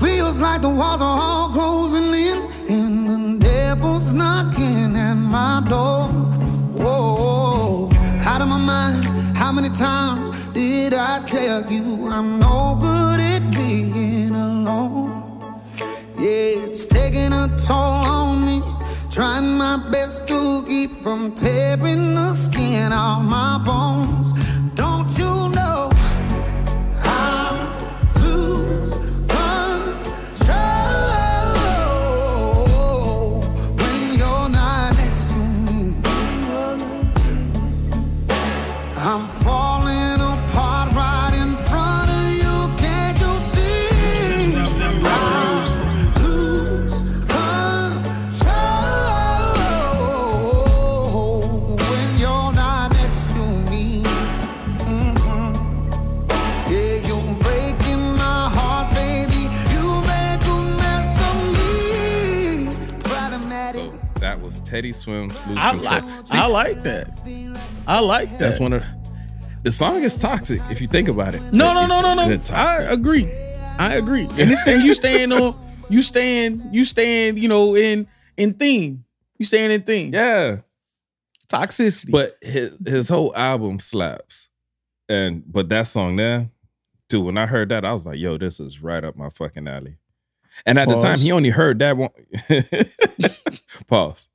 Feels 0.00 0.40
like 0.40 0.62
the 0.62 0.70
walls 0.70 1.02
are 1.02 1.20
all 1.20 1.48
closing 1.50 2.14
in, 2.14 2.38
and 2.70 3.08
the 3.08 3.44
devil's 3.44 4.14
knocking 4.14 4.96
at 4.96 5.14
my 5.14 5.62
door. 5.68 6.08
Whoa, 6.82 7.90
out 8.24 8.40
of 8.40 8.48
my 8.48 8.56
mind. 8.58 9.04
How 9.36 9.52
many 9.52 9.68
times 9.68 10.30
did 10.54 10.94
I 10.94 11.20
tell 11.24 11.70
you 11.70 12.08
I'm 12.08 12.38
no 12.38 12.78
good 12.80 13.20
at 13.20 13.42
being 13.54 14.30
alone? 14.34 15.60
Yeah, 16.18 16.64
it's 16.66 16.86
taking 16.86 17.34
a 17.34 17.54
toll 17.66 17.76
on. 17.76 18.29
Trying 19.20 19.58
my 19.58 19.76
best 19.76 20.26
to 20.28 20.64
keep 20.66 20.92
from 21.02 21.32
tearing 21.34 22.14
the 22.14 22.32
skin 22.32 22.90
off 22.90 23.22
my 23.22 23.58
bones. 23.62 24.32
Don't 24.74 25.10
you 25.18 25.54
know? 25.54 25.89
That 64.82 64.94
Swims 64.94 65.46
"Lose 65.46 65.58
I 65.58 65.70
Control." 65.70 65.92
like 65.92 66.26
See, 66.26 66.38
I 66.38 66.46
like 66.46 66.82
that. 66.82 67.08
I 67.86 68.00
like 68.00 68.30
that. 68.30 68.38
that's 68.38 68.58
one 68.60 68.72
of 68.72 68.84
the 69.62 69.72
song 69.72 70.02
is 70.02 70.16
toxic 70.16 70.60
if 70.70 70.80
you 70.80 70.86
think 70.86 71.08
about 71.08 71.34
it. 71.34 71.42
No, 71.52 71.74
no, 71.74 71.86
no, 71.86 72.00
no, 72.00 72.14
no. 72.14 72.40
I 72.52 72.76
agree. 72.88 73.30
I 73.78 73.94
agree. 73.96 74.24
And 74.24 74.50
this 74.50 74.66
and 74.66 74.82
you 74.82 74.94
staying 74.94 75.32
on 75.32 75.54
you 75.88 76.02
staying 76.02 76.68
you 76.72 76.84
staying, 76.84 77.36
you 77.36 77.48
know, 77.48 77.76
in 77.76 78.06
in 78.36 78.54
theme. 78.54 79.04
You 79.38 79.46
staying 79.46 79.70
in 79.70 79.82
theme. 79.82 80.12
yeah, 80.14 80.58
Toxicity. 81.48 82.10
but 82.10 82.36
his 82.42 82.76
his 82.86 83.08
whole 83.08 83.34
album 83.34 83.78
slaps, 83.78 84.48
and 85.08 85.42
but 85.50 85.68
that 85.70 85.86
song 85.86 86.16
there, 86.16 86.50
dude. 87.08 87.24
When 87.24 87.38
I 87.38 87.46
heard 87.46 87.70
that, 87.70 87.84
I 87.84 87.92
was 87.92 88.06
like, 88.06 88.18
"Yo, 88.18 88.36
this 88.38 88.60
is 88.60 88.82
right 88.82 89.02
up 89.02 89.16
my 89.16 89.30
fucking 89.30 89.66
alley." 89.66 89.96
And 90.66 90.78
at 90.78 90.88
the 90.88 90.98
time, 90.98 91.18
he 91.18 91.32
only 91.32 91.50
heard 91.50 91.78
that 91.78 91.96
one. 91.96 92.10
Pause. 93.86 94.28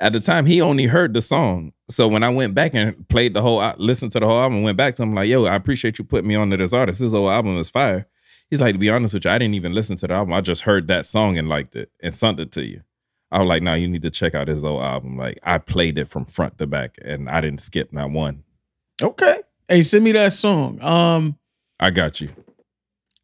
At 0.00 0.14
the 0.14 0.20
time, 0.20 0.46
he 0.46 0.62
only 0.62 0.86
heard 0.86 1.12
the 1.12 1.20
song. 1.20 1.72
So 1.90 2.08
when 2.08 2.22
I 2.22 2.30
went 2.30 2.54
back 2.54 2.74
and 2.74 3.06
played 3.10 3.34
the 3.34 3.42
whole, 3.42 3.60
I 3.60 3.74
listened 3.76 4.12
to 4.12 4.20
the 4.20 4.26
whole 4.26 4.40
album, 4.40 4.62
went 4.62 4.78
back 4.78 4.94
to 4.94 5.02
him 5.02 5.14
like, 5.14 5.28
"Yo, 5.28 5.44
I 5.44 5.54
appreciate 5.54 5.98
you 5.98 6.04
putting 6.04 6.28
me 6.28 6.34
on 6.34 6.48
to 6.50 6.56
this 6.56 6.72
artist. 6.72 7.00
This 7.00 7.12
whole 7.12 7.30
album 7.30 7.58
is 7.58 7.68
fire." 7.68 8.06
He's 8.48 8.60
like, 8.60 8.72
"To 8.74 8.78
be 8.78 8.88
honest 8.88 9.14
with 9.14 9.26
you, 9.26 9.30
I 9.30 9.38
didn't 9.38 9.54
even 9.54 9.74
listen 9.74 9.96
to 9.98 10.06
the 10.06 10.14
album. 10.14 10.32
I 10.32 10.40
just 10.40 10.62
heard 10.62 10.88
that 10.88 11.04
song 11.06 11.36
and 11.36 11.48
liked 11.48 11.76
it 11.76 11.90
and 12.02 12.14
sent 12.14 12.40
it 12.40 12.50
to 12.52 12.64
you." 12.66 12.80
I 13.30 13.40
was 13.40 13.48
like, 13.48 13.62
"No, 13.62 13.74
you 13.74 13.88
need 13.88 14.02
to 14.02 14.10
check 14.10 14.34
out 14.34 14.48
his 14.48 14.64
old 14.64 14.82
album. 14.82 15.18
Like, 15.18 15.38
I 15.42 15.58
played 15.58 15.98
it 15.98 16.08
from 16.08 16.24
front 16.24 16.58
to 16.58 16.66
back, 16.66 16.96
and 17.04 17.28
I 17.28 17.42
didn't 17.42 17.60
skip 17.60 17.92
not 17.92 18.10
one. 18.10 18.44
okay. 19.02 19.36
Hey, 19.68 19.82
send 19.82 20.02
me 20.02 20.10
that 20.12 20.32
song. 20.32 20.82
Um, 20.82 21.38
I 21.78 21.90
got 21.90 22.20
you. 22.20 22.30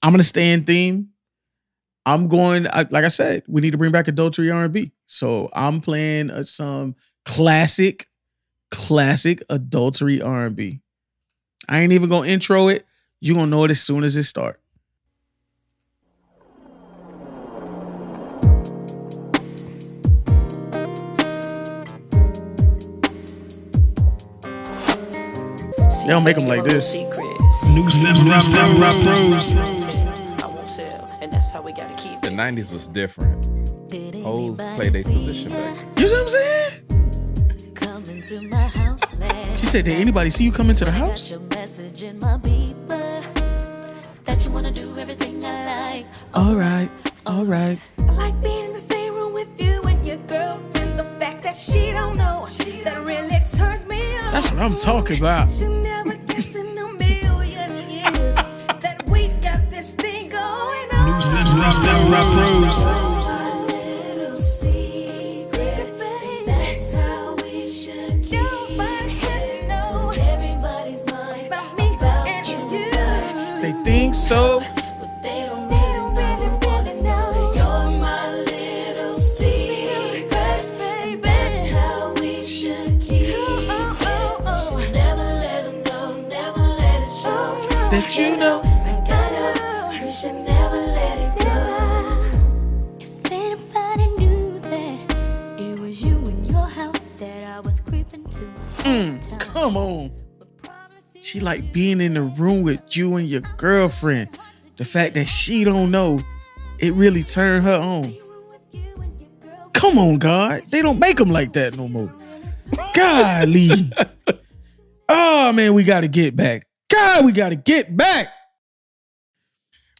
I'm 0.02 0.12
gonna 0.12 0.22
stay 0.22 0.52
in 0.52 0.64
theme. 0.64 1.08
I'm 2.06 2.28
going. 2.28 2.68
I, 2.68 2.86
like 2.90 3.04
I 3.04 3.08
said, 3.08 3.42
we 3.48 3.60
need 3.60 3.72
to 3.72 3.78
bring 3.78 3.90
back 3.90 4.06
adultery 4.06 4.48
R&B. 4.48 4.92
So 5.06 5.50
I'm 5.52 5.80
playing 5.80 6.30
uh, 6.30 6.44
some 6.44 6.94
classic, 7.24 8.08
classic 8.70 9.42
adultery 9.50 10.22
R&B. 10.22 10.80
I 11.68 11.80
ain't 11.80 11.92
even 11.92 12.08
gonna 12.08 12.28
intro 12.28 12.68
it. 12.68 12.86
You 13.20 13.34
gonna 13.34 13.48
know 13.48 13.64
it 13.64 13.72
as 13.72 13.80
soon 13.82 14.04
as 14.04 14.14
it 14.14 14.22
start. 14.22 14.60
They 26.06 26.12
don't 26.12 26.24
make 26.24 26.38
'em 26.38 26.44
like 26.44 26.62
this. 26.62 26.94
New 26.94 27.90
Samurai 31.30 31.72
Pros. 31.72 32.20
The 32.22 32.30
'90s 32.30 32.72
was 32.72 32.88
different. 32.88 33.44
Hoes 34.22 34.56
play 34.56 34.88
their 34.88 35.02
position 35.04 35.50
back. 35.50 35.76
You 35.98 36.08
see 36.08 36.14
what 36.14 36.22
I'm 36.22 36.28
saying? 36.28 36.82
She 39.58 39.66
said, 39.66 39.84
Did 39.84 40.00
anybody 40.00 40.30
see 40.30 40.44
you 40.44 40.52
come 40.52 40.70
into 40.70 40.84
the 40.84 40.90
house? 40.90 41.30
Your 41.30 41.40
message 41.40 42.02
in 42.02 42.18
my 42.18 42.36
beeper 42.38 43.22
that 44.24 44.44
you 44.44 44.50
wanna 44.50 44.72
do 44.72 44.98
everything 44.98 45.44
I 45.44 45.94
like. 45.94 46.06
All 46.34 46.54
right, 46.54 46.90
all 47.26 47.44
right. 47.44 47.80
I 48.00 48.12
like 48.12 48.42
being 48.42 48.66
in 48.66 48.72
the 48.72 48.80
same 48.80 49.14
room 49.14 49.32
with 49.32 49.48
you 49.62 49.80
and 49.82 50.04
your 50.06 50.16
girlfriend. 50.26 50.98
The 50.98 51.04
fact 51.20 51.44
that 51.44 51.56
she 51.56 51.92
don't 51.92 52.16
know 52.16 52.46
she 52.48 52.82
that 52.82 53.06
really 53.06 53.28
turns 53.56 53.86
me 53.86 54.00
on. 54.18 54.32
That's 54.32 54.50
what 54.50 54.60
I'm 54.60 54.76
talking 54.76 55.20
about. 55.20 55.50
You, 72.46 72.56
you. 72.70 72.90
but 72.90 73.60
They 73.62 73.72
think 73.84 74.14
so. 74.14 74.75
Come 99.66 99.76
on. 99.76 100.12
She 101.20 101.40
like 101.40 101.72
being 101.72 102.00
in 102.00 102.14
the 102.14 102.22
room 102.22 102.62
with 102.62 102.96
you 102.96 103.16
and 103.16 103.28
your 103.28 103.40
girlfriend. 103.56 104.38
The 104.76 104.84
fact 104.84 105.14
that 105.14 105.26
she 105.26 105.64
don't 105.64 105.90
know, 105.90 106.20
it 106.78 106.92
really 106.92 107.24
turned 107.24 107.64
her 107.64 107.80
on. 107.80 108.16
Come 109.72 109.98
on, 109.98 110.18
God. 110.18 110.62
They 110.70 110.82
don't 110.82 111.00
make 111.00 111.16
them 111.16 111.30
like 111.30 111.52
that 111.54 111.76
no 111.76 111.88
more. 111.88 112.14
Golly. 112.94 113.90
oh 115.08 115.52
man, 115.52 115.74
we 115.74 115.82
gotta 115.82 116.08
get 116.08 116.36
back. 116.36 116.66
God, 116.88 117.24
we 117.24 117.32
gotta 117.32 117.56
get 117.56 117.96
back. 117.96 118.28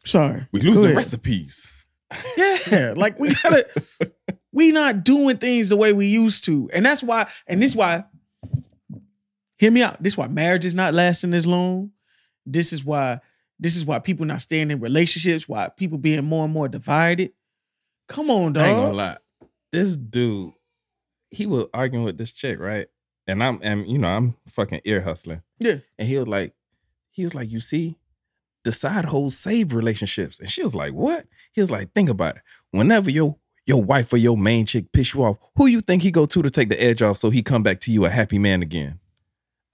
Sorry. 0.05 0.47
We 0.53 0.61
losing 0.61 0.95
recipes. 0.95 1.73
Yeah, 2.71 2.93
like 2.95 3.19
we 3.19 3.33
gotta, 3.43 3.67
we 4.53 4.71
not 4.71 5.03
doing 5.03 5.37
things 5.37 5.67
the 5.67 5.75
way 5.75 5.91
we 5.91 6.07
used 6.07 6.45
to, 6.45 6.69
and 6.71 6.85
that's 6.85 7.03
why, 7.03 7.27
and 7.47 7.61
this 7.61 7.75
why. 7.75 8.05
Hear 9.57 9.71
me 9.71 9.81
out. 9.81 10.01
This 10.01 10.13
is 10.13 10.17
why 10.17 10.27
marriage 10.27 10.65
is 10.65 10.73
not 10.73 10.93
lasting 10.93 11.33
as 11.33 11.47
long. 11.47 11.91
This 12.45 12.71
is 12.71 12.85
why. 12.85 13.19
This 13.59 13.75
is 13.75 13.85
why 13.85 13.97
people 13.99 14.25
not 14.25 14.41
staying 14.41 14.69
in 14.69 14.79
relationships. 14.79 15.49
Why 15.49 15.69
people 15.69 15.97
being 15.97 16.25
more 16.25 16.45
and 16.45 16.53
more 16.53 16.67
divided. 16.67 17.31
Come 18.07 18.29
on, 18.29 18.53
dog. 18.53 18.63
I 18.63 18.67
ain't 18.69 18.77
gonna 18.77 18.93
lie. 18.93 19.17
This 19.71 19.97
dude, 19.97 20.53
he 21.31 21.45
was 21.45 21.65
arguing 21.73 22.05
with 22.05 22.17
this 22.17 22.31
chick, 22.31 22.59
right? 22.59 22.87
And 23.25 23.43
I'm 23.43 23.59
and 23.63 23.87
you 23.87 23.97
know, 23.97 24.07
I'm 24.07 24.35
fucking 24.47 24.81
ear 24.85 25.01
hustling. 25.01 25.41
Yeah. 25.59 25.77
And 25.97 26.07
he 26.07 26.17
was 26.17 26.27
like, 26.27 26.53
he 27.11 27.23
was 27.23 27.33
like, 27.33 27.51
you 27.51 27.59
see, 27.59 27.97
the 28.63 28.71
side 28.71 29.05
hoes 29.05 29.37
save 29.37 29.73
relationships. 29.73 30.39
And 30.39 30.49
she 30.49 30.63
was 30.63 30.75
like, 30.75 30.93
what? 30.93 31.25
He 31.51 31.61
was 31.61 31.71
like, 31.71 31.93
think 31.93 32.09
about 32.09 32.37
it. 32.37 32.41
Whenever 32.71 33.09
your 33.09 33.37
your 33.65 33.83
wife 33.83 34.13
or 34.13 34.17
your 34.17 34.37
main 34.37 34.65
chick 34.65 34.91
piss 34.93 35.13
you 35.13 35.23
off, 35.23 35.37
who 35.55 35.65
you 35.65 35.81
think 35.81 36.03
he 36.03 36.11
go 36.11 36.25
to 36.25 36.41
to 36.41 36.49
take 36.49 36.69
the 36.69 36.81
edge 36.81 37.01
off 37.01 37.17
so 37.17 37.29
he 37.29 37.41
come 37.41 37.63
back 37.63 37.79
to 37.81 37.91
you 37.91 38.05
a 38.05 38.09
happy 38.09 38.39
man 38.39 38.61
again? 38.61 38.99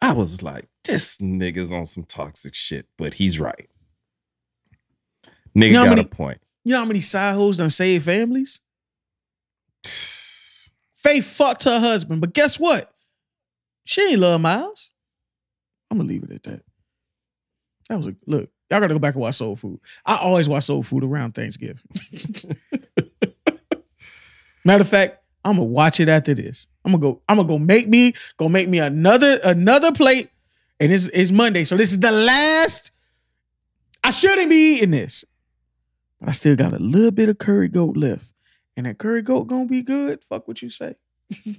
I 0.02 0.12
was 0.14 0.42
like, 0.42 0.68
this 0.84 1.18
nigga's 1.18 1.72
on 1.72 1.86
some 1.86 2.04
toxic 2.04 2.54
shit, 2.56 2.88
but 2.98 3.14
he's 3.16 3.40
right. 3.40 3.70
Nigga 5.56 5.68
You 5.68 5.74
know 5.74 5.84
got 5.86 5.90
many- 5.90 6.02
a 6.02 6.06
point. 6.06 6.40
You 6.66 6.74
know 6.74 6.80
how 6.80 6.86
many 6.86 7.02
side 7.02 7.36
hoes 7.36 7.58
done 7.58 7.70
save 7.70 8.04
families? 8.04 8.60
Faith 10.94 11.26
fucked 11.26 11.66
her 11.66 11.80
husband, 11.80 12.22
but 12.22 12.34
guess 12.34 12.58
what? 12.60 12.94
She 13.86 14.02
ain't 14.02 14.20
love 14.20 14.40
Miles. 14.40 14.92
I'm 15.92 15.98
gonna 15.98 16.08
leave 16.10 16.24
it 16.24 16.32
at 16.32 16.44
that. 16.44 16.62
That 17.90 17.98
was 17.98 18.08
a 18.08 18.16
look. 18.26 18.50
Y'all 18.72 18.80
gotta 18.80 18.94
go 18.94 19.00
back 19.00 19.14
and 19.16 19.22
watch 19.22 19.36
Soul 19.36 19.56
Food. 19.58 19.80
I 20.06 20.16
always 20.16 20.48
watch 20.48 20.64
Soul 20.64 20.82
Food 20.84 21.04
around 21.04 21.34
Thanksgiving. 21.36 21.82
Matter 24.66 24.82
of 24.82 24.88
fact, 24.88 25.23
I'm 25.46 25.58
gonna 25.58 25.66
watch 25.66 26.00
it 26.00 26.08
after 26.08 26.34
this. 26.34 26.68
I'm 26.86 26.92
gonna 26.94 27.02
go. 27.02 27.22
I'm 27.28 27.38
gonna 27.38 27.48
go 27.48 27.60
make 27.60 27.88
me 27.88 28.14
go 28.38 28.48
make 28.50 28.70
me 28.70 28.80
another 28.80 29.40
another 29.44 29.92
plate, 29.92 30.30
and 30.80 30.92
it's 30.92 31.08
it's 31.10 31.32
Monday, 31.32 31.64
so 31.64 31.76
this 31.78 31.92
is 31.92 32.00
the 32.00 32.12
last. 32.12 32.92
I 34.04 34.10
shouldn't 34.10 34.50
be 34.50 34.76
eating 34.76 34.92
this, 34.92 35.26
but 36.20 36.30
I 36.30 36.32
still 36.34 36.56
got 36.56 36.74
a 36.74 36.80
little 36.80 37.12
bit 37.12 37.30
of 37.30 37.38
curry 37.38 37.68
goat 37.68 37.98
left, 37.98 38.32
and 38.76 38.86
that 38.86 38.98
curry 38.98 39.22
goat 39.22 39.46
gonna 39.46 39.66
be 39.66 39.82
good. 39.82 40.24
Fuck 40.24 40.48
what 40.48 40.62
you 40.62 40.70
say. 40.70 40.96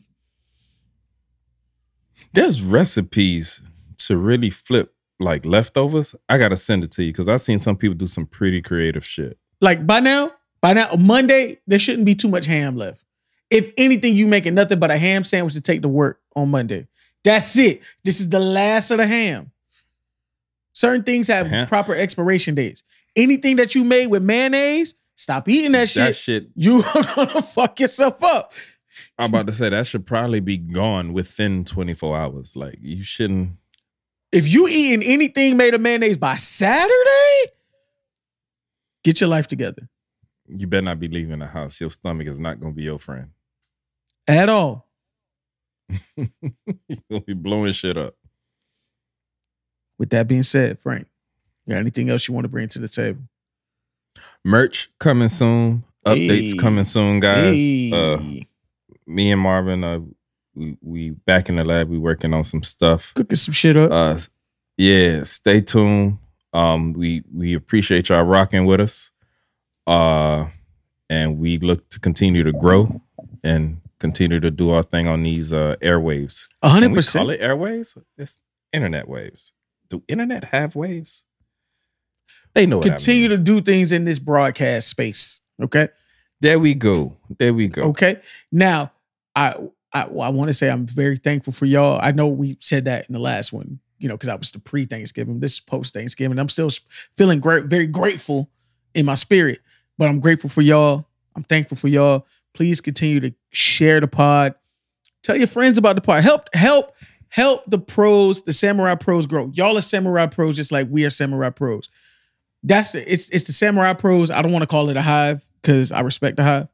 There's 2.32 2.62
recipes 2.62 3.61
to 3.98 4.16
really 4.16 4.51
flip 4.51 4.94
like 5.20 5.44
leftovers. 5.44 6.15
I 6.28 6.39
gotta 6.39 6.56
send 6.56 6.85
it 6.85 6.90
to 6.93 7.02
you 7.05 7.12
because 7.12 7.28
I've 7.28 7.43
seen 7.43 7.59
some 7.59 7.77
people 7.77 7.97
do 7.97 8.06
some 8.06 8.27
pretty 8.27 8.62
creative 8.62 9.06
shit. 9.06 9.39
Like 9.61 9.86
by 9.86 10.01
now, 10.01 10.32
by 10.61 10.73
now 10.73 10.89
Monday 10.98 11.59
there 11.66 11.78
shouldn't 11.78 12.06
be 12.06 12.15
too 12.15 12.28
much 12.28 12.47
ham 12.47 12.77
left. 12.77 13.05
If 13.50 13.72
anything, 13.76 14.16
you 14.16 14.26
making 14.26 14.54
nothing 14.54 14.78
but 14.78 14.90
a 14.90 14.98
ham 14.98 15.24
sandwich 15.24 15.54
to 15.54 15.60
take 15.60 15.82
to 15.82 15.88
work 15.88 16.20
on 16.34 16.50
Monday. 16.50 16.88
That's 17.22 17.56
it. 17.58 17.82
This 18.04 18.20
is 18.20 18.28
the 18.28 18.40
last 18.40 18.90
of 18.90 18.98
the 18.98 19.06
ham. 19.06 19.50
Certain 20.72 21.04
things 21.04 21.28
have 21.28 21.46
Ham? 21.46 21.66
proper 21.66 21.94
expiration 21.94 22.54
dates. 22.54 22.82
Anything 23.16 23.56
that 23.56 23.74
you 23.74 23.84
made 23.84 24.08
with 24.08 24.22
mayonnaise, 24.22 24.94
stop 25.14 25.48
eating 25.48 25.72
that 25.72 25.88
shit. 25.88 26.04
That 26.04 26.16
shit, 26.16 26.48
you 26.56 26.82
are 26.82 27.02
gonna 27.14 27.42
fuck 27.42 27.78
yourself 27.80 28.22
up. 28.22 28.52
I'm 29.16 29.30
about 29.30 29.46
to 29.46 29.54
say 29.54 29.68
that 29.68 29.86
should 29.86 30.04
probably 30.04 30.40
be 30.40 30.58
gone 30.58 31.12
within 31.12 31.64
24 31.64 32.16
hours. 32.16 32.56
Like 32.56 32.78
you 32.80 33.04
shouldn't. 33.04 33.52
If 34.32 34.52
you 34.52 34.66
eating 34.66 35.08
anything 35.08 35.56
made 35.56 35.74
of 35.74 35.80
mayonnaise 35.80 36.18
by 36.18 36.34
Saturday, 36.34 37.52
get 39.04 39.20
your 39.20 39.30
life 39.30 39.46
together. 39.46 39.88
You 40.48 40.66
better 40.66 40.82
not 40.82 40.98
be 40.98 41.06
leaving 41.06 41.38
the 41.38 41.46
house. 41.46 41.80
Your 41.80 41.90
stomach 41.90 42.26
is 42.26 42.40
not 42.40 42.58
gonna 42.58 42.74
be 42.74 42.82
your 42.82 42.98
friend. 42.98 43.30
At 44.26 44.48
all. 44.48 44.86
You're 46.16 46.28
gonna 47.10 47.20
be 47.26 47.34
blowing 47.34 47.72
shit 47.72 47.96
up. 47.96 48.14
With 49.98 50.10
that 50.10 50.26
being 50.26 50.42
said, 50.42 50.78
Frank, 50.80 51.06
you 51.66 51.72
got 51.74 51.80
anything 51.80 52.10
else 52.10 52.26
you 52.26 52.34
want 52.34 52.44
to 52.44 52.48
bring 52.48 52.68
to 52.68 52.78
the 52.78 52.88
table? 52.88 53.22
Merch 54.44 54.90
coming 54.98 55.28
soon. 55.28 55.84
Updates 56.06 56.52
Hey. 56.52 56.56
coming 56.59 56.84
soon, 56.84 57.20
guys. 57.20 57.92
Uh, 57.92 58.22
me 59.06 59.30
and 59.30 59.40
Marvin, 59.40 59.84
uh, 59.84 60.01
we 60.55 60.76
we 60.80 61.10
back 61.10 61.48
in 61.48 61.56
the 61.56 61.64
lab. 61.64 61.88
We 61.88 61.98
working 61.98 62.32
on 62.34 62.44
some 62.44 62.62
stuff. 62.62 63.12
cooking 63.14 63.36
some 63.36 63.52
shit 63.55 63.76
up. 63.76 63.90
uh 63.90 64.18
yeah 64.76 65.22
stay 65.22 65.60
tuned 65.60 66.18
um 66.52 66.92
we 66.94 67.22
we 67.32 67.55
appreciate 67.55 68.09
y'all 68.09 68.24
rocking 68.24 68.64
with 68.66 68.80
us 68.80 69.12
uh 69.86 70.46
and 71.09 71.38
we 71.38 71.59
look 71.59 71.88
to 71.90 72.01
continue 72.01 72.42
to 72.42 72.51
grow 72.51 73.01
and 73.44 73.80
continue 74.05 74.39
to 74.39 74.51
do 74.51 74.70
our 74.70 74.82
thing 74.82 75.06
on 75.09 75.22
these 75.22 75.51
uh 75.52 75.74
airwaves 75.81 76.44
A 76.62 76.68
hundred 76.68 76.89
we 76.89 76.94
call 76.97 76.98
percent. 76.98 77.31
it 77.31 77.40
airwaves 77.40 77.97
it's 78.18 78.39
internet 78.72 79.09
waves 79.09 79.52
do 79.89 80.02
internet 80.09 80.44
have 80.44 80.76
waves 80.76 81.24
they 82.55 82.66
know 82.66 82.81
Continue 82.81 83.26
I 83.26 83.28
mean. 83.31 83.39
to 83.39 83.44
do 83.44 83.60
things 83.60 83.90
in 83.93 84.05
this 84.05 84.18
broadcast 84.20 84.89
space. 84.89 85.40
Okay. 85.62 85.89
there 86.40 86.59
we 86.60 86.74
go 86.74 87.16
there 87.39 87.52
we 87.55 87.66
go 87.68 87.82
Okay. 87.85 88.20
Now, 88.52 88.93
I 89.35 89.56
I, 89.93 90.02
I 90.02 90.28
want 90.28 90.48
to 90.51 90.55
say 90.55 90.68
I'm 90.70 90.86
very 90.86 91.16
thankful 91.16 91.52
for 91.52 91.64
y'all. 91.66 91.98
I 92.02 92.12
know 92.12 92.28
we 92.28 92.56
said 92.60 92.85
that 92.85 93.06
in 93.09 93.12
the 93.12 93.18
last 93.20 93.52
one, 93.52 93.81
you 93.98 94.09
know, 94.09 94.14
because 94.16 94.28
I 94.28 94.35
was 94.36 94.51
the 94.52 94.59
pre 94.60 94.85
Thanksgiving. 94.85 95.40
This 95.40 95.55
is 95.55 95.60
post 95.60 95.94
Thanksgiving. 95.94 96.39
I'm 96.39 96.48
still 96.48 96.68
feeling 97.16 97.40
great, 97.40 97.64
very 97.64 97.86
grateful 97.86 98.51
in 98.94 99.06
my 99.06 99.14
spirit. 99.14 99.60
But 99.98 100.09
I'm 100.09 100.20
grateful 100.20 100.51
for 100.51 100.62
y'all. 100.62 101.06
I'm 101.36 101.44
thankful 101.44 101.76
for 101.76 101.89
y'all. 101.89 102.26
Please 102.55 102.81
continue 102.81 103.20
to 103.20 103.35
share 103.51 104.01
the 104.01 104.09
pod. 104.09 104.55
Tell 105.22 105.36
your 105.36 105.47
friends 105.47 105.78
about 105.78 105.97
the 105.97 106.02
pod. 106.02 106.22
Help, 106.22 106.48
help, 106.55 106.94
help 107.28 107.64
the 107.66 107.78
pros, 107.78 108.43
the 108.43 108.52
samurai 108.52 108.94
pros 108.94 109.26
grow. 109.26 109.51
Y'all 109.55 109.76
are 109.76 109.82
samurai 109.82 110.26
pros, 110.26 110.56
just 110.56 110.72
like 110.72 110.86
we 110.90 111.05
are 111.05 111.10
samurai 111.10 111.51
pros. 111.51 111.89
That's 112.62 112.93
the 112.93 113.12
it's 113.12 113.28
it's 113.28 113.44
the 113.44 113.52
samurai 113.52 113.93
pros. 113.93 114.31
I 114.31 114.40
don't 114.40 114.52
want 114.52 114.62
to 114.62 114.66
call 114.66 114.89
it 114.89 114.97
a 114.97 115.02
hive 115.02 115.44
because 115.60 115.93
I 115.93 116.01
respect 116.01 116.36
the 116.36 116.44
hive. 116.44 116.68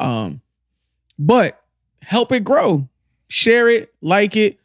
Um, 0.00 0.40
but 1.18 1.62
help 2.02 2.32
it 2.32 2.44
grow. 2.44 2.88
Share 3.28 3.68
it, 3.68 3.94
like 4.02 4.36
it, 4.36 4.58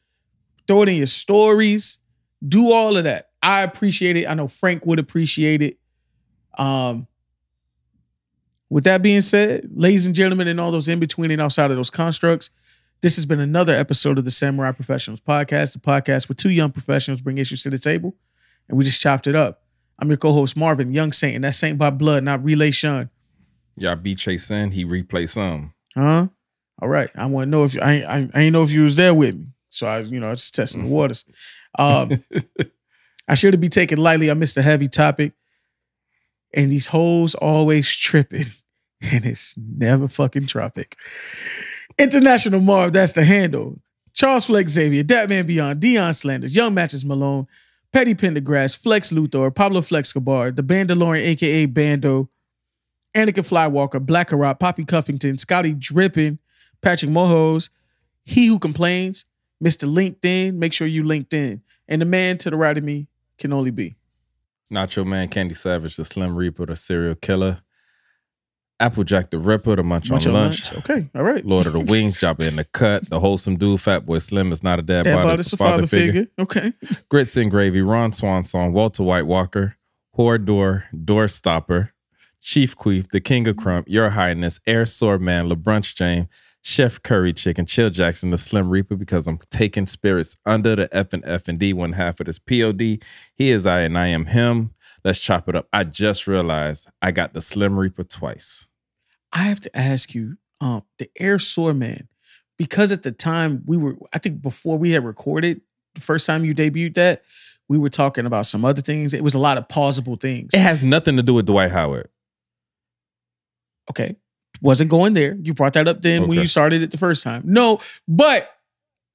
throw 0.68 0.82
it 0.82 0.90
in 0.90 0.96
your 0.96 1.06
stories, 1.06 2.00
do 2.46 2.72
all 2.72 2.98
of 2.98 3.06
that. 3.06 3.30
I 3.42 3.64
appreciate 3.64 4.18
it. 4.18 4.28
I 4.28 4.34
know 4.34 4.48
Frank 4.48 4.86
would 4.86 5.00
appreciate 5.00 5.62
it. 5.62 5.78
Um, 6.58 7.08
with 8.70 8.84
that 8.86 9.02
being 9.02 9.22
said, 9.22 9.70
ladies 9.74 10.06
and 10.06 10.14
gentlemen, 10.16 10.48
and 10.48 10.60
all 10.60 10.72
those 10.72 10.88
in 10.88 11.00
between 11.00 11.32
and 11.32 11.42
outside 11.42 11.72
of 11.72 11.78
those 11.78 11.90
constructs, 11.90 12.50
this 13.02 13.16
has 13.16 13.26
been 13.26 13.40
another 13.40 13.74
episode 13.74 14.18
of 14.18 14.26
the 14.26 14.32
Samurai 14.32 14.72
Professionals 14.72 15.20
Podcast, 15.22 15.74
the 15.74 15.80
podcast 15.80 16.28
where 16.30 16.36
two 16.36 16.50
young 16.50 16.72
professionals 16.72 17.22
bring 17.22 17.38
issues 17.38 17.64
to 17.64 17.70
the 17.70 17.78
table, 17.80 18.16
and 18.68 18.78
we 18.78 18.84
just 18.84 19.00
chopped 19.00 19.28
it 19.28 19.36
up. 19.36 19.62
I'm 20.00 20.10
your 20.10 20.18
co-host 20.18 20.56
Marvin, 20.58 20.94
Young 20.94 21.12
Saint, 21.12 21.36
and 21.36 21.44
that's 21.44 21.58
Saint 21.58 21.78
by 21.78 21.90
blood, 21.90 22.24
not 22.24 22.44
Relay 22.44 22.72
Sean. 22.72 23.10
y'all 23.76 23.96
beat 23.96 24.18
Chase 24.20 24.50
in 24.52 24.72
he 24.72 24.84
replay 24.86 25.28
some 25.30 25.74
Huh? 25.96 26.28
All 26.82 26.88
right. 26.90 27.10
I 27.16 27.26
want 27.26 27.48
to 27.48 27.50
know 27.50 27.64
if 27.64 27.74
you, 27.74 27.82
I, 27.82 27.94
ain't- 27.94 28.06
I, 28.06 28.18
ain't- 28.20 28.32
I 28.36 28.40
ain't 28.42 28.54
know 28.54 28.64
if 28.64 28.70
you 28.72 28.84
was 28.84 28.96
there 28.96 29.14
with 29.14 29.36
me. 29.36 29.48
So 29.70 29.88
I, 29.88 30.00
you 30.00 30.20
know, 30.20 30.28
I 30.28 30.30
was 30.32 30.42
just 30.42 30.56
testing 30.56 30.84
the 30.84 30.90
waters. 30.90 31.26
Um, 31.80 32.24
I 33.28 33.36
should 33.36 33.54
have 33.54 33.62
be 33.62 33.70
taken 33.70 34.00
lightly. 34.00 34.32
I 34.32 34.34
missed 34.34 34.58
a 34.58 34.64
heavy 34.64 34.88
topic. 34.88 35.34
And 36.54 36.72
these 36.72 36.88
hoes 36.88 37.36
always 37.36 37.90
tripping, 37.90 38.48
and 39.02 39.26
it's 39.26 39.56
never 39.58 40.08
fucking 40.08 40.48
tropic. 40.48 40.96
International 41.98 42.62
Marv, 42.62 42.94
that's 42.94 43.14
the 43.14 43.26
handle. 43.26 43.80
Charles 44.14 44.46
Flex 44.46 44.72
Xavier, 44.72 45.04
Datman 45.04 45.46
Beyond, 45.46 45.80
Dion 45.80 46.14
Slanders, 46.14 46.56
Young 46.56 46.74
Matches 46.74 47.06
Malone, 47.06 47.48
Petty 47.94 48.16
Pendergrass, 48.16 48.76
Flex 48.76 49.12
Luthor, 49.12 49.54
Pablo 49.54 49.82
Flex 49.82 50.12
Gabar, 50.12 50.56
The 50.56 50.64
Bandalorian, 50.64 51.24
aka 51.24 51.66
Bando, 51.68 52.30
Anakin 53.16 53.48
Flywalker, 53.48 54.04
Black 54.04 54.32
Rock, 54.32 54.60
Poppy 54.60 54.86
Cuffington, 54.86 55.38
Scotty 55.38 55.74
Drippin, 55.74 56.40
Patrick 56.82 57.12
Mohos, 57.12 57.70
He 58.26 58.48
Who 58.48 58.60
Complains, 58.60 59.26
Mr. 59.64 59.88
LinkedIn, 59.88 60.56
make 60.56 60.74
sure 60.74 60.88
you 60.88 61.04
LinkedIn. 61.04 61.62
And 61.88 62.02
the 62.02 62.06
man 62.06 62.38
to 62.40 62.50
the 62.50 62.58
right 62.58 62.78
of 62.78 62.84
me 62.84 63.08
can 63.38 63.54
only 63.54 63.72
be. 63.72 63.96
Nacho 64.72 65.06
Man, 65.06 65.28
Candy 65.28 65.56
Savage, 65.56 65.96
the 65.96 66.06
Slim 66.06 66.36
Reaper, 66.36 66.66
the 66.66 66.76
serial 66.76 67.16
killer, 67.16 67.62
Applejack 68.80 69.32
the 69.32 69.40
Ripper, 69.40 69.76
the 69.76 69.84
Munch, 69.84 70.12
Munch 70.12 70.28
on 70.28 70.36
on 70.36 70.42
Lunch, 70.42 70.72
lunch. 70.72 70.90
Okay, 70.90 71.10
all 71.16 71.24
right. 71.24 71.44
Lord 71.46 71.66
of 71.66 71.74
the 71.74 71.80
Wings, 71.92 72.18
Jabba 72.18 72.48
in 72.48 72.58
the 72.58 72.64
Cut, 72.64 73.10
the 73.10 73.20
wholesome 73.20 73.56
dude, 73.56 73.82
Fat 73.82 74.06
Boy 74.06 74.20
Slim 74.20 74.52
is 74.52 74.62
not 74.62 74.78
a 74.78 74.84
dad, 74.84 75.04
Dad 75.04 75.16
bod, 75.16 75.24
bod 75.24 75.40
it's 75.40 75.52
a 75.54 75.58
father, 75.58 75.88
figure. 75.88 76.28
Okay. 76.38 76.74
Grits 77.10 77.36
and 77.38 77.50
Gravy, 77.50 77.82
Ron 77.82 78.14
Swanson, 78.14 78.74
Walter 78.74 79.04
White 79.04 79.26
Walker, 79.26 79.78
Whore 80.16 80.44
Door, 80.44 80.86
Door 81.04 81.30
Stopper, 81.30 81.94
Chief 82.40 82.76
Queef, 82.76 83.10
the 83.10 83.20
King 83.20 83.48
of 83.48 83.58
Crump, 83.58 83.88
Your 83.90 84.12
Highness, 84.12 84.60
Air 84.68 84.86
Sore 84.86 85.18
Man, 85.18 85.50
LeBrunch 85.50 85.96
James, 85.96 86.28
Chef 86.68 87.02
Curry 87.02 87.32
Chicken, 87.32 87.66
Chill 87.66 87.90
Jackson, 87.90 88.30
the 88.30 88.38
Slim 88.38 88.70
Reaper, 88.70 88.98
because 88.98 89.26
I'm 89.26 89.40
taking 89.50 89.88
spirits 89.88 90.36
under 90.46 90.76
the 90.76 90.90
F 90.92 91.14
and 91.14 91.24
F 91.26 91.48
and 91.48 91.58
D, 91.58 91.72
one 91.72 91.94
half 91.94 92.20
of 92.20 92.26
this 92.26 92.40
POD. 92.40 93.02
He 93.36 93.50
is 93.52 93.66
I 93.66 93.80
and 93.80 93.98
I 93.98 94.08
am 94.08 94.26
him. 94.26 94.72
Let's 95.02 95.20
chop 95.20 95.48
it 95.48 95.56
up. 95.56 95.70
I 95.72 95.86
just 95.86 96.28
realized 96.28 96.90
I 97.02 97.12
got 97.12 97.34
the 97.34 97.40
Slim 97.40 97.80
Reaper 97.80 98.04
twice. 98.04 98.68
I 99.32 99.44
have 99.44 99.62
to 99.62 99.78
ask 99.78 100.14
you, 100.14 100.40
um, 100.60 100.84
the 100.98 101.10
Air 101.18 101.40
Sore 101.40 101.74
Man, 101.74 102.10
because 102.58 102.92
at 102.92 103.04
the 103.04 103.14
time 103.14 103.64
we 103.66 103.78
were, 103.78 103.96
I 104.12 104.18
think 104.18 104.42
before 104.42 104.78
we 104.78 104.92
had 104.92 105.06
recorded, 105.06 105.62
the 105.96 106.02
first 106.02 106.26
time 106.26 106.44
you 106.44 106.54
debuted 106.54 106.96
that, 106.96 107.24
we 107.70 107.78
were 107.78 107.90
talking 107.90 108.26
about 108.26 108.46
some 108.46 108.66
other 108.66 108.82
things. 108.82 109.14
It 109.14 109.24
was 109.24 109.36
a 109.36 109.40
lot 109.40 109.58
of 109.58 109.70
plausible 109.70 110.18
things. 110.18 110.50
It 110.54 110.60
has 110.60 110.84
nothing 110.84 111.16
to 111.16 111.24
do 111.24 111.34
with 111.34 111.46
Dwight 111.46 111.72
Howard. 111.72 112.10
Okay. 113.90 114.18
Wasn't 114.62 114.90
going 114.90 115.14
there. 115.14 115.36
You 115.42 115.54
brought 115.54 115.74
that 115.74 115.88
up 115.88 116.02
then 116.02 116.28
when 116.28 116.40
you 116.40 116.46
started 116.46 116.82
it 116.82 116.92
the 116.92 116.98
first 116.98 117.24
time. 117.24 117.44
No, 117.46 117.80
but 118.08 118.50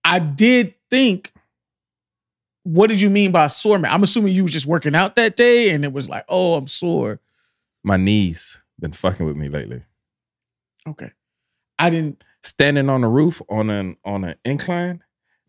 I 0.05 0.19
did 0.19 0.75
think, 0.91 1.33
what 2.65 2.89
did 2.89 3.01
you 3.01 3.11
mean 3.11 3.33
by 3.33 3.49
sore 3.49 3.79
man? 3.79 3.93
I'm 3.93 4.03
assuming 4.03 4.35
you 4.35 4.45
was 4.45 4.53
just 4.53 4.67
working 4.67 4.95
out 4.95 5.17
that 5.17 5.37
day 5.37 5.71
and 5.71 5.85
it 5.85 5.93
was 5.93 6.09
like, 6.09 6.25
oh, 6.29 6.55
I'm 6.55 6.67
sore. 6.67 7.21
My 7.83 7.97
knees 7.97 8.59
been 8.79 8.93
fucking 8.93 9.27
with 9.27 9.37
me 9.37 9.49
lately. 9.49 9.83
Okay. 10.87 11.11
I 11.79 11.91
didn't, 11.91 12.23
standing 12.43 12.89
on 12.89 13.01
the 13.03 13.09
roof 13.09 13.41
on 13.49 13.71
an 13.71 13.97
on 14.05 14.25
an 14.25 14.35
incline, 14.45 15.03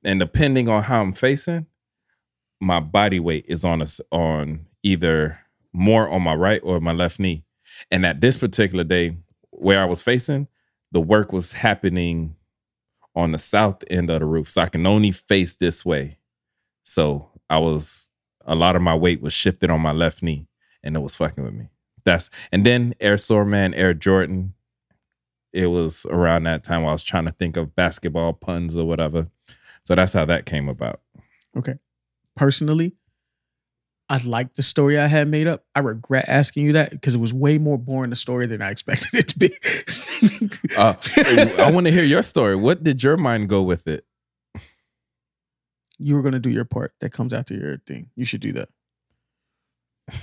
and 0.04 0.20
depending 0.20 0.70
on 0.70 0.84
how 0.84 1.02
I'm 1.02 1.14
facing, 1.14 1.68
my 2.60 2.80
body 2.80 3.20
weight 3.20 3.46
is 3.48 3.66
on 3.66 3.82
us 3.82 4.00
on 4.12 4.68
either 4.84 5.40
more 5.74 6.08
on 6.10 6.22
my 6.22 6.36
right 6.36 6.62
or 6.64 6.80
my 6.80 6.92
left 6.94 7.20
knee. 7.20 7.44
And 7.92 8.06
at 8.06 8.22
this 8.22 8.38
particular 8.38 8.84
day, 8.84 9.18
where 9.64 9.82
I 9.82 9.86
was 9.86 10.02
facing, 10.02 10.48
the 10.92 11.02
work 11.02 11.34
was 11.34 11.54
happening 11.54 12.36
on 13.16 13.32
the 13.32 13.38
south 13.38 13.84
end 13.90 14.10
of 14.10 14.20
the 14.20 14.26
roof, 14.26 14.50
so 14.50 14.62
I 14.62 14.70
can 14.70 14.86
only 14.86 15.12
face 15.12 15.54
this 15.56 15.86
way. 15.86 16.18
So 16.84 17.30
I 17.50 17.60
was 17.60 18.10
a 18.46 18.56
lot 18.56 18.76
of 18.76 18.82
my 18.82 18.96
weight 18.96 19.22
was 19.22 19.34
shifted 19.34 19.70
on 19.70 19.82
my 19.82 19.92
left 19.92 20.22
knee, 20.24 20.48
and 20.84 20.98
it 20.98 21.02
was 21.02 21.16
fucking 21.16 21.44
with 21.44 21.54
me. 21.54 21.70
That's 22.06 22.30
and 22.52 22.66
then 22.66 22.94
Air 23.00 23.18
Sore 23.18 23.46
Man, 23.46 23.74
Air 23.74 23.94
Jordan, 23.94 24.54
it 25.54 25.68
was 25.68 26.06
around 26.10 26.44
that 26.44 26.64
time 26.64 26.86
I 26.86 26.92
was 26.92 27.04
trying 27.04 27.26
to 27.26 27.32
think 27.32 27.56
of 27.56 27.76
basketball 27.76 28.34
puns 28.34 28.76
or 28.76 28.86
whatever. 28.86 29.28
So 29.84 29.96
that's 29.96 30.14
how 30.14 30.26
that 30.26 30.46
came 30.46 30.68
about. 30.70 31.02
okay. 31.58 31.76
Personally, 32.36 32.94
I 34.10 34.18
like 34.18 34.54
the 34.56 34.64
story 34.64 35.00
I 35.00 35.08
had 35.08 35.28
made 35.28 35.48
up. 35.48 35.64
I 35.74 35.80
regret 35.80 36.26
asking 36.28 36.66
you 36.66 36.74
that 36.74 36.92
because 36.92 37.16
it 37.16 37.20
was 37.20 37.34
way 37.34 37.58
more 37.58 37.78
boring 37.78 38.12
a 38.12 38.16
story 38.16 38.46
than 38.48 38.62
I 38.62 38.70
expected 38.70 39.14
it 39.14 39.28
to 39.30 39.40
be. 39.40 39.58
Uh, 40.78 40.96
I 41.60 41.70
want 41.72 41.86
to 41.86 41.92
hear 41.92 42.04
your 42.04 42.24
story. 42.24 42.56
What 42.56 42.84
did 42.84 43.04
your 43.04 43.18
mind 43.18 43.50
go 43.50 43.62
with 43.62 43.88
it? 43.88 44.06
you 46.00 46.16
were 46.16 46.22
gonna 46.22 46.40
do 46.40 46.50
your 46.50 46.66
part 46.66 46.94
that 47.00 47.12
comes 47.12 47.34
after 47.34 47.54
your 47.54 47.78
thing. 47.86 48.10
You 48.16 48.26
should 48.26 48.42
do 48.42 48.54
that. 48.54 48.70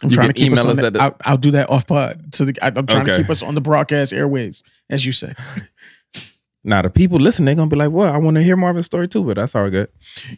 I'm 0.00 0.10
You 0.10 0.10
trying 0.10 0.28
to 0.28 0.34
keep 0.34 0.52
us 0.52 0.64
us 0.64 0.78
the, 0.78 0.86
at 0.86 0.92
the- 0.92 1.02
I'll, 1.02 1.16
I'll 1.24 1.36
do 1.38 1.50
that 1.52 1.70
off 1.70 1.86
pod. 1.86 2.34
So 2.34 2.44
the, 2.44 2.56
I, 2.62 2.68
am 2.68 2.86
trying 2.86 3.06
to 3.06 3.16
keep 3.16 3.30
us 3.30 3.42
on 3.42 3.54
the 3.56 3.60
broadcast 3.60 4.12
airwaves, 4.12 4.62
as 4.88 5.04
you 5.04 5.12
say. 5.12 5.34
Now 6.68 6.82
the 6.82 6.90
people 6.90 7.18
listening, 7.18 7.46
they're 7.46 7.54
gonna 7.54 7.70
be 7.70 7.76
like, 7.76 7.90
"Well, 7.90 8.12
I 8.12 8.18
want 8.18 8.34
to 8.34 8.42
hear 8.42 8.54
Marvin's 8.54 8.84
story 8.84 9.08
too," 9.08 9.24
but 9.24 9.36
that's 9.36 9.54
all 9.54 9.70
good. 9.70 9.88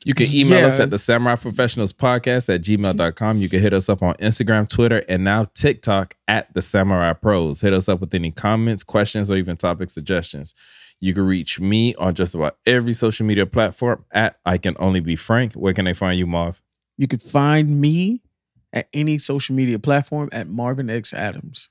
You 0.05 0.15
can 0.15 0.29
email 0.33 0.65
us 0.65 0.79
at 0.79 0.91
the 0.91 0.99
Samurai 0.99 1.35
Professionals 1.35 1.93
Podcast 1.93 2.55
at 2.55 2.63
gmail.com. 2.63 3.39
You 3.39 3.49
can 3.49 3.61
hit 3.61 3.73
us 3.73 3.89
up 3.89 4.01
on 4.01 4.15
Instagram, 4.15 4.69
Twitter, 4.69 5.03
and 5.09 5.25
now 5.25 5.47
TikTok 5.55 6.15
at 6.29 6.55
the 6.55 6.63
Samurai 6.63 7.15
Pros. 7.15 7.63
Hit 7.63 7.73
us 7.73 7.89
up 7.89 8.01
with 8.01 8.15
any 8.15 8.31
comments, 8.31 8.85
questions, 8.85 9.29
or 9.29 9.35
even 9.35 9.57
topic 9.57 9.91
suggestions. 9.91 10.55
You 11.01 11.15
can 11.15 11.27
reach 11.27 11.59
me 11.59 11.97
on 11.97 12.15
just 12.15 12.37
about 12.37 12.59
every 12.65 12.93
social 12.93 13.27
media 13.27 13.45
platform 13.45 14.05
at 14.13 14.39
I 14.47 14.57
Can 14.57 14.77
Only 14.79 15.01
Be 15.01 15.17
Frank. 15.17 15.55
Where 15.55 15.75
can 15.75 15.87
they 15.87 15.95
find 15.95 16.17
you, 16.17 16.29
Marv? 16.29 16.63
You 16.97 17.09
could 17.09 17.23
find 17.23 17.81
me 17.81 18.23
at 18.73 18.89
any 18.95 19.19
social 19.19 19.57
media 19.57 19.81
platform 19.81 20.29
at 20.31 20.47
Marvin 20.47 20.89
X 20.89 21.13
Adams. 21.13 21.71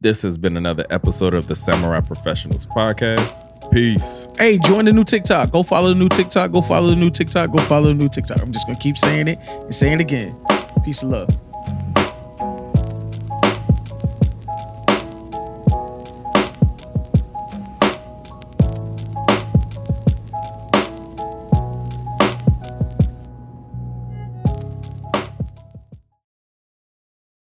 This 0.00 0.22
has 0.22 0.36
been 0.36 0.56
another 0.56 0.84
episode 0.90 1.32
of 1.32 1.48
the 1.48 1.56
Samurai 1.56 2.00
Professionals 2.00 2.66
Podcast. 2.66 3.42
Peace. 3.72 4.28
Hey, 4.38 4.58
join 4.58 4.84
the 4.84 4.92
new 4.92 5.04
TikTok. 5.04 5.50
Go 5.50 5.62
follow 5.62 5.88
the 5.88 5.94
new 5.94 6.08
TikTok. 6.08 6.52
Go 6.52 6.60
follow 6.60 6.90
the 6.90 6.96
new 6.96 7.10
TikTok. 7.10 7.50
Go 7.50 7.58
follow 7.58 7.88
the 7.88 7.94
new 7.94 8.08
TikTok. 8.08 8.40
I'm 8.40 8.52
just 8.52 8.66
gonna 8.66 8.78
keep 8.78 8.98
saying 8.98 9.28
it 9.28 9.38
and 9.48 9.74
saying 9.74 9.94
it 9.94 10.00
again. 10.00 10.36
Peace 10.84 11.02
and 11.02 11.12
love. 11.12 11.28